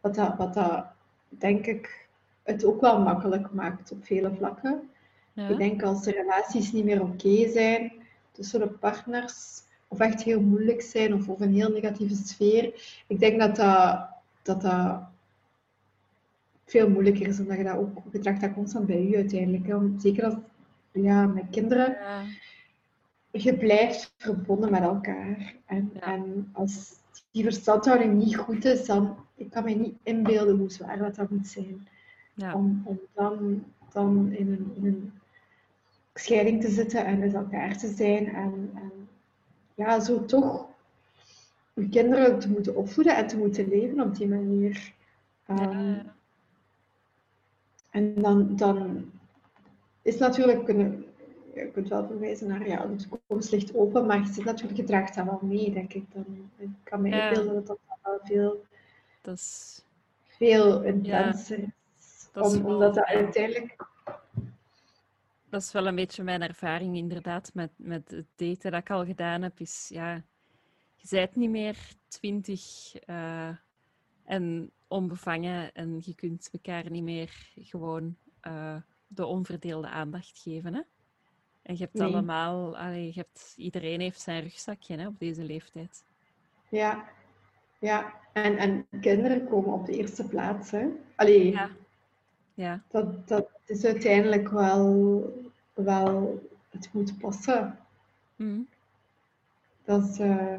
wat 0.00 0.14
dat, 0.14 0.36
wat 0.36 0.54
dat 0.54 0.84
denk 1.28 1.66
ik, 1.66 2.08
het 2.42 2.64
ook 2.64 2.80
wel 2.80 3.00
makkelijk 3.00 3.52
maakt 3.52 3.92
op 3.92 4.04
vele 4.04 4.34
vlakken. 4.34 4.90
Ja. 5.32 5.48
Ik 5.48 5.56
denk 5.56 5.82
als 5.82 6.02
de 6.02 6.10
relaties 6.10 6.72
niet 6.72 6.84
meer 6.84 7.02
oké 7.02 7.48
zijn 7.50 7.92
tussen 8.30 8.60
de 8.60 8.68
partners, 8.68 9.60
of 9.88 9.98
echt 9.98 10.22
heel 10.22 10.40
moeilijk 10.40 10.82
zijn, 10.82 11.14
of, 11.14 11.28
of 11.28 11.40
een 11.40 11.54
heel 11.54 11.70
negatieve 11.70 12.14
sfeer, 12.14 12.64
ik 13.06 13.18
denk 13.18 13.40
dat 13.40 13.56
dat, 13.56 14.08
dat, 14.42 14.60
dat 14.60 15.11
veel 16.64 16.90
moeilijker 16.90 17.26
is, 17.28 17.38
omdat 17.40 17.56
je 17.56 17.64
dat 17.64 17.76
ook, 17.76 17.98
je 18.12 18.18
draagt 18.18 18.40
dat 18.40 18.52
constant 18.52 18.86
bij 18.86 19.08
je 19.08 19.16
uiteindelijk. 19.16 19.66
Hè. 19.66 19.78
Zeker 19.98 20.24
als, 20.24 20.34
ja, 20.92 21.26
met 21.26 21.44
kinderen, 21.50 21.96
Ja, 22.00 22.22
je 23.30 23.56
blijft 23.56 24.14
verbonden 24.18 24.70
met 24.70 24.82
elkaar. 24.82 25.54
En, 25.66 25.90
Ja. 25.94 26.00
en 26.00 26.48
als 26.52 26.90
die 27.30 27.42
verstandhouding 27.44 28.14
niet 28.14 28.36
goed 28.36 28.64
is, 28.64 28.86
dan 28.86 29.16
ik 29.34 29.50
kan 29.50 29.64
me 29.64 29.70
niet 29.74 29.94
inbeelden 30.02 30.56
hoe 30.56 30.70
zwaar 30.70 30.98
dat, 30.98 31.14
dat 31.14 31.30
moet 31.30 31.46
zijn. 31.48 31.88
ja, 32.34 32.54
Om, 32.54 32.82
om 32.84 33.00
dan, 33.14 33.64
dan 33.92 34.32
in, 34.32 34.52
een, 34.52 34.72
in 34.74 34.86
een 34.86 35.12
scheiding 36.14 36.60
te 36.60 36.68
zitten 36.70 37.04
en 37.04 37.18
met 37.18 37.34
elkaar 37.34 37.78
te 37.78 37.92
zijn. 37.92 38.26
En, 38.34 38.70
en 38.74 39.08
ja, 39.74 40.00
zo 40.00 40.24
toch 40.24 40.66
je 41.74 41.88
kinderen 41.88 42.38
te 42.38 42.50
moeten 42.50 42.76
opvoeden 42.76 43.16
en 43.16 43.26
te 43.26 43.36
moeten 43.36 43.68
leven 43.68 44.00
op 44.00 44.16
die 44.16 44.28
manier. 44.28 44.92
Ehm, 45.46 45.98
en 47.92 48.14
dan, 48.14 48.56
dan 48.56 49.10
is 50.02 50.18
natuurlijk, 50.18 50.64
kunnen, 50.64 51.04
je 51.54 51.70
kunt 51.70 51.88
wel 51.88 52.06
verwijzen 52.06 52.48
naar 52.48 52.68
ja, 52.68 52.86
de 52.86 52.96
toekomst 52.96 53.50
ligt 53.50 53.74
open, 53.74 54.06
maar 54.06 54.18
je 54.18 54.32
zit 54.32 54.44
natuurlijk, 54.44 54.76
je 54.76 54.84
draagt 54.84 55.14
dat 55.14 55.24
wel 55.24 55.38
mee, 55.42 55.72
denk 55.72 55.92
ik. 55.92 56.04
Dan, 56.12 56.50
ik 56.56 56.68
kan 56.82 57.00
me 57.02 57.08
inbeelden 57.10 57.54
dat 57.54 57.66
dat 57.66 57.78
wel 58.02 58.18
veel, 58.22 58.64
dat 59.20 59.34
is... 59.34 59.82
veel 60.24 60.82
intenser 60.82 61.58
is. 61.98 62.28
dat 62.32 62.46
is 62.46 62.56
Om- 62.56 62.62
wel- 62.62 62.72
omdat 62.72 62.94
dat 62.94 63.04
uiteindelijk 63.04 63.76
Dat 65.48 65.62
is 65.62 65.72
wel 65.72 65.86
een 65.86 65.94
beetje 65.94 66.22
mijn 66.22 66.42
ervaring 66.42 66.96
inderdaad 66.96 67.50
met, 67.54 67.70
met 67.76 68.10
het 68.10 68.26
daten 68.36 68.70
dat 68.70 68.80
ik 68.80 68.90
al 68.90 69.04
gedaan 69.04 69.42
heb. 69.42 69.60
Is 69.60 69.88
ja, 69.88 70.22
je 70.96 71.06
bent 71.10 71.36
niet 71.36 71.50
meer 71.50 71.76
twintig 72.08 72.94
eh, 73.06 73.48
en 74.32 74.70
onbevangen 74.88 75.74
en 75.74 76.00
je 76.04 76.14
kunt 76.14 76.48
elkaar 76.52 76.90
niet 76.90 77.02
meer 77.02 77.52
gewoon 77.54 78.16
eh, 78.40 78.76
de 79.06 79.26
onverdeelde 79.26 79.88
aandacht 79.88 80.38
geven. 80.38 80.74
Hè? 80.74 80.80
En 81.62 81.74
je 81.74 81.82
hebt 81.82 81.94
Nee. 81.94 82.08
allemaal, 82.08 82.78
allee, 82.78 83.06
je 83.06 83.12
hebt, 83.12 83.54
iedereen 83.56 84.00
heeft 84.00 84.20
zijn 84.20 84.42
rugzakje 84.42 84.96
hè, 84.96 85.06
op 85.06 85.18
deze 85.18 85.44
leeftijd. 85.44 86.04
Ja, 86.68 87.08
ja. 87.78 88.20
En, 88.32 88.56
en 88.56 88.86
kinderen 89.00 89.48
komen 89.48 89.72
op 89.72 89.86
de 89.86 89.96
eerste 89.96 90.28
plaats. 90.28 90.70
Hè. 90.70 90.88
Allee, 91.16 91.50
Ja. 91.52 91.70
Ja, 92.54 92.82
dat, 92.90 93.28
dat 93.28 93.48
is 93.66 93.84
uiteindelijk 93.84 94.48
wel, 94.48 95.50
wel 95.74 96.42
het 96.70 96.92
moet 96.92 97.18
passen. 97.18 97.78
Mhm. 98.36 98.60
Dat 99.84 100.08
is, 100.08 100.18
eh, 100.18 100.54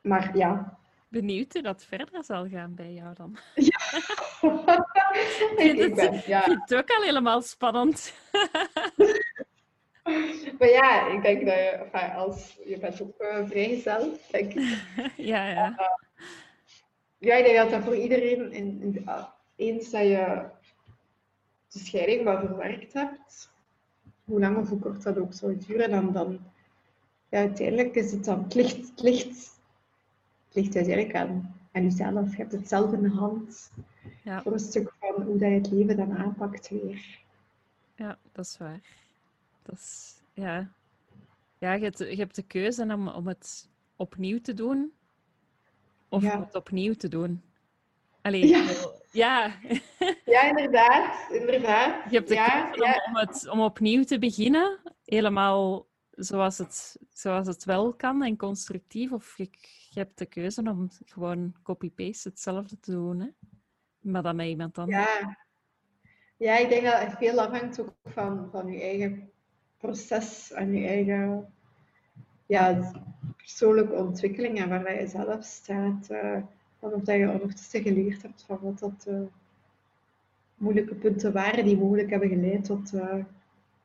Maar 0.00 0.36
ja. 0.36 0.78
Benieuwd 1.08 1.52
hoe 1.52 1.62
dat 1.62 1.84
verder 1.84 2.24
zal 2.24 2.48
gaan 2.48 2.74
bij 2.74 2.92
jou 2.92 3.14
dan. 3.14 3.36
ik 5.56 5.78
het- 5.78 5.94
ben, 5.94 6.22
ja. 6.26 6.42
vind 6.42 6.60
het 6.66 6.74
ook 6.74 6.90
al 6.90 7.02
helemaal 7.02 7.42
spannend. 7.42 8.12
Maar 10.58 10.68
ja, 10.68 11.06
ik 11.06 11.22
denk 11.22 11.46
dat 11.46 11.54
je, 11.54 11.60
enfin, 11.60 12.10
als, 12.10 12.58
je 12.64 12.78
bent 12.78 13.00
ook 13.02 13.20
uh, 13.20 13.46
vrijgezel, 13.48 14.18
denk 14.30 14.54
ik. 14.54 14.78
ja, 15.32 15.48
ja. 15.48 15.96
Ja, 17.18 17.34
ik 17.34 17.44
denk 17.44 17.56
dat 17.56 17.70
dat 17.70 17.82
voor 17.82 17.96
iedereen, 17.96 18.52
in, 18.52 18.82
in, 18.82 19.02
ah, 19.04 19.24
eens 19.56 19.90
dat 19.90 20.02
je 20.02 20.44
de 21.68 21.78
scheiding 21.78 22.24
wel 22.24 22.38
verwerkt 22.38 22.92
hebt, 22.92 23.50
hoe 24.24 24.40
lang 24.40 24.56
of 24.56 24.68
hoe 24.68 24.78
kort 24.78 25.02
dat 25.02 25.18
ook 25.18 25.32
zou 25.32 25.58
duren, 25.66 25.90
dan, 25.90 26.12
dan 26.12 26.38
ja, 27.28 27.38
uiteindelijk 27.38 27.94
is 27.94 28.12
het 28.12 28.24
dan, 28.24 28.44
het 28.48 28.54
het 28.54 29.55
ligt, 30.56 30.76
uiteindelijk 30.76 31.14
aan, 31.16 31.54
aan 31.72 31.82
jezelf. 31.82 32.30
Je 32.30 32.36
hebt 32.36 32.52
het 32.52 32.68
zelf 32.68 32.92
in 32.92 33.02
de 33.02 33.08
hand 33.10 33.70
Ja. 34.24 34.42
voor 34.42 34.52
een 34.52 34.58
stuk 34.58 34.92
van 35.00 35.22
hoe 35.22 35.38
dat 35.38 35.48
je 35.48 35.54
het 35.54 35.70
leven 35.70 35.96
dan 35.96 36.16
aanpakt 36.16 36.68
weer. 36.68 37.18
Ja, 37.94 38.18
dat 38.32 38.44
is 38.44 38.58
waar. 38.58 38.80
Dat 39.62 39.74
is, 39.74 40.14
ja. 40.32 40.70
Ja, 41.58 41.72
je 41.72 41.82
hebt, 41.84 41.98
je 41.98 42.16
hebt 42.16 42.34
de 42.34 42.42
keuze 42.42 42.82
om, 42.82 43.08
om 43.08 43.26
het 43.26 43.68
opnieuw 43.96 44.40
te 44.40 44.54
doen 44.54 44.92
of 46.08 46.22
Ja. 46.22 46.34
om 46.36 46.40
het 46.42 46.54
opnieuw 46.54 46.94
te 46.94 47.08
doen. 47.08 47.42
Allee, 48.22 48.46
Ja. 48.46 48.64
ja. 49.12 49.50
Ja, 50.24 50.42
inderdaad, 50.48 51.30
inderdaad. 51.30 52.10
Je 52.10 52.16
hebt 52.16 52.28
de 52.28 52.34
ja, 52.34 52.62
keuze 52.70 52.84
ja. 52.84 53.04
om, 53.08 53.16
het, 53.16 53.48
om 53.48 53.60
opnieuw 53.60 54.04
te 54.04 54.18
beginnen, 54.18 54.78
helemaal 55.04 55.86
zoals 56.10 56.58
het, 56.58 56.96
zoals 57.12 57.46
het 57.46 57.64
wel 57.64 57.94
kan 57.94 58.22
en 58.22 58.36
constructief. 58.36 59.12
Of 59.12 59.36
je, 59.36 59.50
je 59.96 60.02
hebt 60.02 60.18
de 60.18 60.26
keuze 60.26 60.62
om 60.62 60.88
gewoon 61.04 61.54
copy-paste 61.62 62.28
hetzelfde 62.28 62.78
te 62.80 62.90
doen, 62.90 63.20
hè? 63.20 63.28
maar 64.00 64.22
dan 64.22 64.36
met 64.36 64.46
iemand 64.46 64.78
anders. 64.78 65.18
Ja. 65.20 65.38
ja, 66.36 66.56
ik 66.58 66.68
denk 66.68 66.84
dat 66.84 67.00
het 67.00 67.16
veel 67.18 67.40
afhangt 67.40 67.80
ook 67.80 67.94
van, 68.04 68.48
van 68.50 68.72
je 68.72 68.80
eigen 68.80 69.30
proces 69.78 70.52
en 70.52 70.72
je 70.72 70.86
eigen 70.86 71.52
ja, 72.46 72.92
persoonlijke 73.36 73.94
ontwikkeling 73.94 74.58
en 74.58 74.68
waar 74.68 75.00
je 75.00 75.06
zelf 75.06 75.44
staat. 75.44 76.10
eh 76.10 76.42
van 76.78 76.92
of 76.92 77.02
dat 77.02 77.16
je 77.16 77.30
ondertussen 77.30 77.82
geleerd 77.82 78.22
hebt 78.22 78.42
van 78.46 78.58
wat 78.60 78.78
dat 78.78 79.02
de 79.02 79.26
moeilijke 80.54 80.94
punten 80.94 81.32
waren 81.32 81.64
die 81.64 81.78
mogelijk 81.78 82.10
hebben 82.10 82.28
geleid 82.28 82.64
tot 82.64 82.92
eh, 82.94 83.24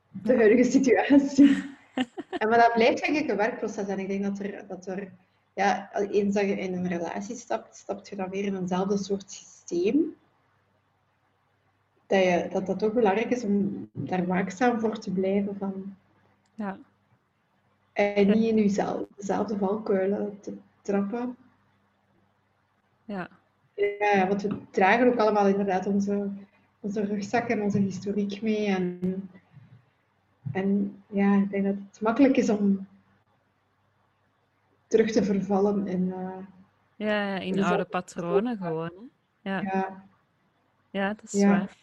de 0.09 0.35
huidige 0.35 0.71
situatie. 0.71 1.63
en 2.39 2.49
maar 2.49 2.59
dat 2.59 2.73
blijft 2.73 3.05
denk 3.05 3.17
ik 3.17 3.29
een 3.29 3.37
werkproces 3.37 3.87
en 3.87 3.99
ik 3.99 4.07
denk 4.07 4.23
dat 4.23 4.39
er, 4.39 4.67
dat 4.67 4.87
er 4.87 5.11
ja, 5.53 5.93
eens 5.93 6.33
dat 6.33 6.43
je 6.43 6.57
in 6.59 6.73
een 6.73 6.87
relatie 6.87 7.35
stapt, 7.35 7.75
stapt 7.75 8.09
je 8.09 8.15
dan 8.15 8.29
weer 8.29 8.43
in 8.43 8.55
eenzelfde 8.55 8.97
soort 8.97 9.31
systeem 9.31 10.15
dat, 12.11 12.23
je, 12.23 12.47
dat 12.51 12.65
dat 12.65 12.79
toch 12.79 12.93
belangrijk 12.93 13.29
is 13.29 13.43
om 13.43 13.89
daar 13.91 14.25
waakzaam 14.25 14.79
voor 14.79 14.99
te 14.99 15.11
blijven. 15.11 15.55
Van, 15.57 15.95
Ja, 16.55 16.77
en 17.93 18.27
niet 18.27 18.49
in 18.49 18.55
jezelf, 18.55 19.07
dezelfde 19.15 19.57
valkuilen 19.57 20.39
te 20.39 20.57
trappen. 20.81 21.35
ja, 23.05 23.29
Ja, 23.75 24.27
want 24.27 24.41
we 24.41 24.57
dragen 24.71 25.07
ook 25.07 25.19
allemaal 25.19 25.47
inderdaad 25.47 25.87
onze, 25.87 26.29
onze 26.79 27.05
rugzak 27.05 27.47
en 27.47 27.61
onze 27.61 27.79
historiek 27.79 28.41
mee. 28.41 28.65
En, 28.67 29.29
en 30.51 30.95
ja, 31.07 31.35
ik 31.35 31.49
denk 31.49 31.63
dat 31.63 31.75
het 31.91 32.01
makkelijk 32.01 32.37
is 32.37 32.49
om 32.49 32.87
terug 34.91 35.11
te 35.11 35.23
vervallen 35.23 35.87
in... 35.87 36.11
eh, 36.11 36.37
ja 36.95 37.35
in 37.39 37.53
Dus 37.53 37.65
oude 37.65 37.85
patronen 37.85 38.57
gewoon. 38.57 39.09
Hè? 39.41 39.49
Ja, 39.51 39.61
ja, 39.61 40.03
ja, 40.89 41.13
dat 41.13 41.23
is 41.23 41.39
Ja. 41.41 41.47
waar. 41.49 41.77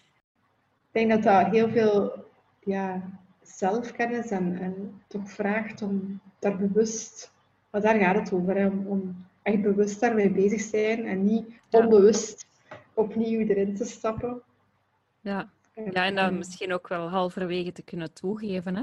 Ik 0.92 1.06
denk 1.06 1.10
dat 1.10 1.22
dat 1.22 1.52
heel 1.54 1.68
veel 1.68 2.24
ja, 2.60 3.02
zelfkennis 3.42 4.30
en, 4.30 4.58
en 4.58 5.02
toch 5.06 5.30
vraagt 5.30 5.82
om 5.82 6.20
daar 6.38 6.56
bewust, 6.56 7.32
want 7.70 7.84
daar 7.84 7.98
gaat 7.98 8.16
het 8.16 8.32
over, 8.32 8.56
hè, 8.56 8.66
om, 8.66 8.86
om 8.86 9.26
echt 9.42 9.62
bewust 9.62 10.00
daarmee 10.00 10.30
bezig 10.30 10.62
te 10.62 10.68
zijn 10.68 11.06
en 11.06 11.24
niet 11.24 11.46
Ja. 11.68 11.78
onbewust 11.78 12.46
opnieuw 12.94 13.46
erin 13.46 13.74
te 13.74 13.84
stappen. 13.84 14.42
Ja. 15.20 15.50
ja, 15.74 16.04
en 16.04 16.14
dat 16.14 16.32
misschien 16.32 16.72
ook 16.72 16.88
wel 16.88 17.08
halverwege 17.08 17.72
te 17.72 17.82
kunnen 17.82 18.12
toegeven. 18.12 18.74
Hè? 18.76 18.82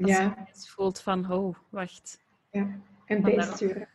Als 0.00 0.10
ja, 0.10 0.22
je 0.52 0.68
voelt 0.68 1.00
van, 1.00 1.32
oh, 1.32 1.56
wacht. 1.68 2.20
ja, 2.50 2.68
en 3.06 3.22
Van 3.22 3.30
daarop. 3.30 3.58
bijsturen. 3.58 3.88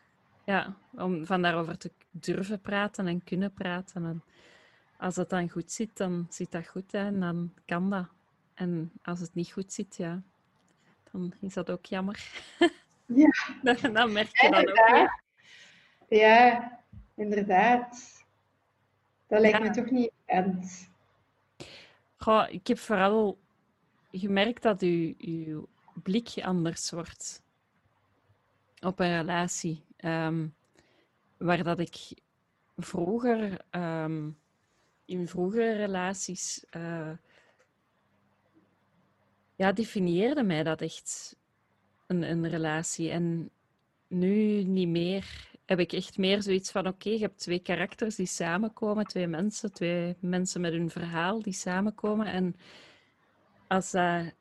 Ja, 0.46 0.76
om 0.92 1.26
van 1.26 1.42
daarover 1.42 1.78
te 1.78 1.92
durven 2.12 2.62
praten 2.62 3.08
en 3.08 3.24
kunnen 3.24 3.54
praten. 3.54 4.06
En 4.06 4.24
als 4.98 5.16
dat 5.16 5.30
dan 5.30 5.50
goed 5.50 5.72
zit, 5.72 5.98
dan 5.98 6.28
zit 6.30 6.52
dat 6.52 6.68
goed 6.68 6.92
hè, 6.92 7.06
en 7.06 7.20
dan 7.20 7.54
kan 7.66 7.90
dat. 7.90 8.08
En 8.54 8.92
als 9.04 9.20
het 9.20 9.34
niet 9.34 9.52
goed 9.52 9.74
zit, 9.74 9.96
ja, 9.96 10.22
dan 11.12 11.34
is 11.40 11.54
dat 11.54 11.70
ook 11.70 11.86
jammer. 11.86 12.20
Ja. 13.16 13.32
dan, 13.64 13.94
dan 13.94 14.12
merk 14.12 14.42
je 14.42 14.50
dat 14.50 14.60
ook. 14.60 14.68
Inderdaad. 14.68 15.22
Ja, 16.08 16.80
inderdaad. 17.16 18.24
Dat 19.28 19.40
lijkt 19.40 19.60
me 19.60 19.70
toch 19.70 19.90
niet 19.90 20.12
bekend. 20.26 20.90
Goh, 22.18 22.46
ik 22.50 22.68
heb 22.68 22.78
vooral 22.78 23.40
gemerkt 24.12 24.62
dat 24.62 24.82
uw, 24.82 25.14
uw 25.18 25.68
blik 25.94 26.34
anders 26.42 26.92
wordt 26.92 27.42
op 28.82 29.00
een 29.00 29.18
relatie. 29.18 29.84
Ehm, 29.98 30.48
waar 31.38 31.64
dat 31.64 31.80
ik 31.80 32.14
vroeger, 32.78 33.62
ehm, 33.70 34.30
in 35.06 35.28
vroegere 35.28 35.76
relaties, 35.76 36.66
uh, 36.76 37.12
ja, 39.56 39.72
definieerde 39.72 40.44
mij 40.44 40.64
dat 40.64 40.82
echt 40.82 41.36
een, 42.08 42.22
een 42.22 42.50
relatie. 42.50 43.10
En 43.10 43.50
nu 44.08 44.64
niet 44.64 44.88
meer. 44.88 45.50
Heb 45.66 45.80
ik 45.80 45.94
echt 45.94 46.18
meer 46.18 46.42
zoiets 46.42 46.72
van: 46.72 46.88
oké, 46.88 47.10
je 47.10 47.20
hebt 47.20 47.40
twee 47.40 47.60
karakters 47.60 48.16
die 48.16 48.26
samenkomen, 48.26 49.06
twee 49.06 49.28
mensen, 49.28 49.74
twee 49.74 50.16
mensen 50.20 50.62
met 50.62 50.72
hun 50.72 50.90
verhaal 50.90 51.42
die 51.42 51.54
samenkomen. 51.54 52.26
En 52.26 52.56
als 53.68 53.92
dat 53.92 54.34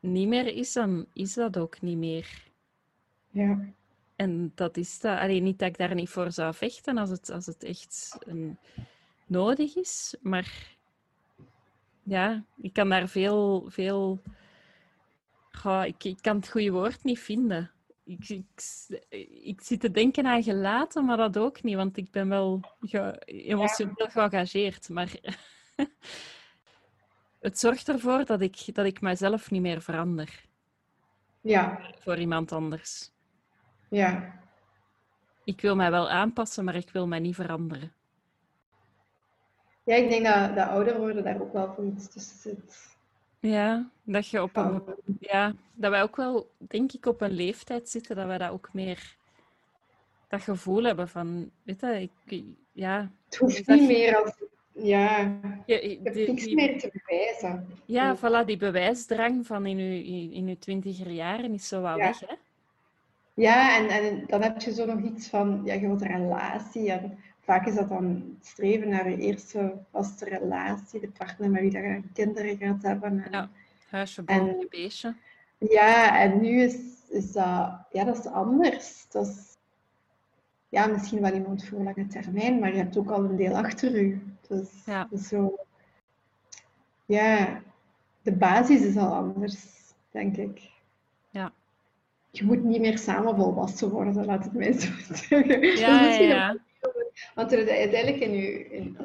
niet 0.00 0.28
meer 0.28 0.46
is, 0.46 0.72
dan 0.72 1.06
is 1.12 1.34
dat 1.34 1.58
ook 1.58 1.80
niet 1.80 1.98
meer. 1.98 2.44
Ja. 3.30 3.74
En 4.16 4.52
dat 4.54 4.76
is 4.76 5.00
dat. 5.00 5.18
Alleen 5.18 5.42
niet 5.42 5.58
dat 5.58 5.68
ik 5.68 5.78
daar 5.78 5.94
niet 5.94 6.08
voor 6.08 6.32
zou 6.32 6.54
vechten 6.54 6.98
als 6.98 7.10
het, 7.10 7.30
als 7.30 7.46
het 7.46 7.62
echt 7.62 8.18
een, 8.20 8.58
nodig 9.26 9.76
is. 9.76 10.16
Maar 10.20 10.76
ja, 12.02 12.44
ik 12.56 12.72
kan 12.72 12.88
daar 12.88 13.08
veel. 13.08 13.66
veel 13.68 14.22
goh, 15.50 15.84
ik, 15.84 16.04
ik 16.04 16.18
kan 16.20 16.36
het 16.36 16.50
goede 16.50 16.70
woord 16.70 17.04
niet 17.04 17.18
vinden. 17.18 17.70
Ik, 18.04 18.28
ik, 18.28 18.44
ik, 19.42 19.60
zit 19.60 19.80
te 19.80 19.90
denken 19.90 20.26
aan 20.26 20.42
gelaten, 20.42 21.04
maar 21.04 21.16
dat 21.16 21.38
ook 21.38 21.62
niet, 21.62 21.76
want 21.76 21.96
ik 21.96 22.10
ben 22.10 22.28
wel 22.28 22.60
emotioneel 23.24 24.08
geëngageerd. 24.08 24.88
Maar 24.88 25.12
het 27.46 27.58
zorgt 27.58 27.88
ervoor 27.88 28.24
dat 28.24 28.40
ik, 28.40 28.74
dat 28.74 28.86
ik 28.86 29.00
mezelf 29.00 29.50
niet 29.50 29.62
meer 29.62 29.82
verander. 29.82 30.44
Ja. 31.40 31.80
Voor 31.98 32.18
iemand 32.18 32.52
anders. 32.52 33.14
Ja. 33.88 34.34
Ik 35.44 35.60
wil 35.60 35.76
mij 35.76 35.90
wel 35.90 36.10
aanpassen, 36.10 36.64
maar 36.64 36.74
ik 36.74 36.90
wil 36.90 37.06
mij 37.06 37.18
niet 37.18 37.34
veranderen. 37.34 37.92
Ja, 39.84 39.94
ik 39.94 40.08
denk 40.08 40.24
dat, 40.24 40.56
dat 40.56 40.68
ouder 40.68 40.98
worden 40.98 41.24
daar 41.24 41.40
ook 41.40 41.52
wel 41.52 41.72
voor 41.74 41.84
iets 41.84 42.08
tussen 42.08 42.38
zit. 42.38 42.96
Ja, 43.40 43.90
dat 44.02 44.28
je 44.28 44.42
op 44.42 44.56
een, 44.56 44.82
ja, 45.20 45.54
dat 45.74 45.90
wij 45.90 46.02
ook 46.02 46.16
wel, 46.16 46.50
denk 46.58 46.92
ik, 46.92 47.06
op 47.06 47.20
een 47.20 47.32
leeftijd 47.32 47.88
zitten 47.88 48.16
dat 48.16 48.26
wij 48.26 48.38
dat 48.38 48.50
ook 48.50 48.68
meer 48.72 49.16
dat 50.28 50.42
gevoel 50.42 50.82
hebben 50.82 51.08
van, 51.08 51.50
weet 51.62 51.80
je, 51.80 52.10
ik, 52.26 52.44
ja. 52.72 53.10
Het 53.24 53.36
hoeft 53.36 53.66
niet 53.66 53.88
meer 53.88 54.22
als, 54.22 54.34
ja, 54.72 55.38
je 55.66 56.00
hebt 56.02 56.16
niks 56.16 56.48
meer 56.48 56.78
te 56.78 56.90
bewijzen. 56.92 57.68
Ja, 57.84 58.16
voilà, 58.16 58.46
die 58.46 58.56
bewijsdrang 58.56 59.46
van 59.46 59.66
in 59.66 59.78
je, 59.78 60.32
in 60.34 60.48
je 60.48 60.58
twintiger 60.58 61.10
jaren 61.10 61.54
is 61.54 61.68
zo 61.68 61.82
wel 61.82 61.96
weg, 61.96 62.20
hè? 62.20 62.34
Ja, 63.36 63.76
en, 63.76 63.88
en 63.88 64.24
dan 64.26 64.42
heb 64.42 64.60
je 64.60 64.72
zo 64.72 64.86
nog 64.86 65.00
iets 65.00 65.28
van, 65.28 65.60
ja, 65.64 65.74
je 65.74 65.86
wilt 65.86 66.00
een 66.00 66.16
relatie. 66.16 66.92
En 66.92 67.18
vaak 67.40 67.66
is 67.66 67.74
dat 67.74 67.88
dan 67.88 68.36
streven 68.40 68.88
naar 68.88 69.10
je 69.10 69.16
eerste 69.16 69.74
vaste 69.90 70.24
relatie, 70.24 71.00
de 71.00 71.08
partner 71.08 71.50
met 71.50 71.60
wie 71.60 71.72
je 71.72 72.02
kinderen 72.12 72.56
gaat 72.56 72.82
hebben. 72.82 73.24
En, 73.24 73.30
ja, 73.30 73.48
huisje, 73.88 74.22
boompje, 74.22 74.66
beestje. 74.70 75.14
Ja, 75.58 76.20
en 76.20 76.40
nu 76.40 76.60
is, 76.60 76.76
is 77.08 77.32
dat, 77.32 77.86
ja, 77.92 78.04
dat 78.04 78.18
is 78.18 78.26
anders. 78.26 79.06
Dat 79.08 79.26
is 79.26 79.56
ja, 80.68 80.86
misschien 80.86 81.20
wel 81.20 81.32
iemand 81.32 81.64
voor 81.64 81.82
lange 81.82 82.06
termijn, 82.06 82.58
maar 82.58 82.70
je 82.70 82.78
hebt 82.78 82.96
ook 82.96 83.10
al 83.10 83.24
een 83.24 83.36
deel 83.36 83.56
achter 83.56 84.06
je. 84.06 84.18
Dus, 84.48 84.68
ja. 84.84 85.06
dus 85.10 85.28
zo, 85.28 85.56
ja, 87.06 87.60
de 88.22 88.32
basis 88.32 88.80
is 88.80 88.96
al 88.96 89.14
anders, 89.14 89.56
denk 90.10 90.36
ik. 90.36 90.74
Je 92.36 92.44
moet 92.44 92.64
niet 92.64 92.80
meer 92.80 92.98
samen 92.98 93.36
volwassen 93.36 93.90
worden, 93.90 94.24
laat 94.24 94.44
het 94.44 94.52
mij 94.52 94.72
zo 94.72 94.88
zeggen. 95.14 95.60
Ja, 95.60 96.04
ja, 96.04 96.18
ja. 96.18 96.56
Want 97.34 97.52
uiteindelijk, 97.52 98.18
in 98.18 98.32
je, 98.32 98.68
in, 98.68 98.98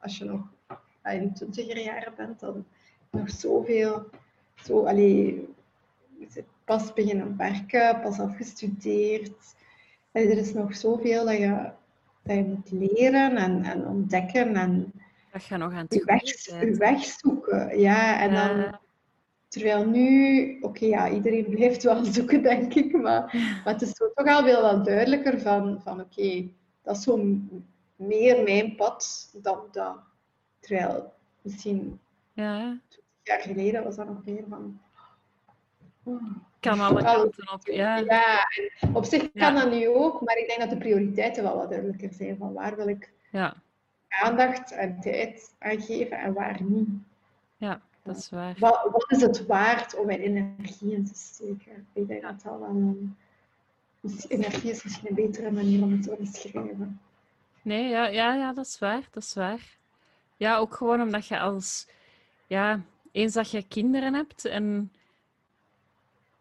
als 0.00 0.18
je 0.18 0.24
nog 0.24 0.40
in 1.02 1.34
twintiger 1.34 1.78
jaren 1.78 2.12
bent, 2.16 2.40
dan 2.40 2.66
nog 3.10 3.30
zoveel, 3.30 4.06
zo, 4.54 4.84
allee, 4.84 5.48
pas 6.64 6.92
beginnen 6.92 7.36
werken, 7.36 8.00
pas 8.00 8.20
afgestudeerd. 8.20 9.54
er 10.12 10.38
is 10.38 10.52
nog 10.52 10.76
zoveel 10.76 11.24
dat 11.24 11.36
je, 11.36 11.70
dat 12.22 12.36
je 12.36 12.44
moet 12.44 12.70
leren 12.70 13.36
en, 13.36 13.62
en 13.62 13.86
ontdekken 13.86 14.56
en 14.56 14.92
dat 15.32 15.44
je 15.44 15.56
nog 15.56 15.72
aan 15.72 15.86
het 15.88 15.94
je 15.94 16.04
weg, 16.04 16.78
weg 16.78 17.04
zoeken. 17.04 17.78
Ja, 17.78 18.20
en 18.20 18.34
dan 18.34 18.78
Terwijl 19.54 19.86
nu, 19.86 20.58
oké, 20.60 20.84
ja, 20.86 21.10
iedereen 21.10 21.44
blijft 21.44 21.82
wel 21.82 22.04
zoeken, 22.14 22.42
denk 22.42 22.74
ik, 22.74 22.92
maar, 22.92 23.30
maar 23.64 23.72
het 23.72 23.82
is 23.82 23.92
toch 23.92 24.26
al 24.26 24.44
wel 24.44 24.82
duidelijker 24.82 25.40
van, 25.40 25.80
van 25.82 26.00
oké, 26.00 26.48
dat 26.82 26.96
is 26.96 27.02
zo 27.02 27.38
meer 27.96 28.42
mijn 28.42 28.74
pad 28.74 29.30
dan 29.32 29.58
dat. 29.70 29.96
Terwijl 30.60 31.12
misschien 31.42 32.00
ja. 32.32 32.78
20 32.88 33.00
jaar 33.22 33.40
geleden 33.40 33.84
was 33.84 33.96
dat 33.96 34.06
nog 34.06 34.24
meer 34.24 34.44
van... 34.48 34.80
Oh, 36.02 36.22
kan 36.60 36.80
alle 36.80 37.02
kanten 37.02 37.52
op, 37.52 37.66
ja. 37.66 37.96
Ja, 37.96 38.48
op 38.92 39.04
zich 39.04 39.32
kan 39.32 39.54
dat 39.54 39.70
nu 39.70 39.88
ook, 39.88 40.20
maar 40.20 40.36
ik 40.36 40.46
denk 40.46 40.60
dat 40.60 40.70
de 40.70 40.76
prioriteiten 40.76 41.42
wel 41.42 41.56
wat 41.56 41.70
duidelijker 41.70 42.12
zijn 42.12 42.36
van 42.36 42.52
waar 42.52 42.76
wil 42.76 42.88
ik 42.88 43.12
ja. 43.30 43.54
aandacht 44.08 44.72
en 44.72 45.00
tijd 45.00 45.54
aan 45.58 45.80
geven 45.80 46.18
en 46.18 46.32
waar 46.32 46.62
niet. 46.62 46.88
Ja 47.56 47.80
dat 48.04 48.16
is 48.16 48.30
waar. 48.30 48.54
Wat, 48.58 48.88
wat, 48.92 49.04
is 49.08 49.20
het 49.20 49.46
waard 49.46 49.96
om 49.96 50.06
mijn 50.06 50.20
energie 50.20 50.92
in 50.92 51.04
te 51.04 51.14
steken? 51.14 51.86
Ik 51.92 52.08
denk 52.08 52.22
dat 52.22 52.42
dat 52.42 52.58
wel 52.58 52.68
een... 52.68 53.16
energie 54.28 54.70
is 54.70 54.82
misschien 54.82 55.08
een 55.08 55.14
betere 55.14 55.50
manier 55.50 55.82
om 55.82 55.92
het 55.92 56.02
te 56.02 56.16
beschrijven. 56.18 57.00
Nee, 57.62 57.88
ja, 57.88 58.06
ja, 58.06 58.34
ja, 58.34 58.52
dat 58.52 58.66
is 58.66 58.78
waar. 58.78 59.08
Dat 59.10 59.22
is 59.22 59.34
waar. 59.34 59.76
Ja, 60.36 60.56
ook 60.56 60.74
gewoon 60.74 61.00
omdat 61.02 61.26
je 61.26 61.38
als... 61.38 61.86
Ja, 62.46 62.80
eens 63.12 63.32
dat 63.32 63.50
je 63.50 63.68
kinderen 63.68 64.14
hebt 64.14 64.44
en... 64.44 64.92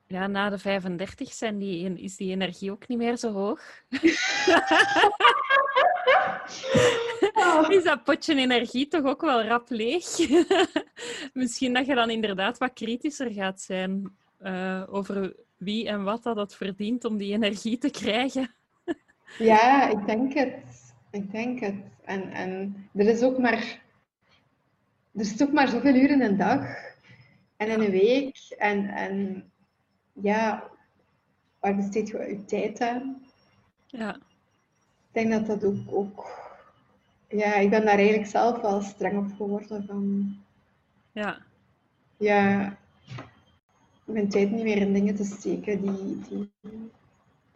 Ja, 0.08 0.28
na 0.28 0.50
de 0.50 0.58
35 0.58 1.34
zijn 1.34 1.58
die, 1.58 2.02
is 2.02 2.16
die 2.16 2.32
energie 2.32 2.72
ook 2.72 2.88
niet 2.88 2.98
meer 2.98 3.18
zo 3.18 3.32
hoog. 3.32 3.62
is 7.70 7.84
dat 7.84 8.04
potje 8.04 8.36
energie 8.36 8.88
toch 8.88 9.04
ook 9.04 9.22
wel 9.22 9.44
rap 9.44 9.70
leeg? 9.70 10.06
Misschien 11.34 11.74
dat 11.74 11.86
je 11.86 11.96
dan 11.96 12.10
inderdaad 12.10 12.58
wat 12.58 12.74
kritischer 12.74 13.32
gaat 13.32 13.62
zijn 13.62 14.18
uh, 14.42 14.84
over 14.90 15.36
wie 15.58 15.88
en 15.88 16.04
wat 16.04 16.24
dat 16.24 16.36
het 16.36 16.56
verdient 16.56 17.06
om 17.06 17.18
die 17.18 17.34
energie 17.34 17.78
te 17.78 17.90
krijgen. 17.90 18.54
ja, 19.38 19.90
ik 19.90 20.06
denk 20.06 20.34
het. 20.34 20.94
Ik 21.12 21.32
denk 21.32 21.60
het. 21.60 21.76
En, 22.04 22.32
en 22.32 22.76
er 22.94 23.08
is 23.08 23.22
ook 23.22 23.38
maar... 23.38 23.82
Er 25.14 25.22
is 25.22 25.36
toch 25.36 25.52
maar 25.52 25.68
zoveel 25.68 25.96
uren 25.96 26.22
in 26.22 26.22
een 26.22 26.38
dag 26.38 26.66
en 27.58 27.68
in 27.68 27.82
een 27.82 27.92
week. 27.92 28.38
En, 28.58 28.88
en 28.88 29.44
ja, 30.14 30.70
waar 31.60 31.76
besteed 31.76 32.08
je 32.08 32.18
je 32.18 32.46
tijd 32.46 32.82
aan? 32.82 33.26
Ja. 33.88 34.16
Ik 34.16 35.12
denk 35.12 35.32
dat 35.32 35.46
dat 35.46 35.64
ook, 35.64 35.78
ook 35.88 36.43
ja, 37.38 37.56
ik 37.56 37.70
ben 37.70 37.86
daar 37.86 37.98
eigenlijk 37.98 38.30
zelf 38.30 38.62
wel 38.62 38.82
streng 38.82 39.18
op 39.18 39.36
geworden. 39.38 39.86
Van, 39.86 40.36
ja. 41.12 41.42
Ja, 42.18 42.78
mijn 44.06 44.30
tijd 44.30 44.52
niet 44.52 44.64
meer 44.64 44.78
in 44.78 44.94
dingen 44.94 45.16
te 45.16 45.24
steken 45.24 45.82
die, 45.82 46.22
die, 46.30 46.52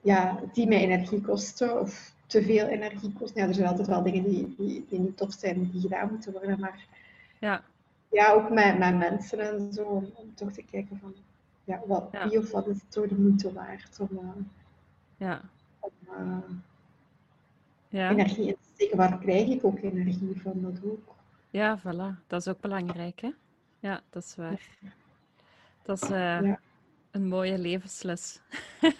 ja, 0.01 0.39
die 0.53 0.67
mij 0.67 0.81
energie 0.81 1.21
kosten 1.21 1.79
of 1.79 2.13
te 2.25 2.41
veel 2.41 2.65
energie 2.65 3.13
kosten. 3.13 3.41
Ja, 3.41 3.47
er 3.47 3.53
zijn 3.53 3.67
altijd 3.67 3.87
wel 3.87 4.03
dingen 4.03 4.23
die, 4.23 4.55
die, 4.57 4.85
die 4.89 4.99
niet 4.99 5.17
tof 5.17 5.33
zijn, 5.33 5.69
die 5.71 5.81
gedaan 5.81 6.09
moeten 6.09 6.31
worden, 6.31 6.59
maar 6.59 6.85
ja, 7.39 7.63
ja 8.09 8.31
ook 8.31 8.49
met, 8.49 8.77
met 8.77 8.97
mensen 8.97 9.39
en 9.39 9.73
zo, 9.73 9.83
om, 9.83 10.35
toch 10.35 10.51
te 10.51 10.63
kijken 10.71 10.99
van 11.01 11.13
ja, 11.63 11.81
wat, 11.85 12.09
wie 12.29 12.39
of 12.39 12.51
wat 12.51 12.67
is 12.67 12.75
het 12.75 12.91
toch 12.91 13.07
de 13.07 13.15
moeite 13.15 13.53
waard 13.53 13.99
om, 13.99 14.09
uh, 14.11 14.29
ja. 15.17 15.41
om 15.79 15.91
uh, 16.09 16.37
ja. 17.89 18.09
energie 18.09 18.57
steken. 18.73 18.97
Waar 18.97 19.17
krijg 19.17 19.47
ik 19.47 19.65
ook 19.65 19.79
energie 19.79 20.41
van? 20.41 20.53
Dat 20.61 20.79
ook. 20.83 21.15
Ja, 21.49 21.79
voilà. 21.79 22.27
Dat 22.27 22.39
is 22.39 22.47
ook 22.47 22.59
belangrijk, 22.59 23.21
hè? 23.21 23.29
Ja, 23.79 24.01
dat 24.09 24.23
is 24.23 24.35
waar. 24.35 24.61
Dat 25.83 26.01
is 26.01 26.09
uh, 26.09 26.17
ja. 26.41 26.59
een 27.11 27.27
mooie 27.27 27.57
levensles. 27.57 28.41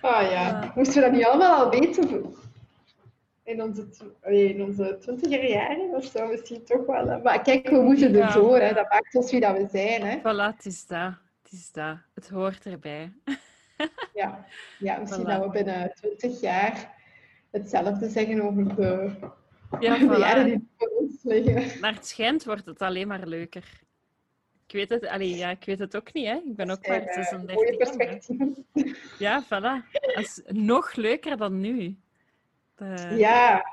ah 0.00 0.30
ja, 0.30 0.72
moesten 0.74 0.94
we 0.94 1.00
dat 1.00 1.12
niet 1.12 1.24
allemaal 1.24 1.64
al 1.64 1.70
weten? 1.70 2.34
In 3.42 3.62
onze, 3.62 3.86
in 4.22 4.62
onze 4.62 4.98
twintiger 5.00 5.48
jaren 5.48 5.90
of 5.90 6.04
zo 6.04 6.26
misschien 6.26 6.64
toch 6.64 6.86
wel. 6.86 7.20
Maar 7.20 7.42
kijk, 7.42 7.68
we 7.68 7.80
moeten 7.80 8.14
ervoor. 8.14 8.58
Ja. 8.58 8.66
Hè. 8.66 8.74
Dat 8.74 8.88
maakt 8.88 9.14
ons 9.14 9.30
wie 9.30 9.40
dat 9.40 9.56
we 9.56 9.68
zijn. 9.70 10.02
Hè. 10.02 10.18
Voilà, 10.18 10.56
het 10.56 10.66
is 10.66 10.86
dat. 10.86 11.14
Het 11.42 11.52
is 11.52 11.72
dat. 11.72 11.96
Het 12.14 12.28
hoort 12.28 12.66
erbij. 12.66 13.12
ja. 14.14 14.44
ja, 14.78 14.98
misschien 14.98 15.24
dat 15.24 15.44
we 15.44 15.50
binnen 15.50 15.92
20 15.94 16.40
jaar 16.40 16.98
hetzelfde 17.50 18.08
zeggen 18.08 18.40
over 18.42 18.76
de, 18.76 19.10
ja, 19.80 19.98
de 20.08 20.18
jaren 20.18 20.44
die 20.44 20.68
voor 20.76 20.88
ons 20.88 21.22
liggen. 21.22 21.80
Naar 21.80 21.94
het 21.94 22.06
schijnt 22.06 22.44
wordt 22.44 22.66
het 22.66 22.82
alleen 22.82 23.08
maar 23.08 23.26
leuker. 23.26 23.80
Ik 24.66 24.76
weet 24.76 24.88
het, 24.88 25.06
allee, 25.06 25.36
ja, 25.36 25.50
ik 25.50 25.64
weet 25.64 25.78
het 25.78 25.96
ook 25.96 26.12
niet, 26.12 26.26
hè. 26.26 26.34
Ik 26.34 26.56
ben 26.56 26.70
ook 26.70 26.86
maar 26.86 27.02
36 27.02 27.54
Mooie 27.54 27.76
perspectieven. 27.76 28.66
Ja, 29.18 29.44
voilà. 29.44 29.90
Dat 29.90 30.16
is 30.16 30.42
nog 30.46 30.94
leuker 30.94 31.36
dan 31.36 31.60
nu. 31.60 31.96
De... 32.74 33.14
Ja, 33.16 33.64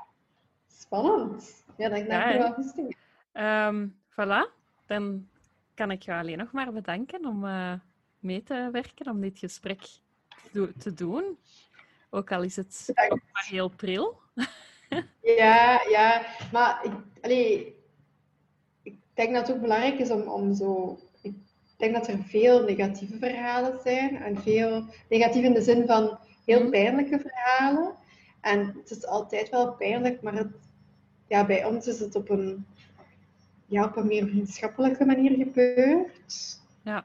spannend. 0.66 1.64
Ja, 1.76 1.88
ik 1.90 2.06
ja, 2.06 2.38
wel 2.38 2.52
goed 2.52 2.94
um, 3.32 3.96
Voilà. 4.10 4.56
Dan 4.86 5.28
kan 5.74 5.90
ik 5.90 6.02
jou 6.02 6.20
alleen 6.20 6.38
nog 6.38 6.52
maar 6.52 6.72
bedanken 6.72 7.26
om 7.26 7.44
uh, 7.44 7.72
mee 8.28 8.42
te 8.42 8.68
werken, 8.72 9.10
om 9.10 9.20
dit 9.20 9.38
gesprek 9.38 9.80
te 10.78 10.94
doen. 10.94 11.38
Ook 12.10 12.32
al 12.32 12.42
is 12.42 12.56
het 12.56 12.92
ook 13.08 13.20
maar 13.32 13.46
heel 13.48 13.68
pril. 13.68 14.20
Ja, 15.22 15.82
ja. 15.88 16.26
Maar 16.52 16.80
ik, 16.84 16.92
allee, 17.20 17.76
ik 18.82 18.96
denk 19.14 19.34
dat 19.34 19.46
het 19.46 19.56
ook 19.56 19.62
belangrijk 19.62 19.98
is 19.98 20.10
om, 20.10 20.22
om 20.22 20.54
zo... 20.54 20.98
Ik 21.20 21.34
denk 21.76 21.94
dat 21.94 22.08
er 22.08 22.18
veel 22.22 22.64
negatieve 22.64 23.18
verhalen 23.18 23.80
zijn. 23.80 24.16
En 24.16 24.42
veel 24.42 24.84
negatief 25.08 25.42
in 25.42 25.52
de 25.52 25.62
zin 25.62 25.86
van 25.86 26.18
heel 26.44 26.60
mhm. 26.60 26.70
pijnlijke 26.70 27.18
verhalen. 27.18 27.94
En 28.40 28.66
het 28.66 28.90
is 28.90 29.06
altijd 29.06 29.48
wel 29.48 29.72
pijnlijk, 29.72 30.22
maar 30.22 30.34
het, 30.34 30.52
ja, 31.26 31.46
bij 31.46 31.64
ons 31.64 31.86
is 31.86 32.00
het 32.00 32.14
op 32.14 32.28
een, 32.28 32.66
ja, 33.66 33.84
op 33.84 33.96
een 33.96 34.06
meer 34.06 34.26
vriendschappelijke 34.26 35.04
manier 35.04 35.36
gebeurd. 35.36 36.60
Ja. 36.82 37.04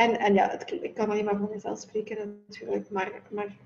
En, 0.00 0.18
en 0.18 0.34
ja, 0.34 0.48
het, 0.50 0.72
ik 0.82 0.94
kan 0.94 1.10
alleen 1.10 1.24
maar 1.24 1.36
voor 1.36 1.50
mezelf 1.52 1.78
spreken 1.78 2.42
natuurlijk, 2.48 2.90
maar, 2.90 3.22
maar 3.30 3.56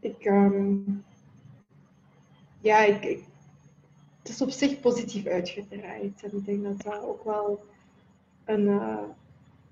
ik, 0.00 0.24
um, 0.24 1.04
ja, 2.60 2.78
ik, 2.78 3.04
ik, 3.04 3.24
het 4.18 4.28
is 4.28 4.42
op 4.42 4.50
zich 4.50 4.80
positief 4.80 5.26
uitgedraaid. 5.26 6.22
En 6.22 6.36
ik 6.36 6.44
denk 6.44 6.62
dat 6.62 6.82
dat 6.82 7.02
ook 7.02 7.24
wel 7.24 7.64
een, 8.44 8.66
uh, 8.66 9.02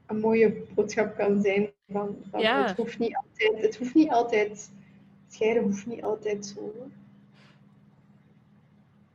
een 0.06 0.20
mooie 0.20 0.64
boodschap 0.74 1.16
kan 1.16 1.42
zijn. 1.42 1.70
Van, 1.88 2.16
van 2.30 2.40
ja. 2.40 2.66
het, 2.66 2.76
hoeft 2.76 2.98
niet 2.98 3.16
altijd, 3.16 3.62
het 3.62 3.76
hoeft 3.76 3.94
niet 3.94 4.10
altijd, 4.10 4.70
scheiden 5.28 5.62
hoeft 5.62 5.86
niet 5.86 6.02
altijd 6.02 6.46
zo 6.46 6.74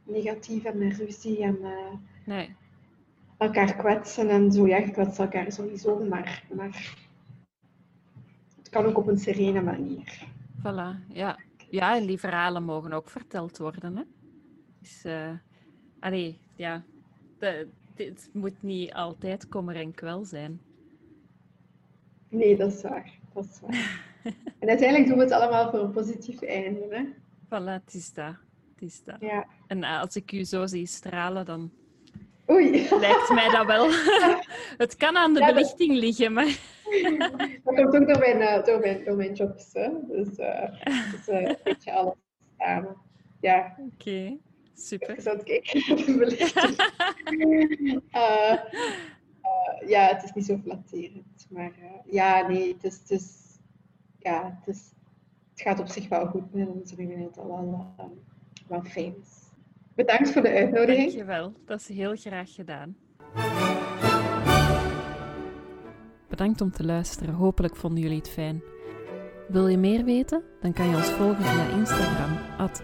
negatief 0.04 0.64
en 0.64 0.78
met 0.78 0.98
ruzie 0.98 1.44
en 1.44 1.58
uh, 1.62 1.94
nee. 2.26 2.56
Elkaar 3.44 3.76
kwetsen 3.76 4.30
en 4.30 4.52
zo. 4.52 4.68
Ja, 4.68 4.78
je 4.78 4.92
kwetst 4.92 5.20
elkaar 5.20 5.52
sowieso, 5.52 6.06
maar, 6.06 6.44
maar 6.56 6.96
het 8.58 8.70
kan 8.70 8.86
ook 8.86 8.98
op 8.98 9.08
een 9.08 9.18
serene 9.18 9.62
manier. 9.62 10.28
Voilà, 10.60 11.08
ja. 11.08 11.40
Ja, 11.70 11.96
en 11.96 12.06
die 12.06 12.20
verhalen 12.20 12.64
mogen 12.64 12.94
ook 12.94 13.10
verteld 13.10 13.58
worden. 13.58 13.98
Hè? 13.98 14.04
Dus, 14.80 15.06
uh, 15.06 15.32
allee, 16.00 16.40
ja. 16.56 16.84
Het 17.96 18.30
moet 18.34 18.62
niet 18.62 18.94
altijd 18.94 19.48
kommer 19.48 19.76
en 19.76 19.94
kwel 19.94 20.26
zijn. 20.26 20.62
Nee, 22.30 22.58
dat 22.58 22.74
is 22.74 22.82
waar. 22.82 23.12
Dat 23.34 23.46
is 23.46 23.60
waar. 23.60 24.02
en 24.60 24.70
uiteindelijk 24.70 25.08
doen 25.08 25.18
we 25.18 25.24
het 25.24 25.34
allemaal 25.34 25.70
voor 25.70 25.80
een 25.80 25.92
positief 25.92 26.42
einde. 26.42 26.88
Hè? 26.90 27.04
Voilà, 27.46 27.84
het 27.84 27.94
is 27.94 28.14
dat. 28.14 28.36
Het 28.74 28.82
is 28.82 29.04
dat. 29.04 29.18
Ja. 29.20 29.46
En 29.68 29.84
als 29.84 30.16
ik 30.16 30.32
u 30.32 30.44
zo 30.44 30.66
zie 30.66 30.86
stralen, 30.86 31.46
dan 31.46 31.72
Oei. 32.54 32.88
lijkt 32.90 33.30
mij 33.34 33.50
dat 33.50 33.66
wel. 33.66 33.90
het 34.84 34.96
kan 34.96 35.18
aan 35.18 35.34
de 35.34 35.46
belichting 35.46 35.94
liggen, 35.94 36.34
maar... 36.34 36.46
dat 37.64 37.76
komt 37.76 37.96
ook 37.96 38.08
door 38.08 38.20
mijn, 38.20 38.42
uh, 38.42 38.64
door 38.64 38.80
mijn, 38.80 39.04
door 39.04 39.16
mijn 39.16 39.34
jobs. 39.34 39.70
Hè? 39.74 39.90
Dus, 40.08 40.38
uh, 40.38 41.12
dus 41.12 41.28
uh, 41.28 41.42
een 41.42 41.58
beetje 41.64 41.92
alles 41.94 42.16
samen. 42.58 42.98
Ja. 43.42 43.76
Oké, 43.80 43.90
okay. 43.94 44.40
super. 44.74 45.10
Ik 45.10 45.22
zou 45.22 45.44
kijken 45.44 45.84
naar 45.88 46.06
de 46.06 46.18
belichting. 46.18 46.76
ja, 49.88 50.08
het 50.08 50.24
is 50.24 50.34
niet 50.34 50.46
zo 50.46 50.60
flatterend. 50.64 51.48
Maar 51.50 51.72
ja, 52.06 52.48
nee, 52.48 52.74
het 52.74 52.84
is, 52.84 53.00
het 53.00 53.12
is, 53.12 53.58
ja, 54.20 54.58
het, 54.60 54.76
is, 54.76 54.92
het 55.50 55.62
gaat 55.62 55.80
op 55.80 55.88
zich 55.88 56.08
wel 56.08 56.26
goed 56.26 56.54
met 56.54 56.68
ons. 56.68 56.96
Ik 56.96 57.10
dat 57.10 57.18
het 57.18 57.36
wel, 57.36 57.96
wel 58.68 58.82
fijn 58.84 59.16
is. 59.22 59.43
Bedankt 59.96 60.32
voor 60.32 60.42
de 60.42 60.50
uitnodiging. 60.50 61.08
Dankjewel, 61.08 61.54
dat 61.66 61.80
is 61.80 61.88
heel 61.88 62.16
graag 62.16 62.54
gedaan. 62.54 62.96
Bedankt 66.30 66.62
om 66.62 66.72
te 66.72 66.86
luisteren. 66.86 67.34
Hopelijk 67.34 67.76
vonden 67.76 68.02
jullie 68.02 68.18
het 68.18 68.30
fijn. 68.30 68.64
Wil 69.48 69.68
je 69.68 69.78
meer 69.78 70.04
weten? 70.04 70.44
Dan 70.62 70.74
kan 70.74 70.90
je 70.90 70.96
ons 70.96 71.10
volgen 71.10 71.44
via 71.44 71.78
Instagram, 71.78 72.38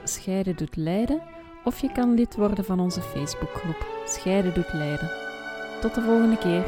Scheiden 0.03 0.55
doet 0.55 0.75
Leiden, 0.75 1.21
of 1.63 1.79
je 1.79 1.91
kan 1.91 2.13
lid 2.13 2.35
worden 2.35 2.65
van 2.65 2.79
onze 2.79 3.01
Facebookgroep 3.01 3.85
Scheiden 4.05 4.53
doet 4.53 4.73
Leiden. 4.73 5.09
Tot 5.81 5.95
de 5.95 6.01
volgende 6.01 6.37
keer. 6.37 6.63